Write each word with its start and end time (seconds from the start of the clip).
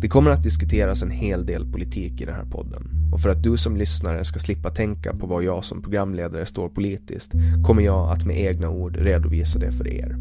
Det 0.00 0.08
kommer 0.08 0.30
att 0.30 0.42
diskuteras 0.42 1.02
en 1.02 1.10
hel 1.10 1.46
del 1.46 1.72
politik 1.72 2.20
i 2.20 2.24
den 2.24 2.34
här 2.34 2.44
podden 2.44 2.90
och 3.12 3.20
för 3.20 3.30
att 3.30 3.42
du 3.42 3.56
som 3.56 3.76
lyssnare 3.76 4.24
ska 4.24 4.38
slippa 4.38 4.70
tänka 4.70 5.14
på 5.14 5.26
vad 5.26 5.44
jag 5.44 5.64
som 5.64 5.82
programledare 5.82 6.46
står 6.46 6.68
politiskt 6.68 7.32
kommer 7.64 7.82
jag 7.82 8.12
att 8.12 8.24
med 8.24 8.40
egna 8.40 8.68
ord 8.68 8.96
redovisa 8.96 9.58
det 9.58 9.72
för 9.72 9.88
er. 9.88 10.16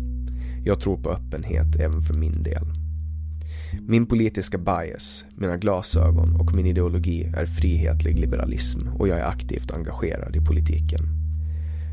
Jag 0.65 0.79
tror 0.79 0.97
på 0.97 1.09
öppenhet 1.09 1.75
även 1.79 2.01
för 2.01 2.13
min 2.13 2.43
del. 2.43 2.63
Min 3.87 4.05
politiska 4.05 4.57
bias, 4.57 5.25
mina 5.35 5.57
glasögon 5.57 6.35
och 6.35 6.55
min 6.55 6.65
ideologi 6.65 7.33
är 7.37 7.45
frihetlig 7.45 8.19
liberalism 8.19 8.87
och 8.87 9.07
jag 9.07 9.19
är 9.19 9.25
aktivt 9.25 9.71
engagerad 9.71 10.35
i 10.35 10.45
politiken. 10.45 11.01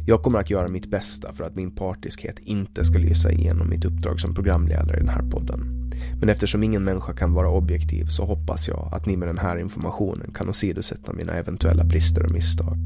Jag 0.07 0.23
kommer 0.23 0.39
att 0.39 0.51
göra 0.51 0.69
mitt 0.69 0.91
bästa 0.91 1.33
för 1.33 1.45
att 1.45 1.57
min 1.57 1.75
partiskhet 1.75 2.39
inte 2.39 2.85
ska 2.85 2.99
lysa 2.99 3.33
igenom 3.33 3.69
mitt 3.69 3.85
uppdrag 3.85 4.21
som 4.21 4.35
programledare 4.35 4.97
i 4.97 5.01
den 5.01 5.09
här 5.09 5.31
podden. 5.31 5.75
Men 6.21 6.29
eftersom 6.29 6.62
ingen 6.62 6.84
människa 6.84 7.12
kan 7.12 7.33
vara 7.33 7.51
objektiv 7.51 8.07
så 8.07 8.25
hoppas 8.25 8.69
jag 8.69 8.89
att 8.93 9.07
ni 9.07 9.17
med 9.17 9.29
den 9.29 9.39
här 9.39 9.59
informationen 9.59 10.31
kan 10.34 10.49
åsidosätta 10.49 11.12
mina 11.12 11.33
eventuella 11.33 11.84
brister 11.84 12.25
och 12.25 12.31
misstag. 12.31 12.77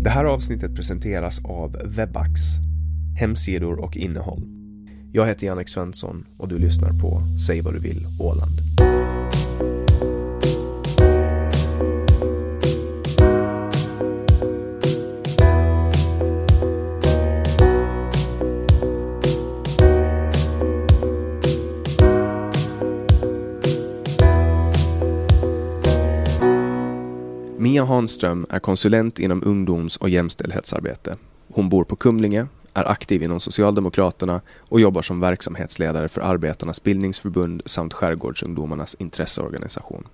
Det 0.00 0.10
här 0.10 0.24
avsnittet 0.24 0.74
presenteras 0.74 1.44
av 1.44 1.76
Webax, 1.84 2.40
hemsidor 3.18 3.84
och 3.84 3.96
innehåll. 3.96 4.42
Jag 5.12 5.26
heter 5.26 5.46
Jannik 5.46 5.68
Svensson 5.68 6.24
och 6.36 6.48
du 6.48 6.58
lyssnar 6.58 6.90
på 6.90 7.20
Säg 7.46 7.60
vad 7.60 7.74
du 7.74 7.78
vill 7.78 8.06
Åland. 8.20 8.81
Mia 28.02 28.04
Hanström 28.04 28.46
är 28.50 28.58
konsulent 28.58 29.18
inom 29.18 29.42
ungdoms 29.44 29.96
och 29.96 30.08
jämställdhetsarbete. 30.08 31.16
Hon 31.52 31.68
bor 31.68 31.84
på 31.84 31.96
Kumlinge, 31.96 32.46
är 32.74 32.84
aktiv 32.84 33.22
inom 33.22 33.40
Socialdemokraterna 33.40 34.40
och 34.58 34.80
jobbar 34.80 35.02
som 35.02 35.20
verksamhetsledare 35.20 36.08
för 36.08 36.20
Arbetarnas 36.20 36.82
bildningsförbund 36.82 37.62
samt 37.66 37.92
Skärgårdsungdomarnas 37.92 38.96
intresseorganisation. 38.98 40.08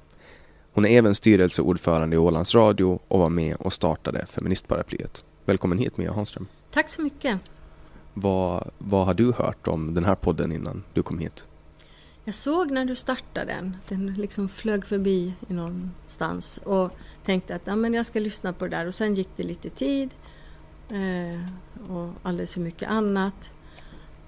Hon 0.73 0.85
är 0.85 0.99
även 0.99 1.15
styrelseordförande 1.15 2.17
i 2.17 2.19
Ålands 2.19 2.55
Radio 2.55 2.99
och 3.09 3.19
var 3.19 3.31
med 3.31 3.57
och 3.57 3.73
startade 3.73 4.27
Feministparaplyet. 4.27 5.25
Välkommen 5.45 5.79
hit 5.79 5.97
Mia 5.97 6.13
Hanström. 6.13 6.47
Tack 6.73 6.91
så 6.91 7.03
mycket. 7.03 7.39
Vad, 8.15 8.71
vad 8.79 9.07
har 9.07 9.15
du 9.15 9.33
hört 9.33 9.69
om 9.69 9.95
den 9.95 10.05
här 10.05 10.15
podden 10.15 10.53
innan 10.53 10.83
du 10.93 11.03
kom 11.03 11.19
hit? 11.19 11.47
Jag 12.29 12.35
såg 12.35 12.71
när 12.71 12.85
du 12.85 12.95
startade 12.95 13.53
den, 13.53 13.77
den 13.89 14.15
liksom 14.15 14.49
flög 14.49 14.87
förbi 14.87 15.33
i 15.49 15.53
någonstans 15.53 16.61
och 16.65 16.93
tänkte 17.29 17.55
att 17.55 17.63
ja, 17.65 17.77
men 17.77 17.95
jag 17.95 18.07
ska 18.07 18.21
lyssna 18.21 18.53
på 18.53 18.65
det 18.65 18.77
där 18.77 18.87
och 18.87 18.95
sen 18.95 19.15
gick 19.15 19.29
det 19.37 19.43
lite 19.43 19.71
tid 19.71 20.11
eh, 20.91 21.93
och 21.93 22.13
alldeles 22.23 22.55
för 22.55 22.61
mycket 22.61 22.91
annat. 22.91 23.51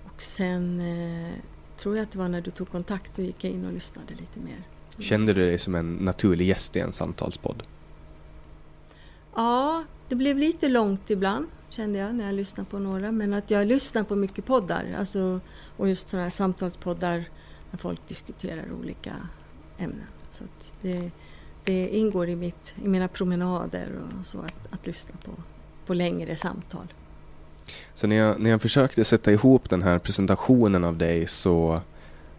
Och 0.05 0.23
sen 0.23 0.81
eh, 0.81 1.35
tror 1.77 1.97
jag 1.97 2.03
att 2.03 2.11
det 2.11 2.19
var 2.19 2.29
när 2.29 2.41
du 2.41 2.51
tog 2.51 2.71
kontakt 2.71 3.19
och 3.19 3.25
gick 3.25 3.45
in 3.45 3.65
och 3.65 3.73
lyssnade 3.73 4.15
lite 4.15 4.41
mer. 4.41 4.63
Kände 4.99 5.33
du 5.33 5.47
dig 5.47 5.59
som 5.59 5.75
en 5.75 5.95
naturlig 5.95 6.49
gäst 6.49 6.77
i 6.77 6.81
en 6.81 6.93
samtalspodd? 6.93 7.63
Ja, 9.35 9.85
det 10.09 10.15
blev 10.15 10.39
lite 10.39 10.69
långt 10.69 11.11
ibland 11.11 11.47
kände 11.69 11.99
jag 11.99 12.15
när 12.15 12.27
jag 12.27 12.35
lyssnade 12.35 12.71
på 12.71 12.79
några. 12.79 13.13
Men 13.13 13.35
att 13.35 13.51
jag 13.51 13.67
lyssnar 13.67 14.03
på 14.03 14.17
mycket 14.17 14.45
poddar. 14.45 14.95
Alltså, 14.99 15.41
och 15.77 15.89
just 15.89 16.09
sådana 16.09 16.23
här 16.23 16.31
samtalspoddar 16.31 17.25
när 17.71 17.79
folk 17.79 18.09
diskuterar 18.09 18.73
olika 18.81 19.17
ämnen. 19.79 20.07
Så 20.31 20.45
det, 20.81 21.11
det 21.65 21.89
ingår 21.89 22.29
i, 22.29 22.37
mitt, 22.37 22.75
i 22.85 22.89
mina 22.89 23.09
promenader 23.09 23.89
och 24.19 24.27
så 24.27 24.39
att, 24.39 24.69
att 24.71 24.87
lyssna 24.87 25.15
på, 25.25 25.31
på 25.87 25.95
längre 25.95 26.37
samtal. 26.37 26.93
Så 27.95 28.07
när 28.07 28.17
jag, 28.17 28.41
när 28.41 28.51
jag 28.51 28.63
försökte 28.63 29.05
sätta 29.05 29.33
ihop 29.33 29.71
den 29.71 29.83
här 29.83 29.99
presentationen 29.99 30.85
av 30.85 30.97
dig 30.97 31.27
så, 31.27 31.81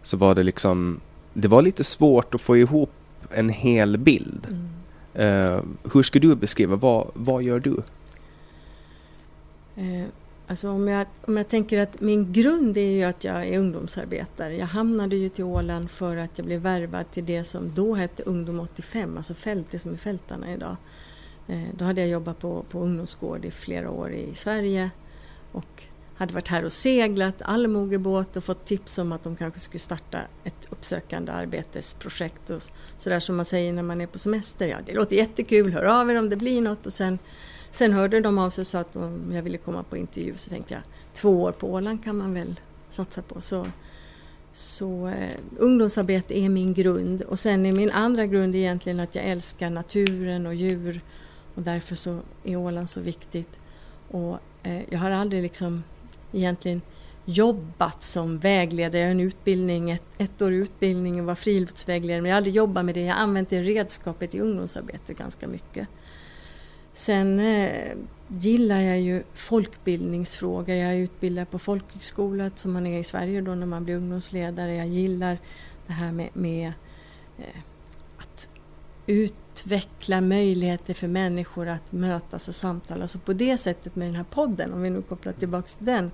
så 0.02 0.16
var 0.16 0.34
det 0.34 0.42
liksom, 0.42 1.00
det 1.32 1.48
var 1.48 1.62
lite 1.62 1.84
svårt 1.84 2.34
att 2.34 2.40
få 2.40 2.56
ihop 2.56 2.92
en 3.30 3.48
hel 3.48 3.98
bild. 3.98 4.46
Mm. 4.48 4.68
Eh, 5.14 5.62
hur 5.92 6.02
skulle 6.02 6.28
du 6.28 6.34
beskriva, 6.34 6.76
vad, 6.76 7.10
vad 7.14 7.42
gör 7.42 7.60
du? 7.60 7.82
Eh, 9.76 10.06
alltså 10.52 10.70
om, 10.70 10.88
jag, 10.88 11.06
om 11.24 11.36
jag 11.36 11.48
tänker 11.48 11.78
att 11.78 12.00
min 12.00 12.32
grund 12.32 12.76
är 12.76 12.90
ju 12.90 13.02
att 13.02 13.24
jag 13.24 13.46
är 13.46 13.58
ungdomsarbetare. 13.58 14.56
Jag 14.56 14.66
hamnade 14.66 15.16
ju 15.16 15.28
till 15.28 15.44
Åland 15.44 15.90
för 15.90 16.16
att 16.16 16.30
jag 16.38 16.46
blev 16.46 16.60
värvad 16.60 17.10
till 17.10 17.26
det 17.26 17.44
som 17.44 17.74
då 17.74 17.94
hette 17.94 18.22
Ungdom 18.22 18.60
85, 18.60 19.16
alltså 19.16 19.34
fält, 19.34 19.66
det 19.70 19.78
som 19.78 19.92
är 19.92 19.96
fältarna 19.96 20.52
idag. 20.52 20.76
Eh, 21.48 21.62
då 21.78 21.84
hade 21.84 22.00
jag 22.00 22.10
jobbat 22.10 22.38
på, 22.38 22.64
på 22.70 22.80
ungdomsgård 22.80 23.44
i 23.44 23.50
flera 23.50 23.90
år 23.90 24.12
i 24.12 24.34
Sverige 24.34 24.90
och 25.52 25.84
hade 26.16 26.34
varit 26.34 26.48
här 26.48 26.64
och 26.64 26.72
seglat 26.72 27.42
allmogebåt 27.42 28.36
och 28.36 28.44
fått 28.44 28.64
tips 28.64 28.98
om 28.98 29.12
att 29.12 29.24
de 29.24 29.36
kanske 29.36 29.60
skulle 29.60 29.80
starta 29.80 30.18
ett 30.44 30.66
uppsökande 30.70 31.32
arbetesprojekt 31.32 32.50
och 32.50 32.62
sådär 32.98 33.20
som 33.20 33.36
man 33.36 33.44
säger 33.44 33.72
när 33.72 33.82
man 33.82 34.00
är 34.00 34.06
på 34.06 34.18
semester. 34.18 34.68
Ja, 34.68 34.76
det 34.86 34.94
låter 34.94 35.16
jättekul, 35.16 35.72
hör 35.72 35.84
av 35.84 36.10
er 36.10 36.18
om 36.18 36.30
det 36.30 36.36
blir 36.36 36.60
något 36.60 36.86
och 36.86 36.92
sen, 36.92 37.18
sen 37.72 37.92
hörde 37.92 38.20
de 38.20 38.38
av 38.38 38.50
sig 38.50 38.62
och 38.62 38.66
sa 38.66 38.78
att 38.78 38.96
om 38.96 39.32
jag 39.34 39.42
ville 39.42 39.58
komma 39.58 39.82
på 39.82 39.96
intervju 39.96 40.34
så 40.36 40.50
tänkte 40.50 40.74
jag 40.74 40.82
två 41.12 41.42
år 41.42 41.52
på 41.52 41.72
Åland 41.72 42.04
kan 42.04 42.18
man 42.18 42.34
väl 42.34 42.60
satsa 42.90 43.22
på. 43.22 43.40
Så, 43.40 43.66
så 44.52 45.08
eh, 45.08 45.38
ungdomsarbete 45.58 46.38
är 46.38 46.48
min 46.48 46.74
grund 46.74 47.22
och 47.22 47.38
sen 47.38 47.66
är 47.66 47.72
min 47.72 47.90
andra 47.90 48.26
grund 48.26 48.54
egentligen 48.56 49.00
att 49.00 49.14
jag 49.14 49.24
älskar 49.24 49.70
naturen 49.70 50.46
och 50.46 50.54
djur 50.54 51.00
och 51.54 51.62
därför 51.62 51.94
så 51.94 52.18
är 52.44 52.56
Åland 52.56 52.90
så 52.90 53.00
viktigt. 53.00 53.58
Och 54.10 54.38
eh, 54.62 54.82
jag 54.90 54.98
har 54.98 55.10
aldrig 55.10 55.42
liksom 55.42 55.84
egentligen 56.32 56.80
jobbat 57.24 58.02
som 58.02 58.38
vägledare. 58.38 59.00
Jag 59.00 59.06
har 59.06 59.10
en 59.10 59.20
utbildning, 59.20 59.90
ett, 59.90 60.02
ett 60.18 60.42
år 60.42 60.52
utbildning 60.52 61.20
och 61.20 61.26
var 61.26 61.34
friluftsvägledare 61.34 62.22
men 62.22 62.28
jag 62.28 62.34
har 62.34 62.38
aldrig 62.38 62.54
jobbat 62.54 62.84
med 62.84 62.94
det. 62.94 63.00
Jag 63.00 63.14
har 63.14 63.22
använt 63.22 63.50
det 63.50 63.62
redskapet 63.62 64.34
i 64.34 64.40
ungdomsarbetet 64.40 65.18
ganska 65.18 65.48
mycket. 65.48 65.88
Sen 66.92 67.40
eh, 67.40 67.96
gillar 68.28 68.80
jag 68.80 69.00
ju 69.00 69.22
folkbildningsfrågor. 69.34 70.74
Jag 70.74 70.90
är 70.90 70.96
utbildad 70.96 71.50
på 71.50 71.58
folkhögskola 71.58 72.50
som 72.54 72.72
man 72.72 72.86
är 72.86 72.98
i 72.98 73.04
Sverige 73.04 73.40
då 73.40 73.54
när 73.54 73.66
man 73.66 73.84
blir 73.84 73.96
ungdomsledare. 73.96 74.74
Jag 74.74 74.88
gillar 74.88 75.38
det 75.86 75.92
här 75.92 76.12
med, 76.12 76.28
med 76.32 76.72
eh, 77.38 77.60
att 78.18 78.48
utveckla 79.06 80.20
möjligheter 80.20 80.94
för 80.94 81.08
människor 81.08 81.68
att 81.68 81.92
mötas 81.92 82.48
och 82.48 82.54
samtala. 82.54 83.06
Så 83.06 83.18
på 83.18 83.32
det 83.32 83.56
sättet 83.56 83.96
med 83.96 84.08
den 84.08 84.14
här 84.14 84.24
podden, 84.30 84.72
om 84.72 84.82
vi 84.82 84.90
nu 84.90 85.02
kopplar 85.02 85.32
tillbaka 85.32 85.68
till 85.68 85.86
den, 85.86 86.10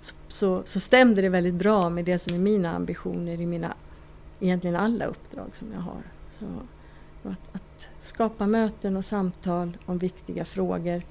så, 0.00 0.14
så, 0.28 0.62
så 0.64 0.80
stämde 0.80 1.22
det 1.22 1.28
väldigt 1.28 1.54
bra 1.54 1.90
med 1.90 2.04
det 2.04 2.18
som 2.18 2.34
är 2.34 2.38
mina 2.38 2.76
ambitioner 2.76 3.40
i 3.40 3.46
mina, 3.46 3.74
egentligen 4.40 4.76
alla 4.76 5.04
uppdrag 5.04 5.56
som 5.56 5.72
jag 5.72 5.80
har. 5.80 6.02
Så, 6.38 6.46
att, 7.22 7.54
att 7.54 7.90
skapa 7.98 8.46
möten 8.46 8.96
och 8.96 9.04
samtal 9.04 9.78
om 9.86 9.98
viktiga 9.98 10.44
frågor. 10.44 11.02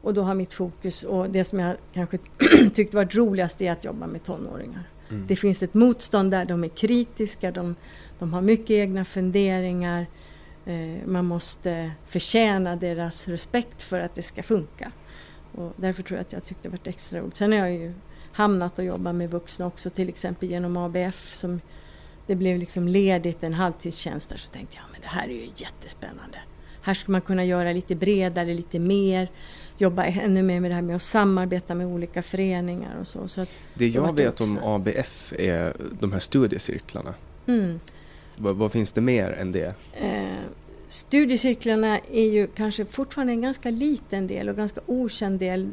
Och 0.00 0.14
då 0.14 0.22
har 0.22 0.34
mitt 0.34 0.54
fokus, 0.54 1.02
och 1.02 1.30
det 1.30 1.44
som 1.44 1.58
jag 1.58 1.76
kanske 1.92 2.18
tyckte 2.74 2.96
var 2.96 3.04
roligast, 3.04 3.60
är 3.60 3.72
att 3.72 3.84
jobba 3.84 4.06
med 4.06 4.24
tonåringar. 4.24 4.88
Mm. 5.08 5.26
Det 5.26 5.36
finns 5.36 5.62
ett 5.62 5.74
motstånd 5.74 6.30
där, 6.30 6.44
de 6.44 6.64
är 6.64 6.68
kritiska, 6.68 7.50
de, 7.50 7.74
de 8.18 8.32
har 8.32 8.40
mycket 8.40 8.70
egna 8.70 9.04
funderingar. 9.04 10.06
Eh, 10.66 11.06
man 11.06 11.24
måste 11.24 11.90
förtjäna 12.06 12.76
deras 12.76 13.28
respekt 13.28 13.82
för 13.82 14.00
att 14.00 14.14
det 14.14 14.22
ska 14.22 14.42
funka. 14.42 14.92
Och 15.52 15.72
därför 15.76 16.02
tror 16.02 16.16
jag 16.16 16.22
att 16.22 16.32
jag 16.32 16.44
tyckte 16.44 16.68
det 16.68 16.72
var 16.72 16.88
extra 16.88 17.20
roligt. 17.20 17.36
Sen 17.36 17.52
har 17.52 17.58
jag 17.58 17.72
ju 17.72 17.94
hamnat 18.32 18.78
och 18.78 18.84
jobbat 18.84 19.14
med 19.14 19.30
vuxna 19.30 19.66
också, 19.66 19.90
till 19.90 20.08
exempel 20.08 20.50
genom 20.50 20.76
ABF. 20.76 21.34
Som 21.34 21.60
det 22.28 22.36
blev 22.36 22.58
liksom 22.58 22.88
ledigt 22.88 23.42
en 23.42 23.54
halvtidstjänst 23.54 24.30
där 24.30 24.36
så 24.36 24.48
tänkte 24.48 24.76
jag 24.76 24.84
men 24.92 25.00
det 25.00 25.08
här 25.08 25.28
är 25.28 25.32
ju 25.32 25.50
jättespännande. 25.56 26.38
Här 26.82 26.94
ska 26.94 27.12
man 27.12 27.20
kunna 27.20 27.44
göra 27.44 27.72
lite 27.72 27.94
bredare, 27.94 28.54
lite 28.54 28.78
mer, 28.78 29.30
jobba 29.78 30.04
ännu 30.04 30.42
mer 30.42 30.60
med 30.60 30.70
det 30.70 30.74
här 30.74 30.82
med 30.82 30.96
att 30.96 31.02
samarbeta 31.02 31.74
med 31.74 31.86
olika 31.86 32.22
föreningar 32.22 32.96
och 33.00 33.06
så. 33.06 33.28
så 33.28 33.44
det 33.74 33.88
jag 33.88 34.16
vet 34.16 34.40
om 34.40 34.58
ABF 34.62 35.32
är 35.38 35.72
de 36.00 36.12
här 36.12 36.18
studiecirklarna. 36.18 37.14
Mm. 37.46 37.80
Vad, 38.36 38.56
vad, 38.56 38.72
finns 38.72 38.92
det 38.92 39.00
mer 39.00 39.30
än 39.30 39.52
det? 39.52 39.74
Eh, 39.94 40.26
studiecirklarna 40.88 41.98
är 41.98 42.30
ju 42.30 42.46
kanske 42.46 42.84
fortfarande 42.84 43.32
en 43.32 43.42
ganska 43.42 43.70
liten 43.70 44.26
del 44.26 44.48
och 44.48 44.56
ganska 44.56 44.80
okänd 44.86 45.38
del. 45.38 45.70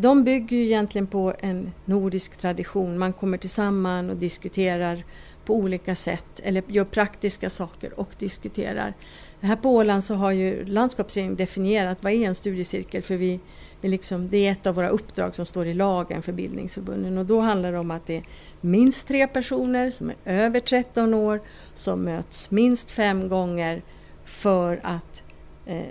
De 0.00 0.24
bygger 0.24 0.56
ju 0.56 0.64
egentligen 0.64 1.06
på 1.06 1.34
en 1.40 1.72
nordisk 1.84 2.36
tradition. 2.36 2.98
Man 2.98 3.12
kommer 3.12 3.38
tillsammans 3.38 4.10
och 4.10 4.16
diskuterar 4.16 5.04
på 5.52 5.56
olika 5.56 5.94
sätt 5.94 6.40
eller 6.44 6.62
gör 6.66 6.84
praktiska 6.84 7.50
saker 7.50 8.00
och 8.00 8.10
diskuterar. 8.18 8.94
Här 9.40 9.56
på 9.56 9.70
Åland 9.70 10.04
så 10.04 10.14
har 10.14 10.32
ju 10.32 10.64
landskapsregeringen 10.64 11.36
definierat 11.36 11.98
vad 12.00 12.12
är 12.12 12.26
en 12.26 12.34
studiecirkel 12.34 13.02
för 13.02 13.16
vi, 13.16 13.40
vi 13.80 13.88
liksom, 13.88 14.28
det 14.28 14.46
är 14.46 14.52
ett 14.52 14.66
av 14.66 14.74
våra 14.74 14.88
uppdrag 14.88 15.34
som 15.34 15.46
står 15.46 15.66
i 15.66 15.74
lagen 15.74 16.22
för 16.22 16.32
bildningsförbunden 16.32 17.18
och 17.18 17.26
då 17.26 17.40
handlar 17.40 17.72
det 17.72 17.78
om 17.78 17.90
att 17.90 18.06
det 18.06 18.16
är 18.16 18.22
minst 18.60 19.08
tre 19.08 19.26
personer 19.26 19.90
som 19.90 20.10
är 20.10 20.16
över 20.24 20.60
13 20.60 21.14
år 21.14 21.40
som 21.74 22.00
möts 22.00 22.50
minst 22.50 22.90
fem 22.90 23.28
gånger 23.28 23.82
för 24.24 24.80
att 24.82 25.22
eh, 25.66 25.86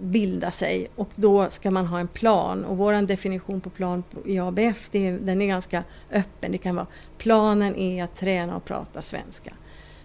bilda 0.00 0.50
sig 0.50 0.88
och 0.96 1.08
då 1.14 1.48
ska 1.48 1.70
man 1.70 1.86
ha 1.86 2.00
en 2.00 2.08
plan 2.08 2.64
och 2.64 2.76
vår 2.76 3.06
definition 3.06 3.60
på 3.60 3.70
plan 3.70 4.02
i 4.26 4.38
ABF 4.38 4.88
det 4.90 5.06
är, 5.06 5.18
den 5.18 5.42
är 5.42 5.46
ganska 5.46 5.84
öppen. 6.12 6.52
Det 6.52 6.58
kan 6.58 6.76
vara 6.76 6.86
planen 7.18 7.76
är 7.76 8.04
att 8.04 8.16
träna 8.16 8.56
och 8.56 8.64
prata 8.64 9.02
svenska. 9.02 9.52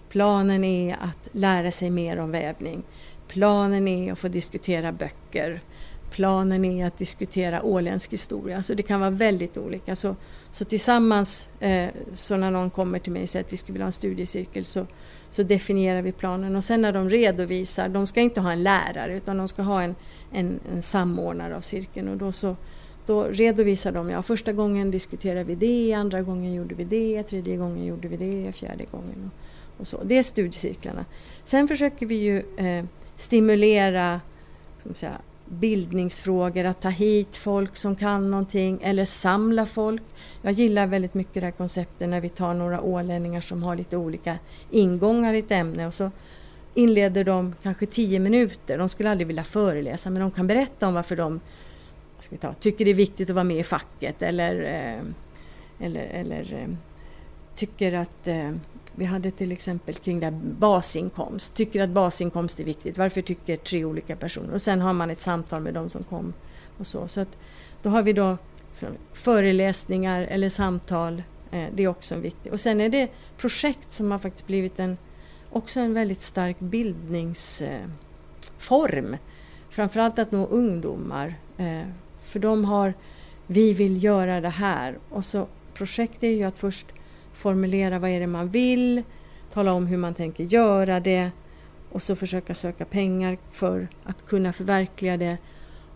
Planen 0.10 0.64
är 0.64 0.98
att 1.02 1.36
lära 1.36 1.72
sig 1.72 1.90
mer 1.90 2.20
om 2.20 2.32
vävning. 2.32 2.84
Planen 3.28 3.88
är 3.88 4.12
att 4.12 4.20
få 4.20 4.28
diskutera 4.28 4.92
böcker. 4.92 5.62
Planen 6.12 6.66
är 6.66 6.86
att 6.88 6.98
diskutera 6.98 7.64
åländsk 7.64 8.14
historia. 8.14 8.64
Så 8.64 8.74
det 8.74 8.84
kan 8.84 9.00
vara 9.00 9.10
väldigt 9.10 9.58
olika. 9.58 9.96
Så, 9.96 10.16
så 10.52 10.66
tillsammans, 10.66 11.50
eh, 11.60 11.90
så 12.14 12.38
när 12.38 12.52
någon 12.52 12.70
kommer 12.70 13.00
till 13.00 13.12
mig 13.12 13.24
och 13.24 13.30
säger 13.30 13.46
att 13.46 13.54
vi 13.54 13.58
skulle 13.58 13.74
vilja 13.74 13.86
ha 13.86 13.90
en 13.90 13.92
studiecirkel 13.92 14.66
så, 14.66 14.86
så 15.30 15.44
definierar 15.44 16.02
vi 16.02 16.12
planen 16.12 16.56
och 16.56 16.64
sen 16.64 16.82
när 16.82 16.92
de 16.92 17.10
redovisar, 17.10 17.90
de 17.90 18.08
ska 18.08 18.22
inte 18.22 18.42
ha 18.42 18.52
en 18.52 18.64
lärare 18.64 19.18
utan 19.18 19.38
de 19.38 19.48
ska 19.48 19.62
ha 19.62 19.82
en, 19.82 19.96
en, 20.32 20.60
en 20.74 20.82
samordnare 20.82 21.56
av 21.56 21.62
cirkeln 21.62 22.08
och 22.08 22.18
då 22.18 22.32
så 22.32 22.56
då 23.06 23.24
redovisar 23.24 23.92
de, 23.92 24.10
ja 24.10 24.22
första 24.22 24.54
gången 24.54 24.92
diskuterade 24.92 25.44
vi 25.44 25.56
det, 25.56 25.94
andra 25.94 26.22
gången 26.22 26.54
gjorde 26.54 26.76
vi 26.76 26.84
det, 26.84 27.24
tredje 27.24 27.58
gången 27.58 27.86
gjorde 27.86 28.08
vi 28.08 28.18
det, 28.18 28.52
fjärde 28.52 28.86
gången 28.92 29.32
och, 29.32 29.82
och 29.82 29.88
så. 29.88 30.04
Det 30.04 30.18
är 30.18 30.24
studiecirklarna. 30.24 31.06
Sen 31.44 31.68
försöker 31.68 32.06
vi 32.06 32.16
ju 32.16 32.38
eh, 32.58 32.86
stimulera 33.16 34.22
ska 34.86 34.94
säga, 34.94 35.18
bildningsfrågor, 35.46 36.66
att 36.66 36.82
ta 36.82 36.90
hit 36.90 37.38
folk 37.38 37.78
som 37.78 37.96
kan 37.96 38.32
någonting 38.32 38.80
eller 38.82 39.06
samla 39.06 39.66
folk. 39.66 40.04
Jag 40.42 40.52
gillar 40.52 40.88
väldigt 40.88 41.14
mycket 41.14 41.34
det 41.34 41.42
här 41.42 41.52
konceptet 41.52 42.10
när 42.10 42.22
vi 42.22 42.30
tar 42.30 42.54
några 42.54 42.82
ålänningar 42.82 43.42
som 43.42 43.64
har 43.64 43.76
lite 43.76 43.98
olika 43.98 44.38
ingångar 44.72 45.34
i 45.34 45.40
ett 45.40 45.52
ämne 45.52 45.88
och 45.88 45.94
så 45.94 46.12
inleder 46.74 47.24
de 47.24 47.56
kanske 47.64 47.86
tio 47.86 48.20
minuter. 48.20 48.78
De 48.78 48.90
skulle 48.90 49.12
aldrig 49.12 49.28
vilja 49.28 49.44
föreläsa 49.44 50.10
men 50.10 50.22
de 50.22 50.32
kan 50.32 50.48
berätta 50.48 50.88
om 50.88 50.94
varför 50.94 51.16
de 51.16 51.40
ska 52.20 52.36
vi 52.36 52.40
ta, 52.40 52.54
tycker 52.54 52.86
det 52.86 52.92
är 52.92 52.96
viktigt 52.96 53.30
att 53.30 53.36
vara 53.36 53.44
med 53.44 53.58
i 53.58 53.64
facket 53.64 54.22
eller, 54.22 54.56
eh, 54.64 55.04
eller, 55.86 56.04
eller 56.04 56.54
eh, 56.54 56.76
tycker 57.56 57.94
att 57.94 58.28
eh, 58.28 58.52
vi 58.96 59.06
hade 59.06 59.32
till 59.32 59.52
exempel 59.52 59.96
kring 59.96 60.20
det 60.20 60.32
basinkomst. 60.60 61.56
Tycker 61.56 61.82
att 61.82 61.90
basinkomst 61.90 62.60
är 62.60 62.64
viktigt. 62.64 62.98
Varför 62.98 63.22
tycker 63.22 63.56
tre 63.56 63.86
olika 63.86 64.16
personer? 64.16 64.54
Och 64.54 64.62
sen 64.62 64.82
har 64.82 64.94
man 64.94 65.10
ett 65.10 65.22
samtal 65.22 65.62
med 65.62 65.74
de 65.74 65.90
som 65.90 66.04
kom. 66.04 66.34
och 66.78 66.88
så. 66.88 67.08
så 67.08 67.22
att, 67.22 67.38
då 67.82 67.90
har 67.90 68.02
vi 68.02 68.14
då 68.14 68.38
föreläsningar 69.14 70.22
eller 70.22 70.50
samtal. 70.50 71.24
Eh, 71.52 71.66
det 71.76 71.84
är 71.84 71.88
också 71.88 72.16
en 72.16 72.22
viktig. 72.22 72.54
Och 72.54 72.60
sen 72.60 72.82
är 72.82 72.90
det 72.90 73.10
projekt 73.38 73.92
som 73.92 74.12
har 74.12 74.20
faktiskt 74.20 74.48
blivit 74.48 74.80
en, 74.80 74.98
också 75.52 75.80
en 75.80 75.94
väldigt 75.94 76.22
stark 76.22 76.60
bildningsform. 76.60 79.14
Eh, 79.14 79.20
Framförallt 79.70 80.20
att 80.20 80.32
nå 80.32 80.46
ungdomar. 80.46 81.36
Eh, 81.58 81.88
för 82.22 82.40
de 82.40 82.66
har, 82.66 82.94
vi 83.48 83.74
vill 83.74 84.04
göra 84.04 84.42
det 84.42 84.50
här. 84.50 84.98
Och 85.10 85.26
så 85.26 85.48
projekt 85.74 86.24
är 86.24 86.30
ju 86.30 86.44
att 86.44 86.58
först 86.58 86.88
formulera 87.36 88.00
vad 88.00 88.10
är 88.10 88.20
det 88.20 88.28
man 88.28 88.50
vill, 88.50 89.04
tala 89.54 89.74
om 89.74 89.88
hur 89.88 89.98
man 89.98 90.14
tänker 90.14 90.44
göra 90.44 91.00
det 91.00 91.32
och 91.92 92.04
så 92.04 92.16
försöka 92.16 92.54
söka 92.56 92.86
pengar 92.86 93.38
för 93.52 93.88
att 94.04 94.26
kunna 94.26 94.54
förverkliga 94.54 95.18
det 95.18 95.38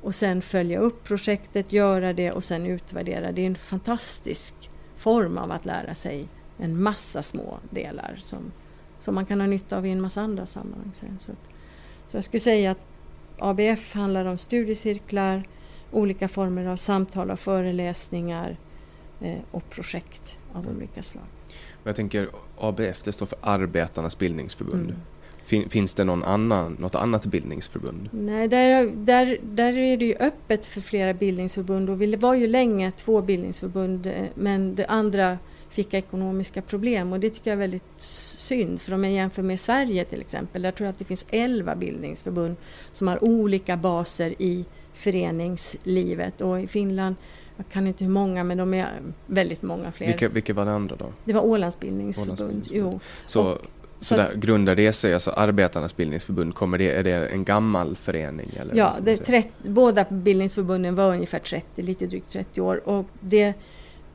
och 0.02 0.16
sen 0.16 0.42
följa 0.42 0.80
upp 0.80 1.04
projektet, 1.04 1.74
göra 1.74 2.14
det 2.14 2.32
och 2.32 2.44
sen 2.44 2.66
utvärdera. 2.66 3.32
Det 3.32 3.42
är 3.42 3.46
en 3.46 3.56
fantastisk 3.56 4.70
form 4.98 5.38
av 5.38 5.52
att 5.52 5.66
lära 5.66 5.96
sig 5.96 6.28
en 6.58 6.82
massa 6.82 7.24
små 7.24 7.58
delar 7.70 8.18
som, 8.22 8.52
som 9.00 9.16
man 9.16 9.26
kan 9.26 9.40
ha 9.40 9.48
nytta 9.48 9.78
av 9.78 9.86
i 9.86 9.90
en 9.90 10.02
massa 10.02 10.22
andra 10.22 10.46
sammanhang. 10.46 10.92
Så, 11.20 11.32
så 12.08 12.18
jag 12.18 12.24
skulle 12.24 12.42
säga 12.42 12.72
att 12.72 12.86
ABF 13.40 13.94
handlar 13.94 14.26
om 14.26 14.38
studiecirklar, 14.38 15.44
olika 15.92 16.28
former 16.28 16.66
av 16.66 16.76
samtal 16.76 17.32
och 17.32 17.40
föreläsningar 17.40 18.58
och 19.52 19.70
projekt 19.70 20.38
av 20.54 20.68
olika 20.68 21.04
slag. 21.04 21.26
Jag 21.84 21.96
tänker 21.96 22.30
ABF, 22.58 23.04
det 23.04 23.12
står 23.12 23.26
för 23.26 23.40
Arbetarnas 23.42 24.18
bildningsförbund. 24.18 24.90
Mm. 24.90 25.02
Fin, 25.50 25.70
finns 25.70 25.96
det 25.96 26.04
någon 26.04 26.24
annan, 26.24 26.78
något 26.80 26.96
annat 26.96 27.26
bildningsförbund? 27.26 28.10
Nej, 28.12 28.48
där, 28.48 28.92
där, 28.96 29.38
där 29.42 29.78
är 29.78 29.98
det 29.98 30.06
ju 30.06 30.16
öppet 30.16 30.66
för 30.66 30.82
flera 30.82 31.14
bildningsförbund 31.14 31.90
och 31.90 32.02
vi 32.02 32.16
var 32.16 32.34
ju 32.34 32.48
länge 32.48 32.92
två 32.92 33.22
bildningsförbund 33.22 34.06
eh, 34.06 34.14
men 34.36 34.76
det 34.76 34.86
andra 34.86 35.38
fick 35.70 35.94
ekonomiska 35.94 36.62
problem 36.62 37.14
och 37.14 37.20
det 37.20 37.30
tycker 37.30 37.52
jag 37.52 37.56
är 37.56 37.62
väldigt 37.62 38.02
synd 38.02 38.82
för 38.82 38.94
om 38.94 39.04
jag 39.04 39.14
jämför 39.14 39.42
med 39.42 39.60
Sverige 39.60 40.06
till 40.06 40.22
exempel, 40.22 40.62
där 40.62 40.72
tror 40.72 40.86
jag 40.86 40.94
att 40.94 41.00
det 41.00 41.06
finns 41.06 41.26
11 41.30 41.76
bildningsförbund 41.76 42.56
som 42.92 43.08
har 43.08 43.24
olika 43.24 43.78
baser 43.78 44.42
i 44.42 44.66
föreningslivet 44.94 46.42
och 46.42 46.62
i 46.62 46.68
Finland 46.68 47.16
jag 47.60 47.70
kan 47.74 47.88
inte 47.88 48.04
hur 48.04 48.12
många, 48.12 48.44
men 48.44 48.58
de 48.58 48.74
är 48.74 48.90
väldigt 49.26 49.62
många 49.62 49.92
fler. 49.92 50.08
Vilka, 50.08 50.30
vilka 50.30 50.54
var 50.54 50.66
det 50.66 50.72
andra 50.72 50.96
då? 50.96 51.06
Det 51.26 51.34
var 51.34 51.42
Ålands 51.42 51.80
bildningsförbund. 51.80 52.42
Ålands 52.42 52.70
bildningsförbund. 52.70 53.02
Så, 53.26 53.42
och, 53.42 53.58
så, 54.00 54.06
så 54.06 54.16
där, 54.16 54.32
grundar 54.36 54.76
det 54.76 54.94
sig, 54.94 55.14
alltså 55.14 55.32
Arbetarnas 55.32 55.96
bildningsförbund, 55.96 56.56
kommer 56.56 56.78
det, 56.78 56.92
är 56.92 57.04
det 57.04 57.28
en 57.28 57.44
gammal 57.44 57.96
förening? 57.96 58.52
Eller 58.60 58.76
ja, 58.76 58.96
det 59.02 59.18
30, 59.18 59.50
båda 59.62 60.06
bildningsförbunden 60.10 60.96
var 60.96 61.14
ungefär 61.14 61.40
30, 61.40 61.82
lite 61.82 62.08
drygt 62.08 62.30
30 62.30 62.62
år. 62.62 62.90
Och 62.90 63.06
det, 63.20 63.54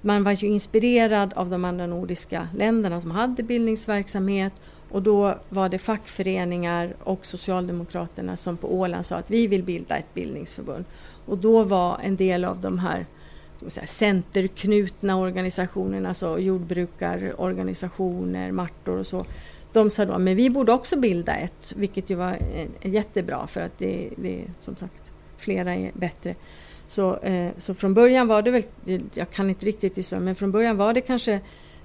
man 0.00 0.24
var 0.24 0.32
ju 0.32 0.46
inspirerad 0.46 1.32
av 1.36 1.50
de 1.50 1.64
andra 1.64 1.86
nordiska 1.86 2.48
länderna 2.56 3.00
som 3.00 3.10
hade 3.10 3.42
bildningsverksamhet 3.42 4.52
och 4.90 5.02
då 5.02 5.38
var 5.48 5.68
det 5.68 5.78
fackföreningar 5.78 6.94
och 7.00 7.26
Socialdemokraterna 7.26 8.36
som 8.36 8.56
på 8.56 8.74
Åland 8.74 9.06
sa 9.06 9.16
att 9.16 9.30
vi 9.30 9.46
vill 9.46 9.62
bilda 9.62 9.96
ett 9.96 10.14
bildningsförbund. 10.14 10.84
Och 11.26 11.38
då 11.38 11.62
var 11.62 11.98
en 12.02 12.16
del 12.16 12.44
av 12.44 12.60
de 12.60 12.78
här 12.78 13.06
säga, 13.68 13.86
centerknutna 13.86 15.16
organisationerna, 15.16 16.08
alltså 16.08 16.38
jordbrukarorganisationer, 16.38 18.52
Martor 18.52 18.98
och 18.98 19.06
så, 19.06 19.26
de 19.72 19.90
sa 19.90 20.04
då 20.04 20.18
men 20.18 20.36
vi 20.36 20.50
borde 20.50 20.72
också 20.72 20.98
bilda 20.98 21.34
ett, 21.34 21.72
vilket 21.76 22.10
ju 22.10 22.14
var 22.14 22.32
eh, 22.32 22.68
jättebra 22.82 23.46
för 23.46 23.60
att 23.60 23.78
det, 23.78 24.10
det 24.16 24.44
som 24.58 24.76
sagt 24.76 25.12
flera 25.36 25.74
är 25.74 25.92
bättre. 25.94 26.34
Så, 26.86 27.16
eh, 27.16 27.50
så 27.58 27.74
från 27.74 27.94
början 27.94 28.28
var 28.28 28.42
det 28.42 28.50
väl, 28.50 28.62
jag 29.14 29.30
kan 29.30 29.50
inte 29.50 29.66
riktigt 29.66 29.96
gissa, 29.96 30.20
men 30.20 30.34
från 30.34 30.52
början 30.52 30.76
var 30.76 30.94
det 30.94 31.00
kanske 31.00 31.32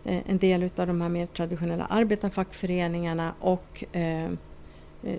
eh, 0.03 0.29
en 0.29 0.37
del 0.37 0.63
av 0.63 0.87
de 0.87 1.01
här 1.01 1.09
mer 1.09 1.25
traditionella 1.25 1.85
arbetarfackföreningarna 1.85 3.33
och 3.39 3.83
eh, 3.91 4.25
eh, 4.25 4.29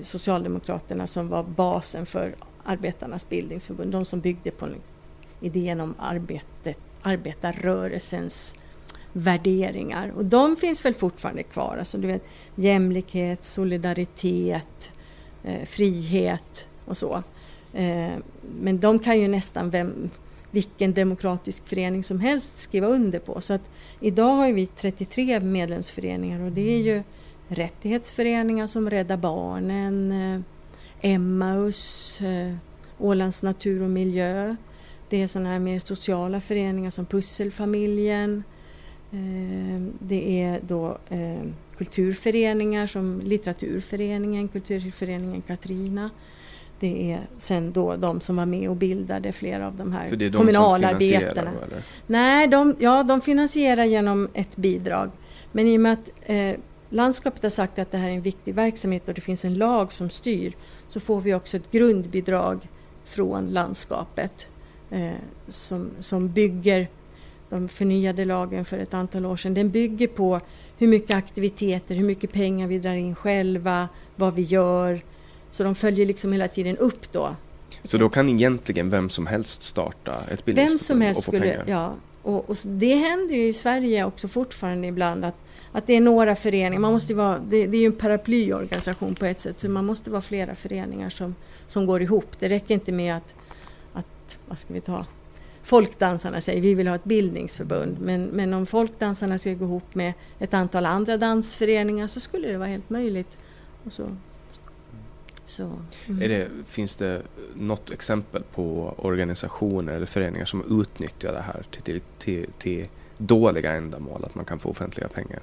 Socialdemokraterna 0.01 1.07
som 1.07 1.29
var 1.29 1.43
basen 1.43 2.07
för 2.07 2.35
Arbetarnas 2.65 3.29
bildningsförbund, 3.29 3.93
de 3.93 4.05
som 4.05 4.21
byggde 4.21 4.51
på 4.51 4.67
idén 5.41 5.81
om 5.81 5.95
arbetet, 5.99 6.79
arbetarrörelsens 7.03 8.55
värderingar. 9.13 10.13
Och 10.17 10.25
de 10.25 10.57
finns 10.57 10.85
väl 10.85 10.95
fortfarande 10.95 11.43
kvar. 11.43 11.77
Alltså, 11.79 11.99
du 11.99 12.07
vet, 12.07 12.25
jämlikhet, 12.55 13.45
solidaritet, 13.45 14.93
eh, 15.45 15.65
frihet 15.65 16.67
och 16.85 16.97
så. 16.97 17.23
Eh, 17.75 18.13
men 18.61 18.81
de 18.81 18.99
kan 18.99 19.21
ju 19.21 19.29
nästan 19.29 19.71
vem, 19.71 20.11
vilken 20.51 20.93
demokratisk 20.93 21.69
förening 21.69 22.05
som 22.05 22.21
helst 22.21 22.59
skriva 22.59 22.87
under 22.87 23.19
på. 23.19 23.41
Så 23.41 23.53
att 23.53 23.71
idag 24.01 24.37
har 24.37 24.53
vi 24.53 24.67
33 24.67 25.41
medlemsföreningar 25.41 26.41
och 26.41 26.53
det 26.53 26.75
är 26.75 26.79
ju 26.79 27.03
rättighetsföreningar 27.49 28.67
som 28.67 28.91
Rädda 28.91 29.17
Barnen, 29.17 30.13
eh, 30.13 30.41
Emmaus, 31.01 32.21
eh, 32.21 32.55
Ålands 32.99 33.43
natur 33.43 33.83
och 33.83 33.91
miljö. 33.91 34.57
Det 35.11 35.23
är 35.23 35.27
sådana 35.27 35.51
här 35.51 35.59
mer 35.59 35.79
sociala 35.79 36.41
föreningar 36.41 36.91
som 36.91 37.07
Pusselfamiljen. 37.07 38.45
Eh, 39.13 39.83
det 39.99 40.43
är 40.43 40.61
då 40.67 40.99
eh, 41.09 41.43
kulturföreningar 41.79 42.87
som 42.87 43.21
Litteraturföreningen, 43.25 44.49
Kulturföreningen 44.49 45.43
Katrina. 45.43 46.11
Det 46.81 47.13
är 47.13 47.21
sen 47.39 47.73
då 47.73 47.97
de 47.97 48.21
som 48.21 48.37
var 48.37 48.47
med 48.47 48.69
och 48.69 48.77
bildade 48.77 49.33
flera 49.33 49.67
av 49.67 49.77
de 49.77 49.93
här 49.93 50.07
Så 50.07 50.17
det 50.17 50.25
är 50.25 50.31
de 50.31 50.39
kommunalarbetarna. 50.39 51.51
Som 51.51 51.79
Nej, 52.07 52.49
de, 52.49 52.77
ja, 52.79 53.03
de 53.03 53.21
finansierar 53.21 53.85
genom 53.85 54.29
ett 54.35 54.57
bidrag. 54.57 55.11
Men 55.53 55.67
i 55.67 55.77
och 55.77 55.81
med 55.81 55.93
att 55.93 56.11
eh, 56.23 56.57
landskapet 56.91 57.43
har 57.43 57.51
sagt 57.51 57.79
att 57.79 57.93
det 57.93 57.99
här 57.99 58.09
är 58.09 58.13
en 58.13 58.23
viktig 58.23 58.55
verksamhet 58.55 59.09
och 59.09 59.15
det 59.15 59.21
finns 59.21 59.45
en 59.45 59.55
lag 59.55 59.93
som 59.93 60.11
styr 60.11 60.53
så 60.89 61.01
får 61.01 61.21
vi 61.21 61.35
också 61.35 61.57
ett 61.57 61.71
grundbidrag 61.71 62.69
från 63.05 63.47
landskapet 63.47 64.50
eh, 64.91 65.13
som, 65.49 65.91
som 66.01 66.29
bygger 66.29 66.89
de 67.51 67.69
förnyade 67.69 68.25
lagen 68.25 68.65
för 68.65 68.79
ett 68.79 68.95
antal 68.95 69.27
år 69.27 69.37
sedan. 69.37 69.55
Den 69.55 69.71
bygger 69.71 70.07
på 70.07 70.41
hur 70.79 70.87
mycket 70.87 71.17
aktiviteter, 71.17 71.95
hur 71.95 72.05
mycket 72.05 72.33
pengar 72.33 72.67
vi 72.67 72.79
drar 72.79 72.95
in 72.95 73.15
själva, 73.15 73.89
vad 74.17 74.35
vi 74.35 74.43
gör. 74.43 75.01
Så 75.51 75.65
de 75.65 75.75
följer 75.75 76.07
liksom 76.07 76.33
hela 76.33 76.49
tiden 76.49 76.77
upp 76.77 77.13
då. 77.13 77.37
Så 77.83 77.99
då 77.99 78.09
kan 78.09 78.29
egentligen 78.29 78.91
vem 78.91 79.11
som 79.11 79.27
helst 79.27 79.63
starta 79.63 80.25
ett 80.31 80.45
bildningsförbund 80.45 80.71
Vem 80.71 80.79
som 80.79 81.01
helst 81.01 81.19
och 81.19 81.25
få 81.25 81.31
skulle, 81.31 81.51
pengar? 81.51 81.65
ja. 81.67 81.95
Och, 82.23 82.51
och, 82.51 82.57
det 82.65 82.95
händer 82.95 83.35
ju 83.35 83.47
i 83.47 83.53
Sverige 83.53 84.05
också 84.05 84.29
fortfarande 84.29 84.87
ibland 84.89 85.25
att, 85.25 85.37
att 85.73 85.87
det 85.87 85.97
är 85.97 86.01
några 86.01 86.37
föreningar, 86.37 86.81
man 86.81 86.93
måste 86.93 87.15
vara, 87.15 87.39
det, 87.39 87.67
det 87.67 87.77
är 87.77 87.81
ju 87.81 87.87
en 87.87 87.93
paraplyorganisation 87.93 89.15
på 89.15 89.27
ett 89.27 89.41
sätt, 89.41 89.61
så 89.61 89.69
man 89.69 89.87
måste 89.87 90.11
vara 90.11 90.23
flera 90.23 90.55
föreningar 90.55 91.11
som, 91.11 91.35
som 91.67 91.87
går 91.87 92.03
ihop. 92.03 92.27
Det 92.39 92.49
räcker 92.49 92.75
inte 92.75 92.93
med 92.93 93.17
att, 93.17 93.35
att 94.35 94.49
vad 94.49 94.59
ska 94.59 94.75
vi 94.75 94.81
ta, 94.81 95.05
folkdansarna 95.63 96.41
säger 96.41 96.63
vi 96.63 96.75
vill 96.75 96.89
ha 96.89 96.95
ett 96.95 97.05
bildningsförbund. 97.05 97.97
Men, 98.01 98.25
men 98.25 98.55
om 98.55 98.67
folkdansarna 98.67 99.39
skulle 99.39 99.55
gå 99.55 99.65
ihop 99.65 99.95
med 99.95 100.13
ett 100.39 100.55
antal 100.55 100.87
andra 100.87 101.17
dansföreningar 101.17 102.07
så 102.07 102.21
skulle 102.21 102.49
det 102.49 102.59
vara 102.59 102.69
helt 102.69 102.91
möjligt. 102.91 103.39
Och 103.85 103.93
så, 103.93 104.09
så, 105.47 105.73
mm. 106.07 106.19
det, 106.19 106.49
finns 106.67 106.97
det 106.97 107.23
något 107.55 107.91
exempel 107.91 108.43
på 108.55 108.95
organisationer 108.99 109.93
eller 109.93 110.07
föreningar 110.07 110.45
som 110.45 110.81
utnyttjar 110.81 111.33
det 111.33 111.41
här 111.41 111.63
till, 111.71 111.83
till, 111.83 112.01
till, 112.19 112.47
till 112.59 112.89
dåliga 113.19 113.73
ändamål, 113.73 114.25
att 114.25 114.35
man 114.35 114.45
kan 114.45 114.59
få 114.59 114.71
offentliga 114.71 115.09
pengar? 115.09 115.43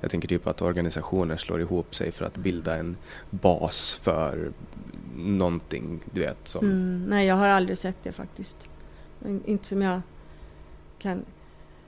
Jag 0.00 0.10
tänker 0.10 0.28
typ 0.28 0.46
att 0.46 0.62
organisationer 0.62 1.36
slår 1.36 1.60
ihop 1.60 1.94
sig 1.94 2.12
för 2.12 2.24
att 2.24 2.36
bilda 2.36 2.76
en 2.76 2.96
bas 3.30 4.00
för 4.02 4.52
någonting, 5.18 6.00
du 6.12 6.20
vet. 6.20 6.48
Som... 6.48 6.64
Mm, 6.64 7.04
nej, 7.08 7.26
jag 7.26 7.34
har 7.34 7.46
aldrig 7.46 7.78
sett 7.78 8.02
det 8.02 8.12
faktiskt. 8.12 8.68
Inte 9.44 9.66
som 9.66 9.82
jag 9.82 10.00
kan... 10.98 11.24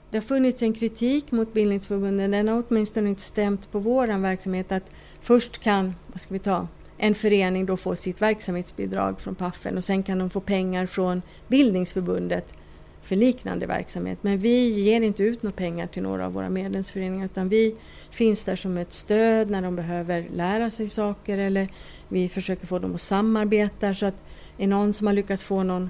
Det 0.09 0.17
har 0.17 0.21
funnits 0.21 0.63
en 0.63 0.73
kritik 0.73 1.31
mot 1.31 1.53
bildningsförbunden. 1.53 2.31
Den 2.31 2.47
har 2.47 2.63
åtminstone 2.67 3.09
inte 3.09 3.21
stämt 3.21 3.71
på 3.71 3.79
vår 3.79 4.07
verksamhet 4.07 4.71
att 4.71 4.91
först 5.21 5.57
kan, 5.57 5.95
vad 6.07 6.21
ska 6.21 6.33
vi 6.33 6.39
ta, 6.39 6.67
en 6.97 7.15
förening 7.15 7.65
då 7.65 7.77
få 7.77 7.95
sitt 7.95 8.21
verksamhetsbidrag 8.21 9.19
från 9.19 9.35
Paffen 9.35 9.77
och 9.77 9.83
sen 9.83 10.03
kan 10.03 10.19
de 10.19 10.29
få 10.29 10.39
pengar 10.39 10.85
från 10.85 11.21
bildningsförbundet 11.47 12.53
för 13.01 13.15
liknande 13.15 13.65
verksamhet. 13.65 14.19
Men 14.21 14.37
vi 14.37 14.69
ger 14.69 15.01
inte 15.01 15.23
ut 15.23 15.43
några 15.43 15.55
pengar 15.55 15.87
till 15.87 16.03
några 16.03 16.25
av 16.25 16.33
våra 16.33 16.49
medlemsföreningar 16.49 17.25
utan 17.25 17.49
vi 17.49 17.75
finns 18.09 18.43
där 18.43 18.55
som 18.55 18.77
ett 18.77 18.93
stöd 18.93 19.49
när 19.49 19.61
de 19.61 19.75
behöver 19.75 20.27
lära 20.33 20.69
sig 20.69 20.89
saker 20.89 21.37
eller 21.37 21.67
vi 22.07 22.29
försöker 22.29 22.67
få 22.67 22.79
dem 22.79 22.95
att 22.95 23.01
samarbeta 23.01 23.95
så 23.95 24.05
att 24.05 24.23
är 24.57 24.67
någon 24.67 24.93
som 24.93 25.07
har 25.07 25.13
lyckats 25.13 25.43
få 25.43 25.63
någon 25.63 25.89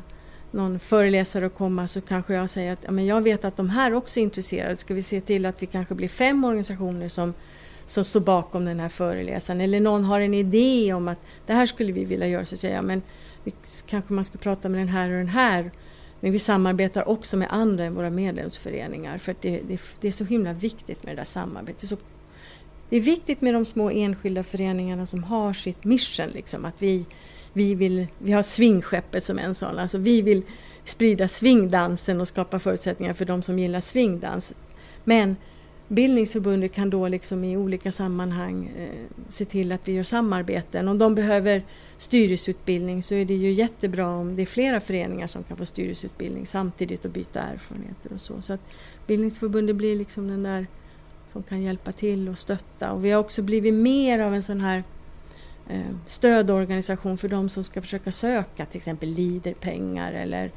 någon 0.52 0.80
föreläsare 0.80 1.46
att 1.46 1.56
komma 1.56 1.88
så 1.88 2.02
kanske 2.02 2.34
jag 2.34 2.50
säger 2.50 2.74
att 2.74 2.80
ja, 2.84 2.92
men 2.92 3.06
jag 3.06 3.22
vet 3.22 3.46
att 3.46 3.58
de 3.58 3.70
här 3.70 3.94
också 3.94 4.20
är 4.20 4.24
intresserade. 4.24 4.78
Ska 4.78 4.94
vi 4.94 5.02
se 5.02 5.22
till 5.22 5.46
att 5.46 5.62
vi 5.62 5.66
kanske 5.66 5.96
blir 5.96 6.08
fem 6.08 6.44
organisationer 6.44 7.10
som, 7.10 7.34
som 7.86 8.06
står 8.06 8.20
bakom 8.20 8.66
den 8.66 8.80
här 8.80 8.90
föreläsaren. 8.90 9.62
Eller 9.62 9.80
någon 9.80 10.04
har 10.04 10.20
en 10.20 10.34
idé 10.34 10.94
om 10.94 11.08
att 11.08 11.20
det 11.46 11.54
här 11.54 11.66
skulle 11.66 11.92
vi 11.92 12.06
vilja 12.06 12.28
göra. 12.28 12.46
Så 12.46 12.58
säger 12.58 12.76
jag 12.76 12.86
men 12.86 13.02
vi, 13.44 13.54
kanske 13.86 14.14
man 14.14 14.24
ska 14.24 14.38
prata 14.38 14.70
med 14.70 14.82
den 14.82 14.88
här 14.88 15.10
och 15.10 15.18
den 15.18 15.28
här. 15.28 15.72
Men 16.22 16.32
vi 16.32 16.40
samarbetar 16.40 17.08
också 17.08 17.38
med 17.38 17.48
andra 17.52 17.86
än 17.86 17.96
våra 17.96 18.10
medlemsföreningar. 18.10 19.18
För 19.18 19.36
det, 19.42 19.62
det, 19.68 19.82
det, 20.02 20.08
är 20.08 20.12
så 20.12 20.26
himla 20.26 20.54
viktigt 20.54 21.04
med 21.04 21.16
det 21.16 21.20
där 21.20 21.26
samarbetet. 21.26 21.82
Det 21.82 21.86
är, 21.86 21.88
så, 21.88 21.98
det 22.90 22.98
är 22.98 23.02
viktigt 23.02 23.42
med 23.42 23.54
de 23.54 23.66
små 23.66 23.90
enskilda 23.90 24.44
föreningarna 24.44 25.06
som 25.06 25.24
har 25.24 25.54
sitt 25.54 25.84
mission. 25.84 26.28
Liksom, 26.34 26.66
att 26.66 26.82
vi 26.82 27.06
vi, 27.54 27.76
vill, 27.76 28.08
vi 28.18 28.32
har 28.32 28.44
svingskeppet 28.44 29.24
som 29.24 29.40
en 29.40 29.56
sån. 29.56 29.80
Alltså 29.80 29.98
vi 29.98 30.22
vill 30.22 30.44
sprida 30.84 31.28
svingdansen 31.28 32.22
och 32.22 32.28
skapa 32.28 32.60
förutsättningar 32.60 33.14
för 33.14 33.26
de 33.26 33.42
som 33.42 33.60
gillar 33.60 33.80
svingdans. 33.80 34.54
Men 35.04 35.36
Bildningsförbundet 35.88 36.74
kan 36.74 36.90
då 36.90 37.08
liksom 37.08 37.44
i 37.44 37.58
olika 37.58 37.92
sammanhang 37.92 38.72
eh, 38.78 39.26
se 39.30 39.46
till 39.46 39.72
att 39.72 39.88
vi 39.88 39.92
gör 39.92 40.04
samarbeten. 40.04 40.88
Om 40.88 40.98
de 40.98 41.16
behöver 41.16 41.64
styrelseutbildning 42.02 43.04
så 43.04 43.16
är 43.16 43.26
det 43.26 43.34
ju 43.34 43.52
jättebra 43.52 44.08
om 44.08 44.36
det 44.36 44.42
är 44.42 44.46
flera 44.46 44.80
föreningar 44.80 45.28
som 45.28 45.44
kan 45.44 45.58
få 45.58 45.66
styrelseutbildning 45.66 46.46
samtidigt 46.46 47.06
och 47.06 47.12
byta 47.12 47.40
erfarenheter 47.40 48.14
och 48.14 48.22
så. 48.22 48.42
Så 48.42 48.54
att 48.54 48.62
Bildningsförbundet 49.08 49.76
blir 49.76 49.96
liksom 49.96 50.28
den 50.28 50.44
där 50.44 50.68
som 51.28 51.44
kan 51.44 51.62
hjälpa 51.62 51.92
till 51.92 52.30
och 52.30 52.38
stötta. 52.38 52.92
Och 52.92 53.06
vi 53.06 53.12
har 53.12 53.20
också 53.20 53.42
blivit 53.42 53.74
mer 53.74 54.20
av 54.20 54.36
en 54.36 54.44
sån 54.44 54.62
här 54.62 54.84
Eh, 55.72 55.96
stödorganisation 56.06 57.18
för 57.18 57.28
de 57.28 57.50
som 57.50 57.64
ska 57.64 57.82
försöka 57.82 58.12
söka 58.12 58.66
till 58.66 58.78
exempel 58.78 59.10
leaderpengar 59.10 60.14
eller 60.14 60.52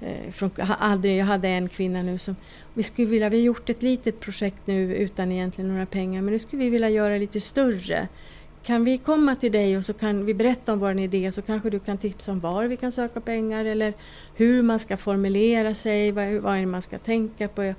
eh, 0.00 0.30
från, 0.30 0.50
aldrig, 0.78 1.16
jag 1.16 1.26
hade 1.26 1.48
en 1.48 1.68
kvinna 1.68 2.02
nu 2.02 2.18
som 2.18 2.36
vi 2.74 2.82
skulle 2.82 3.08
vilja, 3.08 3.28
vi 3.28 3.36
har 3.36 3.44
gjort 3.44 3.70
ett 3.70 3.82
litet 3.82 4.20
projekt 4.20 4.66
nu 4.66 4.96
utan 4.96 5.32
egentligen 5.32 5.70
några 5.70 5.86
pengar 5.86 6.22
men 6.22 6.32
nu 6.32 6.38
skulle 6.38 6.62
vi 6.62 6.70
vilja 6.70 6.90
göra 6.90 7.16
lite 7.16 7.40
större 7.40 8.08
kan 8.62 8.84
vi 8.84 8.98
komma 8.98 9.36
till 9.36 9.52
dig 9.52 9.76
och 9.76 9.84
så 9.84 9.92
kan 9.92 10.26
vi 10.26 10.34
berätta 10.34 10.72
om 10.72 10.78
vår 10.78 10.98
idé 10.98 11.32
så 11.32 11.42
kanske 11.42 11.70
du 11.70 11.78
kan 11.78 11.98
tipsa 11.98 12.32
om 12.32 12.40
var 12.40 12.64
vi 12.64 12.76
kan 12.76 12.92
söka 12.92 13.20
pengar 13.20 13.64
eller 13.64 13.92
hur 14.34 14.62
man 14.62 14.78
ska 14.78 14.96
formulera 14.96 15.74
sig, 15.74 16.12
vad, 16.12 16.32
vad 16.32 16.56
är 16.56 16.60
det 16.60 16.66
man 16.66 16.82
ska 16.82 16.98
tänka 16.98 17.48
på. 17.48 17.74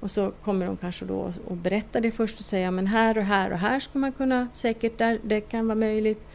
Och 0.00 0.10
så 0.10 0.32
kommer 0.44 0.66
de 0.66 0.76
kanske 0.76 1.04
då 1.04 1.32
och 1.46 1.56
berätta 1.56 2.00
det 2.00 2.10
först 2.10 2.38
och 2.38 2.44
säga 2.44 2.70
men 2.70 2.86
här 2.86 3.18
och 3.18 3.24
här 3.24 3.50
och 3.50 3.58
här 3.58 3.80
ska 3.80 3.98
man 3.98 4.12
kunna 4.12 4.48
säkert, 4.52 4.98
där, 4.98 5.18
det 5.22 5.40
kan 5.40 5.66
vara 5.66 5.78
möjligt. 5.78 6.26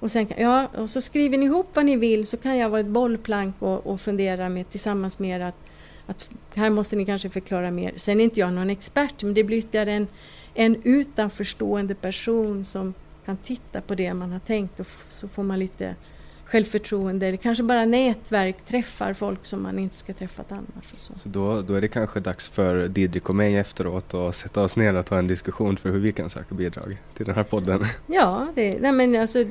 Och, 0.00 0.12
sen, 0.12 0.26
ja, 0.36 0.66
och 0.66 0.90
så 0.90 1.00
skriver 1.00 1.38
ni 1.38 1.46
ihop 1.46 1.66
vad 1.74 1.84
ni 1.84 1.96
vill 1.96 2.26
så 2.26 2.36
kan 2.36 2.58
jag 2.58 2.70
vara 2.70 2.80
ett 2.80 2.86
bollplank 2.86 3.54
och, 3.58 3.86
och 3.86 4.00
fundera 4.00 4.48
med, 4.48 4.70
tillsammans 4.70 5.18
med 5.18 5.40
er 5.40 5.44
att, 5.44 5.54
att 6.06 6.28
här 6.54 6.70
måste 6.70 6.96
ni 6.96 7.04
kanske 7.04 7.30
förklara 7.30 7.70
mer. 7.70 7.92
Sen 7.96 8.20
är 8.20 8.24
inte 8.24 8.40
jag 8.40 8.52
någon 8.52 8.70
expert 8.70 9.22
men 9.22 9.34
det 9.34 9.44
blir 9.44 9.58
ytterligare 9.58 9.92
en, 9.92 10.06
en 10.54 10.76
utanförstående 10.84 11.94
person 11.94 12.64
som 12.64 12.94
kan 13.28 13.36
titta 13.36 13.80
på 13.80 13.94
det 13.94 14.14
man 14.14 14.32
har 14.32 14.38
tänkt 14.38 14.80
och 14.80 14.86
så 15.08 15.28
får 15.28 15.42
man 15.42 15.58
lite 15.58 15.94
självförtroende 16.44 17.26
eller 17.26 17.36
kanske 17.36 17.64
bara 17.64 17.84
nätverk, 17.84 18.56
träffar 18.66 19.12
folk 19.12 19.46
som 19.46 19.62
man 19.62 19.78
inte 19.78 19.96
ska 19.96 20.12
träffat 20.12 20.52
annars. 20.52 20.92
Och 20.92 20.98
så 20.98 21.18
så 21.18 21.28
då, 21.28 21.62
då 21.62 21.74
är 21.74 21.80
det 21.80 21.88
kanske 21.88 22.20
dags 22.20 22.48
för 22.48 22.88
Didrik 22.88 23.28
och 23.28 23.34
mig 23.34 23.56
efteråt 23.56 24.14
att 24.14 24.36
sätta 24.36 24.62
oss 24.62 24.76
ner 24.76 24.94
och 24.94 25.06
ta 25.06 25.18
en 25.18 25.26
diskussion 25.26 25.76
för 25.76 25.90
hur 25.90 25.98
vi 25.98 26.12
kan 26.12 26.30
söka 26.30 26.54
bidrag 26.54 26.98
till 27.14 27.26
den 27.26 27.34
här 27.34 27.44
podden. 27.44 27.86
Ja, 28.06 28.48
det, 28.54 28.80
nej 28.80 28.92
men 28.92 29.20
alltså, 29.20 29.44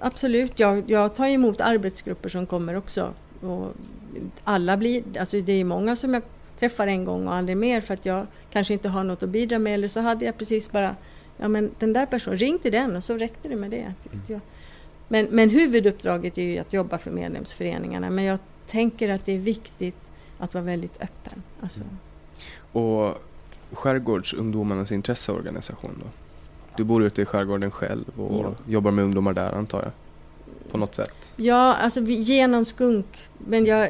absolut. 0.00 0.58
Jag, 0.58 0.90
jag 0.90 1.14
tar 1.14 1.26
emot 1.26 1.60
arbetsgrupper 1.60 2.28
som 2.28 2.46
kommer 2.46 2.76
också. 2.76 3.12
Och 3.40 3.72
alla 4.44 4.76
blir, 4.76 5.02
alltså 5.18 5.40
det 5.40 5.52
är 5.52 5.64
många 5.64 5.96
som 5.96 6.14
jag 6.14 6.22
träffar 6.58 6.86
en 6.86 7.04
gång 7.04 7.26
och 7.28 7.34
aldrig 7.34 7.56
mer 7.56 7.80
för 7.80 7.94
att 7.94 8.06
jag 8.06 8.26
kanske 8.50 8.72
inte 8.72 8.88
har 8.88 9.04
något 9.04 9.22
att 9.22 9.28
bidra 9.28 9.58
med 9.58 9.74
eller 9.74 9.88
så 9.88 10.00
hade 10.00 10.24
jag 10.24 10.38
precis 10.38 10.72
bara 10.72 10.96
ja 11.42 11.48
men 11.48 11.70
den 11.78 11.92
där 11.92 12.06
personen, 12.06 12.38
ring 12.38 12.58
till 12.58 12.72
den 12.72 12.96
och 12.96 13.04
så 13.04 13.16
räckte 13.16 13.48
det 13.48 13.56
med 13.56 13.70
det. 13.70 13.94
Jag. 14.26 14.40
Men, 15.08 15.26
men 15.30 15.50
huvuduppdraget 15.50 16.38
är 16.38 16.42
ju 16.42 16.58
att 16.58 16.72
jobba 16.72 16.98
för 16.98 17.10
medlemsföreningarna 17.10 18.10
men 18.10 18.24
jag 18.24 18.38
tänker 18.66 19.08
att 19.08 19.26
det 19.26 19.32
är 19.32 19.38
viktigt 19.38 19.96
att 20.38 20.54
vara 20.54 20.64
väldigt 20.64 21.02
öppen. 21.02 21.42
Alltså. 21.60 21.80
Mm. 21.80 21.96
Och 22.86 23.22
Skärgårdsungdomarnas 23.72 24.92
intresseorganisation 24.92 26.02
då? 26.04 26.10
Du 26.76 26.84
bor 26.84 27.02
ute 27.02 27.22
i 27.22 27.24
skärgården 27.24 27.70
själv 27.70 28.04
och 28.16 28.44
ja. 28.44 28.54
jobbar 28.72 28.90
med 28.90 29.04
ungdomar 29.04 29.32
där 29.32 29.52
antar 29.52 29.82
jag? 29.82 29.92
På 30.70 30.78
något 30.78 30.94
sätt? 30.94 31.32
Ja, 31.36 31.74
alltså 31.74 32.00
genom 32.00 32.64
SKUNK. 32.64 33.06
Men 33.38 33.66
jag, 33.66 33.88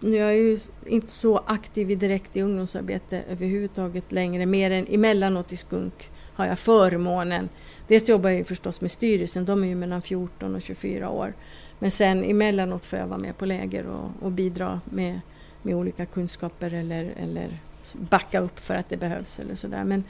jag 0.00 0.28
är 0.28 0.32
ju 0.32 0.58
inte 0.86 1.12
så 1.12 1.38
aktiv 1.46 1.98
direkt 1.98 2.36
i 2.36 2.42
ungdomsarbete 2.42 3.22
överhuvudtaget 3.28 4.12
längre, 4.12 4.46
mer 4.46 4.70
än 4.70 4.86
emellanåt 4.86 5.52
i 5.52 5.56
SKUNK 5.56 6.10
har 6.40 6.46
jag 6.46 6.58
förmånen. 6.58 7.48
Dels 7.88 8.08
jobbar 8.08 8.30
jag 8.30 8.46
förstås 8.46 8.80
med 8.80 8.90
styrelsen, 8.90 9.44
de 9.44 9.64
är 9.64 9.68
ju 9.68 9.74
mellan 9.74 10.02
14 10.02 10.54
och 10.54 10.62
24 10.62 11.10
år. 11.10 11.34
Men 11.78 11.90
sen 11.90 12.24
emellanåt 12.24 12.84
får 12.84 12.98
jag 12.98 13.06
vara 13.06 13.18
med 13.18 13.38
på 13.38 13.46
läger 13.46 13.86
och, 13.86 14.10
och 14.20 14.32
bidra 14.32 14.80
med, 14.84 15.20
med 15.62 15.74
olika 15.74 16.06
kunskaper 16.06 16.74
eller, 16.74 17.12
eller 17.16 17.48
backa 17.94 18.40
upp 18.40 18.58
för 18.60 18.74
att 18.74 18.88
det 18.88 18.96
behövs 18.96 19.40
eller 19.40 19.54
sådär. 19.54 19.84
Men, 19.84 20.04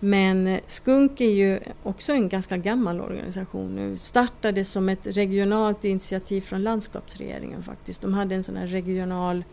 men 0.00 0.60
Skunk 0.66 1.20
är 1.20 1.30
ju 1.30 1.60
också 1.82 2.12
en 2.12 2.28
ganska 2.28 2.56
gammal 2.56 3.00
organisation 3.00 3.76
nu. 3.76 3.98
Startade 3.98 4.64
som 4.64 4.88
ett 4.88 5.06
regionalt 5.06 5.84
initiativ 5.84 6.40
från 6.40 6.62
landskapsregeringen 6.62 7.62
faktiskt. 7.62 8.02
De 8.02 8.14
hade 8.14 8.34
en 8.34 8.44
sån 8.44 8.56
här 8.56 8.66
regional 8.66 9.44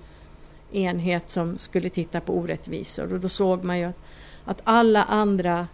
enhet 0.71 1.29
som 1.29 1.57
skulle 1.57 1.89
titta 1.89 2.21
på 2.21 2.37
orättvisor 2.37 3.13
och 3.13 3.19
då 3.19 3.29
såg 3.29 3.63
man 3.63 3.79
ju 3.79 3.85
att, 3.85 3.99
att 4.45 4.61
alla 4.63 5.03
andra 5.03 5.67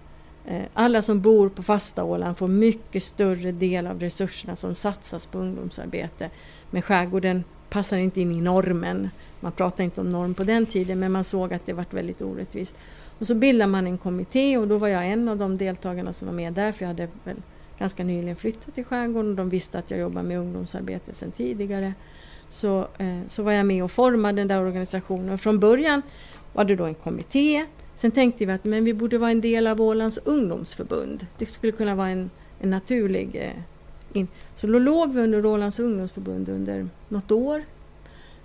Eh, 0.46 0.64
alla 0.74 1.02
som 1.02 1.22
bor 1.22 1.50
på 1.50 1.64
fasta 1.64 2.04
Åland 2.04 2.38
får 2.38 2.48
mycket 2.48 3.04
större 3.04 3.52
del 3.52 3.88
av 3.88 4.00
resurserna 4.00 4.56
som 4.56 4.76
satsas 4.76 5.26
på 5.26 5.38
ungdomsarbete. 5.38 6.30
Men 6.72 6.82
skärgården 6.82 7.44
passar 7.70 7.98
inte 7.98 8.22
in 8.22 8.32
i 8.32 8.42
normen. 8.42 9.10
Man 9.40 9.52
pratade 9.52 9.84
inte 9.84 10.02
om 10.02 10.12
norm 10.12 10.34
på 10.34 10.44
den 10.44 10.66
tiden 10.66 11.00
men 11.00 11.12
man 11.12 11.24
såg 11.24 11.54
att 11.54 11.66
det 11.66 11.74
var 11.74 11.86
väldigt 11.90 12.22
orättvist. 12.22 12.78
Och 13.20 13.28
så 13.28 13.36
bildade 13.36 13.72
man 13.72 13.88
en 13.88 13.98
kommitté 13.98 14.58
och 14.58 14.68
då 14.68 14.78
var 14.78 14.88
jag 14.88 15.08
en 15.08 15.30
av 15.30 15.38
de 15.38 15.58
deltagarna 15.58 16.14
som 16.14 16.28
var 16.28 16.36
med 16.36 16.54
där 16.54 16.72
för 16.72 16.86
jag 16.86 16.88
hade 16.88 17.08
väl 17.24 17.38
ganska 17.80 18.04
nyligen 18.04 18.36
flyttat 18.36 18.76
till 18.76 18.86
skärgården 18.86 19.30
och 19.32 19.36
de 19.36 19.50
visste 19.50 19.80
att 19.80 19.92
jag 19.92 20.00
jobbar 20.00 20.24
med 20.24 20.40
ungdomsarbete 20.40 21.14
sedan 21.14 21.32
tidigare. 21.32 21.94
Så, 22.50 22.88
eh, 22.98 23.20
så 23.28 23.44
var 23.44 23.52
jag 23.52 23.66
med 23.66 23.84
och 23.84 23.92
formade 23.92 24.42
den 24.42 24.48
där 24.48 24.62
organisationen. 24.62 25.38
Från 25.38 25.60
början 25.60 26.02
var 26.54 26.66
det 26.66 26.76
då 26.76 26.86
en 26.86 26.96
kommitté 26.96 27.66
Sen 28.00 28.12
tänkte 28.12 28.46
vi 28.46 28.52
att 28.52 28.64
men 28.64 28.84
vi 28.84 28.94
borde 28.94 29.18
vara 29.18 29.32
en 29.32 29.42
del 29.42 29.68
av 29.68 29.82
Ålands 29.82 30.18
ungdomsförbund. 30.18 31.26
Det 31.38 31.46
skulle 31.46 31.72
kunna 31.72 31.96
vara 31.96 32.08
en, 32.08 32.30
en 32.60 32.70
naturlig... 32.70 33.36
Eh, 33.36 33.64
in. 34.14 34.28
Så 34.56 34.68
då 34.68 34.80
låg 34.80 35.14
vi 35.14 35.22
under 35.22 35.46
Ålands 35.46 35.80
ungdomsförbund 35.80 36.50
under 36.50 36.88
något 37.08 37.32
år. 37.32 37.64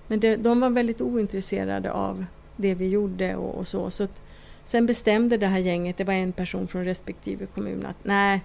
Men 0.06 0.20
det, 0.20 0.36
de 0.36 0.60
var 0.60 0.70
väldigt 0.70 1.00
ointresserade 1.00 1.92
av 1.92 2.24
det 2.56 2.74
vi 2.74 2.88
gjorde 2.88 3.36
och, 3.36 3.54
och 3.54 3.68
så. 3.68 3.90
så 3.90 4.04
att, 4.04 4.22
sen 4.64 4.86
bestämde 4.86 5.36
det 5.36 5.46
här 5.46 5.58
gänget, 5.58 5.96
det 5.96 6.04
var 6.04 6.14
en 6.14 6.32
person 6.32 6.68
från 6.68 6.84
respektive 6.84 7.46
kommun, 7.46 7.86
att 7.86 8.04
nej, 8.04 8.40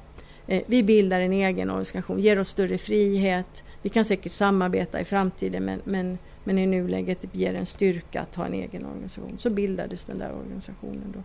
eh, 0.48 0.64
vi 0.68 0.84
bildar 0.84 1.22
en 1.22 1.34
egen 1.34 1.70
organisation, 1.70 2.20
ger 2.20 2.40
oss 2.40 2.50
större 2.50 2.78
frihet. 2.78 3.64
Vi 3.82 3.90
kan 3.90 4.06
säkert 4.06 4.32
samarbeta 4.32 5.00
i 5.02 5.04
framtiden 5.04 5.66
men, 5.66 5.82
men 5.84 6.18
men 6.50 6.58
i 6.58 6.66
nuläget 6.66 7.26
ger 7.32 7.54
en 7.54 7.66
styrka 7.66 8.22
att 8.22 8.36
ha 8.36 8.46
en 8.46 8.54
egen 8.54 8.86
organisation. 8.86 9.36
Så 9.38 9.50
bildades 9.50 10.06
den 10.06 10.20
där 10.20 10.32
organisationen. 10.34 11.14
Då. 11.14 11.24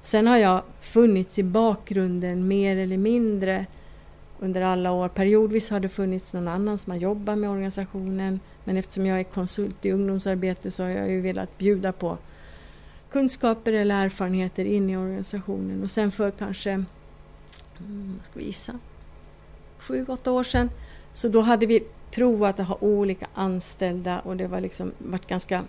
Sen 0.00 0.26
har 0.26 0.36
jag 0.36 0.62
funnits 0.80 1.38
i 1.38 1.42
bakgrunden 1.42 2.48
mer 2.48 2.76
eller 2.76 2.96
mindre 2.96 3.66
under 4.38 4.60
alla 4.60 4.92
år. 4.92 5.08
Periodvis 5.08 5.70
har 5.70 5.80
det 5.80 5.88
funnits 5.88 6.34
någon 6.34 6.48
annan 6.48 6.78
som 6.78 6.90
har 6.90 6.98
jobbat 6.98 7.38
med 7.38 7.50
organisationen 7.50 8.40
men 8.64 8.76
eftersom 8.76 9.06
jag 9.06 9.20
är 9.20 9.24
konsult 9.24 9.86
i 9.86 9.90
ungdomsarbete 9.92 10.70
så 10.70 10.82
har 10.82 10.90
jag 10.90 11.10
ju 11.10 11.20
velat 11.20 11.58
bjuda 11.58 11.92
på 11.92 12.18
kunskaper 13.10 13.72
eller 13.72 14.04
erfarenheter 14.04 14.64
in 14.64 14.90
i 14.90 14.96
organisationen 14.96 15.82
och 15.82 15.90
sen 15.90 16.12
för 16.12 16.30
kanske, 16.30 16.70
mm, 16.70 16.86
vad 18.16 18.26
ska 18.26 18.38
vi 18.38 18.44
gissa, 18.44 18.78
sju, 19.78 20.06
åtta 20.08 20.32
år 20.32 20.42
sedan 20.42 20.70
så 21.14 21.28
då 21.28 21.40
hade 21.40 21.66
vi 21.66 21.84
provat 22.14 22.60
att 22.60 22.68
ha 22.68 22.76
olika 22.80 23.26
anställda 23.34 24.20
och 24.20 24.36
det 24.36 24.46
var 24.46 24.60
liksom 24.60 24.92
varit 24.98 25.26
ganska 25.26 25.64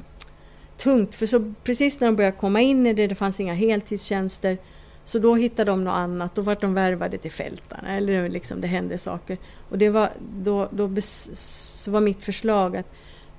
tungt. 0.78 1.16
För 1.16 1.26
så 1.26 1.54
precis 1.64 2.00
när 2.00 2.08
de 2.08 2.16
började 2.16 2.38
komma 2.38 2.62
in 2.62 2.88
i 2.88 2.94
det, 2.94 3.08
det 3.08 3.16
fanns 3.16 3.40
inga 3.40 3.54
heltidstjänster, 3.54 4.58
så 5.06 5.20
då 5.20 5.36
hittade 5.36 5.72
de 5.72 5.84
något 5.84 5.94
annat. 5.94 6.36
Då 6.36 6.42
var 6.42 6.58
de 6.62 6.74
värvade 6.74 7.18
till 7.18 7.32
fältarna 7.32 7.98
eller 7.98 8.30
liksom 8.30 8.62
det 8.62 8.68
hände 8.68 8.98
saker. 8.98 9.38
Och 9.70 9.78
det 9.78 9.90
var, 9.90 10.10
då, 10.44 10.70
då 10.72 11.02
så 11.02 11.92
var 11.92 12.02
mitt 12.02 12.24
förslag 12.24 12.78
att 12.78 12.94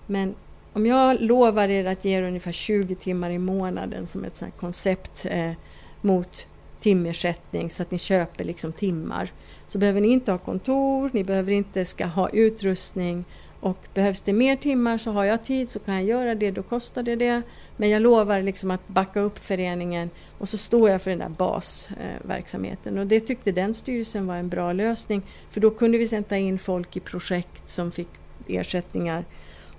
men 0.07 0.35
om 0.73 0.87
jag 0.87 1.21
lovar 1.21 1.69
er 1.69 1.85
att 1.85 2.05
ge 2.05 2.19
er 2.19 2.23
ungefär 2.23 2.53
20 2.53 2.95
timmar 2.95 3.31
i 3.31 3.39
månaden 3.39 4.07
som 4.07 4.25
ett 4.25 4.37
sånt 4.37 4.57
koncept 4.57 5.27
eh, 5.31 5.53
mot 6.01 6.47
timersättning 6.81 7.71
så 7.71 7.83
att 7.83 7.91
ni 7.91 7.99
köper 7.99 8.45
liksom 8.45 8.73
timmar 8.73 9.31
så 9.67 9.79
behöver 9.79 10.01
ni 10.01 10.09
inte 10.09 10.31
ha 10.31 10.39
kontor, 10.39 11.11
ni 11.13 11.25
behöver 11.25 11.53
inte 11.53 11.85
ska 11.85 12.07
ha 12.07 12.29
utrustning 12.29 13.25
och 13.65 13.79
behövs 13.95 14.21
det 14.21 14.33
mer 14.33 14.57
timmar 14.57 14.99
så 14.99 15.11
har 15.11 15.25
jag 15.25 15.45
tid 15.45 15.71
så 15.71 15.79
kan 15.79 15.95
jag 15.95 16.05
göra 16.05 16.35
det, 16.35 16.51
då 16.51 16.63
kostar 16.63 17.03
det 17.03 17.17
det. 17.17 17.43
Men 17.77 17.91
jag 17.91 18.03
lovar 18.03 18.43
liksom 18.43 18.71
att 18.71 18.89
backa 18.89 19.21
upp 19.21 19.39
föreningen 19.39 20.11
och 20.39 20.49
så 20.49 20.59
står 20.59 20.91
jag 20.91 21.03
för 21.03 21.11
den 21.11 21.19
där 21.19 21.29
basverksamheten. 21.29 22.99
Och 22.99 23.07
det 23.07 23.21
tyckte 23.21 23.53
den 23.53 23.75
styrelsen 23.75 24.27
var 24.27 24.37
en 24.37 24.49
bra 24.49 24.73
lösning 24.73 25.23
för 25.51 25.61
då 25.61 25.71
kunde 25.71 25.99
vi 25.99 26.07
sätta 26.07 26.37
in 26.37 26.59
folk 26.59 26.97
i 26.97 27.01
projekt 27.01 27.69
som 27.69 27.93
fick 27.93 28.09
ersättningar. 28.49 29.25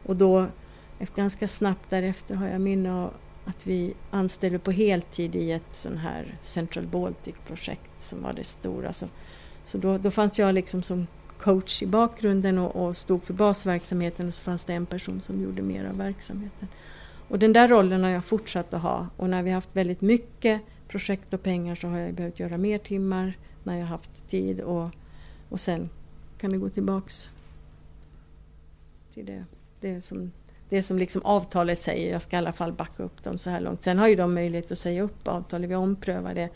Och 0.05 0.15
då, 0.15 0.39
eh, 0.99 1.07
ganska 1.15 1.47
snabbt 1.47 1.89
därefter 1.89 2.35
har 2.35 2.47
jag 2.47 2.61
minne 2.61 2.93
av 2.93 3.13
att 3.45 3.67
vi 3.67 3.93
anställde 4.11 4.59
på 4.59 4.71
heltid 4.71 5.35
i 5.35 5.51
ett 5.51 5.75
sån 5.75 5.97
här 5.97 6.37
Central 6.41 6.87
Baltic-projekt 6.87 8.01
som 8.01 8.21
var 8.21 8.33
det 8.33 8.43
stora. 8.43 8.93
Så 8.93 9.05
så 9.65 9.77
då, 9.77 9.97
då 9.97 10.11
fanns 10.11 10.39
jag 10.39 10.53
liksom 10.53 10.83
som 10.83 11.07
coach 11.37 11.83
i 11.83 11.87
bakgrunden 11.87 12.57
och, 12.57 12.75
och, 12.75 12.97
stod 12.97 13.23
för 13.23 13.33
basverksamheten 13.33 14.27
och 14.27 14.33
så 14.33 14.41
fanns 14.41 14.63
det 14.63 14.73
en 14.73 14.85
person 14.85 15.21
som 15.21 15.43
gjorde 15.43 15.61
mer 15.61 15.85
av 15.85 15.97
verksamheten. 15.97 16.67
Och 17.27 17.39
den 17.39 17.53
där 17.53 17.67
rollen 17.67 18.03
har 18.03 18.09
jag 18.09 18.25
fortsatt 18.25 18.73
att 18.73 18.81
ha 18.81 19.07
och 19.17 19.29
när 19.29 19.43
vi 19.43 19.51
haft 19.51 19.69
väldigt 19.73 20.01
mycket 20.01 20.61
projekt 20.87 21.33
och 21.33 21.43
pengar 21.43 21.75
så 21.75 21.87
har 21.87 21.97
jag 21.97 22.13
behövt 22.13 22.39
göra 22.39 22.57
mer 22.57 22.77
timmar 22.77 23.37
när 23.63 23.77
jag 23.77 23.85
haft 23.85 24.27
tid 24.27 24.61
och, 24.61 24.89
och 25.49 25.59
sen 25.59 25.89
kan 26.37 26.51
det 26.51 26.57
gå 26.57 26.69
tillbaks 26.69 27.29
till 29.13 29.25
det, 29.25 29.45
det 29.79 30.01
som, 30.01 30.31
det 30.69 30.83
som 30.83 30.97
liksom 30.97 31.21
avtalet 31.25 31.81
säger. 31.81 32.11
Jag 32.11 32.21
ska 32.21 32.35
i 32.35 32.39
alla 32.39 32.53
fall 32.53 32.73
backa 32.73 33.03
upp 33.03 33.23
dem 33.23 33.37
så 33.37 33.49
här 33.49 33.59
långt. 33.59 33.83
Sen 33.83 33.97
har 33.97 34.07
ju 34.07 34.15
de 34.15 34.33
möjlighet 34.33 34.71
att 34.71 34.79
säga 34.79 35.01
upp 35.01 35.27
avtalet. 35.27 35.69
Vi 35.69 35.75
omprövar 35.75 36.33
det 36.33 36.49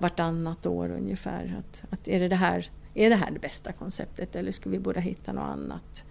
vartannat 0.00 0.66
år 0.66 0.90
ungefär. 0.90 1.56
Att, 1.58 1.84
att 1.90 2.08
är, 2.08 2.20
det 2.20 2.28
det 2.28 2.36
här, 2.36 2.70
är 2.94 3.10
det 3.10 3.16
här 3.16 3.30
det 3.30 3.38
bästa 3.38 3.72
konceptet 3.72 4.36
eller 4.36 4.52
ska 4.52 4.70
vi 4.70 4.78
borde 4.78 5.00
hitta 5.00 5.32
något 5.32 5.48
annat? 5.48 6.04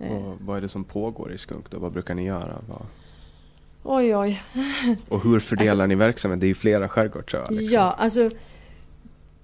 Eh. 0.00 0.12
Och 0.12 0.40
vad 0.40 0.56
är 0.56 0.60
det 0.60 0.68
som 0.68 0.84
pågår 0.84 1.32
i 1.32 1.38
Skunk 1.38 1.70
då? 1.70 1.78
Vad 1.78 1.92
brukar 1.92 2.14
ni 2.14 2.24
göra? 2.24 2.58
Vad... 2.68 2.86
Oj, 3.82 4.16
oj. 4.16 4.42
Och 5.08 5.22
hur 5.22 5.40
fördelar 5.40 5.70
alltså, 5.70 5.86
ni 5.86 5.94
verksamheten? 5.94 6.40
Det 6.40 6.46
är 6.46 6.48
ju 6.48 6.54
flera 6.54 6.88
skärgårdsöar. 6.88 7.50
Liksom. 7.50 7.74
Ja, 7.74 7.92
alltså 7.98 8.28
det 8.28 8.36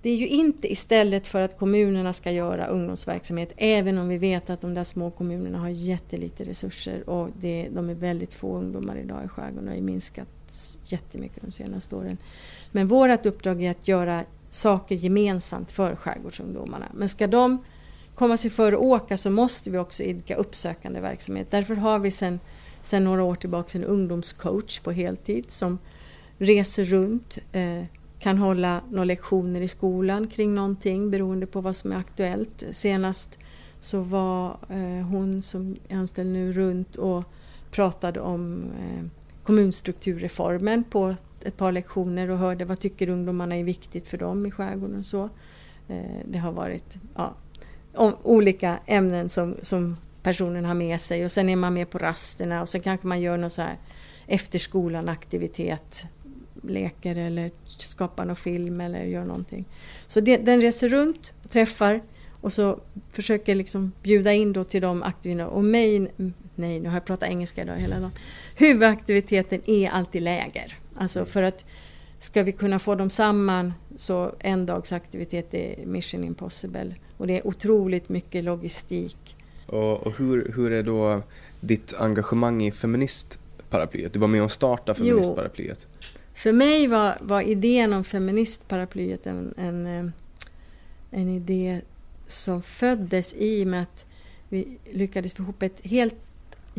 det 0.03 0.13
är 0.13 0.17
ju 0.17 0.29
inte 0.29 0.73
istället 0.73 1.27
för 1.27 1.41
att 1.41 1.59
kommunerna 1.59 2.13
ska 2.13 2.31
göra 2.31 2.67
ungdomsverksamhet, 2.67 3.53
även 3.57 3.99
om 3.99 4.09
vi 4.09 4.19
vet 4.19 4.51
att 4.51 4.61
de 4.61 4.75
där 4.75 4.85
små 4.85 5.11
kommunerna 5.11 5.59
har 5.59 5.69
jättelite 5.69 6.45
resurser 6.45 7.11
och 7.11 7.29
det, 7.41 7.69
de 7.75 7.91
är 7.91 7.95
väldigt 7.95 8.35
få 8.35 8.57
ungdomar 8.57 8.97
idag 8.97 9.25
i 9.25 9.29
skärgården 9.29 9.69
och 9.69 9.75
har 9.75 9.81
minskat 9.81 10.29
jättemycket 10.85 11.43
de 11.43 11.51
senaste 11.51 11.97
åren. 11.97 12.19
Men 12.73 12.89
vårt 12.89 13.27
uppdrag 13.27 13.63
är 13.63 13.71
att 13.71 13.89
göra 13.89 14.25
saker 14.51 14.95
gemensamt 14.95 15.71
för 15.71 15.97
skärgårdsungdomarna. 15.97 16.87
Men 16.95 17.09
ska 17.09 17.27
de 17.27 17.65
komma 18.15 18.37
sig 18.37 18.51
för 18.51 18.73
att 18.73 18.79
åka 18.79 19.17
så 19.17 19.31
måste 19.31 19.71
vi 19.71 19.79
också 19.79 20.03
idka 20.03 20.35
uppsökande 20.35 21.01
verksamhet. 21.01 21.51
Därför 21.51 21.75
har 21.75 21.99
vi 21.99 22.11
sedan 22.11 22.41
sen 22.83 23.05
några 23.05 23.23
år 23.23 23.35
tillbaka 23.35 23.79
en 23.79 23.85
ungdomscoach 23.85 24.79
på 24.81 24.93
heltid 24.93 25.51
som 25.51 25.79
reser 26.39 26.85
runt, 26.85 27.39
eh, 27.53 27.85
kan 28.19 28.39
hålla 28.39 28.81
några 28.91 29.05
lektioner 29.05 29.61
i 29.61 29.69
skolan 29.69 30.27
kring 30.27 30.55
någonting 30.55 31.11
beroende 31.11 31.47
på 31.47 31.61
vad 31.61 31.77
som 31.77 31.93
är 31.93 31.97
aktuellt. 31.97 32.65
Senast 32.73 33.39
så 33.81 34.01
var 34.01 34.59
eh, 34.69 35.07
hon 35.07 35.43
som 35.43 35.77
är 35.89 35.97
anställd 35.97 36.31
nu 36.31 36.53
runt 36.53 36.97
och 36.97 37.25
pratade 37.71 38.21
om 38.21 38.65
eh, 38.79 39.05
kommunstrukturreformen 39.49 40.85
på 40.85 41.15
ett 41.41 41.57
par 41.57 41.73
lektioner 41.73 42.31
och 42.31 42.39
hörde 42.39 42.65
vad 42.65 42.81
tycker 42.81 43.09
ungdomarna 43.09 43.57
är 43.57 43.65
viktigt 43.65 44.07
för 44.07 44.19
dem 44.19 44.47
i 44.47 44.51
skärgården 44.51 44.99
och 44.99 45.07
så. 45.07 45.25
Eh, 45.89 46.21
det 46.25 46.39
har 46.39 46.53
varit 46.53 46.99
ja, 47.15 47.35
olika 48.23 48.79
ämnen 48.87 49.29
som, 49.29 49.57
som 49.63 49.97
personen 50.23 50.65
har 50.65 50.75
med 50.75 51.01
sig 51.01 51.25
och 51.25 51.33
sen 51.33 51.49
är 51.49 51.57
man 51.57 51.75
med 51.75 51.91
på 51.91 51.99
rasterna 51.99 52.63
och 52.63 52.69
sen 52.69 52.81
kanske 52.81 53.07
man 53.07 53.21
gör 53.21 53.37
någon 53.37 53.51
så 53.51 53.63
här 53.63 53.77
efter 54.27 54.59
skolan 54.59 55.09
aktivitet 55.09 56.05
leker 56.63 57.17
eller 57.17 57.51
skapar 57.67 58.25
någon 58.25 58.37
film 58.37 58.81
eller 58.81 59.05
gör 59.05 59.25
någonting. 59.25 59.65
Så 60.07 60.21
det, 60.21 60.37
den 60.37 60.61
reser 60.61 60.89
runt, 60.89 61.33
träffar 61.51 62.01
och 62.41 62.53
så 62.53 62.81
försöker 63.13 63.55
liksom 63.55 63.93
bjuda 64.03 64.33
in 64.33 64.53
då 64.53 64.65
till 64.65 64.83
de 64.83 65.03
aktiviteterna. 65.03 65.49
Och 65.49 65.65
main, 65.65 66.09
nej 66.59 66.81
nu 66.81 66.89
har 66.89 66.97
jag 66.97 67.05
pratat 67.05 67.29
engelska 67.29 67.63
idag 67.63 67.77
hela 67.77 68.01
dagen. 68.01 68.13
Huvudaktiviteten 68.55 69.61
är 69.67 69.91
alltid 69.91 70.23
läger. 70.23 70.79
Alltså 70.95 71.25
för 71.25 71.43
att 71.43 71.65
ska 72.19 72.43
vi 72.43 72.53
kunna 72.53 72.79
få 72.79 72.95
dem 72.95 73.11
samman 73.11 73.75
så 73.97 74.35
en 74.39 74.67
dags 74.67 74.93
aktivitet 74.93 75.55
är 75.55 75.87
mission 75.87 76.25
impossible. 76.25 76.95
Och 77.17 77.27
det 77.27 77.39
är 77.39 77.47
otroligt 77.47 78.09
mycket 78.09 78.45
logistik. 78.45 79.37
Och, 79.67 80.07
och 80.07 80.19
hur, 80.19 80.53
hur 80.57 80.73
är 80.73 80.83
då 80.83 81.23
ditt 81.61 81.95
engagemang 81.95 82.63
i 82.63 82.73
feministparaplyet? 82.73 84.13
Du 84.13 84.19
var 84.19 84.29
med 84.29 84.43
och 84.43 84.53
startade 84.53 84.99
feministparaplyet. 84.99 85.87
Jo, 85.91 85.99
för 86.35 86.53
mig 86.53 86.87
var, 86.87 87.17
var 87.21 87.41
idén 87.41 87.93
om 87.93 88.05
feministparaplyet 88.05 89.27
en, 89.27 89.55
en, 89.57 89.87
eh, 89.87 90.11
en 91.11 91.29
idé 91.29 91.81
som 92.27 92.63
föddes 92.63 93.35
i 93.35 93.65
och 93.65 93.69
med 93.69 93.83
att 93.83 94.07
vi 94.49 94.79
lyckades 94.93 95.35
få 95.35 95.43
ihop 95.43 95.63
ett 95.63 95.81
helt 95.83 96.17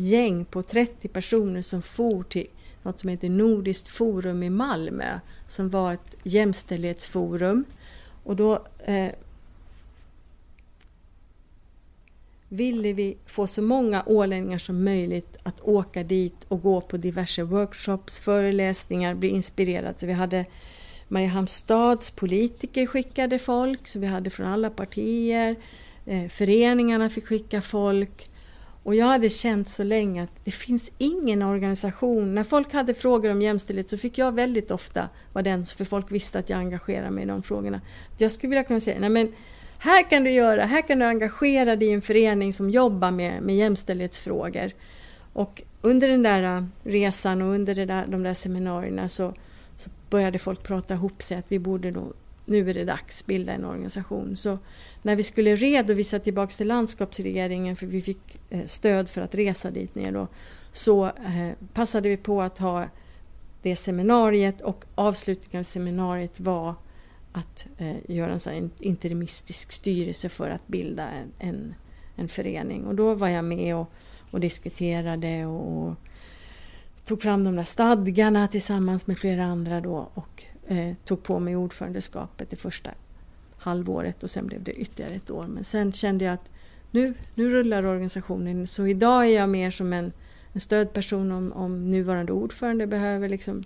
gäng 0.00 0.44
på 0.44 0.62
30 0.62 1.08
personer 1.08 1.62
som 1.62 1.82
for 1.82 2.22
till 2.22 2.46
något 2.82 3.00
som 3.00 3.10
heter 3.10 3.28
Nordiskt 3.28 3.88
forum 3.88 4.42
i 4.42 4.50
Malmö 4.50 5.20
som 5.46 5.70
var 5.70 5.92
ett 5.92 6.16
jämställdhetsforum. 6.22 7.64
Och 8.24 8.36
då 8.36 8.66
eh, 8.84 9.10
ville 12.48 12.92
vi 12.92 13.16
få 13.26 13.46
så 13.46 13.62
många 13.62 14.02
ålänningar 14.06 14.58
som 14.58 14.84
möjligt 14.84 15.36
att 15.42 15.60
åka 15.60 16.02
dit 16.02 16.44
och 16.48 16.62
gå 16.62 16.80
på 16.80 16.96
diverse 16.96 17.42
workshops, 17.42 18.20
föreläsningar, 18.20 19.14
bli 19.14 19.28
inspirerade. 19.28 19.94
Så 19.96 20.06
vi 20.06 20.12
hade 20.12 20.44
Mariehamnstads 21.08 22.10
politiker 22.10 22.86
skickade 22.86 23.38
folk, 23.38 23.88
så 23.88 23.98
vi 23.98 24.06
hade 24.06 24.30
från 24.30 24.46
alla 24.46 24.70
partier. 24.70 25.56
Eh, 26.06 26.28
föreningarna 26.28 27.10
fick 27.10 27.26
skicka 27.26 27.62
folk. 27.62 28.29
Och 28.90 28.96
jag 28.96 29.06
hade 29.06 29.28
känt 29.28 29.68
så 29.68 29.82
länge 29.84 30.22
att 30.22 30.30
det 30.44 30.50
finns 30.50 30.92
ingen 30.98 31.42
organisation. 31.42 32.34
När 32.34 32.44
folk 32.44 32.72
hade 32.72 32.94
frågor 32.94 33.30
om 33.30 33.42
jämställdhet 33.42 33.90
så 33.90 33.98
fick 33.98 34.18
jag 34.18 34.34
väldigt 34.34 34.70
ofta 34.70 35.08
vara 35.32 35.42
den, 35.42 35.64
för 35.64 35.84
folk 35.84 36.12
visste 36.12 36.38
att 36.38 36.50
jag 36.50 36.58
engagerade 36.58 37.10
mig 37.10 37.24
i 37.24 37.26
de 37.26 37.42
frågorna. 37.42 37.80
Jag 38.18 38.30
skulle 38.30 38.48
vilja 38.48 38.64
kunna 38.64 38.80
säga, 38.80 39.00
nej 39.00 39.08
men 39.10 39.32
här 39.78 40.10
kan 40.10 40.24
du 40.24 40.30
göra, 40.30 40.64
här 40.64 40.88
kan 40.88 40.98
du 40.98 41.04
engagera 41.04 41.76
dig 41.76 41.88
i 41.88 41.92
en 41.92 42.02
förening 42.02 42.52
som 42.52 42.70
jobbar 42.70 43.10
med, 43.10 43.42
med 43.42 43.56
jämställdhetsfrågor. 43.56 44.72
Och 45.32 45.62
under 45.82 46.08
den 46.08 46.22
där 46.22 46.56
äh, 46.56 46.64
resan 46.82 47.42
och 47.42 47.54
under 47.54 47.74
det 47.74 47.84
där, 47.84 48.06
de 48.06 48.22
där 48.22 48.34
seminarierna 48.34 49.08
så, 49.08 49.34
så 49.76 49.90
började 50.10 50.38
folk 50.38 50.62
prata 50.62 50.94
ihop 50.94 51.22
sig 51.22 51.38
att 51.38 51.52
vi 51.52 51.58
borde 51.58 51.90
nog, 51.90 52.12
nu 52.50 52.70
är 52.70 52.74
det 52.74 52.84
dags, 52.84 53.26
bilda 53.26 53.52
en 53.52 53.64
organisation. 53.64 54.36
Så 54.36 54.58
när 55.02 55.16
vi 55.16 55.22
skulle 55.22 55.56
redovisa 55.56 56.18
tillbaks 56.18 56.56
till 56.56 56.68
landskapsregeringen, 56.68 57.76
för 57.76 57.86
vi 57.86 58.02
fick 58.02 58.40
eh, 58.50 58.64
stöd 58.64 59.08
för 59.08 59.20
att 59.20 59.34
resa 59.34 59.70
dit 59.70 59.94
ner 59.94 60.12
då, 60.12 60.28
så 60.72 61.06
eh, 61.06 61.50
passade 61.74 62.08
vi 62.08 62.16
på 62.16 62.42
att 62.42 62.58
ha 62.58 62.88
det 63.62 63.76
seminariet 63.76 64.60
och 64.60 64.84
avslutningen 64.94 65.60
av 65.60 65.64
seminariet 65.64 66.40
var 66.40 66.74
att 67.32 67.66
eh, 67.78 67.96
göra 68.08 68.32
en 68.32 68.40
sån 68.40 68.70
interimistisk 68.78 69.72
styrelse 69.72 70.28
för 70.28 70.50
att 70.50 70.66
bilda 70.68 71.08
en, 71.08 71.32
en, 71.38 71.74
en, 72.16 72.28
förening. 72.28 72.86
Och 72.86 72.94
då 72.94 73.14
var 73.14 73.28
jag 73.28 73.44
med 73.44 73.76
och, 73.76 73.92
och 74.30 74.40
diskuterade 74.40 75.46
och, 75.46 75.88
och, 75.88 75.94
tog 77.04 77.22
fram 77.22 77.44
de 77.44 77.56
där 77.56 77.64
stadgarna 77.64 78.48
tillsammans 78.48 79.06
med 79.06 79.18
flera 79.18 79.44
andra 79.44 79.80
då 79.80 80.10
och 80.14 80.44
eh, 80.70 80.94
tog 81.04 81.22
på 81.22 81.38
mig 81.38 81.56
ordförandeskapet 81.56 82.50
det 82.50 82.56
första 82.56 82.90
halvåret 83.56 84.22
och 84.22 84.30
sen 84.30 84.46
blev 84.46 84.62
det 84.62 84.72
ytterligare 84.72 85.14
ett 85.14 85.30
år. 85.30 85.46
Men 85.46 85.64
sen 85.64 85.92
kände 85.92 86.24
jag 86.24 86.34
att 86.34 86.50
nu, 86.90 87.14
nu 87.34 87.50
rullar 87.50 87.86
organisationen. 87.86 88.66
Så 88.66 88.86
idag 88.86 89.26
är 89.26 89.36
jag 89.36 89.48
mer 89.48 89.70
som 89.70 89.92
en, 89.92 90.12
en 90.52 90.60
stödperson 90.60 91.32
om, 91.32 91.52
om 91.52 91.90
nuvarande 91.90 92.32
ordförande 92.32 92.86
behöver 92.86 93.28
liksom 93.28 93.64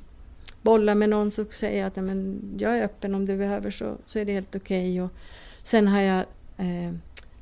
bolla 0.62 0.94
med 0.94 1.08
någon 1.08 1.30
så 1.30 1.44
säger 1.44 1.78
jag 1.78 1.86
att 1.86 1.96
men, 1.96 2.40
jag 2.58 2.78
är 2.78 2.84
öppen 2.84 3.14
om 3.14 3.26
du 3.26 3.36
behöver 3.36 3.70
så, 3.70 3.96
så 4.06 4.18
är 4.18 4.24
det 4.24 4.32
helt 4.32 4.56
okej. 4.56 5.02
Okay. 5.02 5.16
sen 5.62 5.88
har 5.88 6.00
jag 6.00 6.24
eh, 6.56 6.94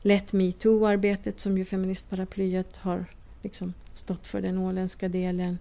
lett 0.02 0.32
metoo-arbetet 0.32 1.40
som 1.40 1.58
ju 1.58 1.64
feministparaplyet 1.64 2.76
har 2.76 3.04
liksom 3.42 3.74
stått 3.92 4.26
för 4.26 4.40
den 4.40 4.58
åländska 4.58 5.08
delen. 5.08 5.58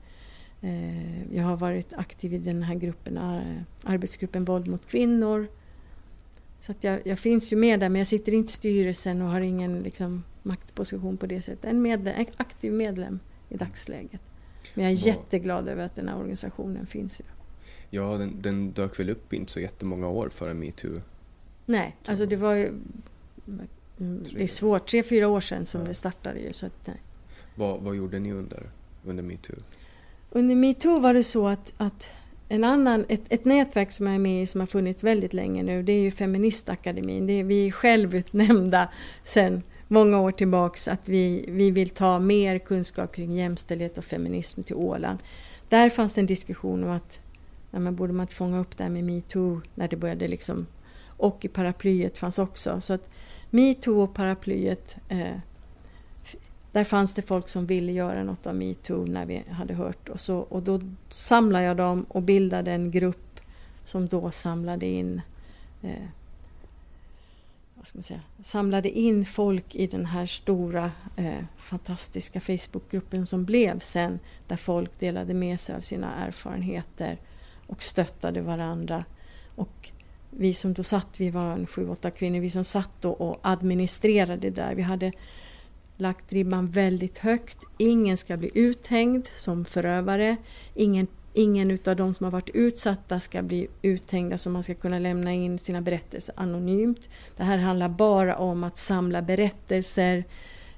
Eh, 0.62 1.36
jag 1.36 1.44
har 1.44 1.58
varit 1.58 1.94
aktiv 1.94 2.34
i 2.34 2.38
den 2.38 2.64
här 2.64 2.76
gruppen, 2.76 3.18
eh, 3.18 3.62
arbetsgruppen 3.84 4.46
våld 4.46 4.68
mot 4.68 4.88
kvinnor. 4.88 5.48
Så 6.60 6.72
att 6.72 6.84
jag, 6.84 7.00
jag, 7.08 7.20
finns 7.20 7.54
ju 7.54 7.56
med 7.56 7.80
där 7.80 7.90
men 7.90 8.00
jag 8.00 8.08
sitter 8.08 8.32
inte 8.32 8.50
i 8.50 8.54
styrelsen 8.54 9.22
och 9.22 9.30
har 9.30 9.42
ingen 9.42 9.84
liksom, 9.84 10.24
maktposition 10.44 11.18
på 11.18 11.26
det 11.26 11.42
sättet. 11.42 11.66
En, 11.66 11.82
medlem, 11.82 12.16
en 12.18 12.26
aktiv 12.38 12.74
medlem 12.74 13.20
i 13.50 13.58
dagsläget. 13.58 14.22
Men 14.74 14.86
jag 14.86 14.92
är 14.92 15.08
jätteglad 15.08 15.68
över 15.68 15.84
att 15.86 15.96
den 15.96 16.08
här 16.08 16.18
organisationen 16.18 16.86
finns. 16.86 17.20
Ju. 17.20 17.26
Ja, 17.90 18.18
den, 18.18 18.42
den 18.42 18.72
dök 18.72 19.00
väl 19.00 19.10
upp 19.10 19.34
inte 19.34 19.52
så 19.52 19.60
jättemånga 19.60 20.08
år 20.08 20.30
före 20.30 20.54
metoo? 20.54 21.02
Nej, 21.66 21.98
alltså 22.06 22.26
det 22.26 22.36
var 22.36 22.54
ju... 22.54 22.74
Det 23.98 24.44
är 24.44 24.48
svårt, 24.48 24.88
tre, 24.88 25.04
fyra 25.04 25.28
år 25.28 25.42
sedan 25.42 25.66
som 25.66 25.82
ja. 25.82 25.88
det 25.88 25.94
startade 25.94 26.40
ju. 26.40 26.54
Så 26.54 26.66
att, 26.66 26.88
nej. 26.88 27.02
Vad, 27.56 27.82
vad 27.82 27.96
gjorde 27.96 28.20
ni 28.20 28.32
under, 28.32 28.70
under 29.06 29.24
metoo? 29.24 29.56
Under 30.34 30.56
metoo 30.56 31.00
var 31.00 31.14
det 31.14 31.24
så 31.24 31.48
att, 31.48 31.74
att 31.78 32.10
en 32.50 32.64
annan, 32.64 33.06
ett, 33.10 33.22
ett 33.30 33.46
nätverk 33.46 33.92
som 33.92 34.06
jag 34.08 34.16
är 34.16 34.20
med 34.20 34.44
i 34.44 34.46
som 34.46 34.60
har 34.60 34.68
funnits 34.68 35.04
väldigt 35.04 35.34
länge 35.34 35.64
nu 35.64 35.84
det 35.84 35.94
är 35.94 36.02
ju 36.02 36.12
Feministakademin. 36.12 37.28
Det 37.28 37.34
är 37.34 37.44
vi 37.44 37.72
självutnämnda 37.72 38.90
sedan 39.24 39.64
många 39.88 40.20
år 40.20 40.32
tillbaks 40.32 40.88
att 40.88 41.10
vi, 41.10 41.46
vi 41.48 41.72
vill 41.72 41.90
ta 41.90 42.20
mer 42.20 42.60
kunskap 42.60 43.16
kring 43.16 43.36
jämställdhet 43.36 43.98
och 43.98 44.04
feminism 44.04 44.64
till 44.64 44.76
Åland. 44.76 45.20
Där 45.70 45.90
fanns 45.90 46.14
det 46.14 46.22
en 46.22 46.26
diskussion 46.26 46.84
om 46.84 46.90
att 46.90 47.22
ja, 47.72 47.80
men 47.80 47.96
borde 47.96 48.14
man 48.14 48.24
inte 48.24 48.36
fånga 48.36 48.60
upp 48.60 48.78
det 48.78 48.84
här 48.84 48.92
med 48.92 49.04
metoo 49.04 49.62
när 49.76 49.88
det 49.88 49.98
började 49.98 50.28
liksom 50.28 50.68
och 51.06 51.46
i 51.46 51.48
paraplyet 51.48 52.18
fanns 52.18 52.40
också. 52.40 52.82
Så 52.82 52.94
att 52.94 53.10
metoo 53.50 54.02
och 54.02 54.14
paraplyet 54.14 54.96
eh, 55.10 55.38
där 56.72 56.84
fanns 56.84 57.14
det 57.14 57.22
folk 57.22 57.50
som 57.50 57.66
ville 57.66 57.92
göra 57.92 58.24
något 58.24 58.48
av 58.48 58.56
metoo 58.56 59.06
när 59.06 59.26
vi 59.26 59.44
hade 59.50 59.74
hört 59.74 60.10
och, 60.10 60.20
så, 60.20 60.38
och 60.38 60.64
då 60.64 60.82
samlade 61.10 61.66
jag 61.66 61.78
dem 61.78 62.06
och 62.10 62.22
bildade 62.22 62.72
en 62.72 62.92
grupp 62.92 63.40
som 63.86 64.08
då 64.08 64.32
samlade 64.32 64.86
in 64.86 65.22
eh, 65.82 66.08
vad 67.82 67.88
ska 67.88 67.98
man 67.98 68.04
säga, 68.04 68.22
samlade 68.42 68.90
in 68.90 69.26
folk 69.26 69.76
i 69.76 69.88
den 69.88 70.06
här 70.06 70.26
stora 70.26 70.92
eh, 71.16 71.44
fantastiska 71.58 72.40
Facebookgruppen 72.40 73.26
som 73.26 73.46
blev 73.46 73.80
sen 73.80 74.20
där 74.48 74.56
folk 74.56 75.00
delade 75.00 75.34
med 75.34 75.60
sig 75.60 75.76
av 75.76 75.82
sina 75.82 76.16
erfarenheter 76.16 77.18
och 77.68 77.84
stöttade 77.84 78.42
varandra. 78.42 79.06
Och 79.56 79.92
vi 80.30 80.54
som 80.54 80.74
då 80.74 80.84
satt, 80.84 81.20
vi 81.20 81.30
var 81.30 81.52
en 81.54 81.68
sju, 81.68 81.90
åtta 81.90 82.12
kvinnor, 82.12 82.40
vi 82.40 82.50
som 82.50 82.64
satt 82.64 83.02
då 83.02 83.12
och 83.12 83.40
administrerade 83.42 84.50
det 84.50 84.50
där. 84.50 84.76
Vi 84.76 84.82
hade 84.82 85.12
lagt 86.02 86.34
ribban 86.34 86.68
väldigt 86.68 87.18
högt. 87.18 87.58
Ingen 87.78 88.18
ska 88.18 88.38
bli 88.38 88.52
uthängd 88.54 89.28
som 89.36 89.66
förövare. 89.66 90.38
Ingen 90.74 91.08
ingen 91.34 91.72
utav 91.72 91.96
de 91.96 92.14
som 92.14 92.24
har 92.24 92.32
varit 92.32 92.50
utsatta 92.50 93.20
ska 93.20 93.42
bli 93.42 93.68
uthängda 93.82 94.38
så 94.38 94.50
man 94.50 94.64
ska 94.64 94.74
kunna 94.74 95.00
lämna 95.00 95.34
in 95.34 95.60
sina 95.60 95.82
berättelser 95.82 96.36
anonymt. 96.38 97.10
Det 97.38 97.44
här 97.44 97.58
handlar 97.58 97.90
bara 97.90 98.36
om 98.38 98.64
att 98.64 98.78
samla 98.78 99.22
berättelser, 99.22 100.24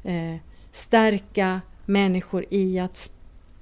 eh, 0.04 0.36
stärka 0.72 1.62
människor 1.86 2.46
i 2.50 2.80
att 2.80 3.12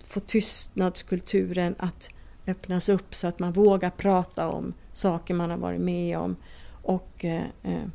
få 0.04 0.20
tystnadskulturen 0.20 1.76
att 1.78 2.10
öppnas 2.48 2.90
upp 2.90 3.16
så 3.16 3.28
att 3.28 3.40
man 3.40 3.52
vågar 3.52 3.90
prata 3.90 4.50
om 4.50 4.74
saker 4.94 5.34
man 5.34 5.50
har 5.50 5.58
varit 5.58 5.82
med 5.82 6.18
om 6.18 6.36
och 6.84 7.26
eh, 7.26 7.44
eh 7.64 7.86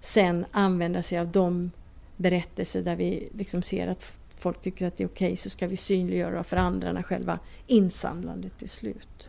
sen 0.00 0.46
använda 0.52 1.02
sig 1.02 1.18
av 1.18 1.28
de 1.28 1.70
berättelser 2.16 2.82
där 2.82 2.96
vi 2.96 3.28
liksom 3.34 3.62
ser 3.62 3.88
att 3.88 4.20
folk 4.36 4.60
tycker 4.60 4.86
att 4.86 4.96
det 4.96 5.04
är 5.04 5.08
okej 5.08 5.26
okay, 5.26 5.36
så 5.36 5.50
ska 5.50 5.66
vi 5.66 5.76
synliggöra 5.76 6.44
för 6.44 6.56
andra 6.56 6.92
när 6.92 7.02
själva 7.02 7.38
insamlandet 7.66 8.62
är 8.62 8.66
slut. 8.66 9.28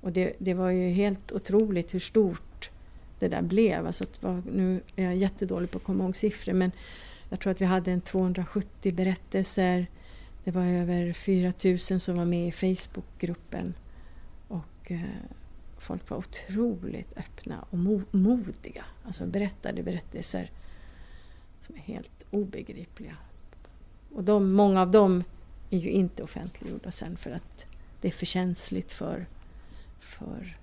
Och 0.00 0.12
det, 0.12 0.32
det 0.38 0.54
var 0.54 0.70
ju 0.70 0.90
helt 0.90 1.32
otroligt 1.32 1.94
hur 1.94 2.00
stort 2.00 2.70
det 3.18 3.28
där 3.28 3.42
blev. 3.42 3.86
Alltså 3.86 4.04
var, 4.20 4.42
nu 4.52 4.80
är 4.96 5.04
jag 5.04 5.16
jättedålig 5.16 5.70
på 5.70 5.78
att 5.78 5.84
komma 5.84 6.04
ihåg 6.04 6.16
siffror 6.16 6.52
men 6.52 6.72
jag 7.28 7.40
tror 7.40 7.50
att 7.50 7.60
vi 7.60 7.64
hade 7.64 7.92
en 7.92 8.00
270 8.00 8.94
berättelser. 8.94 9.86
Det 10.44 10.50
var 10.50 10.64
över 10.64 11.12
4000 11.12 12.00
som 12.00 12.16
var 12.16 12.24
med 12.24 12.48
i 12.48 12.52
Facebookgruppen. 12.52 13.74
Och 14.48 14.90
eh, 14.90 15.00
folk 15.78 16.10
var 16.10 16.18
otroligt 16.18 17.12
öppna 17.16 17.64
och 17.70 17.78
mo 17.78 18.02
modiga. 18.10 18.84
Alltså 19.04 19.26
berättade 19.26 19.82
berättelser 19.82 20.50
som 21.66 21.74
är 21.74 21.80
helt 21.80 22.24
obegripliga. 22.30 23.16
Och 24.14 24.24
de, 24.24 24.52
många 24.52 24.82
av 24.82 24.90
dem 24.90 25.24
är 25.70 25.78
ju 25.78 25.90
inte 25.90 26.22
offentliggjorda 26.22 26.90
sen 26.90 27.16
för 27.16 27.30
att 27.30 27.66
det 28.00 28.08
är 28.08 28.12
för 28.12 28.26
känsligt 28.26 28.92
för, 28.92 29.26
för 30.00 30.56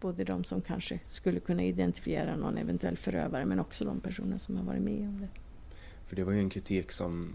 både 0.00 0.24
de 0.24 0.44
som 0.44 0.60
kanske 0.60 1.00
skulle 1.08 1.40
kunna 1.40 1.62
identifiera 1.62 2.36
någon 2.36 2.58
eventuell 2.58 2.96
förövare 2.96 3.44
men 3.44 3.60
också 3.60 3.84
de 3.84 4.00
personer 4.00 4.38
som 4.38 4.56
har 4.56 4.64
varit 4.64 4.82
med 4.82 5.08
om 5.08 5.20
det. 5.20 5.28
För 6.06 6.16
det 6.16 6.24
var 6.24 6.32
ju 6.32 6.38
en 6.38 6.50
kritik 6.50 6.92
som, 6.92 7.34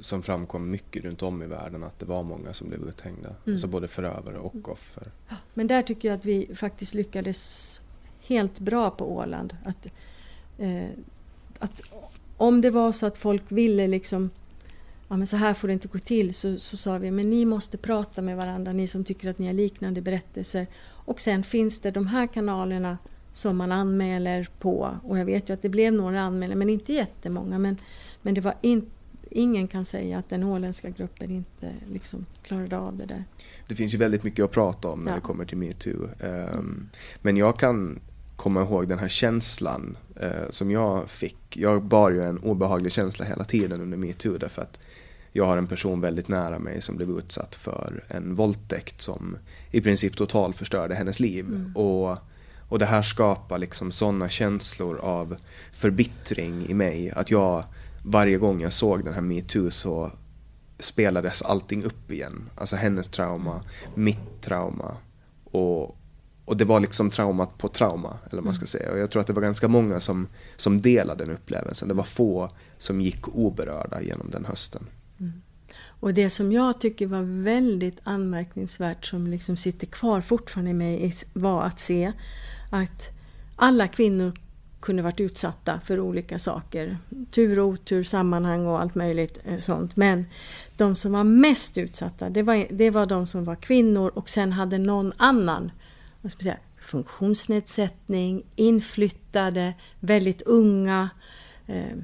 som 0.00 0.22
framkom 0.22 0.70
mycket 0.70 1.04
runt 1.04 1.22
om 1.22 1.42
i 1.42 1.46
världen 1.46 1.84
att 1.84 1.98
det 1.98 2.06
var 2.06 2.22
många 2.22 2.52
som 2.52 2.68
blev 2.68 2.88
uthängda. 2.88 3.28
Mm. 3.28 3.54
Alltså 3.54 3.66
både 3.66 3.88
förövare 3.88 4.38
och 4.38 4.68
offer. 4.68 5.10
Men 5.54 5.66
där 5.66 5.82
tycker 5.82 6.08
jag 6.08 6.16
att 6.16 6.24
vi 6.24 6.54
faktiskt 6.54 6.94
lyckades 6.94 7.80
helt 8.20 8.58
bra 8.58 8.90
på 8.90 9.16
Åland. 9.16 9.56
Att, 9.64 9.86
eh, 10.58 10.88
att 11.58 11.82
om 12.40 12.60
det 12.60 12.70
var 12.70 12.92
så 12.92 13.06
att 13.06 13.18
folk 13.18 13.42
ville 13.48 13.86
liksom 13.86 14.30
ja, 15.08 15.16
men 15.16 15.26
så 15.26 15.36
här 15.36 15.54
får 15.54 15.68
det 15.68 15.74
inte 15.74 15.88
gå 15.88 15.98
till, 15.98 16.34
så, 16.34 16.56
så 16.58 16.76
sa 16.76 16.98
vi 16.98 17.10
men 17.10 17.30
ni 17.30 17.44
måste 17.44 17.78
prata 17.78 18.22
med 18.22 18.36
varandra, 18.36 18.72
ni 18.72 18.86
som 18.86 19.04
tycker 19.04 19.30
att 19.30 19.38
ni 19.38 19.46
har 19.46 19.52
liknande 19.52 20.00
berättelser. 20.00 20.66
Och 20.86 21.20
sen 21.20 21.42
finns 21.42 21.78
det 21.78 21.90
de 21.90 22.06
här 22.06 22.26
kanalerna 22.26 22.98
som 23.32 23.56
man 23.56 23.72
anmäler 23.72 24.48
på. 24.58 24.96
Och 25.02 25.18
jag 25.18 25.24
vet 25.24 25.50
ju 25.50 25.54
att 25.54 25.62
det 25.62 25.68
blev 25.68 25.92
några 25.92 26.20
anmälningar, 26.20 26.56
men 26.56 26.70
inte 26.70 26.92
jättemånga. 26.92 27.58
Men, 27.58 27.76
men 28.22 28.34
det 28.34 28.40
var 28.40 28.54
in, 28.60 28.86
ingen 29.30 29.68
kan 29.68 29.84
säga 29.84 30.18
att 30.18 30.28
den 30.28 30.44
åländska 30.44 30.90
gruppen 30.90 31.30
inte 31.30 31.72
liksom 31.92 32.26
klarade 32.42 32.78
av 32.78 32.96
det 32.96 33.06
där. 33.06 33.24
Det 33.68 33.74
finns 33.74 33.94
ju 33.94 33.98
väldigt 33.98 34.22
mycket 34.22 34.44
att 34.44 34.50
prata 34.50 34.88
om 34.88 35.00
när 35.00 35.12
ja. 35.12 35.16
det 35.16 35.22
kommer 35.22 35.44
till 35.44 35.58
metoo. 35.58 36.08
Um, 36.20 36.88
men 37.22 37.36
jag 37.36 37.58
kan 37.58 38.00
komma 38.40 38.62
ihåg 38.62 38.88
den 38.88 38.98
här 38.98 39.08
känslan 39.08 39.96
uh, 40.22 40.50
som 40.50 40.70
jag 40.70 41.10
fick. 41.10 41.56
Jag 41.56 41.82
bar 41.82 42.10
ju 42.10 42.22
en 42.22 42.38
obehaglig 42.38 42.92
känsla 42.92 43.24
hela 43.24 43.44
tiden 43.44 43.80
under 43.80 43.96
metoo 43.96 44.38
därför 44.38 44.62
att 44.62 44.78
jag 45.32 45.44
har 45.44 45.56
en 45.56 45.66
person 45.66 46.00
väldigt 46.00 46.28
nära 46.28 46.58
mig 46.58 46.82
som 46.82 46.96
blev 46.96 47.10
utsatt 47.10 47.54
för 47.54 48.04
en 48.08 48.34
våldtäkt 48.34 49.00
som 49.00 49.36
i 49.70 49.80
princip 49.80 50.16
totalförstörde 50.16 50.94
hennes 50.94 51.20
liv. 51.20 51.44
Mm. 51.44 51.76
Och, 51.76 52.18
och 52.68 52.78
det 52.78 52.86
här 52.86 53.02
skapar 53.02 53.58
liksom 53.58 53.92
sådana 53.92 54.28
känslor 54.28 54.98
av 54.98 55.36
förbittring 55.72 56.66
i 56.68 56.74
mig 56.74 57.10
att 57.10 57.30
jag 57.30 57.64
varje 58.04 58.38
gång 58.38 58.60
jag 58.60 58.72
såg 58.72 59.04
den 59.04 59.14
här 59.14 59.20
metoo 59.20 59.70
så 59.70 60.12
spelades 60.78 61.42
allting 61.42 61.84
upp 61.84 62.10
igen. 62.10 62.50
Alltså 62.54 62.76
hennes 62.76 63.08
trauma, 63.08 63.64
mitt 63.94 64.40
trauma 64.40 64.96
och, 65.44 65.96
och 66.50 66.56
det 66.56 66.64
var 66.64 66.80
liksom 66.80 67.10
traumat 67.10 67.58
på 67.58 67.68
trauma, 67.68 68.18
eller 68.26 68.36
vad 68.36 68.44
man 68.44 68.54
ska 68.54 68.62
mm. 68.62 68.66
säga. 68.66 68.92
Och 68.92 68.98
jag 68.98 69.10
tror 69.10 69.20
att 69.20 69.26
det 69.26 69.32
var 69.32 69.42
ganska 69.42 69.68
många 69.68 70.00
som, 70.00 70.28
som 70.56 70.80
delade 70.80 71.24
den 71.24 71.34
upplevelsen. 71.34 71.88
Det 71.88 71.94
var 71.94 72.04
få 72.04 72.50
som 72.78 73.00
gick 73.00 73.28
oberörda 73.28 74.02
genom 74.02 74.30
den 74.30 74.44
hösten. 74.44 74.86
Och 75.82 76.14
det 76.14 76.30
som 76.30 76.52
jag 76.52 76.80
tycker 76.80 77.06
var 77.06 77.42
väldigt 77.42 77.98
anmärkningsvärt 78.04 79.04
som 79.04 79.26
liksom 79.26 79.56
sitter 79.56 79.86
kvar 79.86 80.20
fortfarande 80.20 80.70
i 80.70 80.74
mig 80.74 81.14
var 81.32 81.62
att 81.62 81.80
se 81.80 82.12
att 82.70 83.08
alla 83.56 83.88
kvinnor 83.88 84.32
kunde 84.80 85.02
varit 85.02 85.20
utsatta 85.20 85.80
för 85.84 86.00
olika 86.00 86.38
saker. 86.38 86.98
Tur 87.30 87.58
och 87.58 87.66
otur, 87.66 88.02
sammanhang 88.02 88.66
och 88.66 88.80
allt 88.80 88.94
möjligt 88.94 89.38
eh, 89.44 89.58
sånt. 89.58 89.96
Men 89.96 90.24
de 90.76 90.96
som 90.96 91.12
var 91.12 91.24
mest 91.24 91.78
utsatta, 91.78 92.30
det 92.30 92.42
var, 92.42 92.66
det 92.70 92.90
var 92.90 93.06
de 93.06 93.26
som 93.26 93.44
var 93.44 93.56
kvinnor 93.56 94.12
och 94.14 94.30
sen 94.30 94.52
hade 94.52 94.78
någon 94.78 95.12
annan 95.16 95.70
vad 96.22 96.32
ska 96.32 96.42
säga, 96.42 96.58
funktionsnedsättning, 96.80 98.42
inflyttade, 98.56 99.74
väldigt 100.00 100.42
unga. 100.42 101.10
Eh, 101.66 101.96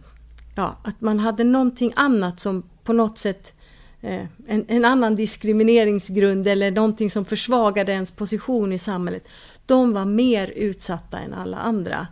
ja, 0.55 0.76
att 0.83 1.00
man 1.00 1.18
hade 1.18 1.44
någonting 1.44 1.92
annat 1.96 2.40
som 2.40 2.62
på 2.85 2.92
något 2.92 3.18
sätt 3.18 3.52
eh, 4.00 4.26
en, 4.46 4.64
en, 4.68 4.85
annan 4.85 5.16
diskrimineringsgrund 5.16 6.48
eller 6.48 6.70
någonting 6.70 7.11
som 7.11 7.24
försvagade 7.24 7.92
ens 7.92 8.11
position 8.11 8.72
i 8.72 8.79
samhället. 8.79 9.29
De 9.66 9.92
var 9.92 10.05
mer 10.05 10.48
utsatta 10.48 11.18
än 11.18 11.35
alla 11.35 11.57
andra. 11.57 12.07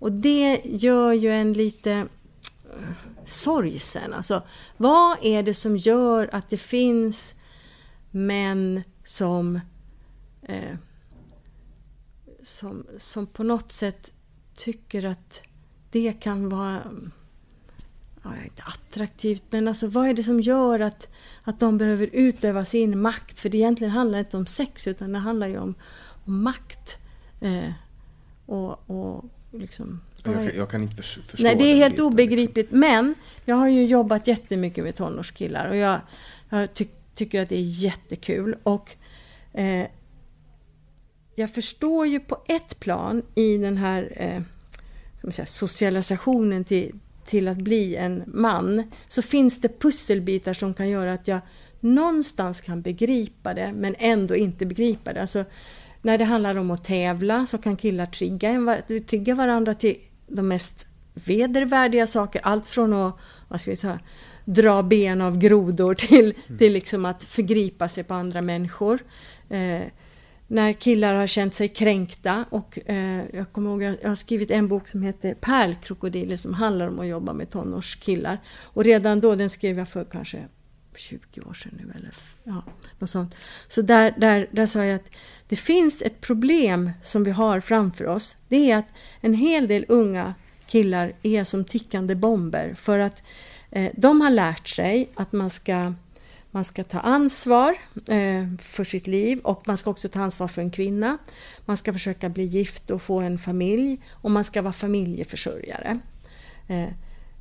Och 0.00 0.12
det 0.12 0.60
gör 0.64 1.12
ju 1.12 1.30
en 1.30 1.52
lite 1.52 1.92
eh, 1.92 2.06
sorgsen. 3.26 4.14
Alltså, 4.14 4.42
vad 4.76 5.16
är 5.22 5.42
det 5.42 5.54
som 5.54 5.76
gör 5.76 6.30
att 6.32 6.50
det 6.50 6.56
finns 6.56 7.34
män 8.10 8.82
som, 9.04 9.60
eh, 10.42 10.76
som, 12.42 12.86
som 12.98 13.26
på 13.26 13.42
något 13.42 13.72
sätt 13.72 14.12
tycker 14.54 15.04
att 15.04 15.40
det 15.90 16.12
kan 16.12 16.48
vara 16.48 16.82
ja, 18.22 18.30
inte 18.44 18.62
attraktivt, 18.62 19.42
men 19.50 19.68
alltså 19.68 19.86
vad 19.86 20.08
är 20.08 20.14
det 20.14 20.22
som 20.22 20.40
gör 20.40 20.80
att, 20.80 21.08
att 21.42 21.60
de 21.60 21.78
behöver 21.78 22.08
utöva 22.12 22.64
sin 22.64 23.00
makt? 23.00 23.38
För 23.38 23.48
det 23.48 23.58
egentligen 23.58 23.90
handlar 23.90 24.18
inte 24.18 24.36
om 24.36 24.46
sex 24.46 24.86
utan 24.86 25.12
det 25.12 25.18
handlar 25.18 25.46
ju 25.46 25.58
om, 25.58 25.74
om 26.24 26.42
makt. 26.42 26.96
Eh, 27.40 27.72
och, 28.46 28.90
och 28.90 29.24
liksom, 29.50 30.00
jag, 30.24 30.54
jag, 30.54 30.70
kan 30.70 30.82
inte 30.82 30.96
förstå 30.96 31.20
Nej, 31.38 31.56
det 31.56 31.64
är 31.64 31.74
helt 31.74 31.94
biten, 31.94 32.06
obegripligt. 32.06 32.56
Liksom. 32.56 32.80
Men 32.80 33.14
jag 33.44 33.56
har 33.56 33.68
ju 33.68 33.84
jobbat 33.84 34.26
jättemycket 34.26 34.84
med 34.84 34.96
tonårskillar 34.96 35.68
och 35.68 35.76
jag, 35.76 36.00
jag 36.48 36.74
ty, 36.74 36.86
tycker 37.14 37.42
att 37.42 37.48
det 37.48 37.56
är 37.56 37.82
jättekul. 37.82 38.56
Och 38.62 38.96
eh, 39.52 39.86
jag 41.34 41.54
förstår 41.54 42.06
ju 42.06 42.20
på 42.20 42.38
ett 42.46 42.80
plan 42.80 43.22
i 43.34 43.56
den 43.56 43.76
här 43.76 44.12
eh, 44.16 44.42
säga, 45.30 45.46
socialisationen 45.46 46.64
till, 46.64 46.94
till 47.26 47.48
att 47.48 47.58
bli 47.58 47.96
en 47.96 48.22
man 48.26 48.90
så 49.08 49.22
finns 49.22 49.60
det 49.60 49.80
pusselbitar 49.80 50.54
som 50.54 50.74
kan 50.74 50.88
göra 50.88 51.12
att 51.12 51.28
jag 51.28 51.40
någonstans 51.80 52.60
kan 52.60 52.82
begripa 52.82 53.54
det 53.54 53.72
men 53.72 53.94
ändå 53.98 54.36
inte 54.36 54.66
begripa 54.66 55.12
det. 55.12 55.20
Alltså, 55.20 55.44
när 56.02 56.18
det 56.18 56.24
handlar 56.24 56.56
om 56.56 56.70
att 56.70 56.84
tävla 56.84 57.46
så 57.46 57.58
kan 57.58 57.76
killar 57.76 58.06
trigga, 58.06 58.48
en, 58.48 58.82
trigga 59.06 59.34
varandra 59.34 59.74
till 59.74 59.96
de 60.26 60.48
mest 60.48 60.86
vedervärdiga 61.14 62.06
saker. 62.06 62.40
Allt 62.44 62.66
från 62.66 62.92
att 62.92 63.16
vad 63.48 63.60
ska 63.60 63.70
vi 63.70 63.76
säga, 63.76 64.00
dra 64.44 64.82
ben 64.82 65.20
av 65.20 65.38
grodor 65.38 65.94
till, 65.94 66.34
mm. 66.46 66.58
till 66.58 66.72
liksom 66.72 67.04
att 67.04 67.24
förgripa 67.24 67.88
sig 67.88 68.04
på 68.04 68.14
andra 68.14 68.42
människor. 68.42 68.98
Eh, 69.48 69.82
när 70.50 70.72
killar 70.72 71.14
har 71.14 71.26
känt 71.26 71.54
sig 71.54 71.68
kränkta. 71.68 72.44
Och 72.50 72.78
eh, 72.86 73.24
jag 73.32 73.52
kommer 73.52 73.70
ihåg, 73.70 73.98
jag 74.02 74.08
har 74.08 74.14
skrivit 74.14 74.50
en 74.50 74.68
bok 74.68 74.88
som 74.88 75.02
heter 75.02 75.34
Pärlkrokodiler 75.34 76.36
som 76.36 76.54
handlar 76.54 76.88
om 76.88 77.00
att 77.00 77.06
jobba 77.06 77.32
med 77.32 77.50
tonårskillar. 77.50 78.38
Och 78.48 78.84
redan 78.84 79.20
då, 79.20 79.34
den 79.34 79.50
skrev 79.50 79.78
jag 79.78 79.88
för 79.88 80.04
kanske 80.04 80.48
20 80.96 81.40
år 81.40 81.54
sedan 81.54 81.72
nu 81.76 81.92
eller 81.96 82.14
ja, 82.44 82.62
något 82.98 83.10
sånt. 83.10 83.34
Så 83.68 83.82
där, 83.82 84.14
där, 84.16 84.46
där 84.50 84.66
sa 84.66 84.84
jag 84.84 84.96
att 84.96 85.10
det 85.48 85.56
finns 85.56 86.02
ett 86.02 86.20
problem 86.20 86.90
som 87.02 87.24
vi 87.24 87.30
har 87.30 87.60
framför 87.60 88.06
oss. 88.06 88.36
Det 88.48 88.70
är 88.70 88.76
att 88.76 88.88
en 89.20 89.34
hel 89.34 89.68
del 89.68 89.84
unga 89.88 90.34
killar 90.66 91.12
är 91.22 91.44
som 91.44 91.64
tickande 91.64 92.14
bomber 92.14 92.74
för 92.74 92.98
att 92.98 93.22
eh, 93.70 93.90
de 93.96 94.20
har 94.20 94.30
lärt 94.30 94.68
sig 94.68 95.10
att 95.14 95.32
man 95.32 95.50
ska 95.50 95.94
man 96.50 96.64
ska 96.64 96.84
ta 96.84 97.00
ansvar 97.00 97.76
eh, 98.06 98.46
för 98.58 98.84
sitt 98.84 99.06
liv 99.06 99.38
och 99.38 99.68
man 99.68 99.76
ska 99.76 99.90
också 99.90 100.08
ta 100.08 100.20
ansvar 100.20 100.48
för 100.48 100.62
en 100.62 100.70
kvinna. 100.70 101.18
Man 101.64 101.76
ska 101.76 101.92
försöka 101.92 102.28
bli 102.28 102.44
gift 102.44 102.90
och 102.90 103.02
få 103.02 103.20
en 103.20 103.38
familj 103.38 103.98
och 104.10 104.30
man 104.30 104.44
ska 104.44 104.62
vara 104.62 104.72
familjeförsörjare. 104.72 106.00
Eh, 106.68 106.88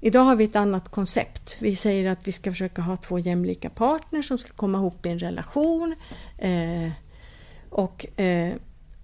Idag 0.02 0.24
har 0.24 0.36
vi 0.36 0.44
ett 0.44 0.56
annat 0.56 0.90
koncept. 0.90 1.56
Vi 1.60 1.76
säger 1.76 2.12
att 2.12 2.28
vi 2.28 2.32
ska 2.32 2.52
försöka 2.52 2.82
ha 2.82 2.98
två 2.98 3.20
jämlika 3.20 3.70
partners 3.70 4.28
som 4.28 4.38
ska 4.38 4.54
komma 4.54 4.78
ihop 4.78 5.06
i 5.06 5.10
en 5.10 5.20
relation. 5.20 5.96
Eh, 6.38 6.92
och, 7.70 8.20
eh, 8.20 8.54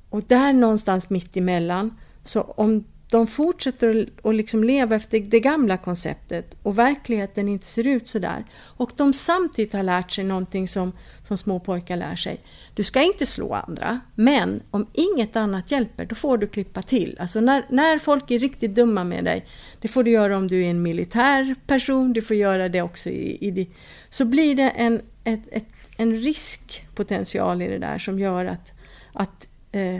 och 0.09 0.21
där 0.21 0.53
någonstans 0.53 1.09
mitt 1.09 1.37
emellan, 1.37 1.97
så 2.23 2.41
om 2.41 2.83
de 3.15 3.27
fortsätter 3.27 4.09
att 4.23 4.35
liksom 4.35 4.63
leva 4.63 4.95
efter 4.95 5.19
det 5.19 5.39
gamla 5.39 5.77
konceptet 5.77 6.55
och 6.63 6.79
verkligheten 6.79 7.47
inte 7.47 7.65
ser 7.65 7.87
ut 7.87 8.07
så 8.07 8.19
där. 8.19 8.45
Och 8.61 8.91
de 8.95 9.13
samtidigt 9.13 9.73
har 9.73 9.83
lärt 9.83 10.11
sig 10.11 10.23
någonting 10.23 10.67
som, 10.67 10.91
som 11.27 11.37
små 11.37 11.59
pojkar 11.59 11.97
lär 11.97 12.15
sig. 12.15 12.41
Du 12.73 12.83
ska 12.83 13.01
inte 13.01 13.25
slå 13.25 13.53
andra, 13.53 13.99
men 14.15 14.61
om 14.71 14.87
inget 14.93 15.35
annat 15.35 15.71
hjälper, 15.71 16.05
då 16.05 16.15
får 16.15 16.37
du 16.37 16.47
klippa 16.47 16.81
till. 16.81 17.17
Alltså 17.19 17.39
när, 17.39 17.65
när 17.69 17.99
folk 17.99 18.31
är 18.31 18.39
riktigt 18.39 18.75
dumma 18.75 19.03
med 19.03 19.23
dig, 19.23 19.45
det 19.81 19.87
får 19.87 20.03
du 20.03 20.11
göra 20.11 20.37
om 20.37 20.47
du 20.47 20.63
är 20.63 20.69
en 20.69 20.81
militär 20.81 21.55
person, 21.67 22.13
du 22.13 22.21
får 22.21 22.35
göra 22.35 22.69
det 22.69 22.81
också 22.81 23.09
i, 23.09 23.47
i 23.47 23.69
så 24.09 24.25
blir 24.25 24.55
det 24.55 24.69
en, 24.69 25.01
ett, 25.23 25.43
ett, 25.51 25.67
en 25.97 26.15
riskpotential 26.15 27.61
i 27.61 27.67
det 27.67 27.79
där 27.79 27.97
som 27.97 28.19
gör 28.19 28.45
att, 28.45 28.73
att 29.13 29.47
eh, 29.71 29.99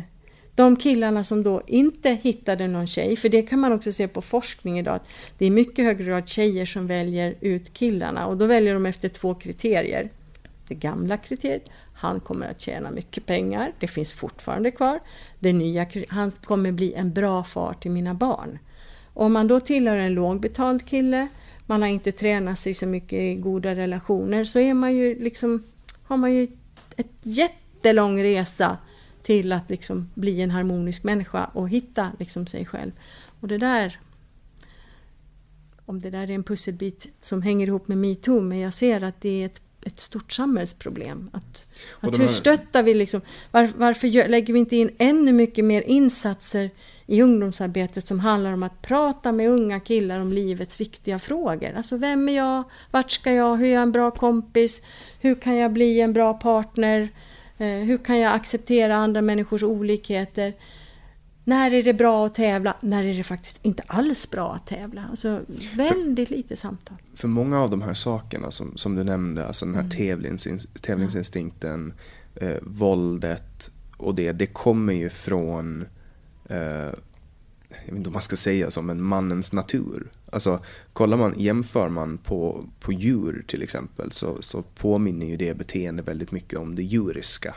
de 0.55 0.75
killarna 0.75 1.23
som 1.23 1.43
då 1.43 1.61
inte 1.67 2.09
hittade 2.09 2.67
någon 2.67 2.87
tjej, 2.87 3.15
för 3.15 3.29
det 3.29 3.41
kan 3.41 3.59
man 3.59 3.73
också 3.73 3.91
se 3.91 4.07
på 4.07 4.21
forskning 4.21 4.79
idag, 4.79 4.95
att 4.95 5.07
det 5.37 5.45
är 5.45 5.51
mycket 5.51 5.85
högre 5.85 6.03
grad 6.03 6.27
tjejer 6.27 6.65
som 6.65 6.87
väljer 6.87 7.35
ut 7.41 7.73
killarna 7.73 8.27
och 8.27 8.37
då 8.37 8.45
väljer 8.45 8.73
de 8.73 8.85
efter 8.85 9.09
två 9.09 9.33
kriterier. 9.33 10.09
Det 10.67 10.75
gamla 10.75 11.17
kriteriet, 11.17 11.69
han 11.93 12.19
kommer 12.19 12.47
att 12.47 12.61
tjäna 12.61 12.91
mycket 12.91 13.25
pengar, 13.25 13.71
det 13.79 13.87
finns 13.87 14.13
fortfarande 14.13 14.71
kvar. 14.71 14.99
Det 15.39 15.53
nya, 15.53 15.87
han 16.07 16.31
kommer 16.31 16.71
bli 16.71 16.93
en 16.93 17.13
bra 17.13 17.43
far 17.43 17.73
till 17.73 17.91
mina 17.91 18.13
barn. 18.13 18.59
Om 19.13 19.33
man 19.33 19.47
då 19.47 19.59
tillhör 19.59 19.97
en 19.97 20.13
lågbetald 20.13 20.85
kille, 20.85 21.27
man 21.65 21.81
har 21.81 21.89
inte 21.89 22.11
tränat 22.11 22.59
sig 22.59 22.73
så 22.73 22.85
mycket 22.85 23.19
i 23.19 23.35
goda 23.35 23.75
relationer, 23.75 24.45
så 24.45 24.59
är 24.59 24.73
man 24.73 24.95
ju 24.95 25.19
liksom, 25.19 25.63
har 26.03 26.17
man 26.17 26.33
ju 26.33 26.47
ett 26.97 27.11
jättelång 27.21 28.23
resa 28.23 28.77
till 29.25 29.51
att 29.51 29.69
liksom 29.69 30.09
bli 30.13 30.41
en 30.41 30.51
harmonisk 30.51 31.03
människa 31.03 31.45
och 31.53 31.69
hitta 31.69 32.11
liksom 32.19 32.47
sig 32.47 32.65
själv. 32.65 32.91
Och 33.39 33.47
det 33.47 33.57
där 33.57 33.99
om 35.85 35.99
det 35.99 36.09
där 36.09 36.23
är 36.23 36.31
en 36.31 36.43
pusselbit 36.43 37.07
som 37.21 37.41
hänger 37.41 37.67
ihop 37.67 37.87
med 37.87 37.97
metoo, 37.97 38.41
men 38.41 38.59
jag 38.59 38.73
ser 38.73 39.01
att 39.01 39.21
det 39.21 39.41
är 39.41 39.45
ett, 39.45 39.61
ett 39.85 39.99
stort 39.99 40.31
samhällsproblem. 40.31 41.29
Att, 41.33 41.63
att 41.99 42.19
hur 42.19 42.27
stöttar 42.27 42.83
vi 42.83 42.93
liksom, 42.93 43.21
var, 43.51 43.69
varför 43.77 44.07
gör, 44.07 44.27
lägger 44.27 44.53
vi 44.53 44.59
inte 44.59 44.75
in 44.75 44.89
ännu 44.97 45.31
mycket 45.33 45.65
mer 45.65 45.81
insatser 45.81 46.69
i 47.05 47.21
ungdomsarbetet 47.21 48.07
som 48.07 48.19
handlar 48.19 48.53
om 48.53 48.63
att 48.63 48.81
prata 48.81 49.31
med 49.31 49.49
unga 49.49 49.79
killar 49.79 50.19
om 50.19 50.33
livets 50.33 50.79
viktiga 50.79 51.19
frågor. 51.19 51.73
Alltså 51.77 51.97
vem 51.97 52.29
är 52.29 52.33
jag? 52.33 52.63
Vart 52.91 53.11
ska 53.11 53.33
jag? 53.33 53.57
Hur 53.57 53.67
är 53.67 53.73
jag 53.73 53.83
en 53.83 53.91
bra 53.91 54.11
kompis? 54.11 54.81
Hur 55.19 55.35
kan 55.35 55.55
jag 55.55 55.73
bli 55.73 56.01
en 56.01 56.13
bra 56.13 56.33
partner? 56.33 57.09
Eh, 57.57 57.67
hur 57.67 57.97
kan 57.97 58.19
jag 58.19 58.33
acceptera 58.33 58.95
andra 58.95 59.21
människors 59.21 59.63
olikheter? 59.63 60.53
När 61.43 61.71
är 61.71 61.83
det 61.83 61.93
bra 61.93 62.25
att 62.25 62.33
tävla? 62.33 62.75
När 62.81 63.03
är 63.03 63.13
det 63.13 63.23
faktiskt 63.23 63.65
inte 63.65 63.83
alls 63.87 64.31
bra 64.31 64.53
att 64.53 64.67
tävla? 64.67 65.05
Alltså 65.09 65.41
väldigt 65.75 66.27
för, 66.27 66.35
lite 66.35 66.55
samtal. 66.55 66.97
För 67.15 67.27
många 67.27 67.61
av 67.61 67.69
de 67.69 67.81
här 67.81 67.93
sakerna 67.93 68.51
som, 68.51 68.77
som 68.77 68.95
du 68.95 69.03
nämnde, 69.03 69.47
alltså 69.47 69.65
den 69.65 69.75
här 69.75 69.81
mm. 69.81 69.91
tävlings, 69.91 70.47
tävlingsinstinkten, 70.81 71.93
eh, 72.35 72.57
våldet 72.61 73.71
och 73.97 74.15
det, 74.15 74.31
det 74.31 74.45
kommer 74.45 74.93
ju 74.93 75.09
från 75.09 75.85
eh, 76.49 76.89
jag 77.85 77.91
vet 77.91 77.97
inte 77.97 78.09
om 78.09 78.13
man 78.13 78.21
ska 78.21 78.35
säga 78.35 78.71
så, 78.71 78.81
men 78.81 79.01
mannens 79.01 79.53
natur. 79.53 80.11
Alltså, 80.31 80.59
kollar 80.93 81.17
man, 81.17 81.39
jämför 81.39 81.89
man 81.89 82.17
på, 82.17 82.65
på 82.79 82.93
djur 82.93 83.43
till 83.47 83.63
exempel 83.63 84.11
så, 84.11 84.41
så 84.41 84.61
påminner 84.61 85.25
ju 85.25 85.37
det 85.37 85.57
beteende 85.57 86.03
väldigt 86.03 86.31
mycket 86.31 86.59
om 86.59 86.75
det 86.75 86.83
djuriska. 86.83 87.55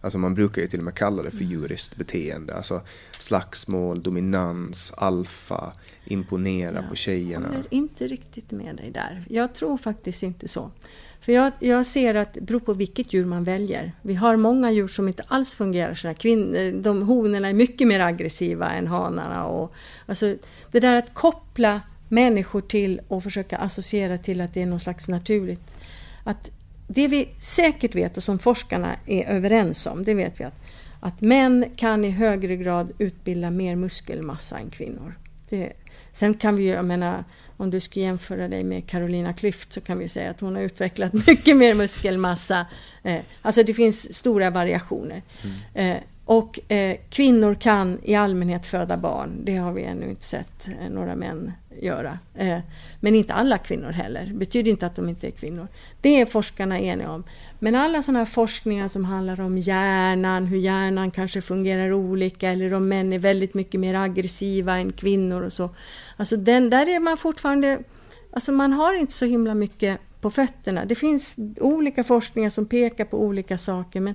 Alltså 0.00 0.18
man 0.18 0.34
brukar 0.34 0.62
ju 0.62 0.68
till 0.68 0.78
och 0.78 0.84
med 0.84 0.94
kalla 0.94 1.22
det 1.22 1.30
för 1.30 1.42
mm. 1.42 1.50
djuriskt 1.50 1.96
beteende. 1.96 2.54
Alltså 2.54 2.80
slagsmål, 3.18 4.02
dominans, 4.02 4.92
alfa, 4.96 5.72
imponera 6.04 6.82
ja, 6.82 6.88
på 6.88 6.94
tjejerna. 6.94 7.46
Jag 7.46 7.54
håller 7.54 7.74
inte 7.74 8.08
riktigt 8.08 8.50
med 8.50 8.76
dig 8.76 8.90
där. 8.90 9.24
Jag 9.28 9.54
tror 9.54 9.78
faktiskt 9.78 10.22
inte 10.22 10.48
så. 10.48 10.70
För 11.30 11.34
jag, 11.34 11.52
jag 11.58 11.86
ser 11.86 12.14
att 12.14 12.34
det 12.34 12.40
beror 12.40 12.60
på 12.60 12.74
vilket 12.74 13.12
djur 13.12 13.24
man 13.24 13.44
väljer. 13.44 13.92
Vi 14.02 14.14
har 14.14 14.36
många 14.36 14.70
djur 14.70 14.88
som 14.88 15.08
inte 15.08 15.22
alls 15.28 15.54
fungerar 15.54 15.94
så 15.94 16.06
här. 16.06 16.14
Kvin, 16.14 16.82
de 16.82 17.02
honorna 17.02 17.48
är 17.48 17.52
mycket 17.52 17.88
mer 17.88 18.00
aggressiva 18.00 18.70
än 18.70 18.86
hanarna. 18.86 19.46
Och, 19.46 19.72
alltså, 20.06 20.36
det 20.70 20.80
där 20.80 20.96
att 20.96 21.14
koppla 21.14 21.80
människor 22.08 22.60
till 22.60 23.00
och 23.08 23.22
försöka 23.22 23.58
associera 23.58 24.18
till 24.18 24.40
att 24.40 24.54
det 24.54 24.62
är 24.62 24.66
något 24.66 24.82
slags 24.82 25.08
naturligt. 25.08 25.70
Att 26.24 26.50
det 26.86 27.08
vi 27.08 27.28
säkert 27.38 27.94
vet 27.94 28.16
och 28.16 28.22
som 28.22 28.38
forskarna 28.38 28.96
är 29.06 29.24
överens 29.24 29.86
om, 29.86 30.04
det 30.04 30.14
vet 30.14 30.40
vi 30.40 30.44
att, 30.44 30.60
att 31.00 31.20
män 31.20 31.64
kan 31.76 32.04
i 32.04 32.10
högre 32.10 32.56
grad 32.56 32.92
utbilda 32.98 33.50
mer 33.50 33.76
muskelmassa 33.76 34.58
än 34.58 34.70
kvinnor. 34.70 35.14
Det, 35.48 35.72
sen 36.12 36.34
kan 36.34 36.56
vi 36.56 36.62
ju, 36.62 36.70
jag 36.70 36.84
menar, 36.84 37.24
om 37.60 37.70
du 37.70 37.80
skulle 37.80 38.04
jämföra 38.04 38.48
dig 38.48 38.64
med 38.64 38.86
Carolina 38.86 39.32
Klüft 39.32 39.72
så 39.72 39.80
kan 39.80 39.98
vi 39.98 40.08
säga 40.08 40.30
att 40.30 40.40
hon 40.40 40.54
har 40.54 40.62
utvecklat 40.62 41.12
mycket 41.26 41.56
mer 41.56 41.74
muskelmassa. 41.74 42.66
Eh, 43.02 43.20
alltså 43.42 43.62
det 43.62 43.74
finns 43.74 44.16
stora 44.16 44.50
variationer. 44.50 45.22
Mm. 45.42 45.96
Eh, 45.96 46.02
och 46.24 46.72
eh, 46.72 46.96
kvinnor 47.10 47.54
kan 47.54 47.98
i 48.02 48.14
allmänhet 48.14 48.66
föda 48.66 48.96
barn. 48.96 49.40
Det 49.44 49.56
har 49.56 49.72
vi 49.72 49.82
ännu 49.82 50.10
inte 50.10 50.24
sett 50.24 50.68
några 50.90 51.14
män 51.14 51.52
göra. 51.80 52.18
Men 53.00 53.14
inte 53.14 53.34
alla 53.34 53.58
kvinnor 53.58 53.90
heller. 53.90 54.26
Det 54.26 54.34
betyder 54.34 54.70
inte 54.70 54.86
att 54.86 54.96
de 54.96 55.08
inte 55.08 55.26
är 55.26 55.30
kvinnor. 55.30 55.68
Det 56.00 56.20
är 56.20 56.26
forskarna 56.26 56.80
eniga 56.80 57.10
om. 57.10 57.24
Men 57.58 57.74
alla 57.74 58.02
sådana 58.02 58.18
här 58.18 58.26
forskningar 58.26 58.88
som 58.88 59.04
handlar 59.04 59.40
om 59.40 59.58
hjärnan, 59.58 60.46
hur 60.46 60.58
hjärnan 60.58 61.10
kanske 61.10 61.40
fungerar 61.40 61.92
olika 61.92 62.50
eller 62.50 62.74
om 62.74 62.88
män 62.88 63.12
är 63.12 63.18
väldigt 63.18 63.54
mycket 63.54 63.80
mer 63.80 63.94
aggressiva 63.94 64.78
än 64.78 64.92
kvinnor 64.92 65.42
och 65.42 65.52
så. 65.52 65.70
Alltså 66.20 66.36
den, 66.36 66.70
där 66.70 66.88
är 66.88 67.00
man 67.00 67.16
fortfarande... 67.16 67.82
Alltså 68.32 68.52
man 68.52 68.72
har 68.72 68.94
inte 68.94 69.12
så 69.12 69.24
himla 69.24 69.54
mycket 69.54 70.00
på 70.20 70.30
fötterna. 70.30 70.84
Det 70.84 70.94
finns 70.94 71.36
olika 71.60 72.04
forskningar 72.04 72.50
som 72.50 72.66
pekar 72.66 73.04
på 73.04 73.22
olika 73.22 73.58
saker 73.58 74.00
men, 74.00 74.14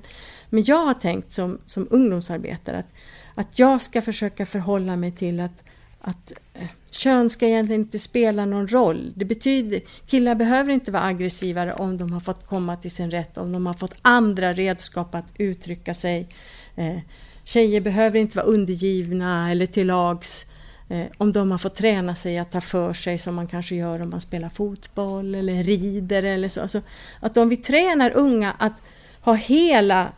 men 0.49 0.63
jag 0.63 0.85
har 0.85 0.93
tänkt 0.93 1.31
som, 1.31 1.59
som 1.65 1.87
ungdomsarbetare 1.91 2.77
att, 2.77 2.93
att 3.35 3.59
jag 3.59 3.81
ska 3.81 4.01
försöka 4.01 4.45
förhålla 4.45 4.95
mig 4.95 5.11
till 5.11 5.39
att, 5.39 5.63
att 6.01 6.33
eh, 6.53 6.67
kön 6.91 7.29
ska 7.29 7.47
egentligen 7.47 7.81
inte 7.81 7.99
spela 7.99 8.45
någon 8.45 8.67
roll. 8.67 9.13
Det 9.15 9.25
betyder, 9.25 9.81
killar 10.07 10.35
behöver 10.35 10.73
inte 10.73 10.91
vara 10.91 11.03
aggressivare 11.03 11.73
om 11.73 11.97
de 11.97 12.13
har 12.13 12.19
fått 12.19 12.47
komma 12.47 12.77
till 12.77 12.91
sin 12.91 13.11
rätt, 13.11 13.37
om 13.37 13.51
de 13.51 13.65
har 13.65 13.73
fått 13.73 13.95
andra 14.01 14.53
redskap 14.53 15.15
att 15.15 15.33
uttrycka 15.37 15.93
sig. 15.93 16.27
Eh, 16.75 16.97
tjejer 17.43 17.81
behöver 17.81 18.19
inte 18.19 18.37
vara 18.37 18.47
undergivna 18.47 19.51
eller 19.51 19.65
till 19.65 19.87
lags 19.87 20.45
Eh, 20.89 21.05
om 21.17 21.31
de 21.31 21.51
har 21.51 21.57
fått 21.57 21.75
träna 21.75 22.15
sig 22.15 22.37
att 22.37 22.51
ta 22.51 22.61
för 22.61 22.93
sig 22.93 23.17
som 23.17 23.35
man 23.35 23.47
kanske 23.47 23.75
gör 23.75 24.01
om 24.01 24.09
man 24.09 24.21
spelar 24.21 24.49
fotboll 24.49 25.35
eller 25.35 25.63
rider 25.63 26.23
eller 26.23 26.47
så. 26.47 26.61
Alltså, 26.61 26.81
att 27.19 27.37
om 27.37 27.49
vi 27.49 27.57
tränar 27.57 28.11
unga 28.15 28.51
att 28.51 28.81
ha 29.21 29.33
hela 29.33 30.11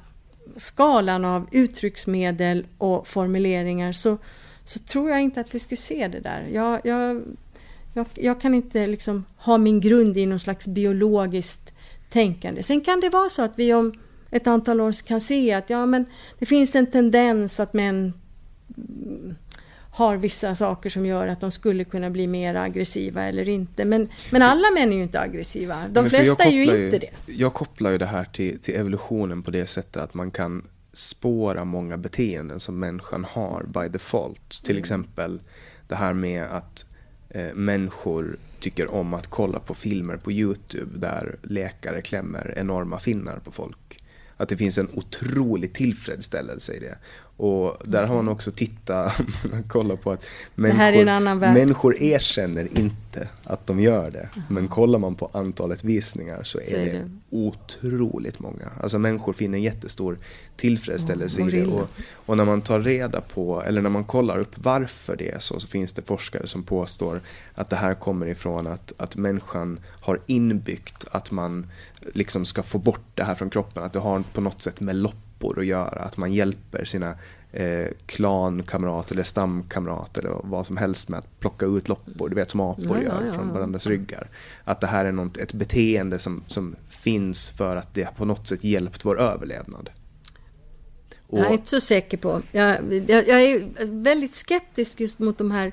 skalan 0.55 1.25
av 1.25 1.47
uttrycksmedel 1.51 2.65
och 2.77 3.07
formuleringar 3.07 3.91
så, 3.91 4.17
så 4.63 4.79
tror 4.79 5.09
jag 5.09 5.21
inte 5.21 5.41
att 5.41 5.55
vi 5.55 5.59
skulle 5.59 5.77
se 5.77 6.07
det 6.07 6.19
där. 6.19 6.47
Jag, 6.53 6.81
jag, 6.83 7.23
jag, 7.93 8.07
jag 8.13 8.41
kan 8.41 8.53
inte 8.53 8.87
liksom 8.87 9.25
ha 9.37 9.57
min 9.57 9.79
grund 9.81 10.17
i 10.17 10.25
någon 10.25 10.39
slags 10.39 10.67
biologiskt 10.67 11.73
tänkande. 12.09 12.63
Sen 12.63 12.81
kan 12.81 12.99
det 12.99 13.09
vara 13.09 13.29
så 13.29 13.41
att 13.41 13.53
vi 13.55 13.73
om 13.73 13.93
ett 14.31 14.47
antal 14.47 14.81
år 14.81 15.07
kan 15.07 15.21
se 15.21 15.53
att 15.53 15.69
ja, 15.69 15.85
men 15.85 16.05
det 16.39 16.45
finns 16.45 16.75
en 16.75 16.91
tendens 16.91 17.59
att 17.59 17.73
män 17.73 18.13
har 19.97 20.17
vissa 20.17 20.55
saker 20.55 20.89
som 20.89 21.05
gör 21.05 21.27
att 21.27 21.39
de 21.39 21.51
skulle 21.51 21.83
kunna 21.83 22.09
bli 22.09 22.27
mer 22.27 22.55
aggressiva 22.55 23.23
eller 23.23 23.49
inte. 23.49 23.85
Men, 23.85 24.09
men 24.31 24.41
alla 24.41 24.71
män 24.71 24.91
är 24.91 24.97
ju 24.97 25.03
inte 25.03 25.19
aggressiva. 25.19 25.87
De 25.89 26.09
flesta 26.09 26.43
är 26.43 26.51
ju 26.51 26.61
inte 26.61 26.97
det. 26.97 27.09
Jag 27.25 27.53
kopplar 27.53 27.91
ju 27.91 27.97
det 27.97 28.05
här 28.05 28.23
till, 28.23 28.59
till 28.59 28.75
evolutionen 28.75 29.43
på 29.43 29.51
det 29.51 29.67
sättet 29.67 29.97
att 30.03 30.13
man 30.13 30.31
kan 30.31 30.67
spåra 30.93 31.65
många 31.65 31.97
beteenden 31.97 32.59
som 32.59 32.79
människan 32.79 33.25
har 33.29 33.63
by 33.63 33.89
default. 33.89 34.63
Till 34.63 34.71
mm. 34.71 34.81
exempel 34.81 35.39
det 35.87 35.95
här 35.95 36.13
med 36.13 36.43
att 36.43 36.85
eh, 37.29 37.53
människor 37.53 38.37
tycker 38.59 38.93
om 38.93 39.13
att 39.13 39.27
kolla 39.27 39.59
på 39.59 39.73
filmer 39.73 40.17
på 40.17 40.31
Youtube 40.31 40.99
där 40.99 41.35
läkare 41.43 42.01
klämmer 42.01 42.53
enorma 42.57 42.99
finnar 42.99 43.39
på 43.39 43.51
folk. 43.51 44.03
Att 44.37 44.49
det 44.49 44.57
finns 44.57 44.77
en 44.77 44.89
otrolig 44.93 45.73
tillfredsställelse 45.73 46.73
i 46.73 46.79
det. 46.79 46.97
Och 47.37 47.77
där 47.85 48.03
har 48.03 48.15
man 48.15 48.27
också 48.27 48.51
tittat, 48.51 49.13
kolla 49.67 49.95
på 49.95 50.11
att 50.11 50.25
människor, 50.55 51.53
människor 51.53 52.01
erkänner 52.01 52.77
inte 52.79 53.27
att 53.43 53.67
de 53.67 53.79
gör 53.79 54.11
det. 54.11 54.29
Aha. 54.35 54.45
Men 54.49 54.67
kollar 54.67 54.99
man 54.99 55.15
på 55.15 55.29
antalet 55.33 55.83
visningar 55.83 56.43
så 56.43 56.59
är, 56.59 56.63
så 56.63 56.75
är 56.75 56.85
det, 56.85 56.91
det 56.91 57.09
otroligt 57.29 58.39
många. 58.39 58.71
Alltså 58.81 58.99
människor 58.99 59.33
finner 59.33 59.57
en 59.57 59.63
jättestor 59.63 60.17
tillfredsställelse 60.55 61.41
oh, 61.41 61.47
i 61.47 61.51
det. 61.51 61.65
Och, 61.65 61.89
och, 62.13 62.37
när 62.37 62.45
man 62.45 62.61
tar 62.61 62.79
reda 62.79 63.21
på, 63.21 63.61
eller 63.61 63.81
när 63.81 63.89
man 63.89 64.03
kollar 64.03 64.39
upp 64.39 64.55
varför 64.55 65.15
det 65.15 65.31
är 65.31 65.39
så, 65.39 65.59
så 65.59 65.67
finns 65.67 65.93
det 65.93 66.01
forskare 66.01 66.47
som 66.47 66.63
påstår 66.63 67.21
att 67.53 67.69
det 67.69 67.75
här 67.75 67.93
kommer 67.93 68.27
ifrån 68.27 68.67
att, 68.67 68.93
att 68.97 69.15
människan 69.15 69.79
har 70.01 70.19
inbyggt 70.25 71.05
att 71.11 71.31
man 71.31 71.67
liksom 72.13 72.45
ska 72.45 72.63
få 72.63 72.77
bort 72.77 73.05
det 73.15 73.23
här 73.23 73.35
från 73.35 73.49
kroppen. 73.49 73.83
Att 73.83 73.93
det 73.93 73.99
har 73.99 74.23
på 74.33 74.41
något 74.41 74.61
sätt 74.61 74.81
med 74.81 74.95
lopp 74.95 75.15
loppor 75.37 75.59
att 75.59 75.65
göra. 75.65 76.01
Att 76.01 76.17
man 76.17 76.33
hjälper 76.33 76.85
sina 76.85 77.15
eh, 77.51 77.87
klankamrater 78.05 79.13
eller 79.15 79.23
stamkamrater 79.23 80.21
eller 80.21 80.41
vad 80.43 80.65
som 80.65 80.77
helst 80.77 81.09
med 81.09 81.19
att 81.19 81.39
plocka 81.39 81.65
ut 81.65 81.87
loppor, 81.87 82.29
du 82.29 82.35
vet 82.35 82.49
som 82.49 82.61
apor 82.61 82.97
ja, 82.97 83.03
gör 83.03 83.23
ja, 83.27 83.33
från 83.33 83.53
varandras 83.53 83.87
ryggar. 83.87 84.29
Att 84.63 84.81
det 84.81 84.87
här 84.87 85.05
är 85.05 85.11
något, 85.11 85.37
ett 85.37 85.53
beteende 85.53 86.19
som, 86.19 86.43
som 86.47 86.75
finns 86.89 87.49
för 87.49 87.75
att 87.75 87.93
det 87.93 88.17
på 88.17 88.25
något 88.25 88.47
sätt 88.47 88.63
hjälpt 88.63 89.05
vår 89.05 89.19
överlevnad. 89.19 89.89
Och, 91.29 91.39
jag 91.39 91.47
är 91.47 91.53
inte 91.53 91.69
så 91.69 91.81
säker 91.81 92.17
på. 92.17 92.41
Jag, 92.51 92.93
jag, 93.07 93.27
jag, 93.27 93.41
är 93.41 93.85
väldigt 93.85 94.35
skeptisk 94.35 94.99
just 94.99 95.19
mot 95.19 95.37
de 95.37 95.51
här 95.51 95.71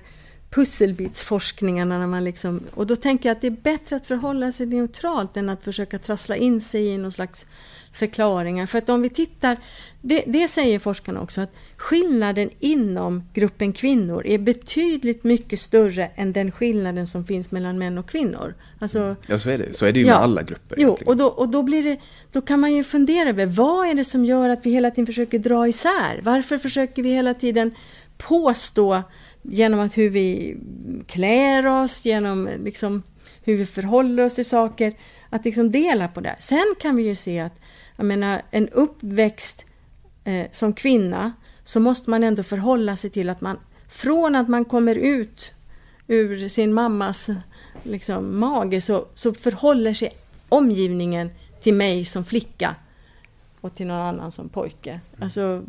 pusselbitsforskningarna. 0.51 1.99
När 1.99 2.07
man 2.07 2.25
liksom, 2.25 2.61
och 2.75 2.87
då 2.87 2.97
tänker 2.97 3.29
jag 3.29 3.37
att 3.37 3.41
det 3.41 3.47
är 3.47 3.63
bättre 3.63 3.97
att 3.97 4.07
förhålla 4.07 4.53
sig 4.53 4.67
neutralt 4.67 5.37
än 5.37 5.49
att 5.49 5.65
försöka 5.65 5.99
trassla 5.99 6.37
in 6.37 6.61
sig 6.61 6.87
i 6.87 6.99
någon 6.99 7.13
slags 7.13 7.47
förklaringar. 7.95 8.67
För 8.67 8.79
att 8.79 8.89
om 8.89 9.03
vi 9.03 9.09
tittar, 9.09 9.57
det, 10.01 10.25
det, 10.27 10.49
säger 10.49 10.79
forskarna 10.79 11.21
också, 11.21 11.41
att 11.41 11.55
skillnaden 11.77 12.51
inom 12.59 13.29
gruppen 13.35 13.73
kvinnor 13.73 14.27
är 14.27 14.39
betydligt 14.39 15.25
mycket 15.25 15.61
större 15.61 16.11
än 16.15 16.33
den 16.33 16.51
skillnaden 16.51 17.07
som 17.07 17.25
finns 17.25 17.51
mellan 17.51 17.79
män 17.79 17.99
och 17.99 18.09
kvinnor. 18.09 18.55
Alltså, 18.79 18.99
mm. 18.99 19.17
ja, 19.27 19.39
så 19.39 19.51
är 19.51 19.59
det. 19.59 19.77
Så 19.77 19.87
är 19.87 19.93
det 19.93 19.99
ju 19.99 20.07
ja, 20.07 20.15
med 20.15 20.23
alla 20.23 20.43
grupper. 20.43 20.77
Jo, 20.81 20.99
och, 21.07 21.17
då, 21.17 21.27
och 21.27 21.49
då, 21.49 21.63
blir 21.63 21.83
det, 21.83 22.01
då 22.33 22.41
kan 22.41 22.61
man 22.61 22.73
ju 22.73 22.85
fundera 22.85 23.29
över 23.29 23.47
vad 23.47 23.89
är 23.89 23.95
det 23.95 24.05
som 24.05 24.25
gör 24.25 24.49
att 24.49 24.67
vi 24.67 24.71
hela 24.71 24.91
tiden 24.91 25.07
försöker 25.07 25.39
dra 25.39 25.69
isär? 25.69 26.21
Varför 26.23 26.59
försöker 26.59 27.03
vi 27.03 27.09
hela 27.09 27.35
tiden 27.35 27.75
påstå 28.19 29.03
genom 29.43 29.81
att 29.81 29.97
hur 29.97 30.11
vi 30.11 30.57
klär 31.07 31.67
oss, 31.67 32.05
genom 32.05 32.49
liksom 32.65 33.03
hur 33.43 33.57
vi 33.57 33.67
förhåller 33.67 34.25
oss 34.25 34.35
till 34.35 34.45
saker, 34.45 34.95
att 35.31 35.45
liksom 35.45 35.71
dela 35.71 36.09
på 36.09 36.21
det. 36.21 36.37
Sen 36.39 36.75
kan 36.81 36.97
vi 36.97 37.03
ju 37.03 37.15
se 37.15 37.41
att 37.41 37.61
jag 37.97 38.07
menar, 38.07 38.43
en 38.51 38.69
uppväxt 38.69 39.65
eh, 40.25 40.47
som 40.53 40.73
kvinna 40.73 41.33
så 41.65 41.81
måste 41.81 42.11
man 42.11 42.25
ändå 42.25 42.43
förhålla 42.43 42.97
sig 42.97 43.11
till 43.11 43.31
att 43.31 43.41
man 43.41 43.59
från 43.89 44.35
att 44.35 44.49
man 44.49 44.65
kommer 44.65 44.95
ut 44.95 45.51
ur 46.07 46.49
sin 46.49 46.73
mammas 46.73 47.31
liksom, 47.83 48.39
mage 48.39 48.81
så, 48.81 49.07
så 49.15 49.35
förhåller 49.35 49.95
sig 49.95 50.17
omgivningen 50.49 51.31
till 51.63 51.75
mig 51.75 52.05
som 52.05 52.25
flicka 52.25 52.75
och 53.61 53.75
till 53.75 53.87
någon 53.87 54.07
annan 54.07 54.31
som 54.31 54.49
pojke. 54.49 55.01
Alltså, 55.19 55.63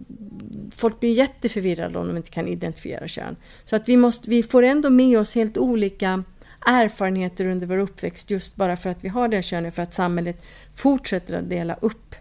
folk 0.72 1.00
blir 1.00 1.14
jätteförvirrade 1.14 2.00
om 2.00 2.08
de 2.08 2.18
inte 2.18 2.30
kan 2.30 2.48
identifiera 2.48 3.08
kön. 3.08 3.36
Så 3.66 3.76
att 3.76 3.90
vi, 3.90 3.98
måste, 3.98 4.30
vi 4.30 4.44
får 4.44 4.64
ändå 4.64 4.90
med 4.90 5.20
oss 5.20 5.36
helt 5.36 5.58
olika 5.58 6.24
erfarenheter 6.66 7.46
under 7.46 7.68
vår 7.68 7.78
uppväxt 7.78 8.32
just 8.32 8.56
bara 8.56 8.78
för 8.78 8.90
att 8.90 9.04
vi 9.04 9.08
har 9.08 9.28
det 9.28 9.44
könet, 9.44 9.76
för 9.76 9.84
att 9.84 9.94
samhället 9.94 10.42
fortsätter 10.76 11.38
att 11.38 11.50
dela 11.50 11.78
upp 11.82 12.16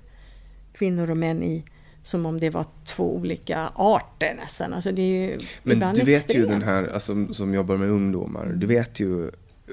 kvinnor 0.72 1.10
och 1.10 1.16
män 1.16 1.42
i 1.42 1.64
som 2.02 2.26
om 2.26 2.40
det 2.40 2.50
var 2.50 2.66
två 2.84 3.16
olika 3.16 3.72
arter 3.74 4.34
nästan. 4.36 4.72
Alltså 4.72 4.92
det 4.92 5.02
är 5.02 5.30
ju 5.30 5.38
Men 5.62 5.94
du 5.94 6.02
vet 6.02 6.08
extremt. 6.08 6.38
ju 6.38 6.46
den 6.46 6.62
här, 6.62 6.86
alltså, 6.86 7.34
som 7.34 7.54
jobbar 7.54 7.76
med 7.76 7.90
ungdomar, 7.90 8.46
du 8.46 8.66
vet 8.66 9.00
ju 9.00 9.30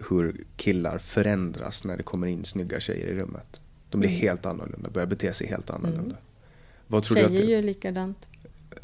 hur 0.09 0.43
killar 0.55 0.97
förändras 0.97 1.85
när 1.85 1.97
det 1.97 2.03
kommer 2.03 2.27
in 2.27 2.45
snygga 2.45 2.79
tjejer 2.79 3.07
i 3.07 3.13
rummet. 3.13 3.61
De 3.89 3.99
blir 3.99 4.09
mm. 4.09 4.21
helt 4.21 4.45
annorlunda, 4.45 4.89
börjar 4.89 5.07
bete 5.07 5.33
sig 5.33 5.47
helt 5.47 5.69
annorlunda. 5.69 6.01
Mm. 6.01 6.17
Vad 6.87 7.03
tror 7.03 7.15
tjejer 7.15 7.29
du 7.29 7.35
att 7.35 7.45
det... 7.45 7.51
gör 7.51 7.61
likadant. 7.61 8.27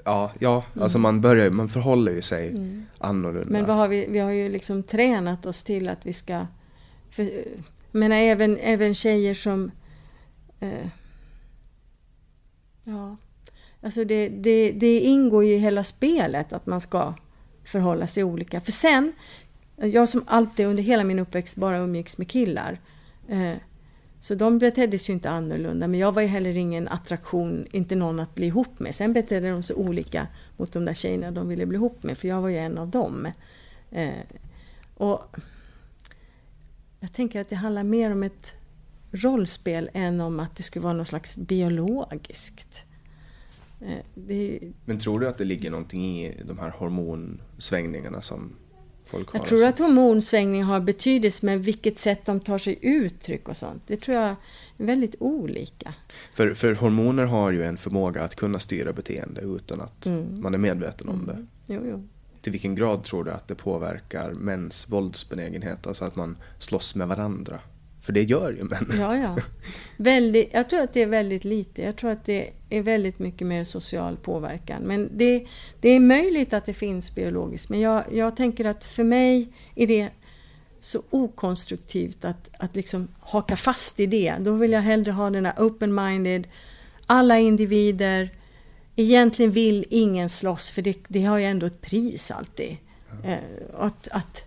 Ja, 0.05 0.31
ja 0.39 0.63
mm. 0.73 0.83
alltså 0.83 0.99
man 0.99 1.21
börjar 1.21 1.49
man 1.49 1.69
förhåller 1.69 2.11
ju 2.11 2.21
sig 2.21 2.49
mm. 2.49 2.85
annorlunda. 2.97 3.49
Men 3.49 3.65
vad 3.65 3.75
har 3.75 3.87
vi, 3.87 4.07
vi 4.09 4.19
har 4.19 4.31
ju 4.31 4.49
liksom 4.49 4.83
tränat 4.83 5.45
oss 5.45 5.63
till 5.63 5.89
att 5.89 6.05
vi 6.05 6.13
ska... 6.13 6.45
För, 7.11 7.29
men 7.91 8.11
även, 8.11 8.57
även 8.57 8.95
tjejer 8.95 9.33
som... 9.33 9.71
Eh, 10.59 10.87
ja, 12.83 13.17
alltså 13.81 14.03
det, 14.03 14.29
det, 14.29 14.71
det 14.71 14.99
ingår 14.99 15.45
ju 15.45 15.53
i 15.53 15.57
hela 15.57 15.83
spelet 15.83 16.53
att 16.53 16.65
man 16.65 16.81
ska 16.81 17.13
förhålla 17.65 18.07
sig 18.07 18.23
olika. 18.23 18.61
För 18.61 18.71
sen, 18.71 19.13
jag 19.75 20.09
som 20.09 20.23
alltid 20.27 20.65
under 20.65 20.83
hela 20.83 21.03
min 21.03 21.19
uppväxt 21.19 21.55
bara 21.55 21.77
umgicks 21.77 22.17
med 22.17 22.29
killar. 22.29 22.79
Eh, 23.27 23.53
så 24.19 24.35
de 24.35 24.59
betedde 24.59 24.99
sig 24.99 25.13
ju 25.13 25.13
inte 25.13 25.29
annorlunda, 25.29 25.87
men 25.87 25.99
jag 25.99 26.11
var 26.11 26.21
ju 26.21 26.27
heller 26.27 26.57
ingen 26.57 26.87
attraktion, 26.87 27.67
inte 27.71 27.95
någon 27.95 28.19
att 28.19 28.35
bli 28.35 28.45
ihop 28.45 28.79
med. 28.79 28.95
Sen 28.95 29.13
betedde 29.13 29.49
de 29.49 29.63
sig 29.63 29.75
olika 29.75 30.27
mot 30.57 30.71
de 30.71 30.85
där 30.85 30.93
tjejerna 30.93 31.31
de 31.31 31.47
ville 31.47 31.65
bli 31.65 31.75
ihop 31.75 32.03
med, 32.03 32.17
för 32.17 32.27
jag 32.27 32.41
var 32.41 32.49
ju 32.49 32.57
en 32.57 32.77
av 32.77 32.87
dem. 32.87 33.31
Eh, 33.91 34.13
och 34.93 35.35
jag 36.99 37.13
tänker 37.13 37.41
att 37.41 37.49
det 37.49 37.55
handlar 37.55 37.83
mer 37.83 38.11
om 38.11 38.23
ett 38.23 38.53
rollspel 39.11 39.89
än 39.93 40.21
om 40.21 40.39
att 40.39 40.55
det 40.55 40.63
skulle 40.63 40.83
vara 40.83 40.93
något 40.93 41.07
slags 41.07 41.37
biologiskt. 41.37 42.83
Eh, 43.81 44.05
det... 44.15 44.59
Men 44.85 44.99
tror 44.99 45.19
du 45.19 45.27
att 45.27 45.37
det 45.37 45.45
ligger 45.45 45.71
någonting 45.71 46.25
i 46.25 46.43
de 46.43 46.59
här 46.59 46.69
hormonsvängningarna 46.69 48.21
som 48.21 48.55
folk 49.07 49.29
har? 49.29 49.39
Jag 49.39 49.47
tror 49.47 49.65
att 49.65 49.79
hormonsvängning 49.79 50.63
har 50.63 50.79
betydelse 50.79 51.45
med 51.45 51.63
vilket 51.63 51.99
sätt 51.99 52.25
de 52.25 52.39
tar 52.39 52.57
sig 52.57 52.79
uttryck 52.81 53.49
och 53.49 53.57
sånt. 53.57 53.83
Det 53.87 53.97
tror 53.97 54.17
jag 54.17 54.25
är 54.29 54.35
väldigt 54.77 55.15
olika. 55.19 55.93
För, 56.33 56.53
för 56.53 56.73
hormoner 56.73 57.25
har 57.25 57.51
ju 57.51 57.63
en 57.63 57.77
förmåga 57.77 58.23
att 58.23 58.35
kunna 58.35 58.59
styra 58.59 58.93
beteende 58.93 59.41
utan 59.41 59.81
att 59.81 60.05
mm. 60.05 60.41
man 60.41 60.53
är 60.53 60.57
medveten 60.57 61.09
om 61.09 61.23
mm. 61.23 61.25
det. 61.25 61.45
Jo, 61.73 61.81
jo. 61.85 62.07
Till 62.41 62.51
vilken 62.51 62.75
grad 62.75 63.03
tror 63.03 63.23
du 63.23 63.31
att 63.31 63.47
det 63.47 63.55
påverkar 63.55 64.33
mäns 64.33 64.89
våldsbenägenhet? 64.89 65.87
Alltså 65.87 66.05
att 66.05 66.15
man 66.15 66.37
slåss 66.59 66.95
med 66.95 67.07
varandra? 67.07 67.59
För 68.07 68.13
det 68.13 68.23
gör 68.23 68.51
ju 68.51 68.63
män. 68.63 68.93
Ja, 68.99 69.17
ja. 69.17 69.37
Väldigt, 69.97 70.49
jag 70.53 70.69
tror 70.69 70.79
att 70.79 70.93
det 70.93 71.01
är 71.01 71.07
väldigt 71.07 71.43
lite. 71.45 71.81
Jag 71.81 71.95
tror 71.95 72.11
att 72.11 72.25
det 72.25 72.49
är 72.69 72.81
väldigt 72.81 73.19
mycket 73.19 73.47
mer 73.47 73.63
social 73.63 74.17
påverkan. 74.17 74.81
Men 74.81 75.09
det, 75.17 75.45
det 75.81 75.89
är 75.89 75.99
möjligt 75.99 76.53
att 76.53 76.65
det 76.65 76.73
finns 76.73 77.15
biologiskt. 77.15 77.69
Men 77.69 77.79
jag, 77.79 78.03
jag 78.11 78.35
tänker 78.35 78.65
att 78.65 78.85
för 78.85 79.03
mig 79.03 79.47
är 79.75 79.87
det 79.87 80.09
så 80.79 81.01
okonstruktivt 81.09 82.25
att, 82.25 82.49
att 82.59 82.75
liksom 82.75 83.07
haka 83.19 83.55
fast 83.55 83.99
i 83.99 84.05
det. 84.05 84.35
Då 84.39 84.53
vill 84.53 84.71
jag 84.71 84.81
hellre 84.81 85.11
ha 85.11 85.29
den 85.29 85.43
där 85.43 85.53
open-minded, 85.57 86.43
alla 87.05 87.39
individer. 87.39 88.29
Egentligen 88.95 89.51
vill 89.51 89.85
ingen 89.89 90.29
slåss, 90.29 90.69
för 90.69 90.81
det, 90.81 90.97
det 91.07 91.23
har 91.23 91.37
ju 91.37 91.45
ändå 91.45 91.65
ett 91.65 91.81
pris 91.81 92.31
alltid. 92.31 92.77
Eh, 93.23 93.37
att, 93.77 94.07
att 94.11 94.46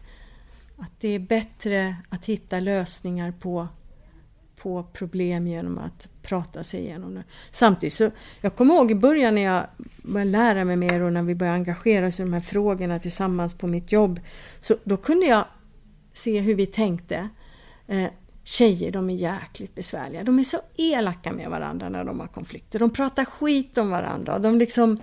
att 0.80 1.00
det 1.00 1.08
är 1.08 1.18
bättre 1.18 1.96
att 2.08 2.24
hitta 2.24 2.60
lösningar 2.60 3.32
på, 3.32 3.68
på 4.56 4.82
problem 4.92 5.46
genom 5.46 5.78
att 5.78 6.08
prata 6.22 6.64
sig 6.64 6.80
igenom 6.80 7.14
det. 7.14 7.24
Samtidigt 7.50 7.94
så, 7.94 8.10
jag 8.40 8.56
kommer 8.56 8.74
ihåg 8.74 8.90
i 8.90 8.94
början 8.94 9.34
när 9.34 9.42
jag 9.42 9.66
började 10.04 10.30
lära 10.30 10.64
mig 10.64 10.76
mer 10.76 11.02
och 11.02 11.12
när 11.12 11.22
vi 11.22 11.34
började 11.34 11.56
engagera 11.56 12.06
oss 12.06 12.20
i 12.20 12.22
de 12.22 12.32
här 12.32 12.40
frågorna 12.40 12.98
tillsammans 12.98 13.54
på 13.54 13.66
mitt 13.66 13.92
jobb. 13.92 14.20
Så 14.60 14.76
då 14.84 14.96
kunde 14.96 15.26
jag 15.26 15.44
se 16.12 16.40
hur 16.40 16.54
vi 16.54 16.66
tänkte. 16.66 17.28
Eh, 17.86 18.08
tjejer, 18.44 18.90
de 18.90 19.10
är 19.10 19.14
jäkligt 19.14 19.74
besvärliga. 19.74 20.24
De 20.24 20.38
är 20.38 20.44
så 20.44 20.58
elaka 20.76 21.32
med 21.32 21.50
varandra 21.50 21.88
när 21.88 22.04
de 22.04 22.20
har 22.20 22.26
konflikter. 22.26 22.78
De 22.78 22.90
pratar 22.90 23.24
skit 23.24 23.78
om 23.78 23.90
varandra. 23.90 24.38
De 24.38 24.58
liksom, 24.58 25.00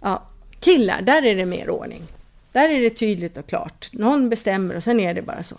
ja, 0.00 0.28
killar, 0.60 1.02
där 1.02 1.22
är 1.22 1.36
det 1.36 1.46
mer 1.46 1.70
ordning. 1.70 2.02
Där 2.52 2.68
är 2.68 2.80
det 2.80 2.90
tydligt 2.90 3.36
och 3.36 3.46
klart. 3.46 3.88
Någon 3.92 4.28
bestämmer 4.28 4.76
och 4.76 4.84
sen 4.84 5.00
är 5.00 5.14
det 5.14 5.22
bara 5.22 5.42
så. 5.42 5.56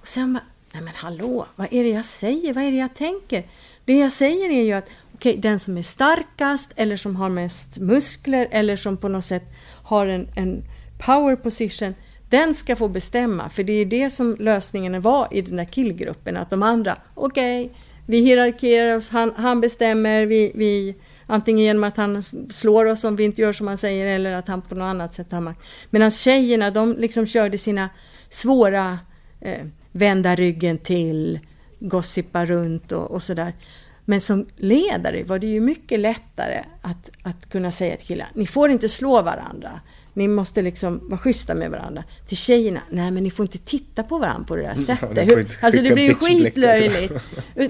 Och 0.00 0.08
sen 0.08 0.32
bara, 0.32 0.44
nej 0.72 0.82
men 0.82 0.94
hallå, 0.94 1.46
vad 1.56 1.68
är 1.70 1.84
det 1.84 1.90
jag 1.90 2.04
säger? 2.04 2.52
Vad 2.52 2.64
är 2.64 2.70
det 2.70 2.76
jag 2.76 2.94
tänker? 2.94 3.44
Det 3.84 3.98
jag 3.98 4.12
säger 4.12 4.50
är 4.50 4.62
ju 4.62 4.72
att 4.72 4.88
okay, 5.14 5.36
den 5.36 5.58
som 5.58 5.78
är 5.78 5.82
starkast 5.82 6.72
eller 6.76 6.96
som 6.96 7.16
har 7.16 7.28
mest 7.28 7.78
muskler 7.78 8.48
eller 8.50 8.76
som 8.76 8.96
på 8.96 9.08
något 9.08 9.24
sätt 9.24 9.44
har 9.82 10.06
en, 10.06 10.28
en 10.36 10.62
power 10.98 11.36
position, 11.36 11.94
den 12.28 12.54
ska 12.54 12.76
få 12.76 12.88
bestämma. 12.88 13.48
För 13.48 13.62
det 13.62 13.72
är 13.72 13.86
det 13.86 14.10
som 14.10 14.36
lösningen 14.38 15.02
var 15.02 15.28
i 15.30 15.40
den 15.40 15.56
där 15.56 15.64
killgruppen, 15.64 16.36
att 16.36 16.50
de 16.50 16.62
andra, 16.62 16.96
okej, 17.14 17.64
okay, 17.64 17.76
vi 18.06 18.20
hierarkerar 18.20 18.96
oss, 18.96 19.08
han, 19.08 19.32
han 19.36 19.60
bestämmer, 19.60 20.26
vi, 20.26 20.52
vi 20.54 20.94
Antingen 21.26 21.64
genom 21.64 21.84
att 21.84 21.96
han 21.96 22.22
slår 22.50 22.86
oss 22.86 23.04
om 23.04 23.16
vi 23.16 23.24
inte 23.24 23.42
gör 23.42 23.52
som 23.52 23.68
han 23.68 23.78
säger 23.78 24.06
eller 24.06 24.32
att 24.32 24.48
han 24.48 24.62
på 24.62 24.74
något 24.74 24.84
annat 24.84 25.14
sätt 25.14 25.32
har 25.32 25.40
makt. 25.40 25.60
Medan 25.90 26.10
tjejerna, 26.10 26.70
de 26.70 26.96
liksom 26.98 27.26
körde 27.26 27.58
sina 27.58 27.88
svåra 28.28 28.98
eh, 29.40 29.66
vända 29.92 30.34
ryggen 30.34 30.78
till, 30.78 31.40
gossipa 31.78 32.46
runt 32.46 32.92
och, 32.92 33.10
och 33.10 33.22
sådär. 33.22 33.54
Men 34.04 34.20
som 34.20 34.46
ledare 34.56 35.24
var 35.24 35.38
det 35.38 35.46
ju 35.46 35.60
mycket 35.60 36.00
lättare 36.00 36.64
att, 36.82 37.10
att 37.22 37.48
kunna 37.48 37.70
säga 37.70 37.96
till 37.96 38.06
killar, 38.06 38.28
ni 38.34 38.46
får 38.46 38.70
inte 38.70 38.88
slå 38.88 39.22
varandra. 39.22 39.80
Ni 40.14 40.28
måste 40.28 40.62
liksom 40.62 41.00
vara 41.08 41.18
schyssta 41.18 41.54
med 41.54 41.70
varandra. 41.70 42.04
Till 42.26 42.36
tjejerna, 42.36 42.80
nej 42.90 43.10
men 43.10 43.22
ni 43.22 43.30
får 43.30 43.44
inte 43.44 43.58
titta 43.58 44.02
på 44.02 44.18
varandra 44.18 44.44
på 44.44 44.56
det 44.56 44.62
där 44.62 44.74
sättet. 44.74 45.30
Ja, 45.30 45.66
alltså 45.66 45.82
det 45.82 45.94
blir 45.94 46.08
ju 46.08 46.14
skitlöjligt. 46.14 47.12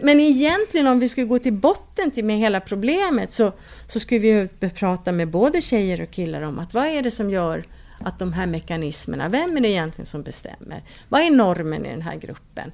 Men 0.03 0.21
egentligen 0.21 0.87
om 0.87 0.99
vi 0.99 1.09
skulle 1.09 1.27
gå 1.27 1.39
till 1.39 1.53
botten 1.53 2.11
till 2.11 2.25
med 2.25 2.39
hela 2.39 2.61
problemet 2.61 3.33
så, 3.33 3.53
så 3.87 4.01
skulle 4.01 4.21
vi 4.21 4.29
ju 4.29 4.49
prata 4.71 5.13
med 5.13 5.29
både 5.29 5.61
tjejer 5.61 6.01
och 6.01 6.11
killar 6.11 6.43
om 6.43 6.59
att 6.59 6.75
vad 6.75 6.87
är 6.87 7.03
det 7.03 7.11
som 7.11 7.31
gör 7.31 7.65
att 8.01 8.19
de 8.19 8.33
här 8.33 8.47
mekanismerna, 8.47 9.29
vem 9.29 9.57
är 9.57 9.61
det 9.61 9.69
egentligen 9.69 10.07
som 10.07 10.23
bestämmer? 10.23 10.83
Vad 11.09 11.21
är 11.21 11.31
normen 11.31 11.87
i 11.87 11.91
den 11.91 12.03
här 12.03 12.17
gruppen? 12.17 12.73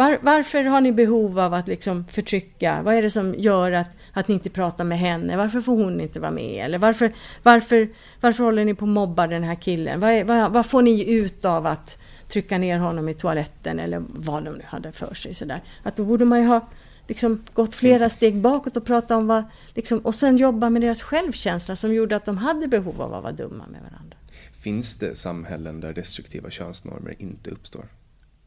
Var, 0.00 0.18
varför 0.22 0.64
har 0.64 0.80
ni 0.80 0.92
behov 0.92 1.38
av 1.38 1.54
att 1.54 1.68
liksom 1.68 2.04
förtrycka? 2.04 2.82
Vad 2.82 2.94
är 2.94 3.02
det 3.02 3.10
som 3.10 3.34
gör 3.38 3.72
att, 3.72 3.90
att 4.12 4.28
ni 4.28 4.34
inte 4.34 4.50
pratar 4.50 4.84
med 4.84 4.98
henne? 4.98 5.36
Varför 5.36 5.60
får 5.60 5.76
hon 5.76 6.00
inte 6.00 6.20
vara 6.20 6.30
med? 6.30 6.64
Eller 6.64 6.78
varför, 6.78 7.12
varför, 7.42 7.88
varför 8.20 8.44
håller 8.44 8.64
ni 8.64 8.74
på 8.74 8.84
att 8.84 8.88
mobba 8.88 9.26
den 9.26 9.42
här 9.42 9.54
killen? 9.54 10.00
Vad, 10.00 10.10
är, 10.10 10.24
vad, 10.24 10.52
vad 10.52 10.66
får 10.66 10.82
ni 10.82 11.10
ut 11.10 11.44
av 11.44 11.66
att 11.66 11.98
trycka 12.28 12.58
ner 12.58 12.78
honom 12.78 13.08
i 13.08 13.14
toaletten 13.14 13.80
eller 13.80 14.02
vad 14.08 14.44
de 14.44 14.54
nu 14.54 14.64
hade 14.66 14.92
för 14.92 15.14
sig? 15.14 15.34
Sådär. 15.34 15.62
Att 15.82 15.96
då 15.96 16.04
borde 16.04 16.24
man 16.24 16.40
ju 16.40 16.46
ha 16.46 16.68
liksom 17.06 17.42
gått 17.54 17.74
flera 17.74 18.08
steg 18.08 18.40
bakåt 18.40 18.76
och 18.76 18.84
prata 18.84 19.16
om 19.16 19.26
vad, 19.26 19.44
liksom, 19.74 19.98
och 19.98 20.14
sen 20.14 20.36
jobba 20.36 20.70
med 20.70 20.82
deras 20.82 21.02
självkänsla 21.02 21.76
som 21.76 21.94
gjorde 21.94 22.16
att 22.16 22.24
de 22.24 22.38
hade 22.38 22.68
behov 22.68 23.02
av 23.02 23.14
att 23.14 23.22
vara 23.22 23.32
dumma 23.32 23.66
med 23.66 23.80
varandra. 23.82 24.16
Finns 24.52 24.96
det 24.96 25.16
samhällen 25.16 25.80
där 25.80 25.92
destruktiva 25.92 26.50
könsnormer 26.50 27.14
inte 27.18 27.50
uppstår? 27.50 27.84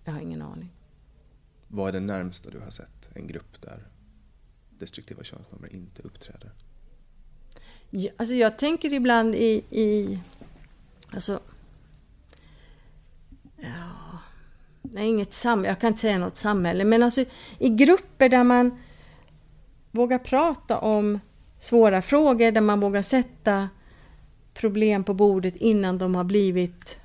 Jag 0.05 0.13
har 0.13 0.21
ingen 0.21 0.41
aning. 0.41 0.69
Vad 1.75 1.89
är 1.89 1.91
det 1.91 1.99
närmsta 1.99 2.49
du 2.49 2.59
har 2.59 2.69
sett 2.69 3.09
en 3.13 3.27
grupp 3.27 3.61
där 3.61 3.87
destruktiva 4.69 5.23
könsnormer 5.23 5.73
inte 5.73 6.01
uppträder? 6.01 6.51
Ja, 7.89 8.11
alltså 8.17 8.35
jag 8.35 8.57
tänker 8.57 8.93
ibland 8.93 9.35
i... 9.35 9.63
i 9.69 10.19
alltså, 11.09 11.39
ja, 13.57 14.19
nej, 14.81 15.07
inget 15.07 15.33
sam, 15.33 15.65
jag 15.65 15.79
kan 15.79 15.87
inte 15.87 16.01
säga 16.01 16.17
något 16.17 16.37
samhälle, 16.37 16.85
men 16.85 17.03
alltså 17.03 17.25
i 17.59 17.69
grupper 17.69 18.29
där 18.29 18.43
man 18.43 18.79
vågar 19.91 20.19
prata 20.19 20.79
om 20.79 21.19
svåra 21.59 22.01
frågor, 22.01 22.51
där 22.51 22.61
man 22.61 22.79
vågar 22.79 23.01
sätta 23.01 23.69
problem 24.53 25.03
på 25.03 25.13
bordet 25.13 25.55
innan 25.55 25.97
de 25.97 26.15
har 26.15 26.23
blivit 26.23 26.99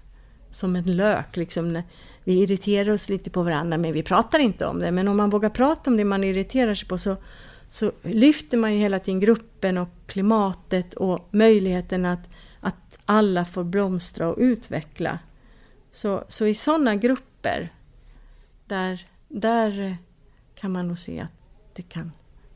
som 0.51 0.77
en 0.77 0.97
lök. 0.97 1.37
Liksom 1.37 1.83
vi 2.29 2.43
irriterar 2.43 2.91
oss 2.91 3.09
lite 3.09 3.31
på 3.31 3.43
varandra 3.43 3.79
men 3.79 3.93
vi 3.93 4.03
pratar 4.03 4.39
inte 4.39 4.67
om 4.67 4.79
det. 4.79 4.91
Men 4.91 5.09
om 5.09 5.17
man 5.17 5.31
vågar 5.31 5.51
prata 5.51 5.91
om 5.91 5.97
det 5.97 6.05
man 6.05 6.25
irriterar 6.25 6.75
sig 6.75 6.89
på 6.89 6.99
så, 6.99 7.17
så 7.71 7.93
lyfter 8.03 8.57
man 8.57 8.75
ju 8.75 8.79
hela 8.79 8.99
tiden 8.99 9.21
gruppen 9.21 9.79
och 9.79 9.89
klimatet 10.07 10.95
och 10.95 11.29
möjligheten 11.31 12.05
att, 12.05 12.29
att 12.61 12.99
alla 13.05 13.45
får 13.45 13.65
blomstra 13.65 14.29
och 14.29 14.37
utveckla. 14.39 15.19
Så, 15.93 16.25
så 16.29 16.47
i 16.47 16.55
sådana 16.55 16.97
grupper 16.97 17.73
där, 18.67 19.07
där 19.29 19.97
kan 20.55 20.73
man 20.73 20.89
nog 20.89 20.99
se 20.99 21.21
att 21.21 21.75
det 21.75 21.83
kan, 21.83 22.13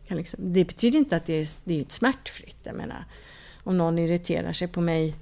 kan 0.07 0.17
liksom, 0.17 0.53
det 0.53 0.65
betyder 0.65 0.99
inte 0.99 1.17
att 1.17 1.27
det 1.27 1.41
är, 1.41 1.49
det 1.65 1.81
är 1.81 1.85
smärtfritt. 1.89 2.61
Jag 2.63 2.75
menar, 2.75 3.05
om 3.65 3.79
någon 3.79 3.99
irriterar 3.99 4.53
sig 4.53 4.69
på 4.69 4.81
mig 4.81 5.15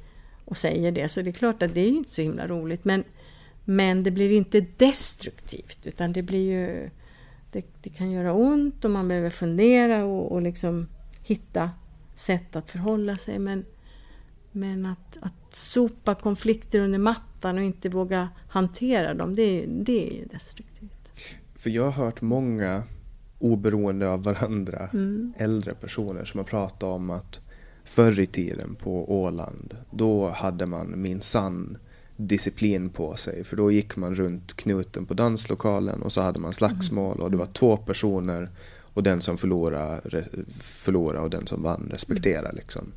och 0.44 0.56
säger 0.56 0.92
det 0.92 1.08
så 1.08 1.22
det 1.22 1.30
är 1.30 1.32
klart 1.32 1.62
att 1.62 1.74
det 1.74 1.80
är 1.80 1.88
inte 1.88 2.10
så 2.10 2.22
himla 2.22 2.46
roligt. 2.46 2.84
Men 2.84 3.04
men 3.70 4.02
det 4.02 4.10
blir 4.10 4.32
inte 4.32 4.66
destruktivt 4.76 5.78
utan 5.86 6.12
det 6.12 6.22
blir 6.22 6.52
ju... 6.52 6.90
Det, 7.52 7.64
det 7.82 7.90
kan 7.90 8.10
göra 8.10 8.32
ont 8.32 8.84
och 8.84 8.90
man 8.90 9.08
behöver 9.08 9.30
fundera 9.30 10.04
och, 10.04 10.32
och 10.32 10.42
liksom 10.42 10.86
hitta 11.22 11.70
sätt 12.14 12.56
att 12.56 12.70
förhålla 12.70 13.16
sig. 13.16 13.38
Men, 13.38 13.64
men 14.52 14.86
att, 14.86 15.16
att 15.20 15.54
sopa 15.56 16.14
konflikter 16.14 16.80
under 16.80 16.98
mattan 16.98 17.58
och 17.58 17.64
inte 17.64 17.88
våga 17.88 18.28
hantera 18.48 19.14
dem, 19.14 19.34
det, 19.34 19.66
det 19.66 20.20
är 20.20 20.26
destruktivt. 20.26 21.10
För 21.54 21.70
jag 21.70 21.84
har 21.84 22.04
hört 22.04 22.20
många, 22.20 22.82
oberoende 23.38 24.08
av 24.08 24.22
varandra, 24.22 24.88
mm. 24.92 25.32
äldre 25.38 25.74
personer 25.74 26.24
som 26.24 26.38
har 26.38 26.44
pratat 26.44 26.82
om 26.82 27.10
att 27.10 27.40
förr 27.84 28.20
i 28.20 28.26
tiden 28.26 28.74
på 28.74 29.20
Åland, 29.22 29.76
då 29.90 30.28
hade 30.28 30.66
man 30.66 31.02
min 31.02 31.20
sann 31.20 31.78
disciplin 32.26 32.90
på 32.90 33.16
sig. 33.16 33.44
För 33.44 33.56
då 33.56 33.70
gick 33.70 33.96
man 33.96 34.14
runt 34.14 34.56
knuten 34.56 35.06
på 35.06 35.14
danslokalen 35.14 36.02
och 36.02 36.12
så 36.12 36.20
hade 36.20 36.38
man 36.38 36.52
slagsmål 36.52 37.20
och 37.20 37.30
det 37.30 37.36
var 37.36 37.46
två 37.46 37.76
personer 37.76 38.48
och 38.94 39.02
den 39.02 39.20
som 39.20 39.38
förlorade, 39.38 40.28
förlorade 40.60 41.20
och 41.20 41.30
den 41.30 41.46
som 41.46 41.62
vann 41.62 41.88
respekterade. 41.90 42.56
Liksom. 42.56 42.92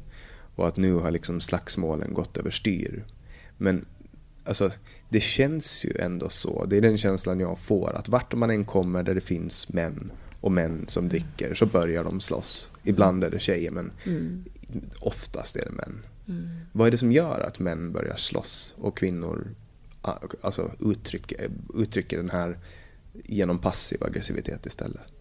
Och 0.56 0.68
att 0.68 0.78
nu 0.78 0.94
har 0.94 1.12
liksom 1.12 1.42
slagsmålen 1.42 2.14
gått 2.14 2.38
överstyr. 2.38 3.04
Men 3.58 3.86
alltså, 4.44 4.72
det 5.10 5.20
känns 5.20 5.86
ju 5.86 5.98
ändå 6.00 6.30
så, 6.30 6.66
det 6.66 6.78
är 6.78 6.82
den 6.82 6.98
känslan 6.98 7.40
jag 7.40 7.60
får, 7.60 7.96
att 7.96 8.10
vart 8.10 8.34
man 8.34 8.50
än 8.50 8.66
kommer 8.66 9.04
där 9.04 9.16
det 9.16 9.22
finns 9.22 9.74
män 9.74 10.12
och 10.42 10.52
män 10.52 10.86
som 10.88 11.10
dricker 11.10 11.54
så 11.54 11.66
börjar 11.66 12.04
de 12.04 12.22
slåss. 12.22 12.72
Ibland 12.84 13.24
är 13.24 13.30
det 13.30 13.40
tjejer 13.40 13.72
men 13.72 13.92
mm. 14.06 14.44
oftast 15.00 15.56
är 15.56 15.66
det 15.66 15.72
män. 15.72 16.06
Mm. 16.28 16.50
Vad 16.72 16.88
är 16.88 16.92
det 16.92 16.98
som 16.98 17.12
gör 17.12 17.40
att 17.40 17.60
män 17.60 17.92
börjar 17.92 18.16
slåss 18.16 18.76
och 18.78 18.98
kvinnor 18.98 19.56
alltså, 20.42 20.72
uttrycker, 20.80 21.52
uttrycker 21.74 22.18
den 22.18 22.30
här 22.30 22.60
genom 23.14 23.60
passiv 23.60 24.04
aggressivitet 24.04 24.66
istället? 24.66 25.14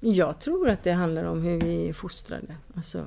Jag 0.00 0.40
tror 0.40 0.68
att 0.68 0.84
det 0.84 0.92
handlar 0.92 1.24
om 1.24 1.42
hur 1.42 1.60
vi 1.60 1.88
är 1.88 1.92
fostrade. 1.92 2.56
Alltså, 2.74 3.06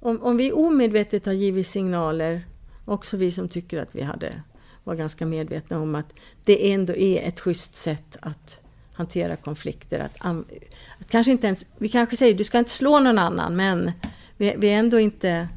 om, 0.00 0.22
om 0.22 0.36
vi 0.36 0.52
omedvetet 0.52 1.26
har 1.26 1.32
givit 1.32 1.66
signaler, 1.66 2.46
också 2.84 3.16
vi 3.16 3.30
som 3.30 3.48
tycker 3.48 3.82
att 3.82 3.94
vi 3.94 4.02
hade 4.02 4.42
var 4.84 4.94
ganska 4.94 5.26
medvetna 5.26 5.80
om 5.80 5.94
att 5.94 6.14
det 6.44 6.72
ändå 6.72 6.96
är 6.96 7.28
ett 7.28 7.40
schysst 7.40 7.74
sätt 7.74 8.16
att 8.20 8.60
hantera 8.92 9.36
konflikter. 9.36 9.98
Att, 9.98 10.26
att 11.00 11.10
kanske 11.10 11.32
inte 11.32 11.46
ens, 11.46 11.66
vi 11.78 11.88
kanske 11.88 12.16
säger 12.16 12.34
du 12.34 12.44
ska 12.44 12.58
inte 12.58 12.70
slå 12.70 13.00
någon 13.00 13.18
annan 13.18 13.56
men 13.56 13.92
vi, 14.36 14.54
vi 14.58 14.68
är 14.68 14.78
ändå 14.78 15.00
inte 15.00 15.48